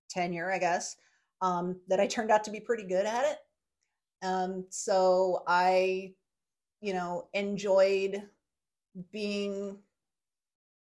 tenure 0.08 0.52
i 0.52 0.58
guess 0.58 0.96
um 1.42 1.76
that 1.88 2.00
i 2.00 2.06
turned 2.06 2.30
out 2.30 2.44
to 2.44 2.50
be 2.50 2.60
pretty 2.60 2.84
good 2.84 3.06
at 3.06 3.24
it. 3.24 3.38
Um 4.26 4.64
so 4.70 5.42
i 5.46 6.12
you 6.80 6.92
know 6.92 7.28
enjoyed 7.34 8.22
being 9.12 9.78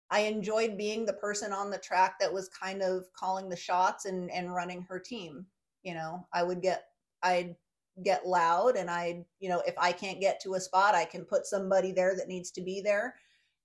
i 0.09 0.21
enjoyed 0.21 0.77
being 0.77 1.05
the 1.05 1.13
person 1.13 1.51
on 1.51 1.69
the 1.69 1.77
track 1.77 2.15
that 2.19 2.31
was 2.31 2.49
kind 2.49 2.81
of 2.81 3.05
calling 3.13 3.49
the 3.49 3.55
shots 3.55 4.05
and 4.05 4.29
and 4.31 4.53
running 4.53 4.81
her 4.83 4.99
team. 4.99 5.45
You 5.83 5.93
know 5.95 6.25
i 6.33 6.43
would 6.43 6.61
get 6.61 6.85
i'd 7.23 7.55
get 8.03 8.25
loud 8.25 8.75
and 8.75 8.89
i 8.89 9.23
you 9.39 9.49
know 9.49 9.61
if 9.67 9.75
i 9.77 9.91
can't 9.91 10.19
get 10.19 10.41
to 10.41 10.55
a 10.55 10.59
spot 10.59 10.95
i 10.95 11.05
can 11.05 11.25
put 11.25 11.45
somebody 11.45 11.91
there 11.91 12.15
that 12.15 12.27
needs 12.27 12.51
to 12.51 12.61
be 12.61 12.81
there. 12.81 13.15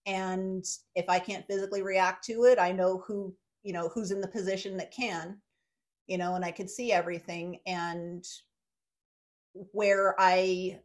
And 0.06 0.64
if 0.94 1.08
i 1.08 1.18
can't 1.18 1.46
physically 1.46 1.82
react 1.82 2.24
to 2.26 2.44
it 2.44 2.58
i 2.58 2.72
know 2.72 3.02
who 3.06 3.34
you 3.62 3.72
know 3.72 3.88
who's 3.88 4.10
in 4.10 4.20
the 4.20 4.28
position 4.28 4.76
that 4.78 4.92
can 4.92 5.38
you 6.06 6.18
know 6.18 6.34
and 6.34 6.44
i 6.44 6.50
could 6.50 6.70
see 6.70 6.92
everything. 6.92 7.60
And 7.66 8.24
where 9.72 10.14
i 10.18 10.80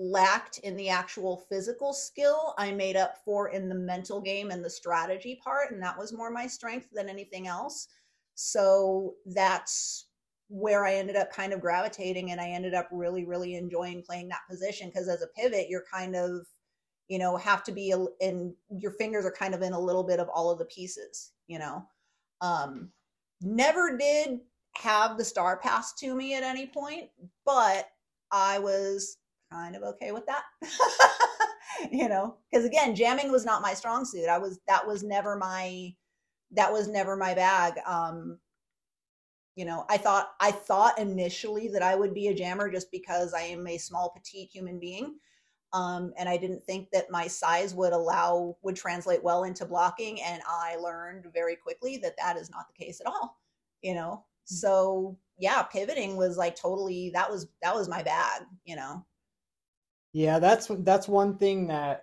lacked 0.00 0.58
in 0.58 0.76
the 0.76 0.88
actual 0.88 1.44
physical 1.50 1.92
skill, 1.92 2.54
I 2.56 2.72
made 2.72 2.96
up 2.96 3.18
for 3.22 3.50
in 3.50 3.68
the 3.68 3.74
mental 3.74 4.18
game 4.18 4.50
and 4.50 4.64
the 4.64 4.70
strategy 4.70 5.38
part. 5.44 5.72
And 5.72 5.82
that 5.82 5.98
was 5.98 6.12
more 6.12 6.30
my 6.30 6.46
strength 6.46 6.88
than 6.90 7.10
anything 7.10 7.46
else. 7.46 7.86
So 8.34 9.14
that's 9.26 10.06
where 10.48 10.86
I 10.86 10.94
ended 10.94 11.16
up 11.16 11.30
kind 11.30 11.52
of 11.52 11.60
gravitating. 11.60 12.30
And 12.30 12.40
I 12.40 12.48
ended 12.48 12.72
up 12.72 12.88
really, 12.90 13.26
really 13.26 13.56
enjoying 13.56 14.02
playing 14.02 14.28
that 14.28 14.48
position 14.48 14.88
because 14.88 15.06
as 15.06 15.20
a 15.20 15.28
pivot, 15.38 15.68
you're 15.68 15.84
kind 15.92 16.16
of, 16.16 16.46
you 17.08 17.18
know, 17.18 17.36
have 17.36 17.62
to 17.64 17.72
be 17.72 17.94
in 18.20 18.54
your 18.70 18.92
fingers 18.92 19.26
are 19.26 19.32
kind 19.32 19.54
of 19.54 19.60
in 19.60 19.74
a 19.74 19.80
little 19.80 20.04
bit 20.04 20.18
of 20.18 20.30
all 20.34 20.50
of 20.50 20.58
the 20.58 20.64
pieces, 20.64 21.32
you 21.46 21.58
know. 21.58 21.84
Um, 22.40 22.90
never 23.42 23.98
did 23.98 24.40
have 24.76 25.18
the 25.18 25.24
star 25.26 25.58
pass 25.58 25.92
to 25.96 26.14
me 26.14 26.34
at 26.34 26.42
any 26.42 26.66
point, 26.66 27.10
but 27.44 27.90
I 28.32 28.58
was 28.60 29.18
kind 29.52 29.76
of 29.76 29.82
okay 29.82 30.12
with 30.12 30.26
that. 30.26 30.42
You 31.90 32.08
know 32.08 32.36
because 32.50 32.66
again 32.66 32.94
jamming 32.94 33.32
was 33.32 33.44
not 33.46 33.62
my 33.62 33.72
strong 33.72 34.04
suit. 34.04 34.28
I 34.28 34.38
was 34.38 34.58
that 34.68 34.86
was 34.86 35.02
never 35.02 35.36
my 35.36 35.94
that 36.52 36.72
was 36.72 36.88
never 36.88 37.16
my 37.16 37.32
bag. 37.32 37.74
Um 37.86 38.38
you 39.56 39.64
know 39.64 39.84
i 39.88 39.96
thought 39.96 40.30
i 40.40 40.50
thought 40.50 40.98
initially 40.98 41.68
that 41.68 41.82
i 41.82 41.94
would 41.94 42.14
be 42.14 42.28
a 42.28 42.34
jammer 42.34 42.70
just 42.70 42.90
because 42.90 43.34
i 43.34 43.40
am 43.40 43.66
a 43.66 43.78
small 43.78 44.10
petite 44.10 44.50
human 44.52 44.78
being. 44.78 45.16
Um 45.72 46.12
and 46.18 46.28
i 46.28 46.36
didn't 46.36 46.64
think 46.64 46.88
that 46.92 47.10
my 47.10 47.26
size 47.26 47.74
would 47.74 47.92
allow 47.92 48.56
would 48.62 48.76
translate 48.76 49.22
well 49.22 49.44
into 49.44 49.64
blocking 49.66 50.20
and 50.22 50.42
i 50.48 50.76
learned 50.76 51.26
very 51.32 51.56
quickly 51.56 51.96
that 51.98 52.16
that 52.18 52.36
is 52.36 52.50
not 52.50 52.66
the 52.68 52.84
case 52.84 53.00
at 53.00 53.06
all 53.06 53.38
you 53.82 53.94
know? 53.94 54.24
So 54.44 55.18
yeah 55.38 55.62
pivoting 55.62 56.16
was 56.16 56.36
like 56.36 56.54
totally 56.56 57.10
that 57.14 57.30
was 57.30 57.48
that 57.62 57.74
was 57.74 57.88
my 57.88 58.02
bag 58.02 58.42
you 58.64 58.76
know 58.76 59.04
Yeah, 60.12 60.38
that's 60.38 60.66
that's 60.80 61.08
one 61.08 61.38
thing 61.38 61.68
that 61.68 62.02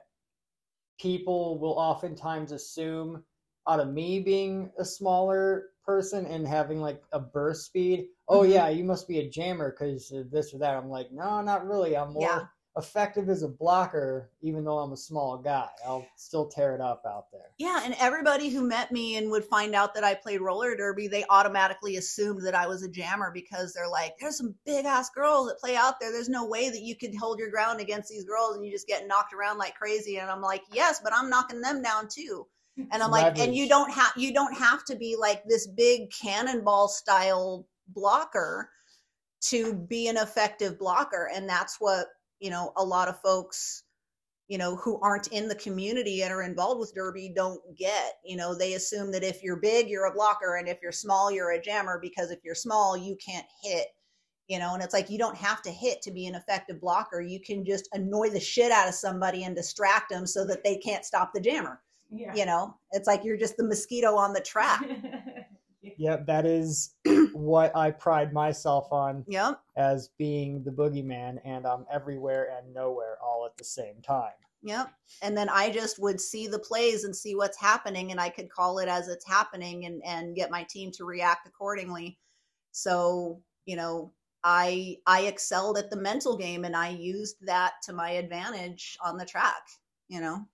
people 1.00 1.60
will 1.60 1.74
oftentimes 1.74 2.52
assume 2.52 3.24
out 3.68 3.80
of 3.80 3.90
me 3.90 4.20
being 4.20 4.72
a 4.80 4.86
smaller 4.86 5.66
person 5.86 6.26
and 6.26 6.48
having 6.48 6.82
like 6.82 7.02
a 7.12 7.20
burst 7.20 7.66
speed. 7.66 8.08
Oh 8.28 8.44
Mhm. 8.44 8.52
yeah, 8.52 8.70
you 8.70 8.84
must 8.84 9.08
be 9.08 9.20
a 9.20 9.30
jammer 9.30 9.72
because 9.72 10.12
this 10.32 10.54
or 10.54 10.60
that. 10.60 10.76
I'm 10.76 10.90
like, 10.90 11.12
no, 11.12 11.42
not 11.42 11.66
really. 11.68 11.96
I'm 11.98 12.14
more 12.14 12.24
Yeah. 12.24 12.48
Effective 12.78 13.30
as 13.30 13.44
a 13.44 13.48
blocker, 13.48 14.30
even 14.42 14.64
though 14.64 14.78
I'm 14.78 14.92
a 14.92 14.98
small 14.98 15.38
guy. 15.38 15.68
I'll 15.86 16.06
still 16.16 16.48
tear 16.48 16.76
it 16.76 16.82
up 16.82 17.04
out 17.08 17.32
there. 17.32 17.50
Yeah, 17.58 17.82
and 17.84 17.96
everybody 18.00 18.50
who 18.50 18.62
met 18.62 18.92
me 18.92 19.18
and 19.18 19.32
would 19.32 19.46
find 19.46 19.74
out 19.76 19.94
that 19.96 20.04
I 20.04 20.14
played 20.14 20.42
roller 20.42 20.76
derby, 20.76 21.08
they 21.08 21.26
automatically 21.30 21.98
assumed 21.98 22.46
that 22.46 22.56
I 22.56 22.68
was 22.68 22.84
a 22.84 22.90
jammer 22.90 23.32
because 23.34 23.74
they're 23.74 23.90
like, 23.90 24.14
there's 24.20 24.38
some 24.38 24.56
big 24.66 24.86
ass 24.86 25.10
girls 25.10 25.48
that 25.48 25.60
play 25.60 25.76
out 25.76 26.00
there. 26.00 26.12
There's 26.12 26.30
no 26.30 26.46
way 26.46 26.70
that 26.70 26.82
you 26.82 26.96
could 26.96 27.16
hold 27.16 27.40
your 27.40 27.50
ground 27.50 27.80
against 27.80 28.10
these 28.10 28.26
girls 28.26 28.56
and 28.56 28.66
you 28.66 28.72
just 28.72 28.88
get 28.88 29.08
knocked 29.08 29.34
around 29.34 29.58
like 29.58 29.76
crazy. 29.76 30.18
And 30.18 30.30
I'm 30.30 30.42
like, 30.42 30.62
yes, 30.72 31.02
but 31.04 31.14
I'm 31.14 31.30
knocking 31.30 31.62
them 31.62 31.82
down 31.82 32.08
too. 32.10 32.48
And 32.92 33.02
I'm 33.02 33.10
like, 33.10 33.40
and 33.40 33.56
you 33.56 33.68
don't 33.68 33.92
have 33.92 34.12
you 34.16 34.32
don't 34.32 34.56
have 34.56 34.86
to 34.86 34.96
be 34.96 35.16
like 35.20 35.44
this 35.46 35.66
big 35.66 36.12
cannonball 36.12 36.88
style 36.90 37.66
blocker 37.88 38.70
to 39.40 39.74
be 39.74 40.08
an 40.08 40.18
effective 40.18 40.78
blocker. 40.80 41.30
And 41.34 41.48
that's 41.48 41.78
what, 41.80 42.08
you 42.40 42.50
know, 42.50 42.74
a 42.78 42.84
lot 42.84 43.08
of 43.08 43.20
folks 43.22 43.84
you 44.48 44.58
know, 44.58 44.78
who 44.78 45.00
aren't 45.02 45.28
in 45.28 45.48
the 45.48 45.56
community 45.56 46.24
and 46.24 46.32
are 46.32 46.44
involved 46.44 46.80
with 46.80 46.96
Derby 46.96 47.32
don't 47.36 47.62
get. 47.76 48.20
You 48.24 48.38
know, 48.38 48.56
they 48.56 48.74
assume 48.74 49.12
that 49.12 49.24
if 49.24 49.44
you're 49.44 49.58
big, 49.58 49.90
you're 49.90 50.06
a 50.06 50.14
blocker, 50.14 50.56
and 50.56 50.70
if 50.70 50.80
you're 50.82 50.94
small, 50.94 51.30
you're 51.30 51.52
a 51.52 51.62
jammer, 51.62 52.00
because 52.02 52.32
if 52.32 52.40
you're 52.44 52.56
small, 52.56 52.96
you 52.96 53.18
can't 53.24 53.46
hit. 53.62 53.88
You 54.48 54.60
know, 54.60 54.74
and 54.74 54.82
it's 54.82 54.94
like 54.94 55.10
you 55.10 55.18
don't 55.18 55.36
have 55.36 55.62
to 55.64 55.70
hit 55.70 56.02
to 56.04 56.12
be 56.12 56.26
an 56.26 56.36
effective 56.36 56.80
blocker. 56.80 57.20
You 57.20 57.42
can 57.42 57.66
just 57.66 57.90
annoy 57.92 58.30
the 58.30 58.40
shit 58.40 58.72
out 58.72 58.88
of 58.88 58.96
somebody 58.96 59.44
and 59.44 59.54
distract 59.54 60.10
them 60.10 60.26
so 60.26 60.46
that 60.46 60.64
they 60.64 60.78
can't 60.78 61.04
stop 61.04 61.34
the 61.34 61.42
jammer. 61.42 61.82
Yeah. 62.10 62.34
You 62.34 62.46
know, 62.46 62.74
it's 62.92 63.08
like 63.08 63.26
you're 63.26 63.36
just 63.36 63.58
the 63.58 63.66
mosquito 63.66 64.16
on 64.16 64.32
the 64.32 64.40
track. 64.40 64.82
Yep, 65.98 66.28
that 66.28 66.46
is 66.46 66.96
what 67.34 67.76
I 67.76 67.92
pride 67.92 68.32
myself 68.32 68.92
on 68.92 69.26
Yep. 69.28 69.60
as 69.76 70.10
being 70.18 70.64
the 70.64 70.72
boogeyman, 70.72 71.40
and 71.44 71.66
I'm 71.66 71.86
everywhere 71.92 72.56
and 72.58 72.74
nowhere 72.74 73.18
all 73.22 73.46
at 73.46 73.58
the 73.58 73.64
same 73.64 74.02
time. 74.02 74.34
Yep. 74.64 74.92
And 75.22 75.38
then 75.38 75.50
I 75.50 75.72
just 75.72 76.00
would 76.00 76.20
see 76.20 76.48
the 76.48 76.60
plays 76.60 77.04
and 77.04 77.16
see 77.16 77.36
what's 77.36 77.60
happening 77.60 78.12
and 78.12 78.20
I 78.20 78.30
could 78.30 78.50
call 78.50 78.80
it 78.80 78.90
as 78.90 79.08
it's 79.08 79.26
happening 79.28 79.86
and 79.86 80.02
and 80.04 80.36
get 80.36 80.52
my 80.52 80.64
team 80.64 80.92
to 80.94 81.06
react 81.06 81.48
accordingly. 81.48 82.18
So, 82.72 83.42
you 83.66 83.76
know, 83.76 84.14
I 84.44 84.98
I 85.06 85.22
excelled 85.22 85.78
at 85.78 85.90
the 85.90 85.96
mental 85.96 86.38
game 86.38 86.66
and 86.66 86.76
I 86.76 86.90
used 86.90 87.38
that 87.46 87.74
to 87.84 87.94
my 87.94 88.12
advantage 88.12 88.98
on 89.04 89.18
the 89.18 89.26
track, 89.26 89.62
you 90.08 90.22
know. 90.22 90.46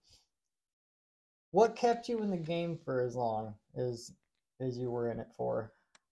What 1.51 1.75
kept 1.75 2.09
you 2.09 2.21
in 2.23 2.29
the 2.29 2.37
game 2.37 2.77
for 2.83 3.01
as 3.01 3.15
long 3.15 3.55
as 3.75 4.11
as 4.63 4.77
you 4.77 4.89
were 4.89 5.11
in 5.11 5.19
it 5.19 5.27
for? 5.37 5.71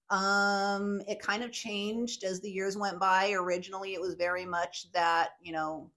Um, 0.10 1.02
it 1.07 1.22
kind 1.22 1.41
of 1.41 1.52
changed 1.52 2.23
as 2.23 2.41
the 2.41 2.52
years 2.52 2.78
went 2.78 2.99
by. 2.99 3.32
Originally, 3.32 3.94
it 3.94 4.02
was 4.02 4.15
very 4.15 4.45
much 4.45 4.91
that, 4.91 5.30
you 5.41 5.53
know, 5.53 5.90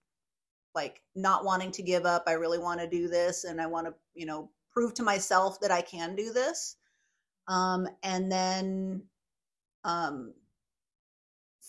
like 0.74 1.02
not 1.14 1.44
wanting 1.44 1.72
to 1.72 1.82
give 1.82 2.06
up. 2.06 2.24
I 2.26 2.32
really 2.32 2.58
want 2.58 2.80
to 2.80 2.88
do 2.88 3.08
this 3.08 3.44
and 3.44 3.60
I 3.60 3.66
want 3.66 3.86
to, 3.86 3.94
you 4.14 4.26
know, 4.26 4.50
prove 4.70 4.94
to 4.94 5.02
myself 5.02 5.60
that 5.60 5.70
I 5.70 5.82
can 5.82 6.14
do 6.14 6.32
this. 6.32 6.76
Um, 7.48 7.88
and 8.02 8.30
then 8.30 9.02
um, 9.84 10.32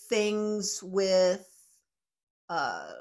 things 0.08 0.80
with 0.82 1.48
uh, 2.48 2.92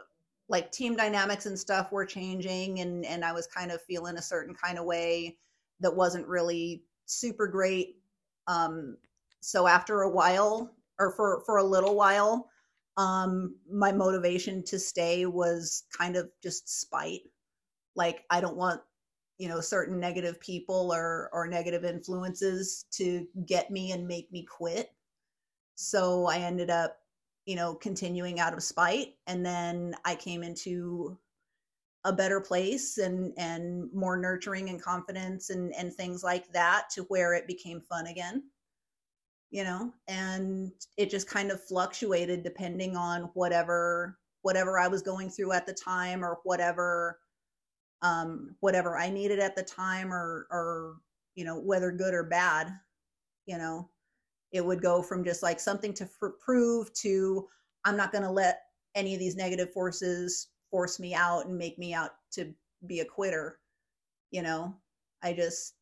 like 0.50 0.72
team 0.72 0.96
dynamics 0.96 1.46
and 1.46 1.58
stuff 1.58 1.92
were 1.92 2.06
changing 2.06 2.80
and 2.80 3.06
and 3.06 3.24
I 3.26 3.32
was 3.32 3.48
kind 3.48 3.72
of 3.72 3.82
feeling 3.82 4.18
a 4.18 4.22
certain 4.22 4.54
kind 4.54 4.78
of 4.78 4.86
way 4.86 5.38
that 5.80 5.96
wasn't 5.96 6.28
really 6.28 6.84
super 7.06 7.48
great. 7.48 7.98
Um 8.48 8.98
so 9.42 9.68
after 9.68 10.02
a 10.02 10.10
while 10.10 10.74
or 11.00 11.12
for 11.12 11.42
for 11.46 11.58
a 11.58 11.64
little 11.64 11.96
while 11.96 12.50
um 12.98 13.56
my 13.70 13.92
motivation 13.92 14.64
to 14.64 14.80
stay 14.80 15.26
was 15.26 15.84
kind 15.98 16.16
of 16.16 16.30
just 16.44 16.82
spite. 16.82 17.22
Like 17.96 18.24
I 18.30 18.42
don't 18.42 18.58
want 18.58 18.82
you 19.38 19.50
know 19.50 19.60
certain 19.62 20.00
negative 20.00 20.40
people 20.40 20.94
or 20.94 21.30
or 21.34 21.48
negative 21.48 21.84
influences 21.84 22.86
to 22.92 23.28
get 23.46 23.72
me 23.72 23.92
and 23.92 24.08
make 24.08 24.32
me 24.32 24.44
quit. 24.44 24.90
So 25.76 26.26
i 26.26 26.38
ended 26.38 26.70
up 26.70 26.98
you 27.46 27.56
know 27.56 27.76
continuing 27.76 28.40
out 28.40 28.54
of 28.54 28.64
spite 28.64 29.16
and 29.28 29.46
then 29.46 29.96
i 30.04 30.16
came 30.16 30.44
into 30.44 31.18
a 32.06 32.14
better 32.14 32.40
place 32.40 32.98
and 32.98 33.34
and 33.38 33.92
more 33.94 34.16
nurturing 34.16 34.70
and 34.70 34.82
confidence 34.82 35.50
and 35.50 35.74
and 35.76 35.94
things 35.94 36.24
like 36.24 36.48
that 36.54 36.86
to 36.92 37.04
where 37.04 37.34
it 37.34 37.48
became 37.48 37.82
fun 37.82 38.08
again 38.08 38.44
you 39.52 39.64
know? 39.64 39.94
And 40.10 40.74
it 40.98 41.10
just 41.10 41.30
kind 41.30 41.50
of 41.50 41.64
fluctuated 41.64 42.44
depending 42.44 42.98
on 42.98 43.30
whatever 43.36 44.18
whatever 44.42 44.78
i 44.78 44.88
was 44.88 45.02
going 45.02 45.30
through 45.30 45.54
at 45.54 45.66
the 45.66 45.74
time 45.74 46.24
or 46.24 46.38
whatever 46.44 47.18
um 48.04 48.56
whatever 48.60 48.96
i 48.96 49.10
needed 49.10 49.40
at 49.40 49.56
the 49.56 49.64
time 49.64 50.14
or 50.14 50.46
or 50.52 50.98
you 51.34 51.44
know 51.44 51.60
whether 51.60 51.92
good 51.92 52.14
or 52.14 52.24
bad 52.24 52.72
you 53.48 53.58
know? 53.58 53.90
It 54.52 54.66
would 54.66 54.82
go 54.82 55.02
from 55.02 55.24
just 55.24 55.42
like 55.44 55.60
something 55.60 55.94
to 55.96 56.10
prove 56.40 56.94
to 56.94 57.48
i'm 57.86 57.98
not 57.98 58.12
going 58.12 58.24
to 58.24 58.32
let 58.32 58.64
any 58.94 59.14
of 59.14 59.20
these 59.20 59.36
negative 59.36 59.72
forces 59.74 60.50
force 60.72 61.00
me 61.00 61.14
out 61.14 61.46
and 61.46 61.58
make 61.58 61.78
me 61.78 61.94
out 61.94 62.12
to 62.32 62.54
be 62.86 63.00
a 63.00 63.06
quitter 63.06 63.60
you 64.32 64.42
know? 64.42 64.76
I 65.24 65.34
just 65.34 65.76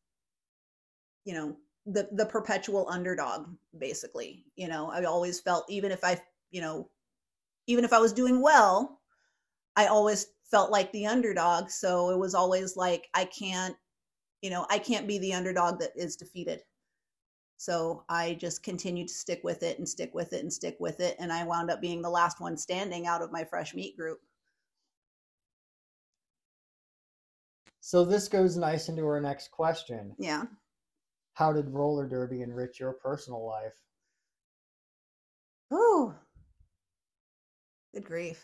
you 1.24 1.34
know 1.34 1.56
the 1.86 2.08
the 2.12 2.26
perpetual 2.26 2.88
underdog 2.88 3.48
basically 3.78 4.44
you 4.56 4.68
know? 4.68 4.90
I 4.90 5.04
always 5.04 5.40
felt 5.40 5.64
even 5.68 5.90
if 5.90 6.04
i 6.04 6.20
you 6.50 6.60
know 6.60 6.88
even 7.66 7.84
if 7.84 7.92
i 7.92 7.98
was 7.98 8.12
doing 8.12 8.40
well 8.40 9.00
i 9.76 9.86
always 9.86 10.28
felt 10.50 10.70
like 10.70 10.92
the 10.92 11.06
underdog. 11.06 11.68
So 11.68 12.10
it 12.10 12.18
was 12.18 12.34
always 12.34 12.76
like 12.76 13.08
i 13.14 13.24
can't 13.24 13.74
you 14.40 14.50
know 14.50 14.66
i 14.70 14.78
can't 14.78 15.08
be 15.08 15.18
the 15.18 15.34
underdog 15.34 15.80
that 15.80 15.92
is 15.96 16.16
defeated. 16.16 16.62
So 17.56 18.04
i 18.08 18.34
just 18.34 18.62
continued 18.62 19.08
to 19.08 19.14
stick 19.14 19.40
with 19.42 19.62
it 19.62 19.78
and 19.78 19.88
stick 19.88 20.14
with 20.14 20.32
it 20.32 20.42
and 20.42 20.52
stick 20.52 20.76
with 20.78 21.00
it. 21.00 21.16
And 21.18 21.32
i 21.32 21.44
wound 21.44 21.70
up 21.70 21.80
being 21.80 22.02
the 22.02 22.10
last 22.10 22.40
one 22.40 22.56
standing 22.56 23.06
out 23.06 23.22
of 23.22 23.32
my 23.32 23.44
fresh 23.44 23.74
meat 23.74 23.96
group 23.96 24.20
So 27.86 28.02
this 28.02 28.28
goes 28.28 28.56
nice 28.56 28.88
into 28.88 29.04
our 29.04 29.20
next 29.20 29.50
question. 29.50 30.14
yeah 30.18 30.44
How 31.34 31.52
did 31.52 31.68
roller 31.68 32.08
derby 32.08 32.40
enrich 32.40 32.80
your 32.80 32.94
personal 32.94 33.44
life? 33.46 33.74
Ooh. 35.70 36.14
Good 37.92 38.06
grief. 38.06 38.42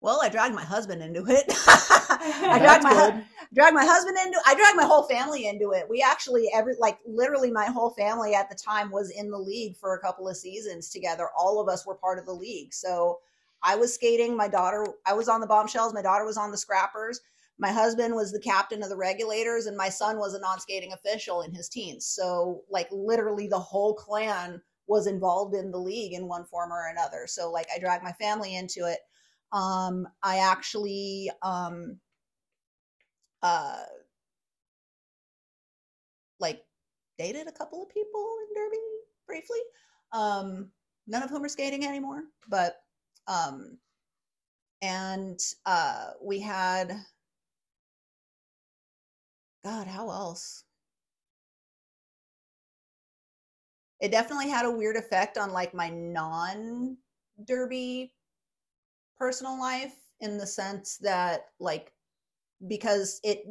Well, 0.00 0.18
I 0.20 0.28
dragged 0.30 0.56
my 0.56 0.64
husband 0.64 1.00
into 1.00 1.26
it. 1.28 1.44
I 1.48 2.58
dragged 2.60 2.82
my 2.82 2.92
good. 2.92 3.24
dragged 3.54 3.74
my 3.76 3.84
husband 3.84 4.18
into 4.18 4.40
I 4.44 4.56
dragged 4.56 4.76
my 4.76 4.84
whole 4.84 5.04
family 5.04 5.46
into 5.46 5.70
it. 5.70 5.88
We 5.88 6.02
actually 6.02 6.48
every 6.52 6.74
like 6.80 6.98
literally 7.06 7.52
my 7.52 7.66
whole 7.66 7.90
family 7.90 8.34
at 8.34 8.50
the 8.50 8.56
time 8.56 8.90
was 8.90 9.10
in 9.10 9.30
the 9.30 9.38
league 9.38 9.76
for 9.76 9.94
a 9.94 10.00
couple 10.00 10.28
of 10.28 10.36
seasons 10.36 10.90
together. 10.90 11.28
All 11.38 11.60
of 11.60 11.68
us 11.68 11.86
were 11.86 11.94
part 11.94 12.18
of 12.18 12.26
the 12.26 12.34
league. 12.34 12.74
So 12.74 13.20
I 13.62 13.76
was 13.76 13.94
skating, 13.94 14.36
my 14.36 14.48
daughter 14.48 14.86
I 15.06 15.14
was 15.14 15.28
on 15.28 15.40
the 15.40 15.46
bombshells, 15.46 15.94
my 15.94 16.02
daughter 16.02 16.24
was 16.24 16.38
on 16.38 16.50
the 16.50 16.58
scrappers. 16.58 17.20
My 17.58 17.72
husband 17.72 18.14
was 18.14 18.32
the 18.32 18.40
captain 18.40 18.82
of 18.84 18.88
the 18.88 18.96
regulators 18.96 19.66
and 19.66 19.76
my 19.76 19.88
son 19.88 20.18
was 20.18 20.34
a 20.34 20.40
non-skating 20.40 20.92
official 20.92 21.42
in 21.42 21.52
his 21.54 21.68
teens. 21.68 22.06
So 22.06 22.62
like 22.70 22.88
literally 22.92 23.48
the 23.48 23.58
whole 23.58 23.94
clan 23.94 24.62
was 24.86 25.06
involved 25.08 25.54
in 25.56 25.70
the 25.72 25.78
league 25.78 26.12
in 26.14 26.28
one 26.28 26.44
form 26.44 26.72
or 26.72 26.88
another. 26.88 27.26
So 27.26 27.50
like 27.50 27.66
I 27.74 27.80
dragged 27.80 28.04
my 28.04 28.12
family 28.12 28.56
into 28.56 28.86
it. 28.86 29.00
Um 29.52 30.06
I 30.22 30.38
actually 30.38 31.30
um 31.42 31.98
uh 33.42 33.84
like 36.40 36.62
dated 37.18 37.48
a 37.48 37.52
couple 37.52 37.82
of 37.82 37.90
people 37.90 38.36
in 38.48 38.62
Derby 38.62 38.78
briefly. 39.26 39.60
Um 40.12 40.70
none 41.08 41.22
of 41.24 41.30
whom 41.30 41.44
are 41.44 41.48
skating 41.48 41.86
anymore, 41.86 42.22
but 42.48 42.76
um 43.28 43.78
and 44.82 45.40
uh 45.66 46.10
we 46.22 46.40
had 46.40 46.92
God, 49.64 49.86
how 49.86 50.10
else? 50.10 50.64
It 54.00 54.12
definitely 54.12 54.48
had 54.48 54.64
a 54.64 54.70
weird 54.70 54.96
effect 54.96 55.36
on 55.38 55.52
like 55.52 55.74
my 55.74 55.88
non 55.90 56.96
derby 57.44 58.12
personal 59.18 59.58
life 59.60 59.94
in 60.20 60.38
the 60.38 60.46
sense 60.46 60.98
that 60.98 61.46
like 61.60 61.92
because 62.68 63.20
it 63.24 63.44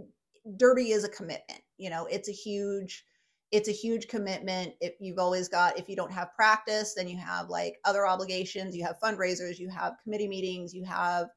derby 0.58 0.92
is 0.92 1.04
a 1.04 1.10
commitment 1.10 1.62
you 1.78 1.90
know 1.90 2.06
it's 2.08 2.30
a 2.30 2.34
huge 2.34 3.06
it's 3.52 3.70
a 3.70 3.74
huge 3.74 4.08
commitment. 4.08 4.74
If 4.82 4.96
you've 5.00 5.20
always 5.20 5.48
got 5.48 5.80
if 5.80 5.88
you 5.90 5.96
don't 5.96 6.12
have 6.12 6.34
practice 6.36 6.94
then 6.96 7.08
you 7.08 7.18
have 7.18 7.50
like 7.50 7.76
other 7.86 8.06
obligations 8.06 8.76
you 8.76 8.84
have 8.86 9.00
fundraisers 9.04 9.58
you 9.60 9.70
have 9.70 9.94
committee 10.04 10.28
meetings 10.28 10.74
you 10.74 10.84
have 10.86 11.28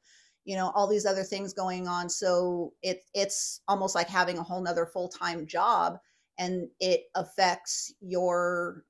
you 0.43 0.55
know 0.55 0.71
all 0.75 0.87
these 0.87 1.05
other 1.05 1.23
things 1.23 1.53
going 1.53 1.87
on. 1.87 2.09
So 2.09 2.73
it 2.81 3.03
it's 3.13 3.61
almost 3.67 3.95
like 3.95 4.09
having 4.09 4.37
a 4.37 4.43
whole 4.43 4.61
nother 4.61 4.85
full-time 4.85 5.45
job 5.47 5.97
and 6.39 6.67
it 6.79 7.03
affects 7.15 7.93
your 8.01 8.83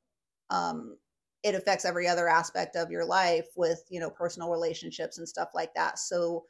um 0.49 0.98
it 1.43 1.56
affects 1.56 1.85
every 1.85 2.07
other 2.07 2.27
aspect 2.27 2.76
of 2.76 2.91
your 2.91 3.06
life 3.06 3.48
with 3.56 3.84
you 3.89 3.99
know 3.99 4.10
personal 4.10 4.49
relationships 4.49 5.18
and 5.18 5.27
stuff 5.27 5.49
like 5.53 5.73
that. 5.76 5.99
So 5.99 6.45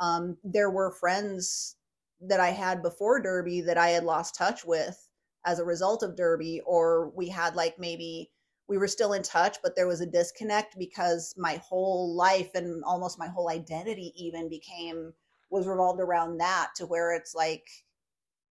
um 0.00 0.36
there 0.44 0.70
were 0.70 0.90
friends 0.90 1.76
that 2.20 2.40
i 2.40 2.48
had 2.50 2.82
before 2.82 3.20
derby 3.20 3.60
that 3.60 3.78
i 3.78 3.88
had 3.88 4.04
lost 4.04 4.34
touch 4.34 4.64
with 4.64 5.05
as 5.46 5.58
a 5.58 5.64
result 5.64 6.02
of 6.02 6.16
derby 6.16 6.60
or 6.66 7.10
we 7.10 7.28
had 7.28 7.56
like 7.56 7.78
maybe 7.78 8.30
we 8.68 8.76
were 8.76 8.88
still 8.88 9.12
in 9.12 9.22
touch 9.22 9.58
but 9.62 9.74
there 9.76 9.86
was 9.86 10.00
a 10.00 10.06
disconnect 10.06 10.76
because 10.78 11.34
my 11.38 11.60
whole 11.66 12.14
life 12.14 12.50
and 12.54 12.82
almost 12.84 13.18
my 13.18 13.28
whole 13.28 13.48
identity 13.48 14.12
even 14.16 14.48
became 14.48 15.12
was 15.50 15.66
revolved 15.66 16.00
around 16.00 16.38
that 16.38 16.70
to 16.74 16.84
where 16.84 17.14
it's 17.14 17.34
like 17.34 17.64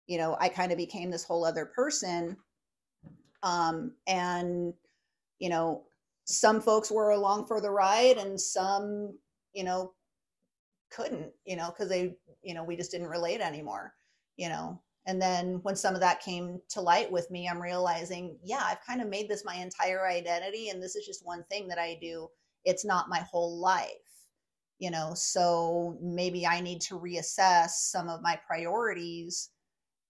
you 0.07 0.17
know 0.17 0.37
i 0.39 0.49
kind 0.49 0.71
of 0.71 0.77
became 0.77 1.09
this 1.09 1.23
whole 1.23 1.45
other 1.45 1.65
person. 1.65 2.37
Um 3.43 3.93
and 4.05 4.73
you 5.39 5.49
know 5.49 5.85
some 6.25 6.61
folks 6.61 6.91
were 6.91 7.09
along 7.09 7.47
for 7.47 7.59
the 7.59 7.71
ride 7.71 8.17
and 8.17 8.39
some 8.39 9.17
you 9.53 9.63
know 9.63 9.93
couldn't 10.91 11.31
you 11.45 11.55
know 11.55 11.71
because 11.71 11.89
they 11.89 12.15
you 12.43 12.53
know 12.53 12.63
we 12.63 12.75
just 12.75 12.91
didn't 12.91 13.07
relate 13.07 13.41
anymore 13.41 13.93
you 14.37 14.49
know 14.49 14.79
and 15.07 15.21
then 15.21 15.59
when 15.63 15.75
some 15.75 15.95
of 15.95 16.01
that 16.01 16.21
came 16.21 16.59
to 16.69 16.81
light 16.81 17.11
with 17.11 17.29
me 17.31 17.47
i'm 17.47 17.61
realizing 17.61 18.37
yeah 18.43 18.61
i've 18.65 18.85
kind 18.85 19.01
of 19.01 19.07
made 19.07 19.27
this 19.27 19.45
my 19.45 19.55
entire 19.55 20.07
identity 20.07 20.69
and 20.69 20.81
this 20.81 20.95
is 20.95 21.05
just 21.05 21.25
one 21.25 21.43
thing 21.49 21.67
that 21.67 21.79
i 21.79 21.97
do. 22.01 22.27
It's 22.63 22.85
not 22.85 23.09
my 23.09 23.19
whole 23.31 23.59
life 23.59 23.87
you 24.81 24.89
know? 24.89 25.13
So 25.13 25.97
maybe 26.01 26.45
i 26.45 26.59
need 26.59 26.81
to 26.81 26.99
reassess 26.99 27.69
some 27.69 28.09
of 28.09 28.21
my 28.21 28.37
priorities 28.47 29.49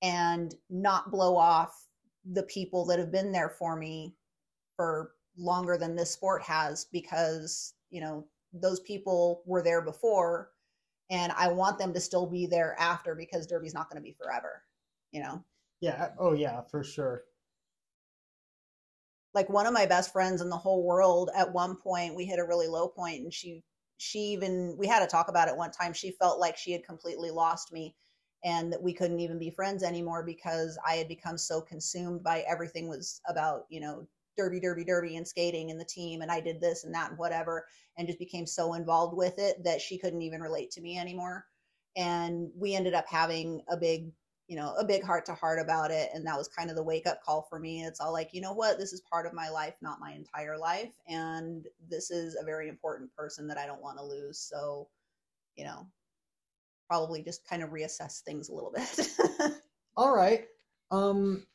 and 0.01 0.55
not 0.69 1.11
blow 1.11 1.35
off 1.37 1.85
the 2.33 2.43
people 2.43 2.85
that 2.85 2.99
have 2.99 3.11
been 3.11 3.31
there 3.31 3.49
for 3.49 3.75
me 3.75 4.15
for 4.75 5.11
longer 5.37 5.77
than 5.77 5.95
this 5.95 6.11
sport 6.11 6.41
has 6.43 6.85
because 6.91 7.73
you 7.89 8.01
know 8.01 8.25
those 8.53 8.79
people 8.81 9.43
were 9.45 9.61
there 9.61 9.81
before 9.81 10.51
and 11.09 11.31
i 11.37 11.47
want 11.47 11.79
them 11.79 11.93
to 11.93 11.99
still 11.99 12.27
be 12.27 12.45
there 12.45 12.75
after 12.79 13.15
because 13.15 13.47
derby's 13.47 13.73
not 13.73 13.89
going 13.89 14.01
to 14.01 14.03
be 14.03 14.15
forever 14.21 14.63
you 15.11 15.21
know 15.21 15.43
Yeah. 15.79 16.09
Oh, 16.19 16.33
yeah, 16.33 16.61
for 16.61 16.83
sure. 16.83 17.23
like 19.33 19.49
one 19.49 19.65
of 19.65 19.73
my 19.73 19.85
best 19.85 20.11
friends 20.11 20.41
in 20.41 20.49
the 20.49 20.57
whole 20.57 20.83
world 20.83 21.29
at 21.35 21.53
one 21.53 21.75
point 21.75 22.15
we 22.15 22.25
hit 22.25 22.39
a 22.39 22.45
really 22.45 22.67
low 22.67 22.87
point 22.87 23.21
and 23.21 23.33
she 23.33 23.63
she 23.97 24.19
even 24.19 24.75
we 24.77 24.87
had 24.87 24.99
to 24.99 25.07
talk 25.07 25.27
about 25.27 25.47
it 25.47 25.55
one 25.55 25.71
time 25.71 25.93
she 25.93 26.11
felt 26.11 26.39
like 26.39 26.57
she 26.57 26.71
had 26.71 26.83
completely 26.83 27.31
lost 27.31 27.71
me 27.71 27.95
and 28.43 28.73
that 28.73 28.81
we 28.81 28.93
couldn't 28.93 29.19
even 29.19 29.37
be 29.37 29.51
friends 29.51 29.83
anymore 29.83 30.23
because 30.23 30.77
i 30.87 30.95
had 30.95 31.07
become 31.07 31.37
so 31.37 31.61
consumed 31.61 32.23
by 32.23 32.43
everything 32.47 32.87
was 32.87 33.21
about 33.27 33.63
you 33.69 33.79
know 33.79 34.07
derby 34.37 34.59
derby 34.59 34.83
derby 34.83 35.17
and 35.17 35.27
skating 35.27 35.71
and 35.71 35.79
the 35.79 35.85
team 35.85 36.21
and 36.21 36.31
i 36.31 36.39
did 36.39 36.59
this 36.59 36.83
and 36.83 36.93
that 36.93 37.09
and 37.09 37.19
whatever 37.19 37.65
and 37.97 38.07
just 38.07 38.19
became 38.19 38.45
so 38.45 38.73
involved 38.73 39.15
with 39.15 39.37
it 39.37 39.63
that 39.63 39.81
she 39.81 39.97
couldn't 39.97 40.21
even 40.21 40.41
relate 40.41 40.71
to 40.71 40.81
me 40.81 40.97
anymore 40.97 41.45
and 41.97 42.49
we 42.57 42.73
ended 42.73 42.93
up 42.93 43.05
having 43.07 43.61
a 43.69 43.77
big 43.77 44.11
you 44.51 44.57
know 44.57 44.75
a 44.77 44.83
big 44.83 45.01
heart 45.01 45.25
to 45.25 45.33
heart 45.33 45.59
about 45.59 45.91
it 45.91 46.09
and 46.13 46.27
that 46.27 46.37
was 46.37 46.49
kind 46.49 46.69
of 46.69 46.75
the 46.75 46.83
wake 46.83 47.07
up 47.07 47.23
call 47.23 47.47
for 47.49 47.57
me. 47.57 47.85
It's 47.85 48.01
all 48.01 48.11
like 48.11 48.31
you 48.33 48.41
know 48.41 48.51
what? 48.51 48.77
This 48.77 48.91
is 48.91 48.99
part 48.99 49.25
of 49.25 49.31
my 49.31 49.47
life 49.47 49.75
not 49.81 50.01
my 50.01 50.11
entire 50.11 50.57
life 50.57 50.91
and 51.07 51.65
this 51.89 52.11
is 52.11 52.35
a 52.35 52.43
very 52.43 52.67
important 52.67 53.15
person 53.15 53.47
that 53.47 53.57
i 53.57 53.65
don't 53.65 53.81
want 53.81 53.97
to 53.97 54.03
lose. 54.03 54.37
So 54.37 54.89
you 55.55 55.63
know 55.63 55.87
probably 56.85 57.23
just 57.23 57.47
kind 57.47 57.63
of 57.63 57.69
reassess 57.69 58.23
things 58.23 58.49
a 58.49 58.53
little 58.53 58.71
bit. 58.75 59.53
All 59.95 60.13
right. 60.13 60.47
Um 60.91 61.47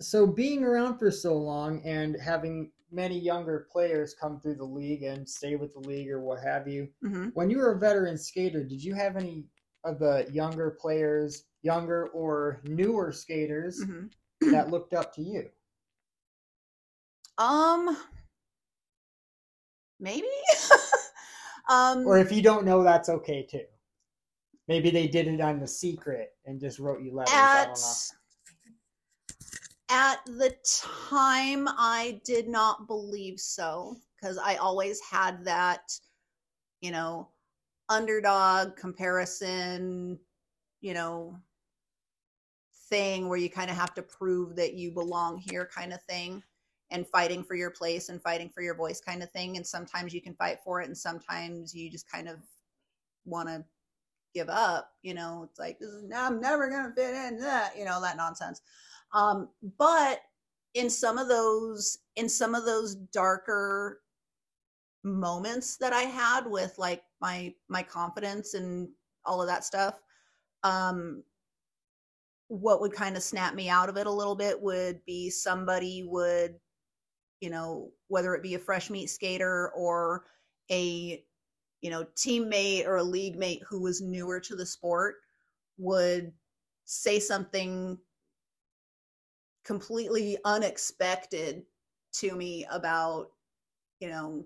so 0.00 0.28
being 0.28 0.62
around 0.62 1.00
for 1.00 1.10
so 1.10 1.36
long 1.36 1.82
and 1.84 2.16
having 2.24 2.70
many 2.92 3.18
younger 3.18 3.66
players 3.72 4.14
come 4.14 4.38
through 4.38 4.54
the 4.54 4.64
league 4.64 5.02
and 5.02 5.28
stay 5.28 5.56
with 5.56 5.72
the 5.72 5.80
league 5.80 6.10
or 6.10 6.20
what 6.20 6.40
have 6.44 6.68
you, 6.68 6.88
hmm 7.02 7.30
when 7.34 7.50
you 7.50 7.58
were 7.58 7.72
a 7.72 7.78
veteran 7.78 8.16
skater, 8.16 8.62
did 8.62 8.82
you 8.84 8.94
have 8.94 9.16
any 9.16 9.46
of 9.84 9.98
the 9.98 10.28
younger 10.32 10.70
players, 10.70 11.44
younger 11.62 12.08
or 12.08 12.60
newer 12.64 13.12
skaters 13.12 13.80
Mhm. 13.80 14.10
that 14.50 14.70
looked 14.70 14.94
up 14.94 15.14
to 15.14 15.22
you? 15.22 15.50
Um, 17.38 17.96
maybe. 19.98 20.28
um, 21.68 22.06
Or 22.06 22.18
if 22.18 22.30
you 22.30 22.42
don't 22.42 22.64
know, 22.64 22.82
that's 22.82 23.08
okay 23.08 23.42
too. 23.42 23.66
Maybe 24.68 24.90
they 24.90 25.08
did 25.08 25.26
it 25.26 25.40
on 25.40 25.58
the 25.58 25.66
secret 25.66 26.36
and 26.44 26.60
just 26.60 26.78
wrote 26.78 27.02
you 27.02 27.14
letters. 27.14 27.32
At 27.34 28.16
at 29.90 30.24
the 30.24 30.54
time 30.64 31.66
i 31.76 32.20
did 32.24 32.48
not 32.48 32.86
believe 32.86 33.40
so 33.40 33.96
because 34.14 34.38
i 34.38 34.54
always 34.56 35.00
had 35.00 35.44
that 35.44 35.92
you 36.80 36.92
know 36.92 37.28
underdog 37.90 38.76
comparison 38.76 40.18
you 40.80 40.94
know 40.94 41.36
thing 42.90 43.28
where 43.28 43.38
you 43.38 43.48
kind 43.48 43.70
of 43.70 43.76
have 43.76 43.94
to 43.94 44.02
prove 44.02 44.56
that 44.56 44.74
you 44.74 44.90
belong 44.90 45.38
here 45.38 45.68
kind 45.72 45.92
of 45.92 46.02
thing 46.02 46.42
and 46.90 47.06
fighting 47.06 47.44
for 47.44 47.54
your 47.54 47.70
place 47.70 48.08
and 48.08 48.20
fighting 48.20 48.50
for 48.50 48.62
your 48.62 48.74
voice 48.74 49.00
kind 49.00 49.22
of 49.22 49.30
thing. 49.30 49.56
And 49.56 49.66
sometimes 49.66 50.12
you 50.12 50.20
can 50.20 50.34
fight 50.34 50.58
for 50.64 50.82
it 50.82 50.88
and 50.88 50.98
sometimes 50.98 51.72
you 51.72 51.88
just 51.88 52.10
kind 52.10 52.28
of 52.28 52.38
want 53.24 53.48
to 53.48 53.64
give 54.34 54.48
up 54.48 54.90
you 55.02 55.14
know? 55.14 55.46
It's 55.48 55.58
like 55.58 55.78
this 55.78 55.88
is 55.88 56.04
i'm 56.14 56.40
never 56.40 56.68
gonna 56.68 56.92
fit 56.94 57.14
in 57.14 57.38
that 57.40 57.76
you 57.76 57.84
know 57.84 58.00
that 58.00 58.16
nonsense. 58.16 58.60
Um 59.12 59.48
but 59.78 60.20
in 60.74 60.90
some 60.90 61.18
of 61.18 61.28
those 61.28 61.98
in 62.16 62.28
some 62.28 62.54
of 62.54 62.64
those 62.64 62.94
darker 62.94 64.00
moments 65.02 65.76
that 65.76 65.92
i 65.92 66.02
had 66.02 66.46
with 66.46 66.74
like 66.78 67.02
my 67.20 67.52
my 67.68 67.82
confidence 67.82 68.54
and 68.54 68.88
all 69.24 69.40
of 69.40 69.48
that 69.48 69.64
stuff 69.64 70.00
um 70.62 71.22
what 72.48 72.80
would 72.80 72.92
kind 72.92 73.16
of 73.16 73.22
snap 73.22 73.54
me 73.54 73.68
out 73.68 73.88
of 73.88 73.96
it 73.96 74.06
a 74.06 74.10
little 74.10 74.34
bit 74.34 74.60
would 74.60 75.00
be 75.06 75.30
somebody 75.30 76.04
would 76.06 76.56
you 77.40 77.48
know 77.48 77.90
whether 78.08 78.34
it 78.34 78.42
be 78.42 78.54
a 78.54 78.58
fresh 78.58 78.90
meat 78.90 79.08
skater 79.08 79.70
or 79.70 80.24
a 80.70 81.24
you 81.80 81.90
know 81.90 82.04
teammate 82.16 82.86
or 82.86 82.96
a 82.96 83.02
league 83.02 83.38
mate 83.38 83.62
who 83.68 83.80
was 83.80 84.02
newer 84.02 84.40
to 84.40 84.54
the 84.56 84.66
sport 84.66 85.16
would 85.78 86.32
say 86.84 87.18
something 87.18 87.96
completely 89.64 90.36
unexpected 90.44 91.62
to 92.12 92.34
me 92.34 92.66
about 92.70 93.28
you 94.00 94.08
know 94.08 94.44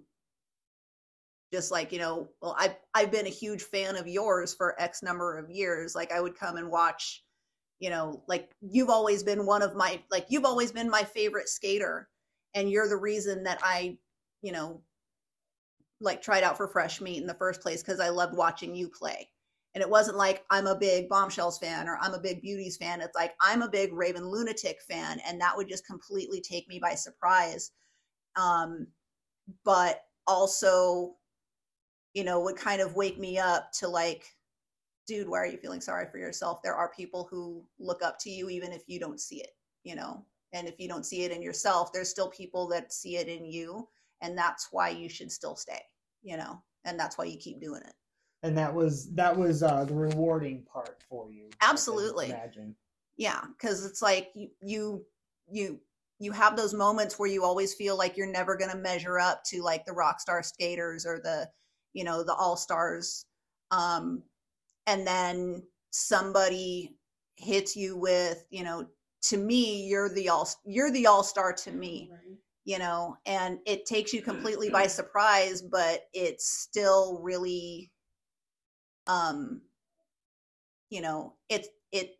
just 1.55 1.71
like 1.71 1.93
you 1.93 2.01
know 2.01 2.29
well 2.43 2.57
i've 2.59 2.75
i've 2.95 3.13
been 3.13 3.29
a 3.29 3.31
huge 3.31 3.63
fan 3.63 3.95
of 3.95 4.09
yours 4.09 4.53
for 4.53 4.75
x 4.83 5.05
number 5.05 5.39
of 5.39 5.49
years 5.49 5.95
like 5.95 6.11
i 6.11 6.21
would 6.21 6.37
come 6.37 6.57
and 6.57 6.69
watch 6.69 7.23
you 7.79 7.91
know 7.91 8.25
like 8.27 8.51
you've 8.61 8.91
always 8.91 9.23
been 9.23 9.47
one 9.47 9.63
of 9.63 9.77
my 9.77 10.01
like 10.11 10.27
you've 10.29 10.45
always 10.45 10.73
been 10.73 10.91
my 10.91 11.05
favorite 11.05 11.49
skater 11.49 12.09
and 12.57 12.69
you're 12.69 12.89
the 12.89 12.97
reason 12.97 13.45
that 13.45 13.61
i 13.63 13.97
you 14.43 14.51
know 14.51 14.83
like 16.01 16.21
tried 16.21 16.43
out 16.43 16.57
for 16.57 16.67
fresh 16.67 17.01
meat 17.01 17.21
in 17.21 17.27
the 17.29 17.35
first 17.35 17.61
place 17.61 17.85
because 17.85 18.01
i 18.01 18.09
loved 18.09 18.37
watching 18.37 18.75
you 18.75 18.89
play. 18.89 19.29
And 19.77 19.83
it 19.83 19.89
wasn't 19.89 20.17
like 20.17 20.45
i'm 20.51 20.67
a 20.67 20.75
big 20.75 21.09
bombshells 21.09 21.59
fan 21.61 21.87
or 21.89 21.99
i'm 22.01 22.15
a 22.15 22.21
big 22.21 22.43
beauties 22.43 22.77
fan 22.77 23.01
it's 23.01 23.15
like 23.15 23.35
i'm 23.41 23.63
a 23.63 23.71
big 23.71 23.93
Raevyn 23.93 24.23
Lunatik 24.23 24.83
fan 24.89 25.21
and 25.25 25.41
that 25.41 25.57
would 25.57 25.69
just 25.69 25.87
completely 25.87 26.41
take 26.41 26.69
me 26.69 26.81
by 26.81 26.97
surprise. 26.97 27.71
Um 28.35 28.89
but 29.65 30.01
also 30.27 31.15
you 32.15 32.25
know 32.25 32.41
would 32.41 32.57
kind 32.57 32.81
of 32.81 32.97
wake 32.97 33.19
me 33.19 33.39
up 33.39 33.71
to 33.73 33.87
like 33.87 34.25
dude 35.07 35.29
why 35.29 35.39
are 35.39 35.47
you 35.47 35.59
feeling 35.59 35.81
sorry 35.81 36.07
for 36.11 36.19
yourself 36.19 36.63
there 36.63 36.75
are 36.75 36.91
people 36.97 37.29
who 37.31 37.63
look 37.79 38.03
up 38.03 38.19
to 38.19 38.31
you 38.31 38.49
even 38.49 38.73
if 38.73 38.83
you 38.87 38.99
don't 38.99 39.21
see 39.21 39.41
it 39.41 39.51
you 39.83 39.95
know 39.95 40.25
and 40.53 40.67
if 40.67 40.79
you 40.79 40.89
don't 40.89 41.05
see 41.05 41.25
it 41.25 41.33
in 41.33 41.43
yourself 41.43 41.93
there's 41.93 42.09
still 42.09 42.31
people 42.31 42.67
that 42.67 42.93
see 42.93 43.17
it 43.17 43.29
in 43.29 43.45
you 43.45 43.87
and 44.23 44.39
that's 44.39 44.69
why 44.71 44.89
you 44.89 45.09
should 45.09 45.31
still 45.31 45.57
stay 45.57 45.81
you 46.23 46.37
know 46.37 46.63
and 46.85 46.99
that's 46.99 47.19
why 47.19 47.25
you 47.25 47.37
keep 47.37 47.61
doing 47.61 47.83
it 47.83 47.95
And 48.43 48.57
that 48.59 48.73
was 48.73 49.11
that 49.15 49.37
was 49.37 49.63
uh, 49.63 49.85
the 49.85 49.95
rewarding 49.95 50.65
part 50.71 51.03
for 51.09 51.31
you. 51.31 51.49
Absolutely. 51.61 52.27
Imagine. 52.31 52.77
yeah 53.17 53.41
because 53.57 53.85
it's 53.85 54.03
like 54.03 54.31
you 54.35 54.49
you 54.61 55.05
you 55.51 55.81
you 56.19 56.33
have 56.33 56.57
those 56.57 56.75
moments 56.75 57.19
where 57.19 57.29
you 57.29 57.43
always 57.43 57.75
feel 57.75 57.97
like 57.99 58.17
you're 58.17 58.31
never 58.31 58.57
going 58.57 58.71
to 58.71 58.77
measure 58.77 59.19
up 59.19 59.43
to 59.45 59.63
like 59.63 59.85
the 59.85 59.93
rock 59.93 60.21
star 60.21 60.43
skaters 60.43 61.05
or 61.05 61.19
the 61.19 61.49
you 61.95 62.05
know 62.05 62.23
the 62.23 62.35
all 62.35 62.57
stars 62.57 63.25
um 63.71 64.23
and 64.87 65.07
then 65.07 65.63
somebody 65.91 66.97
hits 67.37 67.75
you 67.75 67.97
with 67.97 68.45
you 68.51 68.63
know 68.63 68.87
to 69.23 69.39
me 69.39 69.87
you're 69.87 70.11
the 70.11 70.29
all 70.29 70.49
you're 70.67 70.91
the 70.91 71.07
all 71.07 71.23
star 71.23 71.53
to 71.53 71.73
me 71.73 72.11
you 72.65 72.79
know 72.79 73.17
and 73.27 73.59
it 73.67 73.87
takes 73.87 74.13
you 74.13 74.21
completely 74.21 74.69
by 74.69 74.87
surprise 74.89 75.63
but 75.63 76.03
it's 76.13 76.47
still 76.49 77.21
really 77.23 77.91
um 79.07 79.63
you 80.91 81.01
know 81.01 81.35
it 81.49 81.67
it 81.93 82.19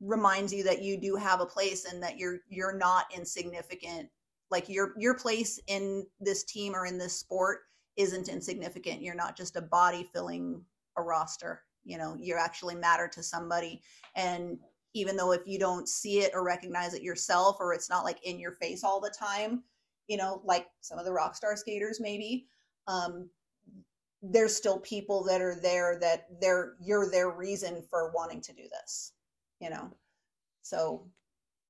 reminds 0.00 0.52
you 0.52 0.62
that 0.64 0.82
you 0.82 1.00
do 1.00 1.16
have 1.16 1.40
a 1.40 1.46
place 1.46 1.84
and 1.84 2.02
that 2.02 2.18
you're 2.18 2.38
you're 2.48 2.76
not 2.76 3.06
insignificant. 3.14 4.08
Like 4.50 4.68
your 4.68 4.92
your 4.98 5.14
place 5.14 5.58
in 5.66 6.06
this 6.20 6.44
team 6.44 6.74
or 6.74 6.86
in 6.86 6.98
this 6.98 7.18
sport 7.18 7.60
isn't 7.96 8.28
insignificant. 8.28 9.02
You're 9.02 9.14
not 9.14 9.36
just 9.36 9.56
a 9.56 9.62
body 9.62 10.08
filling 10.12 10.64
a 10.96 11.02
roster 11.02 11.62
you 11.84 11.98
know 11.98 12.16
you 12.18 12.36
actually 12.38 12.74
matter 12.74 13.08
to 13.08 13.22
somebody. 13.22 13.82
And 14.16 14.58
even 14.94 15.16
though 15.16 15.32
if 15.32 15.46
you 15.46 15.58
don't 15.58 15.88
see 15.88 16.20
it 16.20 16.32
or 16.34 16.44
recognize 16.44 16.94
it 16.94 17.02
yourself 17.02 17.56
or 17.60 17.74
it's 17.74 17.90
not 17.90 18.04
like 18.04 18.24
in 18.24 18.38
your 18.38 18.52
face 18.52 18.84
all 18.84 19.00
the 19.00 19.14
time 19.16 19.62
you 20.06 20.16
know 20.16 20.40
like 20.44 20.66
some 20.80 20.98
of 20.98 21.04
the 21.04 21.12
rock 21.12 21.34
star 21.34 21.56
skaters 21.56 22.00
maybe 22.00 22.46
um 22.86 23.28
there's 24.22 24.56
still 24.56 24.78
people 24.80 25.22
that 25.24 25.42
are 25.42 25.56
there 25.60 25.98
that 26.00 26.26
they're 26.40 26.74
you're 26.80 27.10
their 27.10 27.30
reason 27.30 27.82
for 27.90 28.12
wanting 28.14 28.40
to 28.40 28.52
do 28.52 28.62
this 28.62 29.12
you 29.60 29.70
know? 29.70 29.90
So 30.62 31.06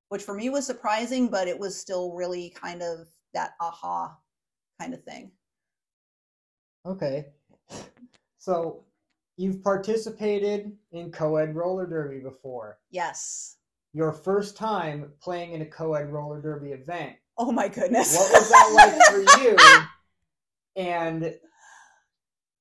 which 0.09 0.23
for 0.23 0.33
me 0.33 0.49
was 0.49 0.65
surprising 0.65 1.27
but 1.27 1.47
it 1.47 1.57
was 1.57 1.79
still 1.79 2.13
really 2.13 2.51
kind 2.51 2.81
of 2.81 3.07
that 3.33 3.53
aha 3.59 4.15
kind 4.79 4.93
of 4.93 5.03
thing 5.03 5.31
Okay. 6.85 7.25
So 8.37 8.83
you've 9.37 9.63
participated 9.63 10.71
in 10.91 11.11
co-ed 11.11 11.55
roller 11.55 11.85
derby 11.87 12.19
before. 12.19 12.77
yes 12.91 13.57
Your 13.93 14.11
first 14.13 14.55
time 14.55 15.11
playing 15.21 15.53
in 15.53 15.61
a 15.61 15.65
co-ed 15.65 16.11
roller 16.11 16.41
derby 16.41 16.71
event. 16.71 17.13
oh 17.37 17.51
my 17.51 17.67
goodness 17.67 18.15
What 18.17 18.31
was 18.31 18.49
that 18.49 18.71
like 18.73 19.25
for 19.25 19.41
you? 19.41 20.83
And 20.83 21.35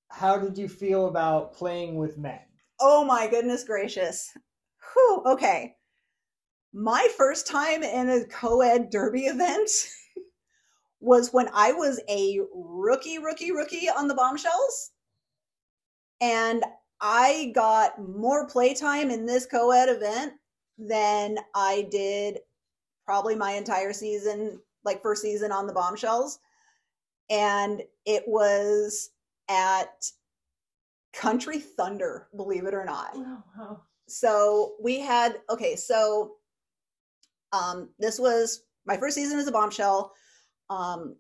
how 0.09 0.39
did 0.39 0.57
you 0.57 0.69
feel 0.69 1.07
about 1.09 1.53
playing 1.55 1.97
with 1.97 2.17
men? 2.19 2.41
Oh 2.81 3.05
my 3.05 3.27
goodness 3.29 3.65
gracious. 3.65 4.31
Whew, 4.95 5.23
okay. 5.27 5.75
My 6.73 7.09
first 7.17 7.47
time 7.47 7.83
in 7.83 8.09
a 8.11 8.25
co 8.27 8.61
ed 8.63 8.91
derby 8.91 9.27
event 9.27 9.71
was 11.05 11.33
when 11.33 11.49
I 11.53 11.73
was 11.73 12.01
a 12.09 12.41
rookie, 12.55 13.19
rookie, 13.19 13.53
rookie 13.53 13.89
on 13.89 14.09
the 14.09 14.15
bombshells. 14.15 14.93
And 16.21 16.65
I 17.01 17.53
got 17.55 18.01
more 18.01 18.47
playtime 18.49 19.11
in 19.11 19.27
this 19.27 19.45
co 19.45 19.71
ed 19.71 19.91
event 19.91 20.33
than 20.79 21.37
I 21.55 21.87
did 21.91 22.39
probably 23.05 23.37
my 23.37 23.53
entire 23.53 23.93
season, 23.93 24.61
like 24.85 25.03
first 25.03 25.21
season 25.21 25.53
on 25.53 25.67
the 25.67 25.75
bombshells. 25.75 26.39
And 27.29 27.83
it 28.07 28.25
was 28.27 29.11
at 29.51 30.07
Country 31.13 31.59
Thunder, 31.59 32.29
believe 32.35 32.65
it 32.65 32.75
or 32.75 32.85
not. 32.85 33.11
Oh, 33.15 33.43
So 34.09 34.77
we 34.83 35.01
had 35.01 35.37
okay, 35.51 35.77
so 35.77 36.37
um 37.53 37.91
this 37.99 38.19
was 38.19 38.63
my 38.87 38.97
first 38.97 39.15
season 39.15 39.39
as 39.39 39.47
a 39.47 39.53
bombshell. 39.53 40.15
Um 40.71 41.17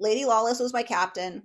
Lady 0.00 0.24
Lawless 0.24 0.60
was 0.60 0.72
my 0.72 0.82
captain 0.82 1.42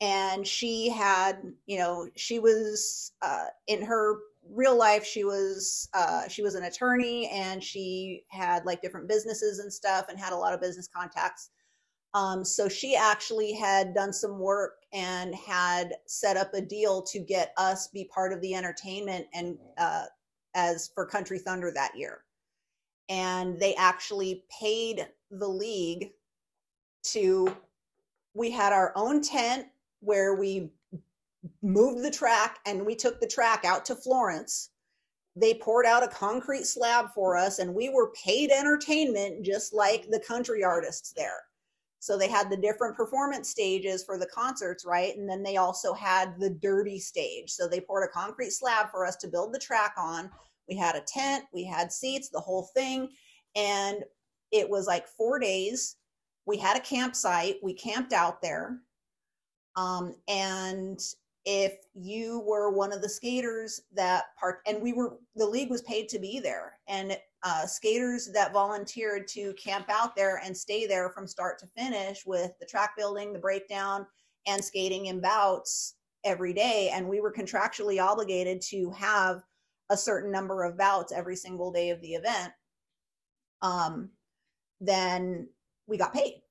and 0.00 0.46
she 0.46 0.88
had, 0.88 1.40
you 1.66 1.78
know, 1.78 2.08
she 2.16 2.38
was 2.38 3.12
uh 3.22 3.46
in 3.66 3.82
her 3.82 4.18
real 4.50 4.76
life 4.76 5.04
she 5.04 5.22
was 5.22 5.88
uh 5.94 6.26
she 6.28 6.42
was 6.42 6.56
an 6.56 6.64
attorney 6.64 7.28
and 7.28 7.62
she 7.62 8.24
had 8.28 8.66
like 8.66 8.82
different 8.82 9.08
businesses 9.08 9.60
and 9.60 9.72
stuff 9.72 10.06
and 10.08 10.18
had 10.18 10.32
a 10.32 10.36
lot 10.36 10.52
of 10.52 10.60
business 10.60 10.88
contacts. 10.88 11.50
Um, 12.14 12.44
so 12.44 12.68
she 12.68 12.94
actually 12.94 13.54
had 13.54 13.94
done 13.94 14.12
some 14.12 14.38
work 14.38 14.74
and 14.92 15.34
had 15.34 15.94
set 16.06 16.36
up 16.36 16.52
a 16.52 16.60
deal 16.60 17.02
to 17.02 17.18
get 17.18 17.54
us 17.56 17.88
be 17.88 18.04
part 18.12 18.32
of 18.32 18.40
the 18.42 18.54
entertainment 18.54 19.26
and 19.32 19.56
uh, 19.78 20.04
as 20.54 20.90
for 20.94 21.06
Country 21.06 21.38
Thunder 21.38 21.70
that 21.72 21.96
year. 21.96 22.24
And 23.08 23.58
they 23.58 23.74
actually 23.76 24.44
paid 24.60 25.08
the 25.30 25.48
league 25.48 26.10
to, 27.04 27.54
we 28.34 28.50
had 28.50 28.72
our 28.72 28.92
own 28.96 29.20
tent 29.20 29.66
where 30.00 30.34
we 30.34 30.70
moved 31.62 32.04
the 32.04 32.10
track 32.10 32.58
and 32.66 32.84
we 32.84 32.94
took 32.94 33.20
the 33.20 33.26
track 33.26 33.64
out 33.64 33.84
to 33.84 33.96
Florence. 33.96 34.70
They 35.34 35.54
poured 35.54 35.86
out 35.86 36.02
a 36.02 36.08
concrete 36.08 36.66
slab 36.66 37.10
for 37.14 37.36
us 37.36 37.58
and 37.58 37.74
we 37.74 37.88
were 37.88 38.12
paid 38.12 38.50
entertainment 38.50 39.44
just 39.44 39.72
like 39.72 40.08
the 40.10 40.20
country 40.20 40.62
artists 40.62 41.12
there. 41.12 41.44
So 42.02 42.18
they 42.18 42.28
had 42.28 42.50
the 42.50 42.56
different 42.56 42.96
performance 42.96 43.48
stages 43.48 44.02
for 44.02 44.18
the 44.18 44.26
concerts, 44.26 44.84
right? 44.84 45.16
And 45.16 45.28
then 45.28 45.44
they 45.44 45.56
also 45.56 45.94
had 45.94 46.34
the 46.38 46.50
dirty 46.50 46.98
stage. 46.98 47.50
So 47.50 47.68
they 47.68 47.80
poured 47.80 48.08
a 48.08 48.12
concrete 48.12 48.50
slab 48.50 48.90
for 48.90 49.06
us 49.06 49.14
to 49.18 49.28
build 49.28 49.54
the 49.54 49.60
track 49.60 49.94
on. 49.96 50.28
We 50.68 50.76
had 50.76 50.96
a 50.96 51.00
tent, 51.00 51.44
we 51.52 51.64
had 51.64 51.92
seats, 51.92 52.28
the 52.28 52.40
whole 52.40 52.70
thing. 52.74 53.10
And 53.54 54.02
it 54.50 54.68
was 54.68 54.88
like 54.88 55.06
four 55.06 55.38
days. 55.38 55.96
We 56.46 56.56
had 56.56 56.76
a 56.76 56.80
campsite, 56.80 57.56
we 57.62 57.74
camped 57.74 58.12
out 58.12 58.42
there. 58.42 58.78
Um, 59.76 60.14
and 60.28 61.00
if 61.44 61.78
you 61.94 62.40
were 62.40 62.70
one 62.70 62.92
of 62.92 63.02
the 63.02 63.08
skaters 63.08 63.80
that 63.92 64.26
part 64.38 64.60
and 64.66 64.80
we 64.80 64.92
were 64.92 65.18
the 65.34 65.46
league 65.46 65.70
was 65.70 65.82
paid 65.82 66.08
to 66.08 66.18
be 66.18 66.38
there 66.38 66.78
and 66.86 67.16
uh, 67.42 67.66
skaters 67.66 68.30
that 68.32 68.52
volunteered 68.52 69.26
to 69.26 69.52
camp 69.54 69.86
out 69.88 70.14
there 70.14 70.40
and 70.44 70.56
stay 70.56 70.86
there 70.86 71.10
from 71.10 71.26
start 71.26 71.58
to 71.58 71.66
finish 71.66 72.24
with 72.24 72.52
the 72.60 72.66
track 72.66 72.96
building 72.96 73.32
the 73.32 73.38
breakdown 73.38 74.06
and 74.46 74.64
skating 74.64 75.06
in 75.06 75.20
bouts 75.20 75.94
every 76.24 76.52
day 76.52 76.90
and 76.94 77.08
we 77.08 77.20
were 77.20 77.32
contractually 77.32 78.00
obligated 78.00 78.60
to 78.60 78.90
have 78.92 79.42
a 79.90 79.96
certain 79.96 80.30
number 80.30 80.62
of 80.62 80.78
bouts 80.78 81.12
every 81.12 81.34
single 81.34 81.72
day 81.72 81.90
of 81.90 82.00
the 82.02 82.14
event 82.14 82.52
um 83.62 84.08
then 84.80 85.48
we 85.86 85.96
got 85.96 86.14
paid 86.14 86.42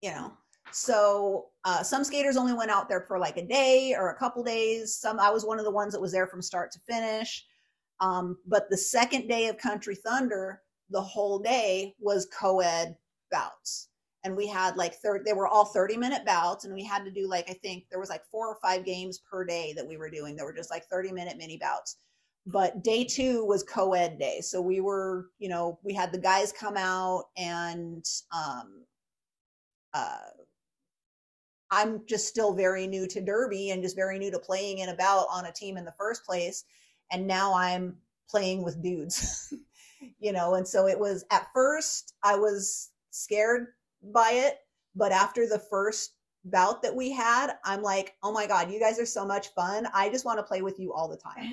you 0.00 0.10
know 0.10 0.32
so 0.72 1.48
uh, 1.64 1.82
some 1.82 2.02
skaters 2.02 2.36
only 2.36 2.54
went 2.54 2.70
out 2.70 2.88
there 2.88 3.02
for 3.02 3.18
like 3.18 3.36
a 3.36 3.46
day 3.46 3.94
or 3.96 4.10
a 4.10 4.16
couple 4.16 4.42
days. 4.42 4.96
Some 4.96 5.20
I 5.20 5.30
was 5.30 5.44
one 5.44 5.58
of 5.58 5.64
the 5.64 5.70
ones 5.70 5.92
that 5.92 6.00
was 6.00 6.12
there 6.12 6.26
from 6.26 6.40
start 6.42 6.72
to 6.72 6.78
finish. 6.80 7.44
Um, 8.00 8.38
but 8.46 8.68
the 8.68 8.76
second 8.76 9.28
day 9.28 9.48
of 9.48 9.58
Country 9.58 9.94
Thunder, 9.94 10.62
the 10.90 11.00
whole 11.00 11.38
day 11.38 11.94
was 12.00 12.28
co-ed 12.36 12.96
bouts. 13.30 13.88
And 14.24 14.36
we 14.36 14.46
had 14.46 14.76
like 14.76 14.94
third, 14.94 15.24
they 15.24 15.32
were 15.32 15.48
all 15.48 15.64
30 15.64 15.96
minute 15.96 16.24
bouts. 16.24 16.64
And 16.64 16.74
we 16.74 16.84
had 16.84 17.04
to 17.04 17.10
do 17.10 17.28
like, 17.28 17.50
I 17.50 17.54
think 17.54 17.84
there 17.90 18.00
was 18.00 18.10
like 18.10 18.24
four 18.30 18.48
or 18.48 18.58
five 18.62 18.84
games 18.84 19.18
per 19.18 19.44
day 19.44 19.72
that 19.76 19.86
we 19.86 19.96
were 19.96 20.10
doing. 20.10 20.36
That 20.36 20.44
were 20.44 20.52
just 20.52 20.70
like 20.70 20.84
30 20.86 21.12
minute 21.12 21.36
mini 21.36 21.58
bouts. 21.58 21.96
But 22.44 22.82
day 22.82 23.04
two 23.04 23.44
was 23.44 23.62
co-ed 23.62 24.18
day. 24.18 24.40
So 24.40 24.60
we 24.60 24.80
were, 24.80 25.30
you 25.38 25.48
know, 25.48 25.78
we 25.82 25.94
had 25.94 26.10
the 26.10 26.18
guys 26.18 26.52
come 26.52 26.76
out 26.76 27.26
and 27.36 28.04
um, 28.34 28.84
uh, 29.94 30.16
I'm 31.70 32.02
just 32.06 32.28
still 32.28 32.52
very 32.52 32.86
new 32.86 33.06
to 33.08 33.20
Derby 33.20 33.70
and 33.70 33.82
just 33.82 33.96
very 33.96 34.18
new 34.18 34.30
to 34.30 34.38
playing 34.38 34.78
in 34.78 34.90
a 34.90 34.94
bout 34.94 35.26
on 35.30 35.46
a 35.46 35.52
team 35.52 35.76
in 35.76 35.84
the 35.84 35.92
first 35.92 36.24
place. 36.24 36.64
And 37.10 37.26
now 37.26 37.54
I'm 37.54 37.96
playing 38.28 38.62
with 38.62 38.82
dudes, 38.82 39.54
you 40.20 40.32
know. 40.32 40.54
And 40.54 40.66
so 40.68 40.86
it 40.86 40.98
was 40.98 41.24
at 41.30 41.46
first, 41.54 42.14
I 42.22 42.36
was 42.36 42.90
scared 43.10 43.68
by 44.02 44.32
it. 44.32 44.58
But 44.94 45.12
after 45.12 45.48
the 45.48 45.58
first 45.58 46.12
bout 46.44 46.82
that 46.82 46.94
we 46.94 47.12
had, 47.12 47.52
I'm 47.64 47.82
like, 47.82 48.14
oh 48.22 48.32
my 48.32 48.46
God, 48.46 48.70
you 48.70 48.80
guys 48.80 48.98
are 48.98 49.06
so 49.06 49.24
much 49.24 49.48
fun. 49.54 49.86
I 49.94 50.08
just 50.08 50.24
want 50.24 50.38
to 50.38 50.42
play 50.42 50.62
with 50.62 50.78
you 50.78 50.92
all 50.92 51.08
the 51.08 51.16
time. 51.16 51.52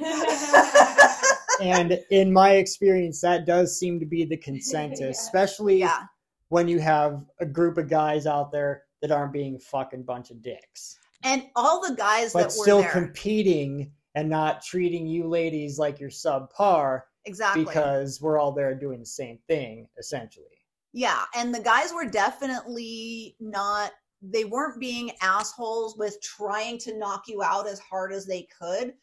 and 1.62 2.00
in 2.10 2.32
my 2.34 2.52
experience, 2.54 3.22
that 3.22 3.46
does 3.46 3.78
seem 3.78 4.00
to 4.00 4.06
be 4.06 4.26
the 4.26 4.38
consensus, 4.44 5.00
yeah. 5.00 5.10
especially 5.10 5.80
yeah. 5.80 6.04
when 6.50 6.68
you 6.68 6.80
have 6.80 7.24
a 7.40 7.46
group 7.46 7.78
of 7.78 7.90
guys 7.90 8.26
out 8.26 8.52
there 8.52 8.84
that 9.02 9.12
aren't 9.12 9.34
being 9.34 9.60
fucking 9.60 10.04
bunch 10.04 10.32
of 10.32 10.42
dicks. 10.42 10.98
And 11.24 11.44
all 11.56 11.88
the 11.88 11.96
guys 11.96 12.34
but 12.34 12.44
that 12.44 12.52
still 12.52 12.78
were 12.78 12.84
there, 12.84 12.92
competing 12.92 13.92
and 14.16 14.30
not 14.30 14.64
treating 14.64 15.06
you 15.06 15.28
ladies 15.28 15.78
like 15.78 16.00
you're 16.00 16.10
subpar 16.10 17.02
exactly 17.26 17.66
because 17.66 18.22
we're 18.22 18.40
all 18.40 18.52
there 18.52 18.74
doing 18.74 19.00
the 19.00 19.06
same 19.06 19.38
thing 19.48 19.88
essentially. 19.98 20.46
Yeah, 20.92 21.24
and 21.36 21.54
the 21.54 21.60
guys 21.60 21.94
were 21.94 22.10
definitely 22.10 23.36
not 23.40 23.92
they 24.22 24.46
weren't 24.46 24.80
being 24.80 25.12
assholes 25.22 25.98
with 25.98 26.22
trying 26.22 26.78
to 26.80 26.98
knock 26.98 27.24
you 27.28 27.42
out 27.42 27.68
as 27.68 27.80
hard 27.80 28.12
as 28.12 28.26
they 28.26 28.48
could 28.60 28.94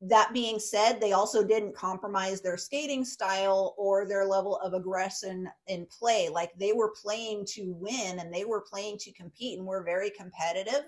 that 0.00 0.30
being 0.32 0.60
said, 0.60 1.00
they 1.00 1.12
also 1.12 1.42
didn't 1.44 1.74
compromise 1.74 2.40
their 2.40 2.56
skating 2.56 3.04
style 3.04 3.74
or 3.76 4.06
their 4.06 4.24
level 4.24 4.56
of 4.58 4.72
aggression 4.72 5.48
in 5.66 5.86
play. 5.86 6.28
Like 6.28 6.52
they 6.56 6.72
were 6.72 6.94
playing 7.02 7.46
to 7.54 7.72
win 7.72 8.20
and 8.20 8.32
they 8.32 8.44
were 8.44 8.60
playing 8.60 8.98
to 8.98 9.12
compete 9.12 9.58
and 9.58 9.66
were 9.66 9.82
very 9.82 10.10
competitive, 10.10 10.84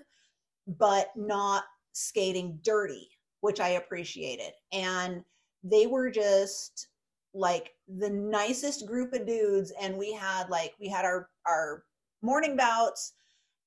but 0.65 1.11
not 1.17 1.65
skating 1.91 2.59
dirty, 2.63 3.09
which 3.41 3.59
I 3.59 3.69
appreciated. 3.69 4.53
And 4.71 5.25
they 5.61 5.87
were 5.87 6.09
just 6.09 6.87
like 7.33 7.73
the 7.89 8.09
nicest 8.09 8.85
group 8.85 9.11
of 9.11 9.27
dudes. 9.27 9.73
And 9.81 9.97
we 9.97 10.13
had 10.13 10.49
like, 10.49 10.73
we 10.79 10.87
had 10.87 11.03
our, 11.03 11.27
our 11.45 11.83
morning 12.21 12.55
bouts 12.55 13.13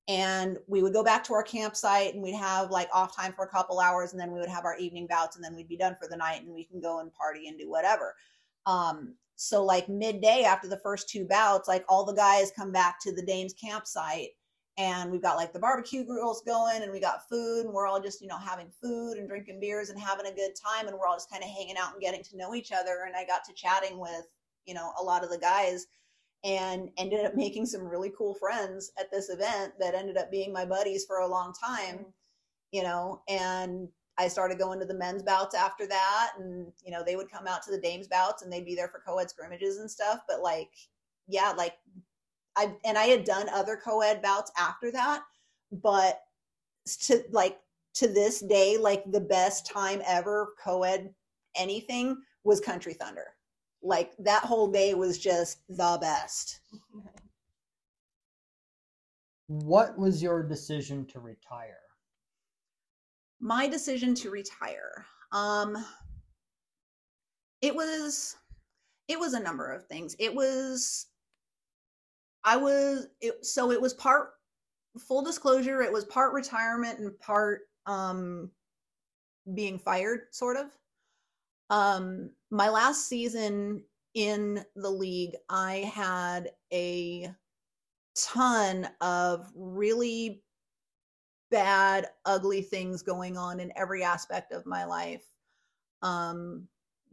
and 0.07 0.57
we 0.67 0.83
would 0.83 0.93
go 0.93 1.03
back 1.03 1.23
to 1.23 1.33
our 1.33 1.43
campsite 1.43 2.13
and 2.13 2.21
we'd 2.21 2.35
have 2.35 2.69
like 2.69 2.89
off 2.93 3.15
time 3.15 3.33
for 3.33 3.45
a 3.45 3.49
couple 3.49 3.79
hours 3.79 4.11
and 4.11 4.19
then 4.21 4.31
we 4.31 4.39
would 4.39 4.49
have 4.49 4.65
our 4.65 4.77
evening 4.77 5.07
bouts 5.07 5.35
and 5.35 5.43
then 5.43 5.55
we'd 5.55 5.67
be 5.67 5.77
done 5.77 5.95
for 5.99 6.07
the 6.07 6.17
night 6.17 6.43
and 6.43 6.53
we 6.53 6.63
can 6.63 6.79
go 6.79 6.99
and 6.99 7.11
party 7.13 7.47
and 7.47 7.57
do 7.57 7.69
whatever. 7.69 8.15
Um 8.65 9.15
so 9.35 9.63
like 9.63 9.89
midday 9.89 10.43
after 10.43 10.67
the 10.67 10.77
first 10.77 11.09
two 11.09 11.25
bouts 11.25 11.67
like 11.67 11.83
all 11.89 12.05
the 12.05 12.13
guys 12.13 12.51
come 12.55 12.71
back 12.71 12.99
to 13.01 13.13
the 13.13 13.25
dames 13.25 13.53
campsite 13.53 14.29
and 14.77 15.11
we've 15.11 15.21
got 15.21 15.37
like 15.37 15.53
the 15.53 15.59
barbecue 15.59 16.05
grills 16.05 16.41
going 16.45 16.83
and 16.83 16.91
we 16.91 16.99
got 16.99 17.27
food 17.29 17.65
and 17.65 17.73
we're 17.73 17.87
all 17.87 18.01
just 18.01 18.21
you 18.21 18.27
know 18.27 18.37
having 18.37 18.69
food 18.81 19.17
and 19.17 19.27
drinking 19.27 19.59
beers 19.59 19.89
and 19.89 19.99
having 19.99 20.25
a 20.25 20.35
good 20.35 20.51
time 20.55 20.87
and 20.87 20.97
we're 20.97 21.07
all 21.07 21.15
just 21.15 21.29
kind 21.29 21.43
of 21.43 21.49
hanging 21.49 21.75
out 21.77 21.93
and 21.93 22.01
getting 22.01 22.23
to 22.23 22.37
know 22.37 22.55
each 22.55 22.71
other 22.71 23.03
and 23.07 23.15
i 23.15 23.25
got 23.25 23.43
to 23.43 23.53
chatting 23.53 23.99
with 23.99 24.27
you 24.65 24.73
know 24.73 24.91
a 24.99 25.03
lot 25.03 25.23
of 25.23 25.29
the 25.29 25.37
guys 25.37 25.87
and 26.45 26.91
ended 26.97 27.25
up 27.25 27.35
making 27.35 27.65
some 27.65 27.83
really 27.83 28.13
cool 28.15 28.35
friends 28.35 28.91
at 28.99 29.11
this 29.11 29.29
event 29.29 29.73
that 29.79 29.95
ended 29.95 30.15
up 30.15 30.29
being 30.29 30.53
my 30.53 30.63
buddies 30.63 31.03
for 31.05 31.19
a 31.19 31.27
long 31.27 31.51
time, 31.53 31.95
mm-hmm. 31.95 32.09
you 32.71 32.83
know, 32.83 33.21
and 33.27 33.89
I 34.17 34.27
started 34.27 34.59
going 34.59 34.79
to 34.79 34.85
the 34.85 34.93
men's 34.93 35.23
bouts 35.23 35.55
after 35.55 35.87
that. 35.87 36.33
And, 36.37 36.71
you 36.85 36.91
know, 36.91 37.03
they 37.03 37.15
would 37.15 37.31
come 37.31 37.47
out 37.47 37.63
to 37.63 37.71
the 37.71 37.81
dames 37.81 38.07
bouts 38.07 38.43
and 38.43 38.53
they'd 38.53 38.63
be 38.63 38.75
there 38.75 38.87
for 38.87 39.01
co-ed 39.05 39.29
scrimmages 39.29 39.77
and 39.77 39.89
stuff. 39.89 40.19
But 40.29 40.41
like, 40.41 40.69
yeah, 41.27 41.51
like 41.57 41.73
I, 42.55 42.73
and 42.85 42.97
I 42.97 43.05
had 43.05 43.25
done 43.25 43.49
other 43.49 43.75
co-ed 43.83 44.21
bouts 44.21 44.51
after 44.57 44.91
that, 44.91 45.23
but 45.71 46.21
to 47.01 47.23
like, 47.31 47.59
to 47.95 48.07
this 48.07 48.41
day, 48.41 48.77
like 48.77 49.03
the 49.11 49.19
best 49.19 49.65
time 49.65 50.01
ever 50.05 50.53
co-ed 50.63 51.13
anything 51.57 52.17
was 52.43 52.59
country 52.59 52.93
thunder 52.93 53.34
like 53.85 54.11
that 54.17 54.43
whole 54.43 54.67
day 54.67 54.93
was 54.95 55.17
just 55.17 55.59
the 55.69 55.97
best. 56.01 56.59
What 59.47 59.97
was 59.97 60.23
your 60.23 60.41
decision 60.41 61.05
to 61.07 61.19
retire? 61.19 61.77
My 63.39 63.67
decision 63.67 64.15
to 64.15 64.31
retire. 64.31 65.05
Um 65.31 65.85
it 67.61 67.75
was 67.75 68.35
it 69.07 69.19
was 69.19 69.33
a 69.33 69.39
number 69.39 69.71
of 69.71 69.85
things. 69.85 70.15
It 70.17 70.33
was 70.33 71.07
I 72.43 72.57
was 72.57 73.07
it, 73.21 73.45
so 73.45 73.71
it 73.71 73.81
was 73.81 73.93
part 73.93 74.31
full 74.97 75.23
disclosure, 75.23 75.81
it 75.81 75.91
was 75.91 76.05
part 76.05 76.33
retirement 76.33 76.99
and 76.99 77.17
part 77.19 77.61
um 77.85 78.49
being 79.53 79.77
fired 79.77 80.21
sort 80.31 80.57
of. 80.57 80.71
Um, 81.69 82.31
my 82.51 82.69
last 82.69 83.07
season 83.07 83.83
in 84.13 84.63
the 84.75 84.89
league, 84.89 85.35
I 85.49 85.91
had 85.93 86.51
a 86.71 87.29
ton 88.15 88.87
of 89.01 89.51
really 89.55 90.41
bad, 91.51 92.07
ugly 92.25 92.61
things 92.61 93.01
going 93.01 93.37
on 93.37 93.59
in 93.59 93.71
every 93.75 94.03
aspect 94.03 94.51
of 94.51 94.65
my 94.65 94.85
life. 94.85 95.25
Um, 96.01 96.67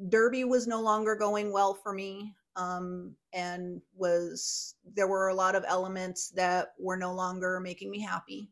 Derby 0.08 0.44
was 0.44 0.66
no 0.66 0.80
longer 0.80 1.14
going 1.14 1.52
well 1.52 1.74
for 1.74 1.92
me. 1.92 2.34
Um, 2.54 3.16
and 3.32 3.80
was 3.94 4.74
there 4.94 5.08
were 5.08 5.28
a 5.28 5.34
lot 5.34 5.54
of 5.54 5.64
elements 5.66 6.28
that 6.30 6.74
were 6.78 6.96
no 6.96 7.14
longer 7.14 7.60
making 7.60 7.90
me 7.90 8.00
happy. 8.00 8.50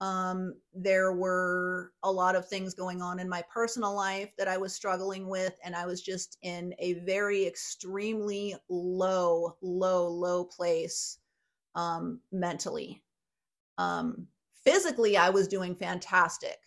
Um, 0.00 0.54
there 0.74 1.12
were 1.12 1.92
a 2.02 2.10
lot 2.10 2.36
of 2.36 2.48
things 2.48 2.74
going 2.74 3.00
on 3.00 3.18
in 3.18 3.28
my 3.28 3.42
personal 3.52 3.94
life 3.94 4.34
that 4.36 4.48
I 4.48 4.56
was 4.56 4.74
struggling 4.74 5.28
with, 5.28 5.56
and 5.64 5.74
I 5.74 5.86
was 5.86 6.02
just 6.02 6.36
in 6.42 6.74
a 6.78 6.94
very 6.94 7.46
extremely 7.46 8.54
low, 8.68 9.56
low, 9.62 10.08
low 10.08 10.44
place 10.44 11.18
um, 11.74 12.20
mentally. 12.32 13.02
Um, 13.78 14.26
physically, 14.64 15.16
I 15.16 15.30
was 15.30 15.48
doing 15.48 15.74
fantastic. 15.74 16.58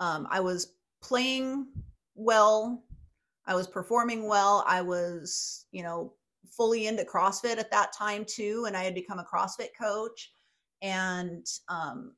Um, 0.00 0.26
I 0.30 0.40
was 0.40 0.74
playing 1.02 1.66
well. 2.14 2.84
I 3.46 3.54
was 3.54 3.66
performing 3.66 4.26
well. 4.26 4.64
I 4.66 4.80
was, 4.80 5.66
you 5.70 5.82
know, 5.82 6.14
fully 6.48 6.86
into 6.86 7.04
CrossFit 7.04 7.58
at 7.58 7.70
that 7.70 7.92
time 7.92 8.24
too, 8.24 8.64
and 8.66 8.76
I 8.76 8.84
had 8.84 8.94
become 8.94 9.18
a 9.18 9.24
CrossFit 9.24 9.70
coach 9.78 10.30
and 10.84 11.46
um, 11.68 12.12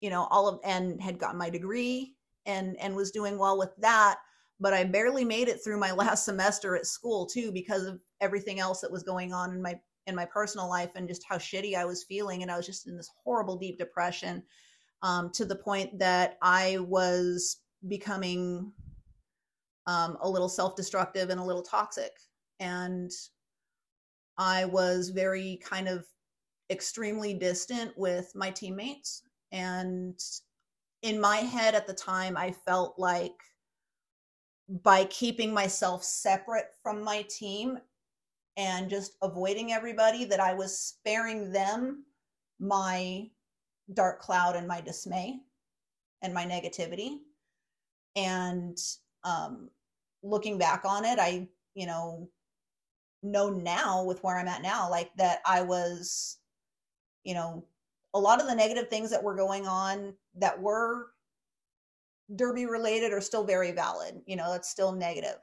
you 0.00 0.08
know, 0.08 0.28
all 0.30 0.48
of 0.48 0.60
and 0.64 1.02
had 1.02 1.18
gotten 1.18 1.36
my 1.36 1.50
degree 1.50 2.14
and 2.46 2.78
and 2.80 2.96
was 2.96 3.10
doing 3.10 3.36
well 3.36 3.58
with 3.58 3.76
that, 3.78 4.20
but 4.60 4.72
I 4.72 4.84
barely 4.84 5.24
made 5.24 5.48
it 5.48 5.62
through 5.62 5.78
my 5.78 5.92
last 6.04 6.24
semester 6.24 6.76
at 6.76 6.86
school 6.86 7.26
too 7.26 7.52
because 7.52 7.84
of 7.84 8.00
everything 8.22 8.60
else 8.60 8.80
that 8.80 8.92
was 8.92 9.02
going 9.02 9.34
on 9.34 9.50
in 9.50 9.60
my 9.60 9.78
in 10.06 10.14
my 10.14 10.24
personal 10.24 10.68
life 10.68 10.92
and 10.94 11.08
just 11.08 11.24
how 11.28 11.36
shitty 11.36 11.74
I 11.74 11.84
was 11.84 12.04
feeling. 12.04 12.42
And 12.42 12.50
I 12.50 12.56
was 12.56 12.66
just 12.66 12.86
in 12.86 12.96
this 12.96 13.10
horrible 13.22 13.56
deep 13.56 13.78
depression 13.78 14.42
um, 15.02 15.30
to 15.32 15.44
the 15.44 15.56
point 15.56 15.98
that 15.98 16.38
I 16.40 16.78
was 16.78 17.58
becoming 17.88 18.72
um, 19.86 20.16
a 20.20 20.28
little 20.28 20.48
self-destructive 20.48 21.30
and 21.30 21.40
a 21.40 21.44
little 21.44 21.62
toxic. 21.62 22.12
And 22.60 23.10
I 24.38 24.64
was 24.64 25.10
very 25.10 25.60
kind 25.62 25.88
of 25.88 26.06
extremely 26.70 27.34
distant 27.34 27.92
with 27.96 28.32
my 28.34 28.50
teammates. 28.50 29.22
And 29.52 30.18
in 31.02 31.20
my 31.20 31.38
head 31.38 31.74
at 31.74 31.86
the 31.86 31.94
time, 31.94 32.36
I 32.36 32.52
felt 32.52 32.98
like 32.98 33.34
by 34.82 35.04
keeping 35.06 35.52
myself 35.52 36.04
separate 36.04 36.68
from 36.82 37.02
my 37.02 37.22
team 37.28 37.78
and 38.56 38.88
just 38.90 39.16
avoiding 39.22 39.72
everybody, 39.72 40.24
that 40.26 40.40
I 40.40 40.54
was 40.54 40.78
sparing 40.78 41.50
them 41.50 42.04
my 42.60 43.28
dark 43.94 44.20
cloud 44.20 44.54
and 44.54 44.68
my 44.68 44.80
dismay 44.80 45.38
and 46.22 46.34
my 46.34 46.44
negativity. 46.44 47.18
And 48.16 48.78
um, 49.24 49.70
looking 50.22 50.58
back 50.58 50.84
on 50.84 51.04
it, 51.04 51.18
I, 51.18 51.48
you 51.74 51.86
know, 51.86 52.28
know 53.22 53.48
now 53.48 54.04
with 54.04 54.22
where 54.22 54.38
I'm 54.38 54.48
at 54.48 54.62
now, 54.62 54.90
like 54.90 55.10
that 55.16 55.40
I 55.46 55.62
was, 55.62 56.38
you 57.24 57.34
know, 57.34 57.64
a 58.14 58.18
lot 58.18 58.40
of 58.40 58.46
the 58.46 58.54
negative 58.54 58.88
things 58.88 59.10
that 59.10 59.22
were 59.22 59.36
going 59.36 59.66
on 59.66 60.14
that 60.36 60.60
were 60.60 61.08
derby 62.36 62.66
related 62.66 63.12
are 63.12 63.20
still 63.20 63.44
very 63.44 63.72
valid. 63.72 64.20
You 64.26 64.36
know, 64.36 64.50
that's 64.52 64.68
still 64.68 64.92
negative. 64.92 65.36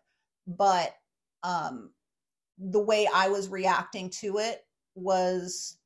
But 0.47 0.95
um 1.43 1.91
the 2.57 2.79
way 2.79 3.07
I 3.13 3.29
was 3.29 3.49
reacting 3.49 4.09
to 4.21 4.39
it 4.39 4.65
was 4.95 5.77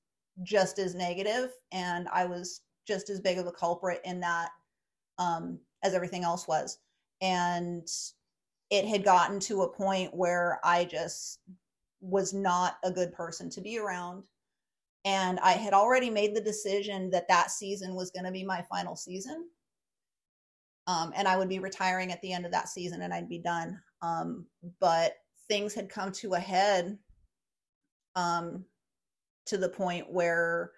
just 0.44 0.80
as 0.80 0.96
negative 0.96 1.52
and 1.72 2.08
I 2.14 2.26
was 2.26 2.62
just 2.88 3.10
as 3.10 3.20
big 3.20 3.38
of 3.38 3.48
a 3.48 3.52
culprit 3.52 4.02
in 4.06 4.20
that 4.22 4.52
um 5.18 5.60
as 5.84 5.94
everything 5.94 6.24
else 6.24 6.48
was. 6.48 6.80
And 7.22 7.88
it 8.70 8.86
had 8.86 9.04
gotten 9.04 9.40
to 9.42 9.64
a 9.64 9.70
point 9.70 10.16
where 10.16 10.60
I 10.64 10.86
just 10.86 11.40
was 12.00 12.34
not 12.34 12.78
a 12.84 12.92
good 12.92 13.14
person 13.14 13.50
to 13.52 13.62
be 13.62 13.78
around. 13.78 14.24
And 15.04 15.40
I 15.40 15.54
had 15.54 15.74
already 15.74 16.10
made 16.10 16.36
the 16.36 16.42
decision 16.42 17.10
that 17.12 17.28
that 17.28 17.52
season 17.52 17.96
was 17.96 18.12
going 18.12 18.26
to 18.26 18.32
be 18.32 18.44
my 18.44 18.62
final 18.70 18.96
season. 18.96 19.48
Um, 20.88 21.12
and 21.16 21.28
I 21.28 21.38
would 21.38 21.50
be 21.50 21.60
retiring 21.60 22.12
at 22.12 22.22
the 22.22 22.34
end 22.34 22.46
of 22.46 22.52
that 22.52 22.70
season 22.70 23.02
and 23.02 23.14
I'd 23.14 23.30
be 23.30 23.40
done. 23.40 23.80
Um, 24.02 24.46
but 24.80 25.14
things 25.48 25.74
had 25.74 25.90
come 25.90 26.12
to 26.14 26.34
a 26.34 26.40
head 26.40 26.98
um, 28.16 28.66
to 29.46 29.58
the 29.58 29.70
point 29.70 30.12
where 30.12 30.72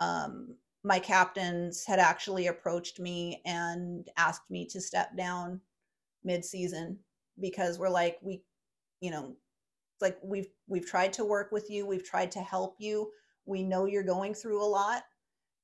um, 0.00 0.56
my 0.82 0.98
captains 0.98 1.84
had 1.86 1.98
actually 1.98 2.46
approached 2.46 2.98
me 2.98 3.42
and 3.44 4.08
asked 4.16 4.50
me 4.50 4.66
to 4.66 4.80
step 4.80 5.16
down 5.16 5.60
mid-season 6.24 6.98
because 7.40 7.78
we're 7.78 7.88
like 7.88 8.18
we 8.22 8.42
you 9.00 9.10
know 9.10 9.34
like 10.00 10.18
we've 10.22 10.48
we've 10.68 10.86
tried 10.86 11.12
to 11.12 11.24
work 11.24 11.50
with 11.50 11.70
you 11.70 11.86
we've 11.86 12.04
tried 12.04 12.30
to 12.30 12.40
help 12.40 12.76
you 12.78 13.10
we 13.46 13.62
know 13.62 13.86
you're 13.86 14.02
going 14.02 14.34
through 14.34 14.62
a 14.62 14.66
lot 14.66 15.02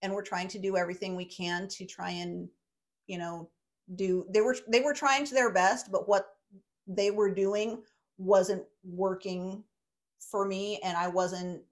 and 0.02 0.12
we're 0.12 0.22
trying 0.22 0.48
to 0.48 0.58
do 0.58 0.76
everything 0.76 1.16
we 1.16 1.24
can 1.24 1.68
to 1.68 1.84
try 1.84 2.10
and 2.10 2.48
you 3.06 3.18
know 3.18 3.48
do 3.94 4.26
they 4.30 4.40
were 4.40 4.56
they 4.68 4.80
were 4.80 4.94
trying 4.94 5.24
to 5.24 5.34
their 5.34 5.52
best 5.52 5.90
but 5.92 6.08
what 6.08 6.36
they 6.86 7.10
were 7.10 7.32
doing 7.32 7.82
wasn't 8.18 8.62
working 8.84 9.62
for 10.18 10.46
me 10.46 10.80
and 10.82 10.96
I 10.96 11.08
wasn't 11.08 11.62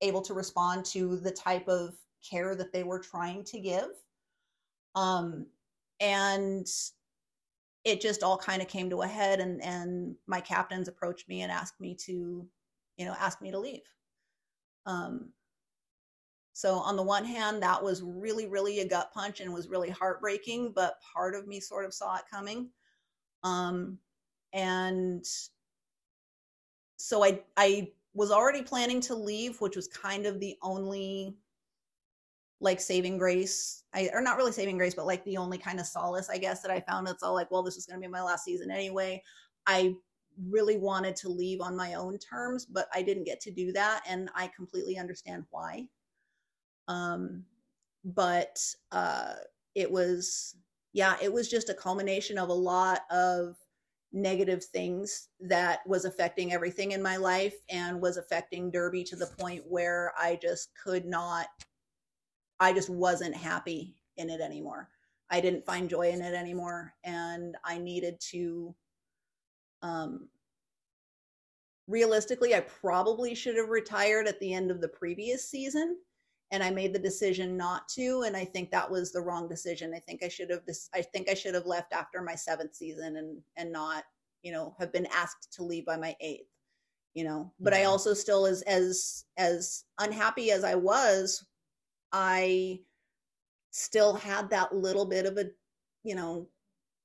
able 0.00 0.22
to 0.22 0.34
respond 0.34 0.84
to 0.86 1.16
the 1.16 1.30
type 1.30 1.68
of 1.68 1.94
care 2.28 2.54
that 2.54 2.72
they 2.72 2.82
were 2.82 2.98
trying 2.98 3.44
to 3.44 3.60
give. 3.60 3.88
Um 4.94 5.46
and 6.00 6.66
it 7.84 8.00
just 8.00 8.22
all 8.22 8.38
kind 8.38 8.60
of 8.62 8.68
came 8.68 8.90
to 8.90 9.02
a 9.02 9.06
head 9.06 9.40
and 9.40 9.62
and 9.62 10.16
my 10.26 10.40
captains 10.40 10.88
approached 10.88 11.28
me 11.28 11.42
and 11.42 11.52
asked 11.52 11.80
me 11.80 11.94
to 11.94 12.46
you 12.96 13.04
know 13.04 13.14
ask 13.18 13.40
me 13.40 13.50
to 13.50 13.58
leave 13.58 13.82
um 14.86 15.32
so 16.52 16.74
on 16.74 16.96
the 16.96 17.02
one 17.02 17.24
hand 17.24 17.62
that 17.62 17.82
was 17.82 18.02
really 18.02 18.46
really 18.46 18.80
a 18.80 18.88
gut 18.88 19.12
punch 19.12 19.40
and 19.40 19.52
was 19.52 19.68
really 19.68 19.90
heartbreaking 19.90 20.72
but 20.74 20.96
part 21.14 21.34
of 21.34 21.46
me 21.46 21.60
sort 21.60 21.84
of 21.84 21.94
saw 21.94 22.16
it 22.16 22.24
coming. 22.30 22.70
Um 23.44 23.98
and 24.52 25.24
so 26.96 27.22
i 27.24 27.40
i 27.56 27.88
was 28.14 28.30
already 28.30 28.62
planning 28.62 29.00
to 29.00 29.14
leave 29.14 29.60
which 29.60 29.76
was 29.76 29.86
kind 29.88 30.26
of 30.26 30.40
the 30.40 30.56
only 30.62 31.36
like 32.60 32.80
saving 32.80 33.18
grace. 33.18 33.84
I, 33.94 34.10
or 34.12 34.20
not 34.20 34.36
really 34.36 34.52
saving 34.52 34.78
grace 34.78 34.94
but 34.94 35.06
like 35.06 35.24
the 35.24 35.36
only 35.36 35.58
kind 35.58 35.78
of 35.80 35.86
solace 35.86 36.28
i 36.28 36.38
guess 36.38 36.60
that 36.62 36.70
i 36.70 36.80
found. 36.80 37.08
It's 37.08 37.22
all 37.22 37.34
like 37.34 37.50
well 37.50 37.62
this 37.62 37.76
is 37.76 37.86
going 37.86 38.00
to 38.00 38.06
be 38.06 38.10
my 38.10 38.22
last 38.22 38.44
season 38.44 38.70
anyway. 38.70 39.22
I 39.66 39.94
really 40.48 40.76
wanted 40.76 41.16
to 41.16 41.28
leave 41.28 41.60
on 41.60 41.76
my 41.76 41.94
own 41.94 42.18
terms 42.18 42.66
but 42.66 42.88
i 42.94 43.02
didn't 43.02 43.24
get 43.24 43.40
to 43.40 43.50
do 43.50 43.72
that 43.72 44.02
and 44.08 44.30
i 44.34 44.46
completely 44.48 44.98
understand 44.98 45.44
why 45.50 45.86
um 46.86 47.44
but 48.04 48.58
uh 48.92 49.34
it 49.74 49.90
was 49.90 50.56
yeah 50.92 51.16
it 51.22 51.32
was 51.32 51.48
just 51.48 51.68
a 51.68 51.74
culmination 51.74 52.38
of 52.38 52.48
a 52.48 52.52
lot 52.52 53.00
of 53.10 53.56
negative 54.12 54.64
things 54.64 55.28
that 55.40 55.80
was 55.86 56.06
affecting 56.06 56.52
everything 56.52 56.92
in 56.92 57.02
my 57.02 57.16
life 57.16 57.56
and 57.68 58.00
was 58.00 58.16
affecting 58.16 58.70
derby 58.70 59.04
to 59.04 59.16
the 59.16 59.26
point 59.38 59.62
where 59.68 60.12
i 60.18 60.38
just 60.40 60.70
could 60.82 61.04
not 61.04 61.48
I 62.60 62.72
just 62.72 62.90
wasn't 62.90 63.36
happy 63.36 63.96
in 64.16 64.30
it 64.30 64.40
anymore. 64.40 64.88
I 65.30 65.40
didn't 65.40 65.64
find 65.64 65.88
joy 65.88 66.10
in 66.10 66.22
it 66.22 66.34
anymore. 66.34 66.94
And 67.04 67.56
I 67.64 67.78
needed 67.78 68.20
to, 68.30 68.74
um, 69.82 70.28
realistically, 71.86 72.54
I 72.54 72.60
probably 72.60 73.34
should 73.34 73.56
have 73.56 73.68
retired 73.68 74.26
at 74.26 74.38
the 74.40 74.52
end 74.52 74.70
of 74.70 74.80
the 74.80 74.88
previous 74.88 75.48
season. 75.48 75.96
And 76.50 76.62
I 76.62 76.70
made 76.70 76.94
the 76.94 76.98
decision 76.98 77.58
not 77.58 77.88
to. 77.90 78.22
And 78.22 78.34
I 78.34 78.44
think 78.44 78.70
that 78.70 78.90
was 78.90 79.12
the 79.12 79.20
wrong 79.20 79.48
decision. 79.48 79.92
I 79.94 79.98
think 79.98 80.22
I 80.22 80.28
should 80.28 80.48
have, 80.48 80.64
this, 80.66 80.88
I 80.94 81.02
think 81.02 81.28
I 81.28 81.34
should 81.34 81.54
have 81.54 81.66
left 81.66 81.92
after 81.92 82.22
my 82.22 82.34
seventh 82.34 82.74
season 82.74 83.16
and, 83.16 83.38
and 83.58 83.70
not, 83.70 84.04
you 84.42 84.52
know, 84.52 84.74
have 84.78 84.90
been 84.90 85.06
asked 85.14 85.52
to 85.54 85.62
leave 85.62 85.84
by 85.86 85.96
my 85.96 86.16
eighth 86.20 86.48
you 87.14 87.24
know 87.24 87.50
but 87.58 87.72
yeah. 87.72 87.80
i 87.80 87.84
also 87.84 88.12
still 88.12 88.44
as 88.44 88.60
as 88.62 89.24
as 89.38 89.84
unhappy 89.98 90.50
as 90.50 90.62
i 90.62 90.74
was 90.74 91.46
I 92.12 92.80
still 93.70 94.14
had 94.14 94.50
that 94.50 94.74
little 94.74 95.06
bit 95.06 95.26
of 95.26 95.36
a, 95.36 95.46
you 96.02 96.14
know, 96.14 96.48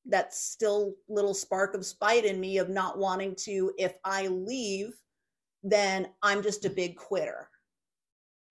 that 0.05 0.33
still 0.33 0.95
little 1.07 1.33
spark 1.33 1.73
of 1.75 1.85
spite 1.85 2.25
in 2.25 2.39
me 2.39 2.57
of 2.57 2.69
not 2.69 2.97
wanting 2.97 3.35
to, 3.35 3.71
if 3.77 3.97
I 4.03 4.27
leave, 4.27 4.93
then 5.63 6.09
I'm 6.21 6.43
just 6.43 6.65
a 6.65 6.69
big 6.69 6.97
quitter. 6.97 7.49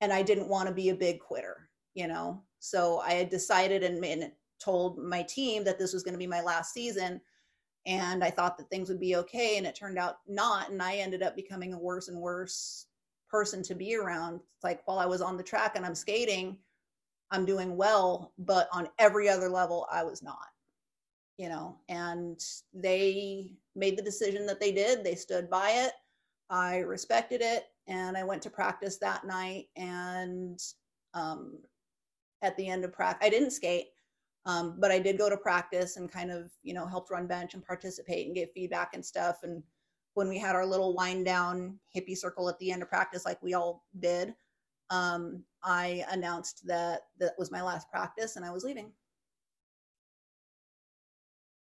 And 0.01 0.13
I 0.13 0.23
didn't 0.23 0.49
want 0.49 0.69
to 0.69 0.75
be 0.75 0.89
a 0.89 0.95
big 0.95 1.21
quitter, 1.21 1.69
you 1.95 2.09
know? 2.09 2.43
So 2.59 3.01
I 3.01 3.13
had 3.13 3.29
decided 3.29 3.83
and, 3.83 4.05
and 4.05 4.33
told 4.61 4.99
my 4.99 5.23
team 5.23 5.65
that 5.65 5.79
this 5.79 5.93
was 5.93 6.03
going 6.03 6.15
to 6.15 6.19
be 6.19 6.27
my 6.27 6.41
last 6.41 6.73
season. 6.73 7.21
And 7.87 8.23
I 8.23 8.31
thought 8.31 8.57
that 8.59 8.71
things 8.71 8.89
would 8.89 9.01
be 9.01 9.17
okay. 9.17 9.59
And 9.59 9.67
it 9.67 9.75
turned 9.75 9.99
out 9.99 10.19
not. 10.27 10.71
And 10.71 10.81
I 10.81 10.97
ended 10.97 11.23
up 11.23 11.37
becoming 11.37 11.75
a 11.75 11.79
worse 11.79 12.09
and 12.09 12.19
worse 12.19 12.87
person 13.29 13.63
to 13.65 13.75
be 13.75 13.97
around. 13.97 14.37
It's 14.37 14.65
like 14.65 14.87
while 14.87 14.99
I 14.99 15.07
was 15.07 15.21
on 15.21 15.37
the 15.37 15.43
track 15.43 15.73
and 15.75 15.85
I'm 15.85 15.95
skating, 15.95 16.59
I'm 17.31 17.47
doing 17.47 17.77
well, 17.77 18.35
but 18.39 18.69
on 18.73 18.89
every 18.99 19.29
other 19.29 19.49
level, 19.49 19.87
I 19.91 20.05
was 20.05 20.23
not, 20.23 20.37
you 21.39 21.49
know, 21.49 21.77
and 21.89 22.43
they 22.75 23.53
made 23.75 23.97
the 23.97 24.03
decision 24.03 24.47
that 24.47 24.61
they 24.61 24.73
did. 24.73 25.03
They 25.03 25.15
stood 25.15 25.49
by 25.49 25.71
it. 25.71 25.93
I 26.51 26.79
respected 26.79 27.41
it. 27.43 27.65
And 27.89 28.17
I 28.17 28.23
went 28.23 28.43
to 28.43 28.51
practice 28.51 28.99
that 28.99 29.27
night. 29.27 29.67
And 29.77 30.63
um, 31.15 31.59
at 32.43 32.57
the 32.57 32.69
end 32.69 32.85
of 32.85 32.93
practice, 32.93 33.27
I 33.27 33.31
didn't 33.31 33.53
skate, 33.53 33.87
um, 34.47 34.77
but 34.79 34.91
I 34.91 34.99
did 34.99 35.19
go 35.19 35.31
to 35.31 35.37
practice 35.37 35.97
and 35.97 36.11
kind 36.11 36.31
of, 36.31 36.51
you 36.63 36.75
know, 36.75 36.87
helped 36.87 37.11
run 37.11 37.27
bench 37.27 37.55
and 37.55 37.65
participate 37.65 38.27
and 38.27 38.35
get 38.35 38.53
feedback 38.55 38.95
and 38.95 39.05
stuff. 39.05 39.39
And 39.43 39.63
when 40.15 40.29
we 40.29 40.39
had 40.39 40.55
our 40.55 40.67
little 40.67 40.95
wind 40.95 41.25
down 41.25 41.79
hippie 41.97 42.17
circle 42.17 42.49
at 42.49 42.59
the 42.59 42.71
end 42.71 42.83
of 42.83 42.89
practice, 42.89 43.25
like 43.25 43.43
we 43.43 43.55
all 43.55 43.85
did, 43.99 44.35
um, 44.91 45.43
I 45.63 46.05
announced 46.11 46.67
that 46.67 47.03
that 47.19 47.33
was 47.39 47.51
my 47.51 47.63
last 47.63 47.91
practice 47.91 48.37
and 48.37 48.45
I 48.45 48.51
was 48.51 48.65
leaving. 48.65 48.93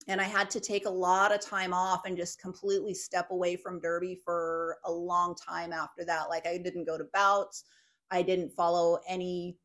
And 0.07 0.22
I 0.22 0.26
had 0.26 0.49
to 0.52 0.60
take 0.60 0.86
a 0.86 0.90
lot 0.90 1.34
of 1.34 1.41
time 1.41 1.73
off 1.73 2.06
and 2.06 2.15
just 2.15 2.40
completely 2.40 2.94
step 2.94 3.32
away 3.32 3.56
from 3.56 3.80
Derby 3.80 4.19
for 4.23 4.77
a 4.86 4.91
long 4.91 5.36
time 5.36 5.73
after 5.73 6.06
that. 6.06 6.30
Like 6.30 6.45
I 6.45 6.57
didn't 6.57 6.86
go 6.86 6.98
to 6.98 7.06
bouts, 7.14 7.64
I 8.11 8.22
didn't 8.22 8.52
follow 8.52 8.99
any 9.07 9.57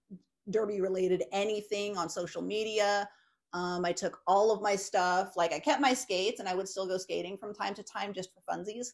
derby 0.48 0.80
related 0.80 1.24
anything 1.32 1.96
on 1.96 2.08
social 2.08 2.42
media. 2.42 3.08
Um, 3.52 3.84
I 3.84 3.92
took 3.92 4.20
all 4.26 4.50
of 4.50 4.62
my 4.62 4.76
stuff. 4.76 5.36
Like 5.36 5.52
I 5.52 5.58
kept 5.58 5.80
my 5.80 5.92
skates 5.92 6.40
and 6.40 6.48
I 6.48 6.54
would 6.54 6.68
still 6.68 6.86
go 6.86 6.96
skating 6.96 7.36
from 7.36 7.54
time 7.54 7.74
to 7.74 7.82
time 7.82 8.12
just 8.12 8.30
for 8.32 8.40
funsies. 8.50 8.88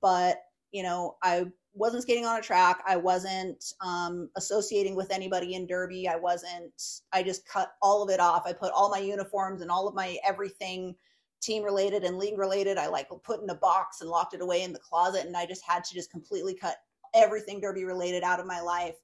But, 0.00 0.42
you 0.74 0.82
know, 0.82 1.16
I 1.22 1.46
wasn't 1.72 2.02
skating 2.02 2.26
on 2.26 2.36
a 2.36 2.42
track. 2.42 2.82
I 2.84 2.96
wasn't 2.96 3.64
um, 3.80 4.28
associating 4.36 4.96
with 4.96 5.12
anybody 5.12 5.54
in 5.54 5.68
Derby. 5.68 6.08
I 6.08 6.16
wasn't, 6.16 7.02
I 7.12 7.22
just 7.22 7.46
cut 7.46 7.74
all 7.80 8.02
of 8.02 8.10
it 8.10 8.18
off. 8.18 8.42
I 8.44 8.52
put 8.52 8.72
all 8.72 8.90
my 8.90 8.98
uniforms 8.98 9.62
and 9.62 9.70
all 9.70 9.86
of 9.86 9.94
my 9.94 10.18
everything 10.26 10.96
team 11.40 11.62
related 11.62 12.02
and 12.02 12.18
league 12.18 12.38
related. 12.38 12.76
I 12.76 12.88
like 12.88 13.08
put 13.22 13.40
in 13.40 13.48
a 13.50 13.54
box 13.54 14.00
and 14.00 14.10
locked 14.10 14.34
it 14.34 14.40
away 14.40 14.64
in 14.64 14.72
the 14.72 14.80
closet. 14.80 15.26
And 15.26 15.36
I 15.36 15.46
just 15.46 15.62
had 15.64 15.84
to 15.84 15.94
just 15.94 16.10
completely 16.10 16.54
cut 16.56 16.78
everything 17.14 17.60
Derby 17.60 17.84
related 17.84 18.24
out 18.24 18.40
of 18.40 18.46
my 18.46 18.60
life 18.60 18.96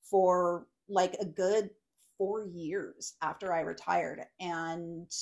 for 0.00 0.68
like 0.88 1.16
a 1.18 1.26
good 1.26 1.70
four 2.16 2.44
years 2.44 3.14
after 3.22 3.52
I 3.52 3.62
retired. 3.62 4.20
And 4.38 5.12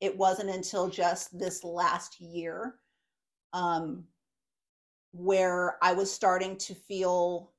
it 0.00 0.16
wasn't 0.16 0.50
until 0.50 0.88
just 0.88 1.36
this 1.36 1.64
last 1.64 2.20
year 2.20 2.76
um, 3.52 4.04
where 5.12 5.78
I 5.82 5.92
was 5.92 6.12
starting 6.12 6.56
to 6.58 6.74
feel, 6.74 7.52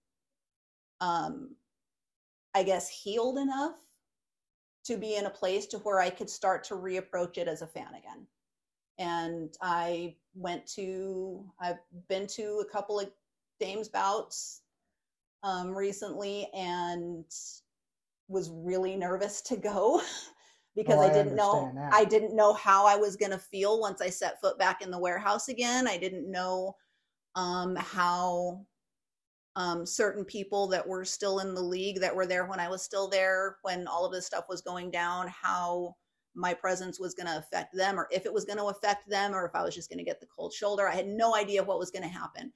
um, 0.99 1.55
I 2.53 2.63
guess, 2.63 2.89
healed 2.89 3.37
enough 3.37 3.77
to 4.83 4.97
be 4.97 5.15
in 5.15 5.25
a 5.25 5.29
place 5.29 5.67
to 5.67 5.77
where 5.79 5.99
I 5.99 6.09
could 6.09 6.29
start 6.29 6.63
to 6.65 6.75
reapproach 6.75 7.37
it 7.37 7.47
as 7.47 7.61
a 7.61 7.67
fan 7.67 7.93
again. 7.93 8.25
And 8.97 9.55
I 9.61 10.17
went 10.35 10.67
to, 10.75 11.45
I've 11.59 11.79
been 12.07 12.27
to 12.27 12.63
a 12.67 12.71
couple 12.71 12.99
of 12.99 13.11
Dames 13.59 13.89
bouts 13.89 14.61
um, 15.43 15.75
recently 15.77 16.49
and 16.53 17.25
was 18.27 18.49
really 18.49 18.95
nervous 18.95 19.41
to 19.43 19.57
go 19.57 20.01
because 20.75 20.99
Oh, 20.99 21.01
I 21.01 21.09
I 21.09 21.09
didn't 21.09 21.35
know 21.35 21.71
that. 21.75 21.91
I 21.91 22.05
didn't 22.05 22.35
know 22.35 22.53
how 22.53 22.85
I 22.85 22.95
was 22.95 23.15
going 23.17 23.31
to 23.31 23.37
feel 23.39 23.79
once 23.79 24.01
I 24.01 24.09
set 24.09 24.39
foot 24.41 24.57
back 24.57 24.81
in 24.81 24.91
the 24.91 24.99
warehouse 24.99 25.49
again. 25.49 25.87
I 25.87 25.97
didn't 25.97 26.29
know 26.29 26.75
um, 27.35 27.75
how 27.75 28.65
um, 29.55 29.85
certain 29.85 30.23
people 30.23 30.67
that 30.67 30.87
were 30.87 31.05
still 31.05 31.39
in 31.39 31.53
the 31.53 31.61
league 31.61 31.99
that 31.99 32.15
were 32.15 32.25
there 32.25 32.45
when 32.45 32.59
I 32.59 32.69
was 32.69 32.81
still 32.81 33.09
there 33.09 33.57
when 33.63 33.87
all 33.87 34.05
of 34.05 34.13
this 34.13 34.25
stuff 34.25 34.45
was 34.47 34.61
going 34.61 34.91
down, 34.91 35.27
how 35.27 35.95
my 36.33 36.53
presence 36.53 36.99
was 36.99 37.13
going 37.13 37.27
to 37.27 37.37
affect 37.37 37.75
them 37.75 37.99
or 37.99 38.07
if 38.11 38.25
it 38.25 38.33
was 38.33 38.45
going 38.45 38.57
to 38.57 38.65
affect 38.65 39.09
them 39.09 39.33
or 39.33 39.45
if 39.45 39.53
I 39.53 39.63
was 39.63 39.75
just 39.75 39.89
going 39.89 39.99
to 39.99 40.05
get 40.05 40.21
the 40.21 40.27
cold 40.33 40.53
shoulder. 40.53 40.87
I 40.87 40.95
had 40.95 41.07
no 41.07 41.35
idea 41.35 41.63
what 41.63 41.79
was 41.79 41.91
going 41.91 42.03
to 42.03 42.09
happen. 42.09 42.53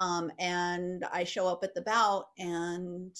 Um, 0.00 0.30
and 0.38 1.04
I 1.12 1.24
show 1.24 1.46
up 1.46 1.62
at 1.62 1.74
the 1.74 1.82
bout 1.82 2.26
and 2.38 3.14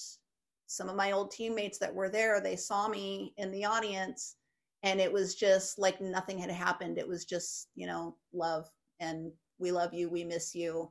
some 0.66 0.89
of 0.89 0.97
my 0.97 1.12
old 1.12 1.30
teammates 1.30 1.78
that 1.78 1.94
were 1.94 2.09
there, 2.09 2.40
they 2.40 2.56
saw 2.56 2.89
me 2.89 3.35
in 3.36 3.51
the 3.51 3.64
audience 3.64 4.36
and 4.82 5.01
it 5.01 5.12
was 5.12 5.35
just 5.35 5.78
like 5.78 6.01
nothing 6.01 6.39
had 6.39 6.51
happened. 6.51 6.98
It 6.98 7.09
was 7.09 7.24
just, 7.24 7.68
you 7.74 7.86
know, 7.86 8.16
love 8.32 8.68
and 9.01 9.32
we 9.59 9.72
love 9.72 9.93
you. 9.93 10.09
We 10.09 10.24
miss 10.24 10.55
you. 10.55 10.90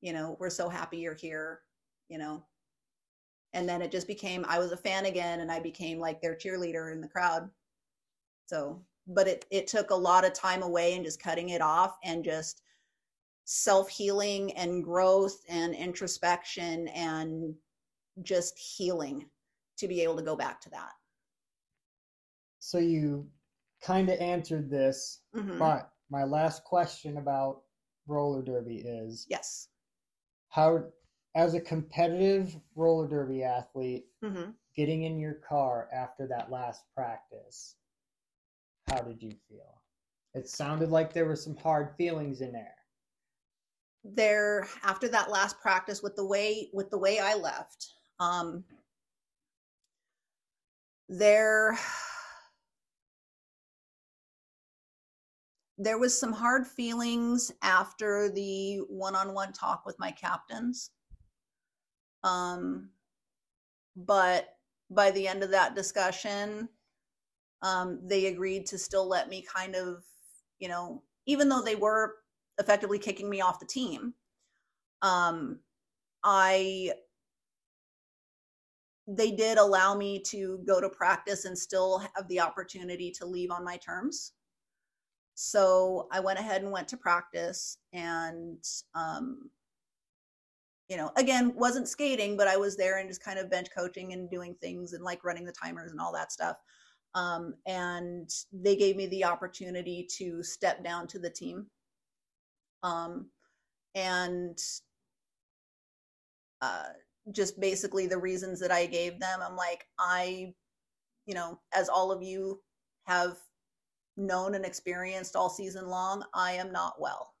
You 0.00 0.12
know, 0.12 0.36
we're 0.38 0.50
so 0.50 0.68
happy 0.68 0.98
you're 0.98 1.14
here, 1.14 1.62
you 2.08 2.18
know. 2.18 2.44
And 3.52 3.68
then 3.68 3.82
it 3.82 3.90
just 3.90 4.06
became, 4.06 4.44
I 4.46 4.58
was 4.58 4.72
a 4.72 4.76
fan 4.76 5.06
again 5.06 5.40
and 5.40 5.50
I 5.50 5.60
became 5.60 5.98
like 5.98 6.20
their 6.20 6.36
cheerleader 6.36 6.92
in 6.92 7.00
the 7.00 7.08
crowd. 7.08 7.50
So, 8.46 8.84
but 9.06 9.28
it, 9.28 9.46
it 9.50 9.66
took 9.66 9.90
a 9.90 9.94
lot 9.96 10.24
of 10.24 10.32
time 10.32 10.62
away 10.62 10.94
and 10.94 11.04
just 11.04 11.20
cutting 11.20 11.50
it 11.50 11.60
off 11.62 11.98
and 12.04 12.24
just 12.24 12.62
self 13.44 13.88
healing 13.90 14.52
and 14.56 14.84
growth 14.84 15.44
and 15.48 15.74
introspection 15.74 16.88
and 16.88 17.56
just 18.22 18.58
healing 18.58 19.30
to 19.78 19.88
be 19.88 20.02
able 20.02 20.16
to 20.16 20.22
go 20.22 20.36
back 20.36 20.60
to 20.62 20.70
that. 20.70 20.92
So 22.60 22.78
you 22.78 23.30
kind 23.80 24.08
of 24.08 24.20
answered 24.20 24.70
this, 24.70 25.22
Mhm. 25.32 25.58
but 25.58 25.92
my 26.10 26.22
last 26.24 26.62
question 26.64 27.16
about 27.16 27.64
roller 28.06 28.42
derby 28.42 28.78
is 28.78 29.28
Yes. 29.28 29.68
How, 30.48 30.84
as 31.34 31.54
a 31.54 31.60
competitive 31.60 32.56
roller 32.74 33.08
derby 33.08 33.42
athlete, 33.42 34.06
hmm 34.22 34.50
getting 34.76 35.02
in 35.02 35.18
your 35.18 35.34
car 35.34 35.88
after 35.92 36.28
that 36.28 36.52
last 36.52 36.84
practice, 36.94 37.74
how 38.88 39.00
did 39.00 39.20
you 39.20 39.32
feel? 39.48 39.82
It 40.34 40.48
sounded 40.48 40.90
like 40.90 41.12
there 41.12 41.26
were 41.26 41.34
some 41.34 41.56
hard 41.56 41.90
feelings 41.96 42.42
in 42.42 42.52
there. 42.52 42.76
There, 44.04 44.68
after 44.84 45.08
that 45.08 45.30
last 45.30 45.60
practice, 45.60 46.00
with 46.00 46.14
the 46.14 46.24
way 46.24 46.68
with 46.72 46.90
the 46.90 46.98
way 46.98 47.18
I 47.18 47.34
left, 47.34 47.88
um, 48.20 48.64
there 51.08 51.76
there 55.78 55.98
was 55.98 56.18
some 56.18 56.32
hard 56.32 56.66
feelings 56.66 57.52
after 57.62 58.30
the 58.30 58.78
one-on-one 58.88 59.52
talk 59.52 59.86
with 59.86 59.98
my 59.98 60.10
captains. 60.10 60.90
Um, 62.24 62.90
but 63.96 64.48
by 64.90 65.10
the 65.10 65.26
end 65.26 65.42
of 65.42 65.50
that 65.50 65.74
discussion 65.74 66.68
um, 67.62 67.98
they 68.04 68.26
agreed 68.26 68.66
to 68.66 68.78
still 68.78 69.08
let 69.08 69.28
me 69.28 69.42
kind 69.42 69.74
of 69.74 70.04
you 70.58 70.68
know 70.68 71.02
even 71.26 71.48
though 71.48 71.62
they 71.62 71.74
were 71.74 72.14
effectively 72.58 72.98
kicking 72.98 73.28
me 73.28 73.40
off 73.40 73.60
the 73.60 73.66
team 73.66 74.14
um, 75.02 75.58
i 76.24 76.92
they 79.06 79.30
did 79.30 79.56
allow 79.56 79.94
me 79.94 80.20
to 80.20 80.60
go 80.66 80.80
to 80.80 80.88
practice 80.88 81.46
and 81.46 81.58
still 81.58 81.98
have 81.98 82.28
the 82.28 82.40
opportunity 82.40 83.10
to 83.10 83.24
leave 83.24 83.50
on 83.50 83.64
my 83.64 83.76
terms 83.78 84.32
so 85.40 86.08
I 86.10 86.18
went 86.18 86.40
ahead 86.40 86.62
and 86.62 86.72
went 86.72 86.88
to 86.88 86.96
practice 86.96 87.78
and 87.92 88.58
um, 88.96 89.48
you 90.88 90.96
know, 90.96 91.12
again, 91.16 91.52
wasn't 91.54 91.86
skating, 91.86 92.36
but 92.36 92.48
I 92.48 92.56
was 92.56 92.76
there 92.76 92.98
and 92.98 93.08
just 93.08 93.22
kind 93.22 93.38
of 93.38 93.48
bench 93.48 93.68
coaching 93.72 94.12
and 94.12 94.28
doing 94.28 94.56
things 94.60 94.94
and 94.94 95.04
like 95.04 95.22
running 95.22 95.44
the 95.44 95.52
timers 95.52 95.92
and 95.92 96.00
all 96.00 96.12
that 96.14 96.32
stuff. 96.32 96.56
Um, 97.14 97.54
and 97.66 98.28
they 98.52 98.74
gave 98.74 98.96
me 98.96 99.06
the 99.06 99.26
opportunity 99.26 100.08
to 100.16 100.42
step 100.42 100.82
down 100.82 101.06
to 101.06 101.20
the 101.20 101.30
team. 101.30 101.66
Um, 102.82 103.30
and 103.94 104.58
uh, 106.60 106.88
just 107.30 107.60
basically 107.60 108.08
the 108.08 108.18
reasons 108.18 108.58
that 108.58 108.72
I 108.72 108.86
gave 108.86 109.20
them, 109.20 109.38
I'm 109.40 109.54
like, 109.54 109.86
I, 110.00 110.52
you 111.26 111.34
know, 111.34 111.60
as 111.72 111.88
all 111.88 112.10
of 112.10 112.24
you 112.24 112.60
have 113.06 113.36
known 114.18 114.54
and 114.54 114.64
experienced 114.64 115.36
all 115.36 115.48
season 115.48 115.88
long, 115.88 116.24
I 116.34 116.52
am 116.52 116.72
not 116.72 117.00
well. 117.00 117.34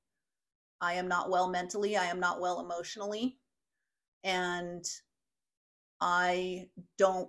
I 0.80 0.94
am 0.94 1.08
not 1.08 1.28
well 1.28 1.48
mentally. 1.48 1.96
I 1.96 2.04
am 2.06 2.20
not 2.20 2.40
well 2.40 2.60
emotionally. 2.60 3.38
And 4.24 4.84
I 6.00 6.68
don't, 6.96 7.28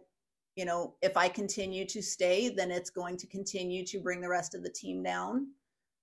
you 0.56 0.66
know, 0.66 0.96
if 1.02 1.18
I 1.18 1.28
continue 1.28 1.86
to 1.88 2.02
stay, 2.02 2.50
then 2.50 2.72
it's 2.72 2.90
going 2.90 3.18
to 3.18 3.28
continue 3.28 3.86
to 3.88 4.00
bring 4.00 4.22
the 4.22 4.30
rest 4.30 4.54
of 4.54 4.64
the 4.64 4.70
team 4.70 5.02
down. 5.02 5.48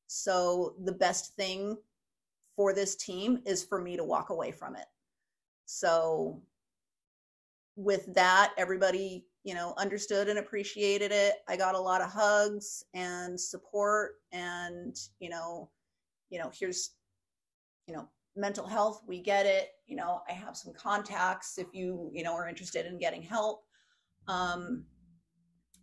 So 0.08 0.74
the 0.84 0.92
best 0.92 1.34
thing 1.36 1.76
for 2.56 2.72
this 2.72 2.96
team 2.96 3.40
is 3.46 3.64
for 3.64 3.80
me 3.80 3.96
to 3.96 4.04
walk 4.04 4.30
away 4.30 4.50
from 4.50 4.76
it. 4.76 4.86
So 5.66 6.42
with 7.76 8.12
that, 8.14 8.54
everybody, 8.56 9.26
you 9.46 9.54
know, 9.54 9.74
understood 9.78 10.28
and 10.28 10.40
appreciated 10.40 11.12
it. 11.12 11.36
I 11.48 11.56
got 11.56 11.76
a 11.76 11.80
lot 11.80 12.00
of 12.00 12.10
hugs 12.10 12.82
and 12.94 13.40
support 13.40 14.14
and, 14.32 14.96
you 15.20 15.28
know, 15.28 15.70
you 16.30 16.40
know, 16.40 16.50
here's, 16.52 16.96
you 17.86 17.94
know, 17.94 18.08
mental 18.34 18.66
health, 18.66 19.02
we 19.06 19.22
get 19.22 19.46
it. 19.46 19.68
You 19.86 19.94
know, 19.94 20.20
I 20.28 20.32
have 20.32 20.56
some 20.56 20.72
contacts 20.74 21.58
if 21.58 21.68
you, 21.72 22.10
you 22.12 22.24
know, 22.24 22.34
are 22.34 22.48
interested 22.48 22.86
in 22.86 22.98
getting 22.98 23.22
help. 23.22 23.62
Um, 24.26 24.84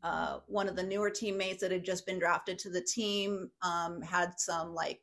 uh, 0.03 0.40
one 0.48 0.68
of 0.68 0.76
the 0.76 0.84
newer 0.84 1.10
teammates 1.10 1.61
that 1.61 1.72
had 1.72 1.85
just 1.85 2.06
been 2.06 2.19
drafted 2.19 2.60
to 2.60 2.69
the 2.69 2.81
team 2.81 3.49
um, 3.61 4.02
had 4.02 4.34
some 4.38 4.73
like 4.76 4.99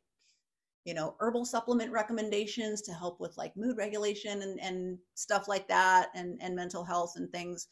you 0.84 0.92
know 0.92 1.14
herbal 1.20 1.46
supplement 1.46 1.92
recommendations 1.92 2.82
to 2.82 2.92
help 2.92 3.20
with 3.20 3.36
like 3.38 3.56
mood 3.56 3.76
regulation 3.78 4.42
and, 4.42 4.60
and 4.60 4.98
stuff 5.14 5.48
like 5.48 5.68
that 5.68 6.08
and, 6.14 6.38
and 6.42 6.54
mental 6.54 6.84
health 6.84 7.14
and 7.16 7.30
things 7.32 7.68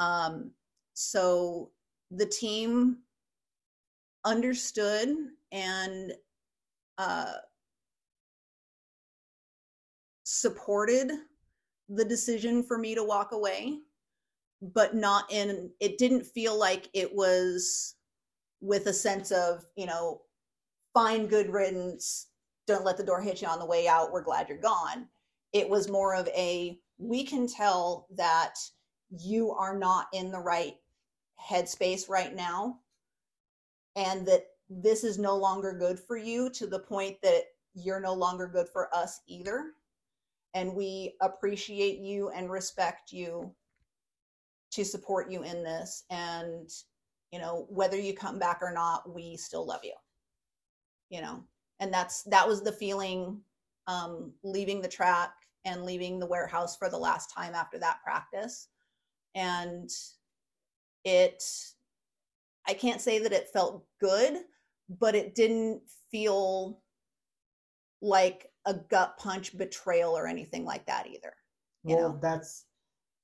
um, 0.00 0.50
so 0.94 1.70
the 2.10 2.26
team 2.26 2.98
understood 4.24 5.16
and 5.52 6.12
uh, 6.98 7.32
supported 10.24 11.12
the 11.88 12.04
decision 12.04 12.62
for 12.62 12.76
me 12.78 12.94
to 12.94 13.04
walk 13.04 13.32
away 13.32 13.78
but 14.74 14.94
not 14.94 15.24
in 15.30 15.70
it 15.80 15.96
didn't 15.96 16.26
feel 16.26 16.58
like 16.58 16.88
it 16.92 17.14
was 17.14 17.94
with 18.60 18.86
a 18.86 18.92
sense 18.92 19.30
of 19.30 19.64
you 19.76 19.86
know 19.86 20.20
fine 20.92 21.26
good 21.26 21.52
riddance. 21.52 22.28
Don't 22.66 22.84
let 22.84 22.96
the 22.96 23.04
door 23.04 23.20
hit 23.20 23.42
you 23.42 23.48
on 23.48 23.58
the 23.58 23.66
way 23.66 23.88
out. 23.88 24.12
We're 24.12 24.22
glad 24.22 24.48
you're 24.48 24.58
gone. 24.58 25.06
It 25.52 25.68
was 25.68 25.88
more 25.88 26.14
of 26.14 26.28
a 26.28 26.78
we 26.98 27.24
can 27.24 27.46
tell 27.46 28.06
that 28.16 28.54
you 29.18 29.50
are 29.52 29.76
not 29.76 30.06
in 30.12 30.30
the 30.30 30.38
right 30.38 30.76
headspace 31.40 32.08
right 32.08 32.34
now 32.34 32.78
and 33.96 34.26
that 34.26 34.46
this 34.68 35.02
is 35.02 35.18
no 35.18 35.36
longer 35.36 35.72
good 35.72 35.98
for 35.98 36.16
you 36.16 36.48
to 36.50 36.66
the 36.66 36.78
point 36.78 37.16
that 37.22 37.42
you're 37.74 38.00
no 38.00 38.14
longer 38.14 38.46
good 38.46 38.68
for 38.68 38.94
us 38.94 39.20
either. 39.26 39.72
And 40.54 40.74
we 40.74 41.14
appreciate 41.20 41.98
you 41.98 42.30
and 42.30 42.50
respect 42.50 43.12
you 43.12 43.52
to 44.72 44.84
support 44.84 45.30
you 45.30 45.42
in 45.42 45.64
this. 45.64 46.04
And, 46.10 46.68
you 47.32 47.38
know, 47.40 47.66
whether 47.68 47.98
you 47.98 48.14
come 48.14 48.38
back 48.38 48.58
or 48.62 48.72
not, 48.72 49.12
we 49.12 49.36
still 49.36 49.66
love 49.66 49.80
you. 49.82 49.94
You 51.08 51.22
know, 51.22 51.42
and 51.80 51.92
that's 51.92 52.22
that 52.24 52.46
was 52.46 52.62
the 52.62 52.72
feeling 52.72 53.40
um, 53.88 54.32
leaving 54.44 54.80
the 54.80 54.88
track 54.88 55.32
and 55.64 55.84
leaving 55.84 56.18
the 56.18 56.26
warehouse 56.26 56.76
for 56.76 56.88
the 56.88 56.98
last 56.98 57.32
time 57.34 57.54
after 57.54 57.78
that 57.78 57.98
practice. 58.04 58.68
And 59.34 59.88
it, 61.04 61.42
I 62.66 62.74
can't 62.74 63.00
say 63.00 63.18
that 63.20 63.32
it 63.32 63.48
felt 63.52 63.84
good, 64.00 64.38
but 64.98 65.14
it 65.14 65.34
didn't 65.34 65.82
feel 66.10 66.82
like 68.02 68.50
a 68.66 68.74
gut 68.74 69.16
punch 69.18 69.56
betrayal 69.56 70.16
or 70.16 70.26
anything 70.26 70.64
like 70.64 70.86
that 70.86 71.06
either. 71.06 71.34
You 71.84 71.96
well, 71.96 72.08
know? 72.10 72.18
that's 72.20 72.64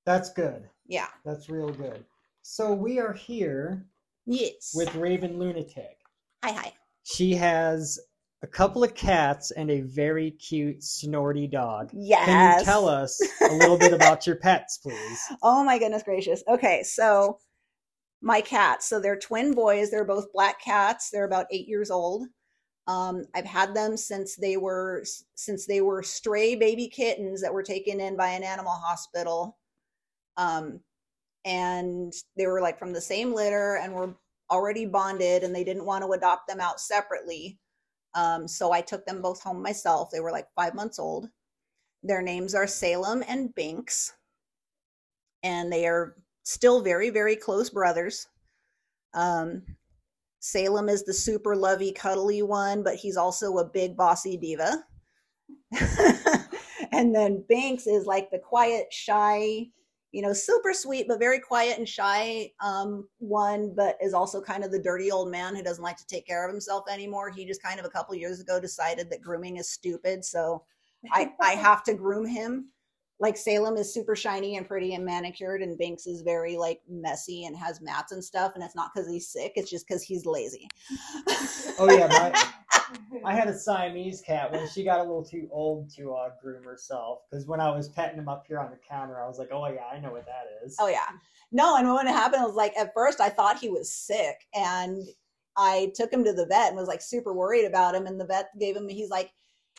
that's 0.05 0.33
good. 0.33 0.69
Yeah. 0.87 1.09
That's 1.25 1.49
real 1.49 1.71
good. 1.71 2.05
So 2.43 2.73
we 2.73 2.99
are 2.99 3.13
here 3.13 3.85
Yes. 4.25 4.73
with 4.75 4.89
Raevyn 4.91 5.37
Lunatik. 5.37 5.97
hi 6.45 6.53
hi. 6.53 6.73
She 7.05 7.33
has 7.35 7.99
a 8.47 8.49
couple 8.49 8.85
of 8.85 8.95
cats 8.95 9.51
and 9.51 9.73
a 9.73 9.81
very 9.81 10.31
cute 10.31 10.81
snorty 10.81 11.49
dog. 11.49 11.91
Yes. 11.93 12.27
Can 12.27 12.59
you 12.61 12.65
tell 12.65 12.89
us 12.89 13.21
a 13.43 13.53
little 13.53 13.77
bit 13.77 13.93
about 13.93 14.25
your 14.25 14.37
pets, 14.37 14.79
please? 14.79 15.21
Oh 15.43 15.65
my 15.65 15.79
goodness 15.79 16.05
gracious. 16.05 16.45
Okay, 16.49 16.85
so 16.85 17.39
my 18.23 18.41
cats. 18.41 18.87
So 18.87 19.01
they're 19.01 19.19
twin 19.19 19.53
boys. 19.53 19.91
They're 19.91 20.05
both 20.05 20.33
black 20.33 20.61
cats. 20.61 21.11
They're 21.11 21.25
about 21.25 21.47
eight 21.51 21.67
years 21.67 21.91
old. 21.91 22.29
Um, 22.87 23.25
I've 23.35 23.45
had 23.45 23.75
them 23.75 23.97
since 23.97 24.37
they 24.37 24.57
were 24.57 25.05
since 25.35 25.67
they 25.67 25.81
were 25.81 26.05
stray 26.05 26.55
baby 26.55 26.87
kittens 26.87 27.43
that 27.43 27.53
were 27.53 27.65
taken 27.65 28.01
in 28.01 28.17
by 28.17 28.29
an 28.29 28.45
animal 28.45 28.73
hospital. 28.73 29.59
Um, 30.37 30.81
and 31.45 32.13
they 32.37 32.47
were 32.47 32.61
like 32.61 32.79
from 32.79 32.93
the 32.93 33.01
same 33.01 33.35
litter 33.35 33.77
and 33.77 33.93
were 33.93 34.15
already 34.51 34.87
bonded, 34.87 35.43
and 35.43 35.55
they 35.55 35.65
didn't 35.65 35.85
want 35.87 36.05
to 36.05 36.13
adopt 36.13 36.47
them 36.47 36.61
out 36.61 36.81
separately. 36.81 37.59
Um, 38.17 38.49
so 38.49 38.73
I 38.73 38.81
took 38.81 39.05
them 39.05 39.21
both 39.21 39.43
home 39.43 39.63
myself. 39.63 40.11
They 40.11 40.21
were 40.21 40.33
like 40.33 40.49
five 40.57 40.75
months 40.75 40.99
old. 40.99 41.29
Their 42.03 42.23
names 42.23 42.55
are 42.55 42.67
Salem 42.67 43.23
and 43.29 43.55
Binks, 43.55 44.15
and 45.43 45.71
they 45.71 45.87
are 45.87 46.17
still 46.43 46.81
very, 46.81 47.11
very 47.11 47.37
close 47.37 47.69
brothers. 47.69 48.27
Um, 49.13 49.63
Salem 50.41 50.89
is 50.89 51.05
the 51.05 51.13
super 51.13 51.55
lovey, 51.55 51.93
cuddly 51.93 52.43
one, 52.43 52.83
but 52.83 52.95
he's 52.95 53.17
also 53.17 53.59
a 53.59 53.69
big, 53.69 53.97
bossy 53.97 54.37
diva. 54.37 54.85
and 56.93 57.15
then 57.15 57.45
Binks 57.49 57.87
is 57.87 58.07
like 58.07 58.31
the 58.31 58.39
quiet, 58.39 58.87
shy, 58.93 59.67
you 60.17 60.23
know, 60.23 60.33
super 60.33 60.73
sweet, 60.73 61.07
but 61.07 61.19
very 61.19 61.39
quiet 61.39 61.77
and 61.77 61.87
shy 61.87 62.51
um, 62.61 63.07
one, 63.19 63.75
but 63.77 63.99
is 64.01 64.15
also 64.15 64.41
kind 64.41 64.65
of 64.65 64.73
the 64.73 64.79
dirty 64.79 65.11
old 65.11 65.31
man 65.31 65.55
who 65.55 65.63
doesn't 65.63 65.85
like 65.85 65.99
to 65.99 66.07
take 66.07 66.27
care 66.27 66.43
of 66.43 66.51
himself 66.51 66.85
anymore. 66.91 67.29
He 67.29 67.45
just 67.45 67.63
kind 67.63 67.79
of 67.79 67.85
a 67.85 67.91
couple 67.91 68.15
years 68.15 68.41
ago 68.41 68.59
decided 68.59 69.11
that 69.11 69.21
grooming 69.21 69.59
is 69.59 69.69
stupid. 69.69 70.25
So 70.25 70.65
I, 71.13 71.35
I 71.43 71.51
have 71.57 71.85
to 71.85 71.93
groom 71.93 72.25
him 72.25 72.71
like 73.19 73.37
Salem 73.37 73.77
is 73.77 73.93
super 73.93 74.15
shiny 74.15 74.57
and 74.57 74.67
pretty 74.67 74.95
and 74.95 75.05
manicured, 75.05 75.63
and 75.63 75.79
Binks 75.79 76.07
is 76.07 76.23
very 76.23 76.57
like 76.57 76.81
messy 76.89 77.45
and 77.45 77.57
has 77.57 77.81
mats 77.81 78.13
and 78.13 78.23
stuff. 78.23 78.53
And 78.55 78.63
it's 78.63 78.77
not 78.77 78.91
because 78.95 79.09
he's 79.09 79.29
sick; 79.29 79.53
it's 79.57 79.71
just 79.71 79.87
because 79.89 80.03
he's 80.03 80.27
lazy. 80.27 80.69
Oh 81.79 81.89
yeah, 81.91 82.07
my, 82.09 83.23
I 83.25 83.35
had 83.35 83.49
a 83.49 83.59
Siamese 83.59 84.21
cat 84.21 84.53
when 84.53 84.69
she 84.69 84.85
got 84.85 85.01
a 85.01 85.03
little 85.03 85.25
too 85.25 85.49
old 85.51 85.91
to 85.97 86.13
uh, 86.13 86.31
groom 86.43 86.63
herself. 86.65 87.21
Because 87.31 87.47
when 87.47 87.61
I 87.61 87.71
was 87.75 87.89
petting 87.89 88.19
him 88.19 88.29
up 88.29 88.45
here 88.47 88.61
on 88.61 88.71
the 88.71 88.79
counter, 88.89 89.23
I 89.23 89.27
was 89.27 89.39
like, 89.39 89.49
"Oh 89.51 89.67
yeah, 89.69 89.87
I 89.91 89.99
know 89.99 90.13
what 90.13 90.27
that 90.27 90.45
is." 90.65 90.77
oh 90.79 90.89
yeah, 90.89 91.09
no. 91.53 91.77
And 91.77 91.93
when 91.93 92.07
it 92.07 92.13
happened, 92.13 92.43
I 92.43 92.47
was 92.47 92.55
like, 92.55 92.77
at 92.77 92.93
first 92.95 93.21
I 93.21 93.31
thought 93.31 93.59
he 93.59 93.71
was 93.71 93.93
sick, 93.93 94.47
and 94.55 95.03
I 95.57 95.93
took 95.95 96.13
him 96.13 96.25
to 96.25 96.33
the 96.33 96.47
vet 96.47 96.69
and 96.69 96.77
was 96.77 96.89
like 96.89 97.01
super 97.01 97.33
worried 97.33 97.65
about 97.65 97.95
him. 97.95 98.07
And 98.07 98.21
the 98.21 98.27
vet 98.27 98.51
gave 98.59 98.77
him, 98.77 98.89
he's 98.89 99.11
like, 99.11 99.31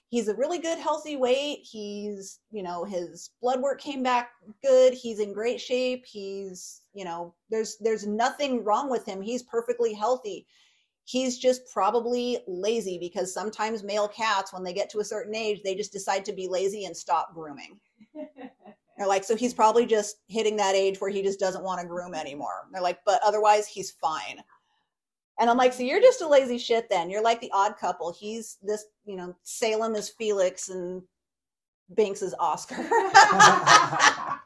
he's 0.09 0.27
a 0.27 0.35
really 0.35 0.59
good 0.59 0.77
healthy 0.77 1.15
weight. 1.15 1.59
He's 1.63 2.39
you 2.51 2.63
know 2.63 2.84
his 2.84 3.31
blood 3.41 3.61
work 3.61 3.79
came 3.81 4.03
back 4.03 4.31
good. 4.63 4.93
He's 4.93 5.19
in 5.19 5.34
great 5.34 5.59
shape. 5.59 6.05
He's 6.05 6.81
you 6.93 7.05
know 7.05 7.34
there's 7.49 7.77
there's 7.79 8.07
nothing 8.07 8.63
wrong 8.63 8.89
with 8.89 9.05
him. 9.05 9.21
He's 9.21 9.43
perfectly 9.43 9.93
healthy. 9.93 10.47
He's 11.03 11.38
just 11.38 11.61
probably 11.71 12.39
lazy 12.47 12.97
because 12.99 13.34
sometimes 13.34 13.81
male 13.81 14.09
cats 14.09 14.51
when 14.51 14.63
they 14.63 14.73
get 14.73 14.89
to 14.89 14.99
a 14.99 15.05
certain 15.05 15.35
age 15.35 15.61
they 15.63 15.75
just 15.75 15.93
decide 15.93 16.25
to 16.25 16.34
be 16.34 16.47
lazy 16.47 16.85
and 16.85 16.95
stop 16.95 17.34
grooming. 17.34 17.79
They're 18.97 19.07
like 19.07 19.23
so 19.23 19.35
he's 19.35 19.53
probably 19.53 19.85
just 19.85 20.17
hitting 20.27 20.57
that 20.57 20.75
age 20.75 20.99
where 20.99 21.09
he 21.09 21.21
just 21.21 21.39
doesn't 21.39 21.63
want 21.63 21.81
to 21.81 21.88
groom 21.88 22.13
anymore. 22.13 22.67
They're 22.71 22.81
like 22.81 22.99
but 23.05 23.21
otherwise 23.23 23.67
he's 23.67 23.91
fine 23.91 24.43
and 25.39 25.49
I'm 25.49 25.57
like, 25.57 25.73
so 25.73 25.84
you're 25.84 26.01
just 26.01 26.22
a 26.22 26.27
lazy 26.27 26.57
shit 26.57 26.89
then. 26.89 27.09
You're 27.09 27.23
like 27.23 27.41
the 27.41 27.51
odd 27.53 27.77
couple. 27.77 28.11
He's 28.11 28.57
this, 28.61 28.85
you 29.05 29.15
know, 29.15 29.35
Salem 29.43 29.95
is 29.95 30.09
Felix 30.09 30.69
and 30.69 31.01
Binks 31.95 32.22
is 32.22 32.35
Oscar. 32.39 32.76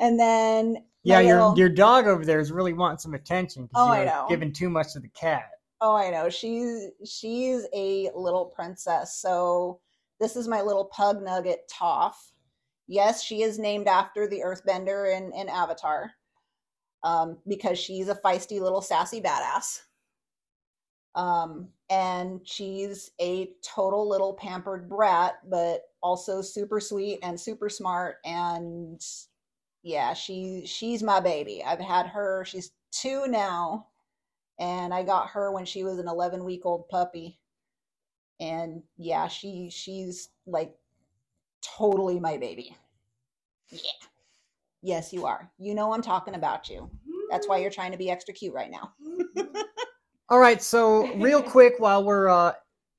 and 0.00 0.18
then 0.18 0.84
yeah, 1.04 1.20
your 1.20 1.56
your 1.56 1.68
dog 1.68 2.06
over 2.06 2.24
there 2.24 2.38
is 2.40 2.52
really 2.52 2.72
wanting 2.72 2.98
some 2.98 3.14
attention 3.14 3.68
Oh, 3.74 3.86
because 3.86 3.88
I 3.88 3.96
you're 3.98 4.06
know. 4.06 4.26
giving 4.28 4.52
too 4.52 4.70
much 4.70 4.92
to 4.92 5.00
the 5.00 5.08
cat. 5.08 5.50
Oh, 5.80 5.96
I 5.96 6.10
know. 6.10 6.28
She's 6.28 6.90
she's 7.04 7.66
a 7.74 8.10
little 8.14 8.44
princess. 8.46 9.16
So 9.16 9.80
this 10.20 10.36
is 10.36 10.46
my 10.46 10.62
little 10.62 10.84
pug 10.84 11.22
nugget 11.22 11.68
Toph. 11.68 12.12
Yes, 12.86 13.22
she 13.22 13.42
is 13.42 13.58
named 13.58 13.88
after 13.88 14.28
the 14.28 14.40
Earthbender 14.44 15.16
in, 15.16 15.32
in 15.32 15.48
Avatar. 15.48 16.12
Um, 17.04 17.38
because 17.48 17.78
she's 17.78 18.08
a 18.08 18.14
feisty 18.14 18.60
little 18.60 18.80
sassy 18.80 19.20
badass. 19.20 19.80
Um, 21.14 21.68
and 21.90 22.40
she's 22.44 23.10
a 23.20 23.50
total 23.62 24.08
little 24.08 24.32
pampered 24.34 24.88
brat, 24.88 25.38
but 25.48 25.82
also 26.02 26.40
super 26.40 26.80
sweet 26.80 27.18
and 27.22 27.38
super 27.38 27.68
smart. 27.68 28.16
And 28.24 29.00
yeah, 29.82 30.14
she 30.14 30.64
she's 30.64 31.02
my 31.02 31.20
baby. 31.20 31.62
I've 31.64 31.80
had 31.80 32.06
her. 32.06 32.44
She's 32.44 32.72
two 32.92 33.26
now, 33.26 33.88
and 34.58 34.94
I 34.94 35.02
got 35.02 35.28
her 35.30 35.52
when 35.52 35.64
she 35.64 35.84
was 35.84 35.98
an 35.98 36.08
11 36.08 36.44
week 36.44 36.62
old 36.64 36.88
puppy. 36.88 37.38
And 38.40 38.82
yeah, 38.96 39.28
she 39.28 39.70
she's 39.70 40.30
like 40.46 40.74
totally 41.62 42.20
my 42.20 42.36
baby. 42.36 42.76
Yeah. 43.70 44.11
Yes, 44.82 45.12
you 45.12 45.26
are. 45.26 45.50
You 45.58 45.74
know 45.74 45.92
I'm 45.94 46.02
talking 46.02 46.34
about 46.34 46.68
you. 46.68 46.90
That's 47.30 47.48
why 47.48 47.58
you're 47.58 47.70
trying 47.70 47.92
to 47.92 47.98
be 47.98 48.10
extra 48.10 48.34
cute 48.34 48.52
right 48.54 48.70
now. 48.70 48.92
All 50.28 50.38
right, 50.38 50.60
so 50.62 51.12
real 51.16 51.42
quick 51.54 51.74
while 51.78 52.04
we're 52.04 52.28
uh, 52.28 52.52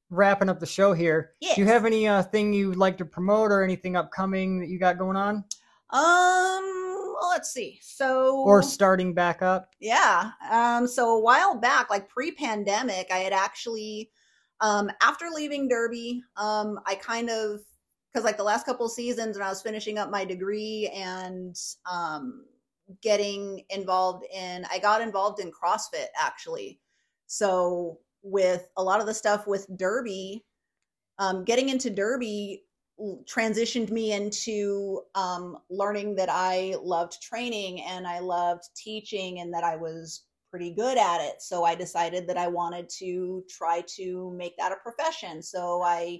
wrapping 0.09 0.49
up 0.49 0.59
the 0.59 0.65
show 0.65 0.93
here, 0.93 1.31
Yes. 1.41 1.55
do 1.55 1.61
you 1.61 1.67
have 1.67 1.85
any 1.85 2.07
uh, 2.07 2.23
thing 2.23 2.53
you'd 2.53 2.75
like 2.77 2.97
to 2.99 3.05
promote 3.05 3.51
or 3.51 3.63
anything 3.63 3.95
upcoming 3.95 4.59
that 4.59 4.69
you 4.69 4.79
got 4.79 4.97
going 4.97 5.17
on 5.17 5.43
Um, 5.89 7.13
well, 7.19 7.29
let's 7.29 7.51
see. 7.51 7.79
So 7.81 8.37
or 8.37 8.61
starting 8.63 9.13
back 9.13 9.41
up? 9.41 9.69
Yeah. 9.79 10.31
Um, 10.51 10.87
so 10.87 11.17
a 11.17 11.19
while 11.19 11.55
back, 11.59 11.89
like 11.89 12.07
pre-pandemic, 12.09 13.07
I 13.11 13.17
had 13.19 13.33
actually, 13.33 14.11
um, 14.61 14.89
after 15.01 15.25
leaving 15.33 15.67
Derby, 15.67 16.21
um, 16.37 16.79
I 16.85 16.95
kind 16.95 17.29
of, 17.29 17.61
because 18.13 18.25
like 18.25 18.37
the 18.37 18.43
last 18.43 18.65
couple 18.65 18.87
seasons 18.89 19.37
when 19.37 19.45
I 19.45 19.49
was 19.49 19.61
finishing 19.61 19.97
up 19.97 20.11
my 20.11 20.23
degree 20.23 20.91
and 20.93 21.57
um, 21.89 22.45
getting 23.01 23.63
involved 23.69 24.25
in, 24.33 24.65
I 24.71 24.77
got 24.79 25.01
involved 25.01 25.39
in 25.39 25.51
CrossFit 25.51 26.07
actually. 26.19 26.79
So 27.25 27.99
with 28.21 28.69
a 28.77 28.83
lot 28.83 28.99
of 28.99 29.07
the 29.07 29.13
stuff 29.13 29.47
with 29.47 29.65
Derby, 29.77 30.45
um, 31.17 31.43
getting 31.43 31.69
into 31.69 31.89
Derby 31.89 32.63
transitioned 33.25 33.89
me 33.89 34.13
into 34.13 35.01
um, 35.15 35.57
learning 35.69 36.15
that 36.15 36.29
I 36.31 36.75
loved 36.81 37.21
training 37.21 37.81
and 37.81 38.07
I 38.07 38.19
loved 38.19 38.65
teaching 38.75 39.39
and 39.39 39.51
that 39.53 39.63
I 39.63 39.75
was 39.75 40.25
pretty 40.51 40.71
good 40.71 40.99
at 40.99 41.19
it. 41.19 41.41
So 41.41 41.63
I 41.63 41.73
decided 41.73 42.27
that 42.27 42.37
I 42.37 42.47
wanted 42.47 42.87
to 42.99 43.43
try 43.49 43.83
to 43.95 44.31
make 44.37 44.55
that 44.57 44.71
a 44.71 44.75
profession. 44.75 45.41
So 45.41 45.81
I 45.81 46.19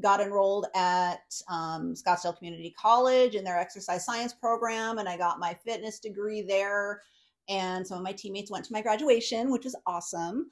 got 0.00 0.20
enrolled 0.20 0.66
at 0.74 1.34
um, 1.48 1.94
Scottsdale 1.94 2.36
Community 2.36 2.74
College 2.78 3.34
in 3.34 3.44
their 3.44 3.58
exercise 3.58 4.04
science 4.04 4.32
program 4.32 4.98
and 4.98 5.08
I 5.08 5.16
got 5.16 5.40
my 5.40 5.54
fitness 5.54 5.98
degree 5.98 6.42
there. 6.42 7.02
And 7.48 7.86
some 7.86 7.98
of 7.98 8.04
my 8.04 8.12
teammates 8.12 8.50
went 8.50 8.66
to 8.66 8.72
my 8.72 8.82
graduation, 8.82 9.50
which 9.50 9.64
was 9.64 9.74
awesome. 9.86 10.50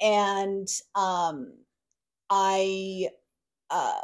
And 0.00 0.66
um, 0.94 1.52
I, 2.30 3.08
uh, 3.70 4.00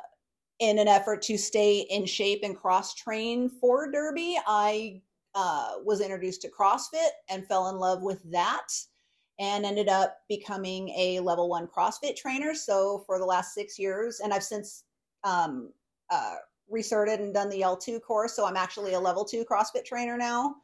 in 0.60 0.78
an 0.78 0.86
effort 0.86 1.22
to 1.22 1.38
stay 1.38 1.80
in 1.90 2.04
shape 2.04 2.40
and 2.42 2.56
cross 2.56 2.94
train 2.94 3.48
for 3.48 3.90
Derby, 3.90 4.38
I 4.46 5.00
uh, 5.34 5.72
was 5.84 6.00
introduced 6.00 6.42
to 6.42 6.50
CrossFit 6.50 7.08
and 7.28 7.46
fell 7.46 7.68
in 7.68 7.76
love 7.76 8.02
with 8.02 8.22
that 8.30 8.68
and 9.39 9.65
ended 9.66 9.89
up 9.89 10.19
becoming 10.28 10.89
a 10.90 11.20
level 11.20 11.48
one 11.48 11.66
CrossFit 11.66 12.16
trainer. 12.16 12.55
So 12.55 13.02
for 13.06 13.19
the 13.19 13.24
last 13.24 13.55
six 13.55 13.78
years, 13.78 14.20
and 14.20 14.32
I've 14.32 14.44
since 14.44 14.85
um, 15.24 15.73
uh, 16.11 16.35
recerted 16.70 17.20
and 17.20 17.35
done 17.35 17.48
the 17.51 17.61
L2 17.61 18.01
course. 18.02 18.35
So 18.35 18.47
I'm 18.47 18.56
actually 18.56 18.94
a 18.94 19.01
level 19.01 19.24
two 19.24 19.44
CrossFit 19.44 19.85
trainer 19.85 20.16
now 20.16 20.56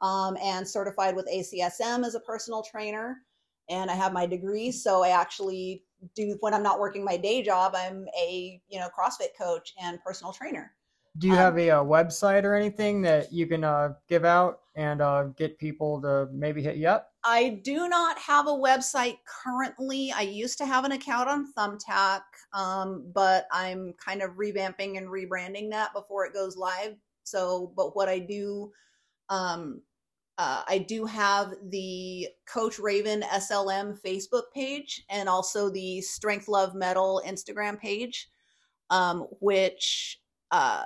um, 0.00 0.36
and 0.42 0.66
certified 0.66 1.16
with 1.16 1.26
ACSM 1.32 2.04
as 2.04 2.14
a 2.14 2.20
personal 2.20 2.62
trainer. 2.62 3.18
And 3.70 3.90
I 3.90 3.94
have 3.94 4.12
my 4.12 4.26
degree. 4.26 4.70
So 4.70 5.02
I 5.02 5.10
actually 5.10 5.84
do, 6.14 6.36
when 6.40 6.54
I'm 6.54 6.62
not 6.62 6.78
working 6.78 7.04
my 7.04 7.16
day 7.16 7.42
job, 7.42 7.74
I'm 7.76 8.06
a, 8.18 8.60
you 8.68 8.78
know, 8.78 8.88
CrossFit 8.96 9.36
coach 9.36 9.74
and 9.82 9.98
personal 10.02 10.32
trainer. 10.32 10.72
Do 11.18 11.26
you 11.26 11.32
Um, 11.32 11.38
have 11.38 11.58
a, 11.58 11.70
uh 11.70 11.82
website 11.82 12.44
or 12.44 12.54
anything 12.54 13.02
that 13.02 13.32
you 13.32 13.46
can 13.46 13.64
uh, 13.64 13.94
give 14.08 14.24
out 14.24 14.60
and 14.76 15.00
uh, 15.02 15.24
get 15.36 15.58
people 15.58 16.00
to 16.02 16.28
maybe 16.32 16.62
hit 16.62 16.76
you 16.76 16.88
up? 16.88 17.12
I 17.30 17.60
do 17.62 17.90
not 17.90 18.18
have 18.20 18.46
a 18.46 18.52
website 18.52 19.18
currently. 19.26 20.10
I 20.16 20.22
used 20.22 20.56
to 20.58 20.66
have 20.66 20.86
an 20.86 20.92
account 20.92 21.28
on 21.28 21.52
Thumbtack, 21.52 22.22
um, 22.54 23.12
but 23.14 23.46
I'm 23.52 23.92
kind 24.02 24.22
of 24.22 24.30
revamping 24.36 24.96
and 24.96 25.08
rebranding 25.08 25.70
that 25.72 25.92
before 25.92 26.24
it 26.24 26.32
goes 26.32 26.56
live. 26.56 26.96
So, 27.24 27.70
but 27.76 27.94
what 27.94 28.08
I 28.08 28.18
do, 28.18 28.72
um, 29.28 29.82
uh, 30.38 30.62
I 30.66 30.78
do 30.78 31.04
have 31.04 31.52
the 31.68 32.28
Coach 32.50 32.78
Raevyn 32.78 33.22
SLM 33.24 34.00
Facebook 34.00 34.44
page 34.54 35.04
and 35.10 35.28
also 35.28 35.68
the 35.68 36.00
Strength 36.00 36.48
Love 36.48 36.74
Metal 36.74 37.20
Instagram 37.26 37.78
page, 37.78 38.30
um, 38.88 39.26
which 39.40 40.18
uh, 40.50 40.84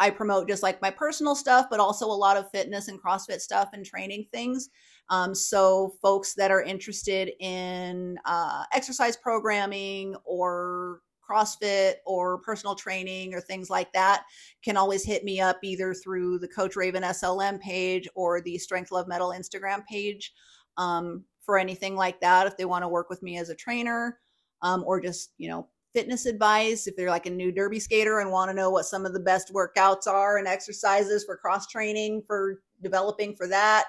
I 0.00 0.10
promote 0.10 0.48
just 0.48 0.64
like 0.64 0.82
my 0.82 0.90
personal 0.90 1.36
stuff, 1.36 1.66
but 1.70 1.78
also 1.78 2.06
a 2.06 2.08
lot 2.08 2.36
of 2.36 2.50
fitness 2.50 2.88
and 2.88 3.00
CrossFit 3.00 3.40
stuff 3.40 3.68
and 3.72 3.86
training 3.86 4.26
things. 4.32 4.70
Um, 5.10 5.34
so 5.34 5.94
folks 6.02 6.34
that 6.34 6.50
are 6.50 6.62
interested 6.62 7.32
in 7.40 8.18
uh, 8.24 8.64
exercise 8.72 9.16
programming 9.16 10.14
or 10.24 11.00
CrossFit 11.28 11.94
or 12.06 12.38
personal 12.38 12.74
training 12.74 13.34
or 13.34 13.40
things 13.40 13.68
like 13.70 13.92
that 13.92 14.24
can 14.64 14.76
always 14.76 15.04
hit 15.04 15.24
me 15.24 15.40
up 15.40 15.58
either 15.62 15.94
through 15.94 16.38
the 16.38 16.48
Coach 16.48 16.74
Raevyn 16.74 17.02
SLM 17.02 17.60
page 17.60 18.08
or 18.14 18.40
the 18.40 18.58
Strength 18.58 18.92
Love 18.92 19.08
Metal 19.08 19.34
Instagram 19.36 19.84
page 19.86 20.32
um, 20.76 21.24
for 21.44 21.58
anything 21.58 21.96
like 21.96 22.20
that. 22.20 22.46
If 22.46 22.56
they 22.56 22.64
want 22.64 22.82
to 22.82 22.88
work 22.88 23.10
with 23.10 23.22
me 23.22 23.38
as 23.38 23.50
a 23.50 23.54
trainer 23.54 24.18
um, 24.62 24.84
or 24.86 25.00
just, 25.00 25.32
you 25.38 25.48
know, 25.48 25.68
fitness 25.94 26.26
advice, 26.26 26.86
if 26.86 26.96
they're 26.96 27.10
like 27.10 27.26
a 27.26 27.30
new 27.30 27.50
derby 27.50 27.80
skater 27.80 28.20
and 28.20 28.30
want 28.30 28.50
to 28.50 28.54
know 28.54 28.70
what 28.70 28.84
some 28.84 29.04
of 29.04 29.12
the 29.12 29.20
best 29.20 29.52
workouts 29.52 30.06
are 30.06 30.38
and 30.38 30.46
exercises 30.46 31.24
for 31.24 31.36
cross 31.36 31.66
training 31.66 32.22
for 32.26 32.62
developing 32.82 33.34
for 33.34 33.46
that, 33.48 33.86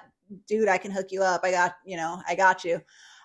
dude, 0.48 0.68
I 0.68 0.78
can 0.78 0.92
hook 0.92 1.08
you 1.12 1.24
up. 1.24 1.42
I 1.44 1.52
got, 1.52 1.76
you 1.86 1.98
know, 1.98 2.22
I 2.28 2.36
got 2.36 2.64
you. 2.64 2.82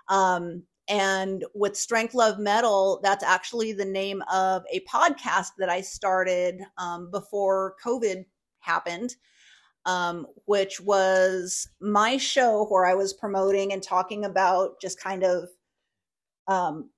Um, 0.08 0.64
and 0.88 1.44
with 1.54 1.76
Strength 1.76 2.14
Love 2.14 2.38
Metal, 2.38 3.00
that's 3.02 3.24
actually 3.24 3.72
the 3.72 3.84
name 3.84 4.22
of 4.32 4.64
a 4.70 4.80
podcast 4.80 5.48
that 5.58 5.70
I 5.70 5.80
started 5.80 6.62
um, 6.76 7.10
before 7.10 7.74
COVID 7.84 8.24
happened, 8.60 9.16
um, 9.86 10.26
which 10.44 10.80
was 10.80 11.68
my 11.80 12.18
show 12.18 12.66
where 12.66 12.84
I 12.84 12.94
was 12.94 13.14
promoting 13.14 13.72
and 13.72 13.82
talking 13.82 14.24
about 14.24 14.80
just 14.80 15.00
kind 15.00 15.24
of 15.24 15.48
um, 16.48 16.90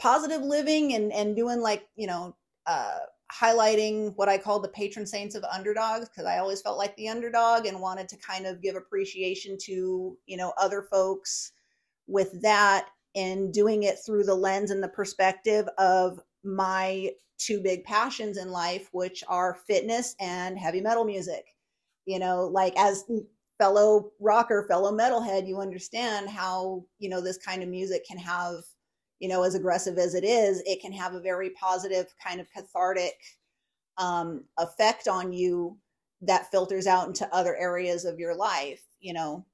positive 0.00 0.42
living 0.42 0.94
and, 0.94 1.12
and 1.12 1.36
doing 1.36 1.60
like, 1.60 1.86
you 1.94 2.08
know, 2.08 2.34
uh, 2.66 2.98
highlighting 3.38 4.12
what 4.16 4.28
I 4.28 4.38
call 4.38 4.60
the 4.60 4.68
patron 4.68 5.06
saints 5.06 5.34
of 5.34 5.44
underdogs 5.44 6.08
because 6.08 6.26
I 6.26 6.38
always 6.38 6.62
felt 6.62 6.78
like 6.78 6.96
the 6.96 7.08
underdog 7.08 7.66
and 7.66 7.80
wanted 7.80 8.08
to 8.10 8.16
kind 8.16 8.46
of 8.46 8.62
give 8.62 8.76
appreciation 8.76 9.56
to, 9.62 10.16
you 10.26 10.36
know, 10.36 10.52
other 10.56 10.82
folks 10.82 11.52
with 12.06 12.40
that 12.42 12.86
and 13.16 13.52
doing 13.52 13.84
it 13.84 13.96
through 14.04 14.24
the 14.24 14.34
lens 14.34 14.70
and 14.70 14.82
the 14.82 14.88
perspective 14.88 15.66
of 15.78 16.20
my 16.44 17.10
two 17.38 17.60
big 17.60 17.84
passions 17.84 18.38
in 18.38 18.50
life, 18.50 18.88
which 18.92 19.24
are 19.28 19.58
fitness 19.66 20.14
and 20.20 20.58
heavy 20.58 20.80
metal 20.80 21.04
music. 21.04 21.44
You 22.06 22.18
know, 22.18 22.46
like 22.52 22.74
as 22.76 23.04
fellow 23.58 24.10
rocker, 24.20 24.66
fellow 24.68 24.92
metalhead, 24.92 25.46
you 25.46 25.60
understand 25.60 26.28
how, 26.28 26.84
you 26.98 27.08
know, 27.08 27.20
this 27.20 27.38
kind 27.38 27.62
of 27.62 27.68
music 27.68 28.04
can 28.06 28.18
have, 28.18 28.56
you 29.20 29.28
know, 29.28 29.42
as 29.42 29.54
aggressive 29.54 29.98
as 29.98 30.14
it 30.14 30.24
is, 30.24 30.62
it 30.66 30.80
can 30.80 30.92
have 30.92 31.14
a 31.14 31.20
very 31.20 31.50
positive 31.50 32.14
kind 32.22 32.40
of 32.40 32.50
cathartic 32.50 33.14
um, 33.98 34.44
effect 34.58 35.08
on 35.08 35.32
you 35.32 35.78
that 36.22 36.50
filters 36.50 36.86
out 36.86 37.06
into 37.06 37.32
other 37.34 37.56
areas 37.56 38.04
of 38.04 38.18
your 38.18 38.34
life, 38.34 38.82
you 39.00 39.12
know, 39.12 39.44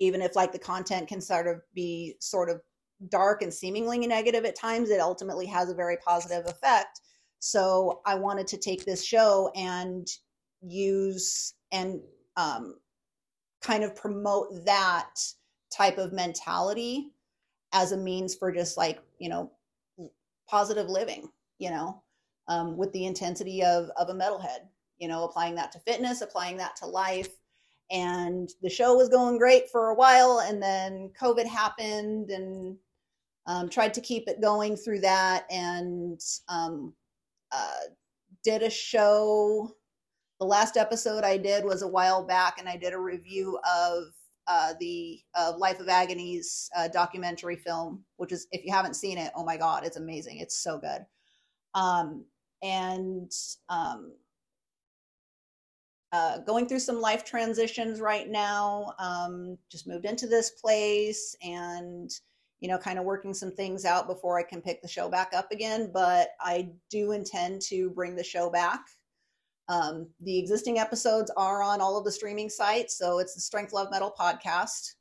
even 0.00 0.20
if 0.20 0.36
like 0.36 0.52
the 0.52 0.58
content 0.58 1.08
can 1.08 1.20
sort 1.20 1.46
of 1.46 1.60
be 1.74 2.14
sort 2.20 2.50
of 2.50 2.60
dark 3.08 3.42
and 3.42 3.52
seemingly 3.52 3.98
negative 4.06 4.44
at 4.44 4.56
times, 4.56 4.90
it 4.90 5.00
ultimately 5.00 5.46
has 5.46 5.70
a 5.70 5.74
very 5.74 5.96
positive 6.04 6.46
effect. 6.46 7.00
So 7.40 8.00
I 8.06 8.14
wanted 8.14 8.46
to 8.48 8.58
take 8.58 8.84
this 8.84 9.04
show 9.04 9.50
and 9.54 10.06
use 10.62 11.54
and 11.72 12.00
um, 12.36 12.76
kind 13.62 13.84
of 13.84 13.94
promote 13.94 14.64
that 14.64 15.10
type 15.70 15.98
of 15.98 16.12
mentality 16.12 17.13
as 17.74 17.92
a 17.92 17.96
means 17.96 18.34
for 18.34 18.50
just 18.50 18.78
like, 18.78 19.00
you 19.18 19.28
know, 19.28 19.50
positive 20.48 20.88
living, 20.88 21.28
you 21.58 21.68
know, 21.68 22.02
um, 22.48 22.76
with 22.76 22.92
the 22.92 23.04
intensity 23.04 23.62
of, 23.62 23.90
of 23.98 24.08
a 24.08 24.14
metalhead, 24.14 24.60
you 24.98 25.08
know, 25.08 25.24
applying 25.24 25.56
that 25.56 25.72
to 25.72 25.80
fitness, 25.80 26.22
applying 26.22 26.56
that 26.56 26.76
to 26.76 26.86
life. 26.86 27.36
And 27.90 28.48
the 28.62 28.70
show 28.70 28.96
was 28.96 29.08
going 29.08 29.38
great 29.38 29.68
for 29.70 29.90
a 29.90 29.94
while. 29.94 30.40
And 30.40 30.62
then 30.62 31.10
COVID 31.20 31.46
happened 31.46 32.30
and 32.30 32.76
um, 33.46 33.68
tried 33.68 33.92
to 33.94 34.00
keep 34.00 34.28
it 34.28 34.40
going 34.40 34.76
through 34.76 35.00
that 35.00 35.44
and 35.50 36.20
um, 36.48 36.94
uh, 37.52 37.80
did 38.42 38.62
a 38.62 38.70
show. 38.70 39.74
The 40.40 40.46
last 40.46 40.76
episode 40.76 41.24
I 41.24 41.36
did 41.36 41.64
was 41.64 41.82
a 41.82 41.88
while 41.88 42.24
back, 42.24 42.58
and 42.58 42.68
I 42.68 42.76
did 42.76 42.92
a 42.92 42.98
review 42.98 43.58
of 43.58 44.04
uh, 44.46 44.74
the 44.80 45.20
uh, 45.34 45.52
Life 45.56 45.80
of 45.80 45.88
Agony's 45.88 46.70
uh, 46.76 46.88
documentary 46.88 47.56
film, 47.56 48.04
which 48.16 48.32
is, 48.32 48.46
if 48.52 48.64
you 48.64 48.72
haven't 48.72 48.94
seen 48.94 49.18
it, 49.18 49.32
oh 49.34 49.44
my 49.44 49.56
God, 49.56 49.84
it's 49.84 49.96
amazing. 49.96 50.38
It's 50.38 50.62
so 50.62 50.78
good. 50.78 51.04
Um, 51.74 52.24
and 52.62 53.30
um, 53.68 54.12
uh, 56.14 56.38
going 56.38 56.68
through 56.68 56.78
some 56.78 57.00
life 57.00 57.24
transitions 57.24 58.00
right 58.00 58.28
now. 58.28 58.94
Um, 59.00 59.58
just 59.68 59.88
moved 59.88 60.04
into 60.04 60.28
this 60.28 60.50
place 60.50 61.34
and, 61.42 62.08
you 62.60 62.68
know, 62.68 62.78
kind 62.78 63.00
of 63.00 63.04
working 63.04 63.34
some 63.34 63.50
things 63.50 63.84
out 63.84 64.06
before 64.06 64.38
I 64.38 64.44
can 64.44 64.62
pick 64.62 64.80
the 64.80 64.86
show 64.86 65.08
back 65.08 65.32
up 65.34 65.50
again. 65.50 65.90
But 65.92 66.28
I 66.40 66.70
do 66.88 67.10
intend 67.10 67.62
to 67.62 67.90
bring 67.90 68.14
the 68.14 68.22
show 68.22 68.48
back. 68.48 68.80
Um, 69.68 70.08
the 70.20 70.38
existing 70.38 70.78
episodes 70.78 71.30
are 71.36 71.62
on 71.62 71.80
all 71.80 71.96
of 71.96 72.04
the 72.04 72.12
streaming 72.12 72.48
sites. 72.48 72.98
So 72.98 73.18
it's 73.18 73.34
the 73.34 73.40
Strength 73.40 73.72
Love 73.72 73.88
Metal 73.90 74.14
podcast. 74.18 74.94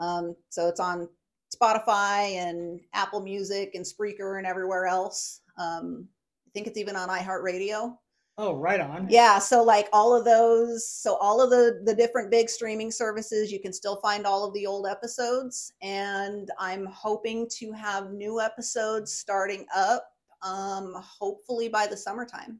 Um, 0.00 0.34
so 0.48 0.68
it's 0.68 0.80
on 0.80 1.08
Spotify 1.54 2.34
and 2.36 2.80
Apple 2.92 3.20
Music 3.20 3.72
and 3.74 3.84
Spreaker 3.84 4.38
and 4.38 4.46
everywhere 4.46 4.86
else. 4.86 5.40
Um, 5.58 6.08
I 6.46 6.50
think 6.52 6.66
it's 6.66 6.78
even 6.78 6.96
on 6.96 7.08
iHeartRadio. 7.08 7.96
Oh, 8.38 8.54
right 8.56 8.80
on. 8.80 9.08
Yeah, 9.10 9.38
so 9.38 9.62
like 9.62 9.88
all 9.92 10.16
of 10.16 10.24
those, 10.24 10.88
so 10.88 11.16
all 11.16 11.42
of 11.42 11.50
the 11.50 11.82
the 11.84 11.94
different 11.94 12.30
big 12.30 12.48
streaming 12.48 12.90
services, 12.90 13.52
you 13.52 13.60
can 13.60 13.74
still 13.74 13.96
find 13.96 14.26
all 14.26 14.42
of 14.46 14.54
the 14.54 14.66
old 14.66 14.86
episodes, 14.86 15.70
and 15.82 16.50
I'm 16.58 16.86
hoping 16.86 17.46
to 17.58 17.72
have 17.72 18.12
new 18.12 18.40
episodes 18.40 19.12
starting 19.12 19.66
up, 19.76 20.08
um, 20.42 20.94
hopefully 20.96 21.68
by 21.68 21.86
the 21.86 21.96
summertime. 21.96 22.58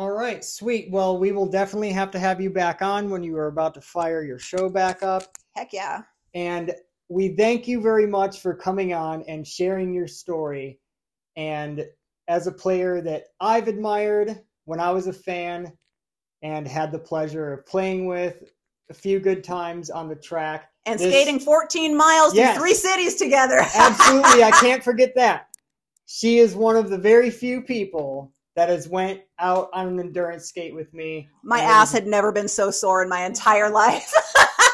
All 0.00 0.12
right, 0.12 0.42
sweet. 0.42 0.90
Well, 0.90 1.18
we 1.18 1.30
will 1.30 1.44
definitely 1.44 1.92
have 1.92 2.10
to 2.12 2.18
have 2.18 2.40
you 2.40 2.48
back 2.48 2.80
on 2.80 3.10
when 3.10 3.22
you 3.22 3.36
are 3.36 3.48
about 3.48 3.74
to 3.74 3.82
fire 3.82 4.22
your 4.22 4.38
show 4.38 4.70
back 4.70 5.02
up. 5.02 5.24
Heck 5.54 5.74
yeah! 5.74 6.04
And 6.32 6.72
we 7.10 7.36
thank 7.36 7.68
you 7.68 7.82
very 7.82 8.06
much 8.06 8.40
for 8.40 8.54
coming 8.54 8.94
on 8.94 9.22
and 9.28 9.46
sharing 9.46 9.92
your 9.92 10.06
story. 10.06 10.78
And 11.36 11.84
as 12.28 12.46
a 12.46 12.52
player 12.52 13.02
that 13.02 13.24
I've 13.40 13.68
admired 13.68 14.40
when 14.64 14.80
I 14.80 14.90
was 14.90 15.06
a 15.06 15.12
fan 15.12 15.70
and 16.40 16.66
had 16.66 16.92
the 16.92 16.98
pleasure 16.98 17.52
of 17.52 17.66
playing 17.66 18.06
with 18.06 18.54
a 18.88 18.94
few 18.94 19.20
good 19.20 19.44
times 19.44 19.90
on 19.90 20.08
the 20.08 20.16
track. 20.16 20.70
And 20.86 20.98
This- 20.98 21.12
skating 21.12 21.38
14 21.40 21.94
miles 21.94 22.34
Yes. 22.34 22.54
to 22.54 22.60
three 22.62 22.72
cities 22.72 23.16
together. 23.16 23.58
Absolutely, 23.74 24.44
I 24.44 24.50
can't 24.62 24.82
forget 24.82 25.14
that. 25.16 25.48
She 26.06 26.38
is 26.38 26.54
one 26.54 26.76
of 26.76 26.88
the 26.88 26.96
very 26.96 27.28
few 27.28 27.60
people 27.60 28.32
that 28.56 28.68
has 28.68 28.88
went 28.88 29.20
out 29.38 29.70
on 29.72 29.88
an 29.88 30.00
endurance 30.00 30.46
skate 30.46 30.74
with 30.74 30.92
me. 30.92 31.28
My 31.42 31.60
ass 31.60 31.92
had 31.92 32.06
never 32.06 32.32
been 32.32 32.48
so 32.48 32.70
sore 32.70 33.02
in 33.02 33.08
my 33.08 33.24
entire 33.24 33.70
life. 33.70 34.12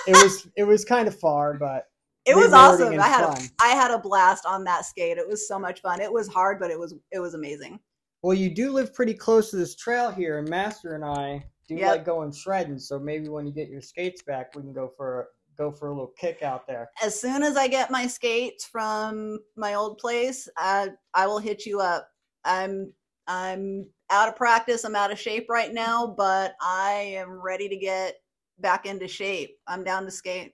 It 0.09 0.23
was 0.23 0.49
it 0.57 0.63
was 0.63 0.85
kind 0.85 1.09
of 1.09 1.19
far, 1.19 1.55
but 1.55 1.89
it 2.27 2.37
was 2.37 2.53
awesome. 2.53 2.99
I 3.01 3.09
had 3.09 3.25
a. 3.25 3.37
I 3.61 3.69
had 3.71 3.91
a 3.91 3.99
blast 3.99 4.47
on 4.47 4.63
that 4.63 4.85
skate. 4.85 5.19
It 5.19 5.27
was 5.29 5.49
so 5.49 5.59
much 5.59 5.81
fun. 5.81 6.01
It 6.01 6.13
was 6.13 6.29
hard, 6.29 6.61
but 6.61 6.71
it 6.71 6.79
was 6.79 6.95
it 7.11 7.19
was 7.19 7.35
amazing. 7.35 7.81
Well, 8.23 8.35
you 8.35 8.55
do 8.55 8.71
live 8.71 8.95
pretty 8.95 9.15
close 9.15 9.51
to 9.51 9.57
this 9.57 9.75
trail 9.75 10.13
here, 10.13 10.39
and 10.39 10.49
Master 10.49 10.95
and 10.95 11.05
I 11.05 11.45
do 11.69 11.75
Yep. 11.75 11.91
like 11.91 12.05
going 12.05 12.33
shredding. 12.33 12.79
So 12.79 13.01
maybe 13.01 13.29
when 13.29 13.47
you 13.47 13.53
get 13.53 13.69
your 13.69 13.81
skates 13.81 14.23
back, 14.23 14.55
we 14.55 14.63
can 14.63 14.73
go 14.73 14.93
for 14.97 15.29
go 15.59 15.73
for 15.73 15.89
a 15.89 15.91
little 15.91 16.13
kick 16.19 16.43
out 16.43 16.67
there. 16.67 16.91
As 17.03 17.19
soon 17.21 17.43
as 17.43 17.57
I 17.57 17.67
get 17.67 17.91
my 17.91 18.07
skates 18.07 18.65
from 18.65 19.41
my 19.57 19.75
old 19.75 19.99
place, 19.99 20.49
I 20.57 20.91
I 21.15 21.27
will 21.27 21.39
hit 21.41 21.67
you 21.67 21.81
up. 21.81 22.09
I'm 22.45 22.93
I'm 23.27 23.85
out 24.11 24.29
of 24.29 24.37
practice. 24.37 24.85
I'm 24.85 24.97
out 24.97 25.13
of 25.13 25.19
shape 25.19 25.47
right 25.49 25.73
now, 25.73 26.15
but 26.17 26.55
I 26.61 27.15
am 27.17 27.41
ready 27.41 27.69
to 27.69 27.77
get 27.77 28.17
back 28.59 28.87
into 28.87 29.09
shape. 29.09 29.57
I'm 29.67 29.85
down 29.85 30.05
to 30.05 30.11
skate. 30.11 30.53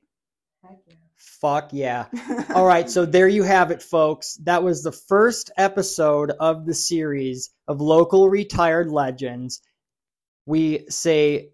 Fuck 1.17 1.73
yeah! 1.73 2.07
All 2.55 2.65
right, 2.65 2.89
so 2.89 3.05
there 3.05 3.29
you 3.29 3.43
have 3.43 3.71
it, 3.71 3.83
folks. 3.83 4.37
That 4.45 4.63
was 4.63 4.83
the 4.83 4.93
first 4.93 5.51
episode 5.57 6.31
of 6.31 6.67
the 6.67 6.75
series 6.75 7.51
of 7.69 7.81
local 7.81 8.29
retired 8.29 8.91
legends. 8.91 9.61
We 10.47 10.87
say 10.89 11.51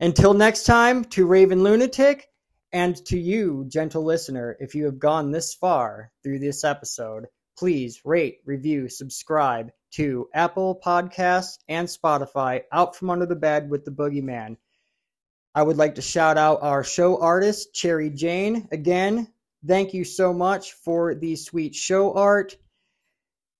until 0.00 0.34
next 0.34 0.64
time 0.64 1.04
to 1.06 1.26
Raevyn 1.26 1.60
Lunatik 1.60 2.22
and 2.72 2.94
to 3.06 3.18
you, 3.18 3.64
gentle 3.68 4.04
listener, 4.04 4.56
if 4.60 4.74
you 4.74 4.84
have 4.84 4.98
gone 4.98 5.32
this 5.32 5.54
far 5.54 6.12
through 6.22 6.38
this 6.38 6.62
episode, 6.62 7.26
please 7.58 8.00
rate, 8.04 8.38
review, 8.44 8.88
subscribe 8.88 9.70
to 9.92 10.28
Apple 10.34 10.80
Podcasts 10.84 11.58
and 11.68 11.88
Spotify 11.88 12.62
Out 12.72 12.96
From 12.96 13.10
Under 13.10 13.26
the 13.26 13.36
Bed 13.36 13.70
with 13.70 13.84
the 13.84 13.90
Boogeyman. 13.90 14.56
I 15.54 15.62
would 15.62 15.76
like 15.76 15.96
to 15.96 16.02
shout 16.02 16.38
out 16.38 16.62
our 16.62 16.84
show 16.84 17.20
artist, 17.20 17.74
Cherry 17.74 18.10
Jane. 18.10 18.68
Again, 18.70 19.32
thank 19.66 19.94
you 19.94 20.04
so 20.04 20.32
much 20.32 20.72
for 20.72 21.14
the 21.14 21.36
sweet 21.36 21.74
show 21.74 22.14
art. 22.14 22.56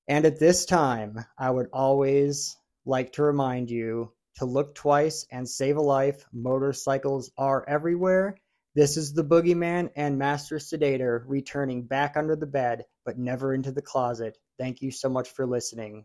And 0.07 0.25
at 0.25 0.39
this 0.39 0.65
time, 0.65 1.25
I 1.39 1.51
would 1.51 1.69
always 1.73 2.57
like 2.87 3.13
to 3.15 3.23
remind 3.23 3.71
you 3.71 4.13
to 4.37 4.45
look 4.45 4.75
twice 4.75 5.27
and 5.31 5.49
save 5.49 5.77
a 5.77 5.83
life. 5.83 6.25
Motorcycles 6.33 7.31
are 7.37 7.65
everywhere. 7.69 8.37
This 8.75 8.97
is 8.97 9.13
the 9.13 9.25
Boogeyman 9.25 9.91
and 9.97 10.19
Master 10.19 10.61
Sedator 10.61 11.25
returning 11.27 11.83
back 11.83 12.17
under 12.17 12.37
the 12.37 12.47
bed, 12.47 12.85
but 13.05 13.19
never 13.19 13.53
into 13.53 13.73
the 13.73 13.83
closet. 13.83 14.39
Thank 14.57 14.83
you 14.83 14.93
so 14.93 15.09
much 15.09 15.31
for 15.31 15.47
listening. 15.47 16.05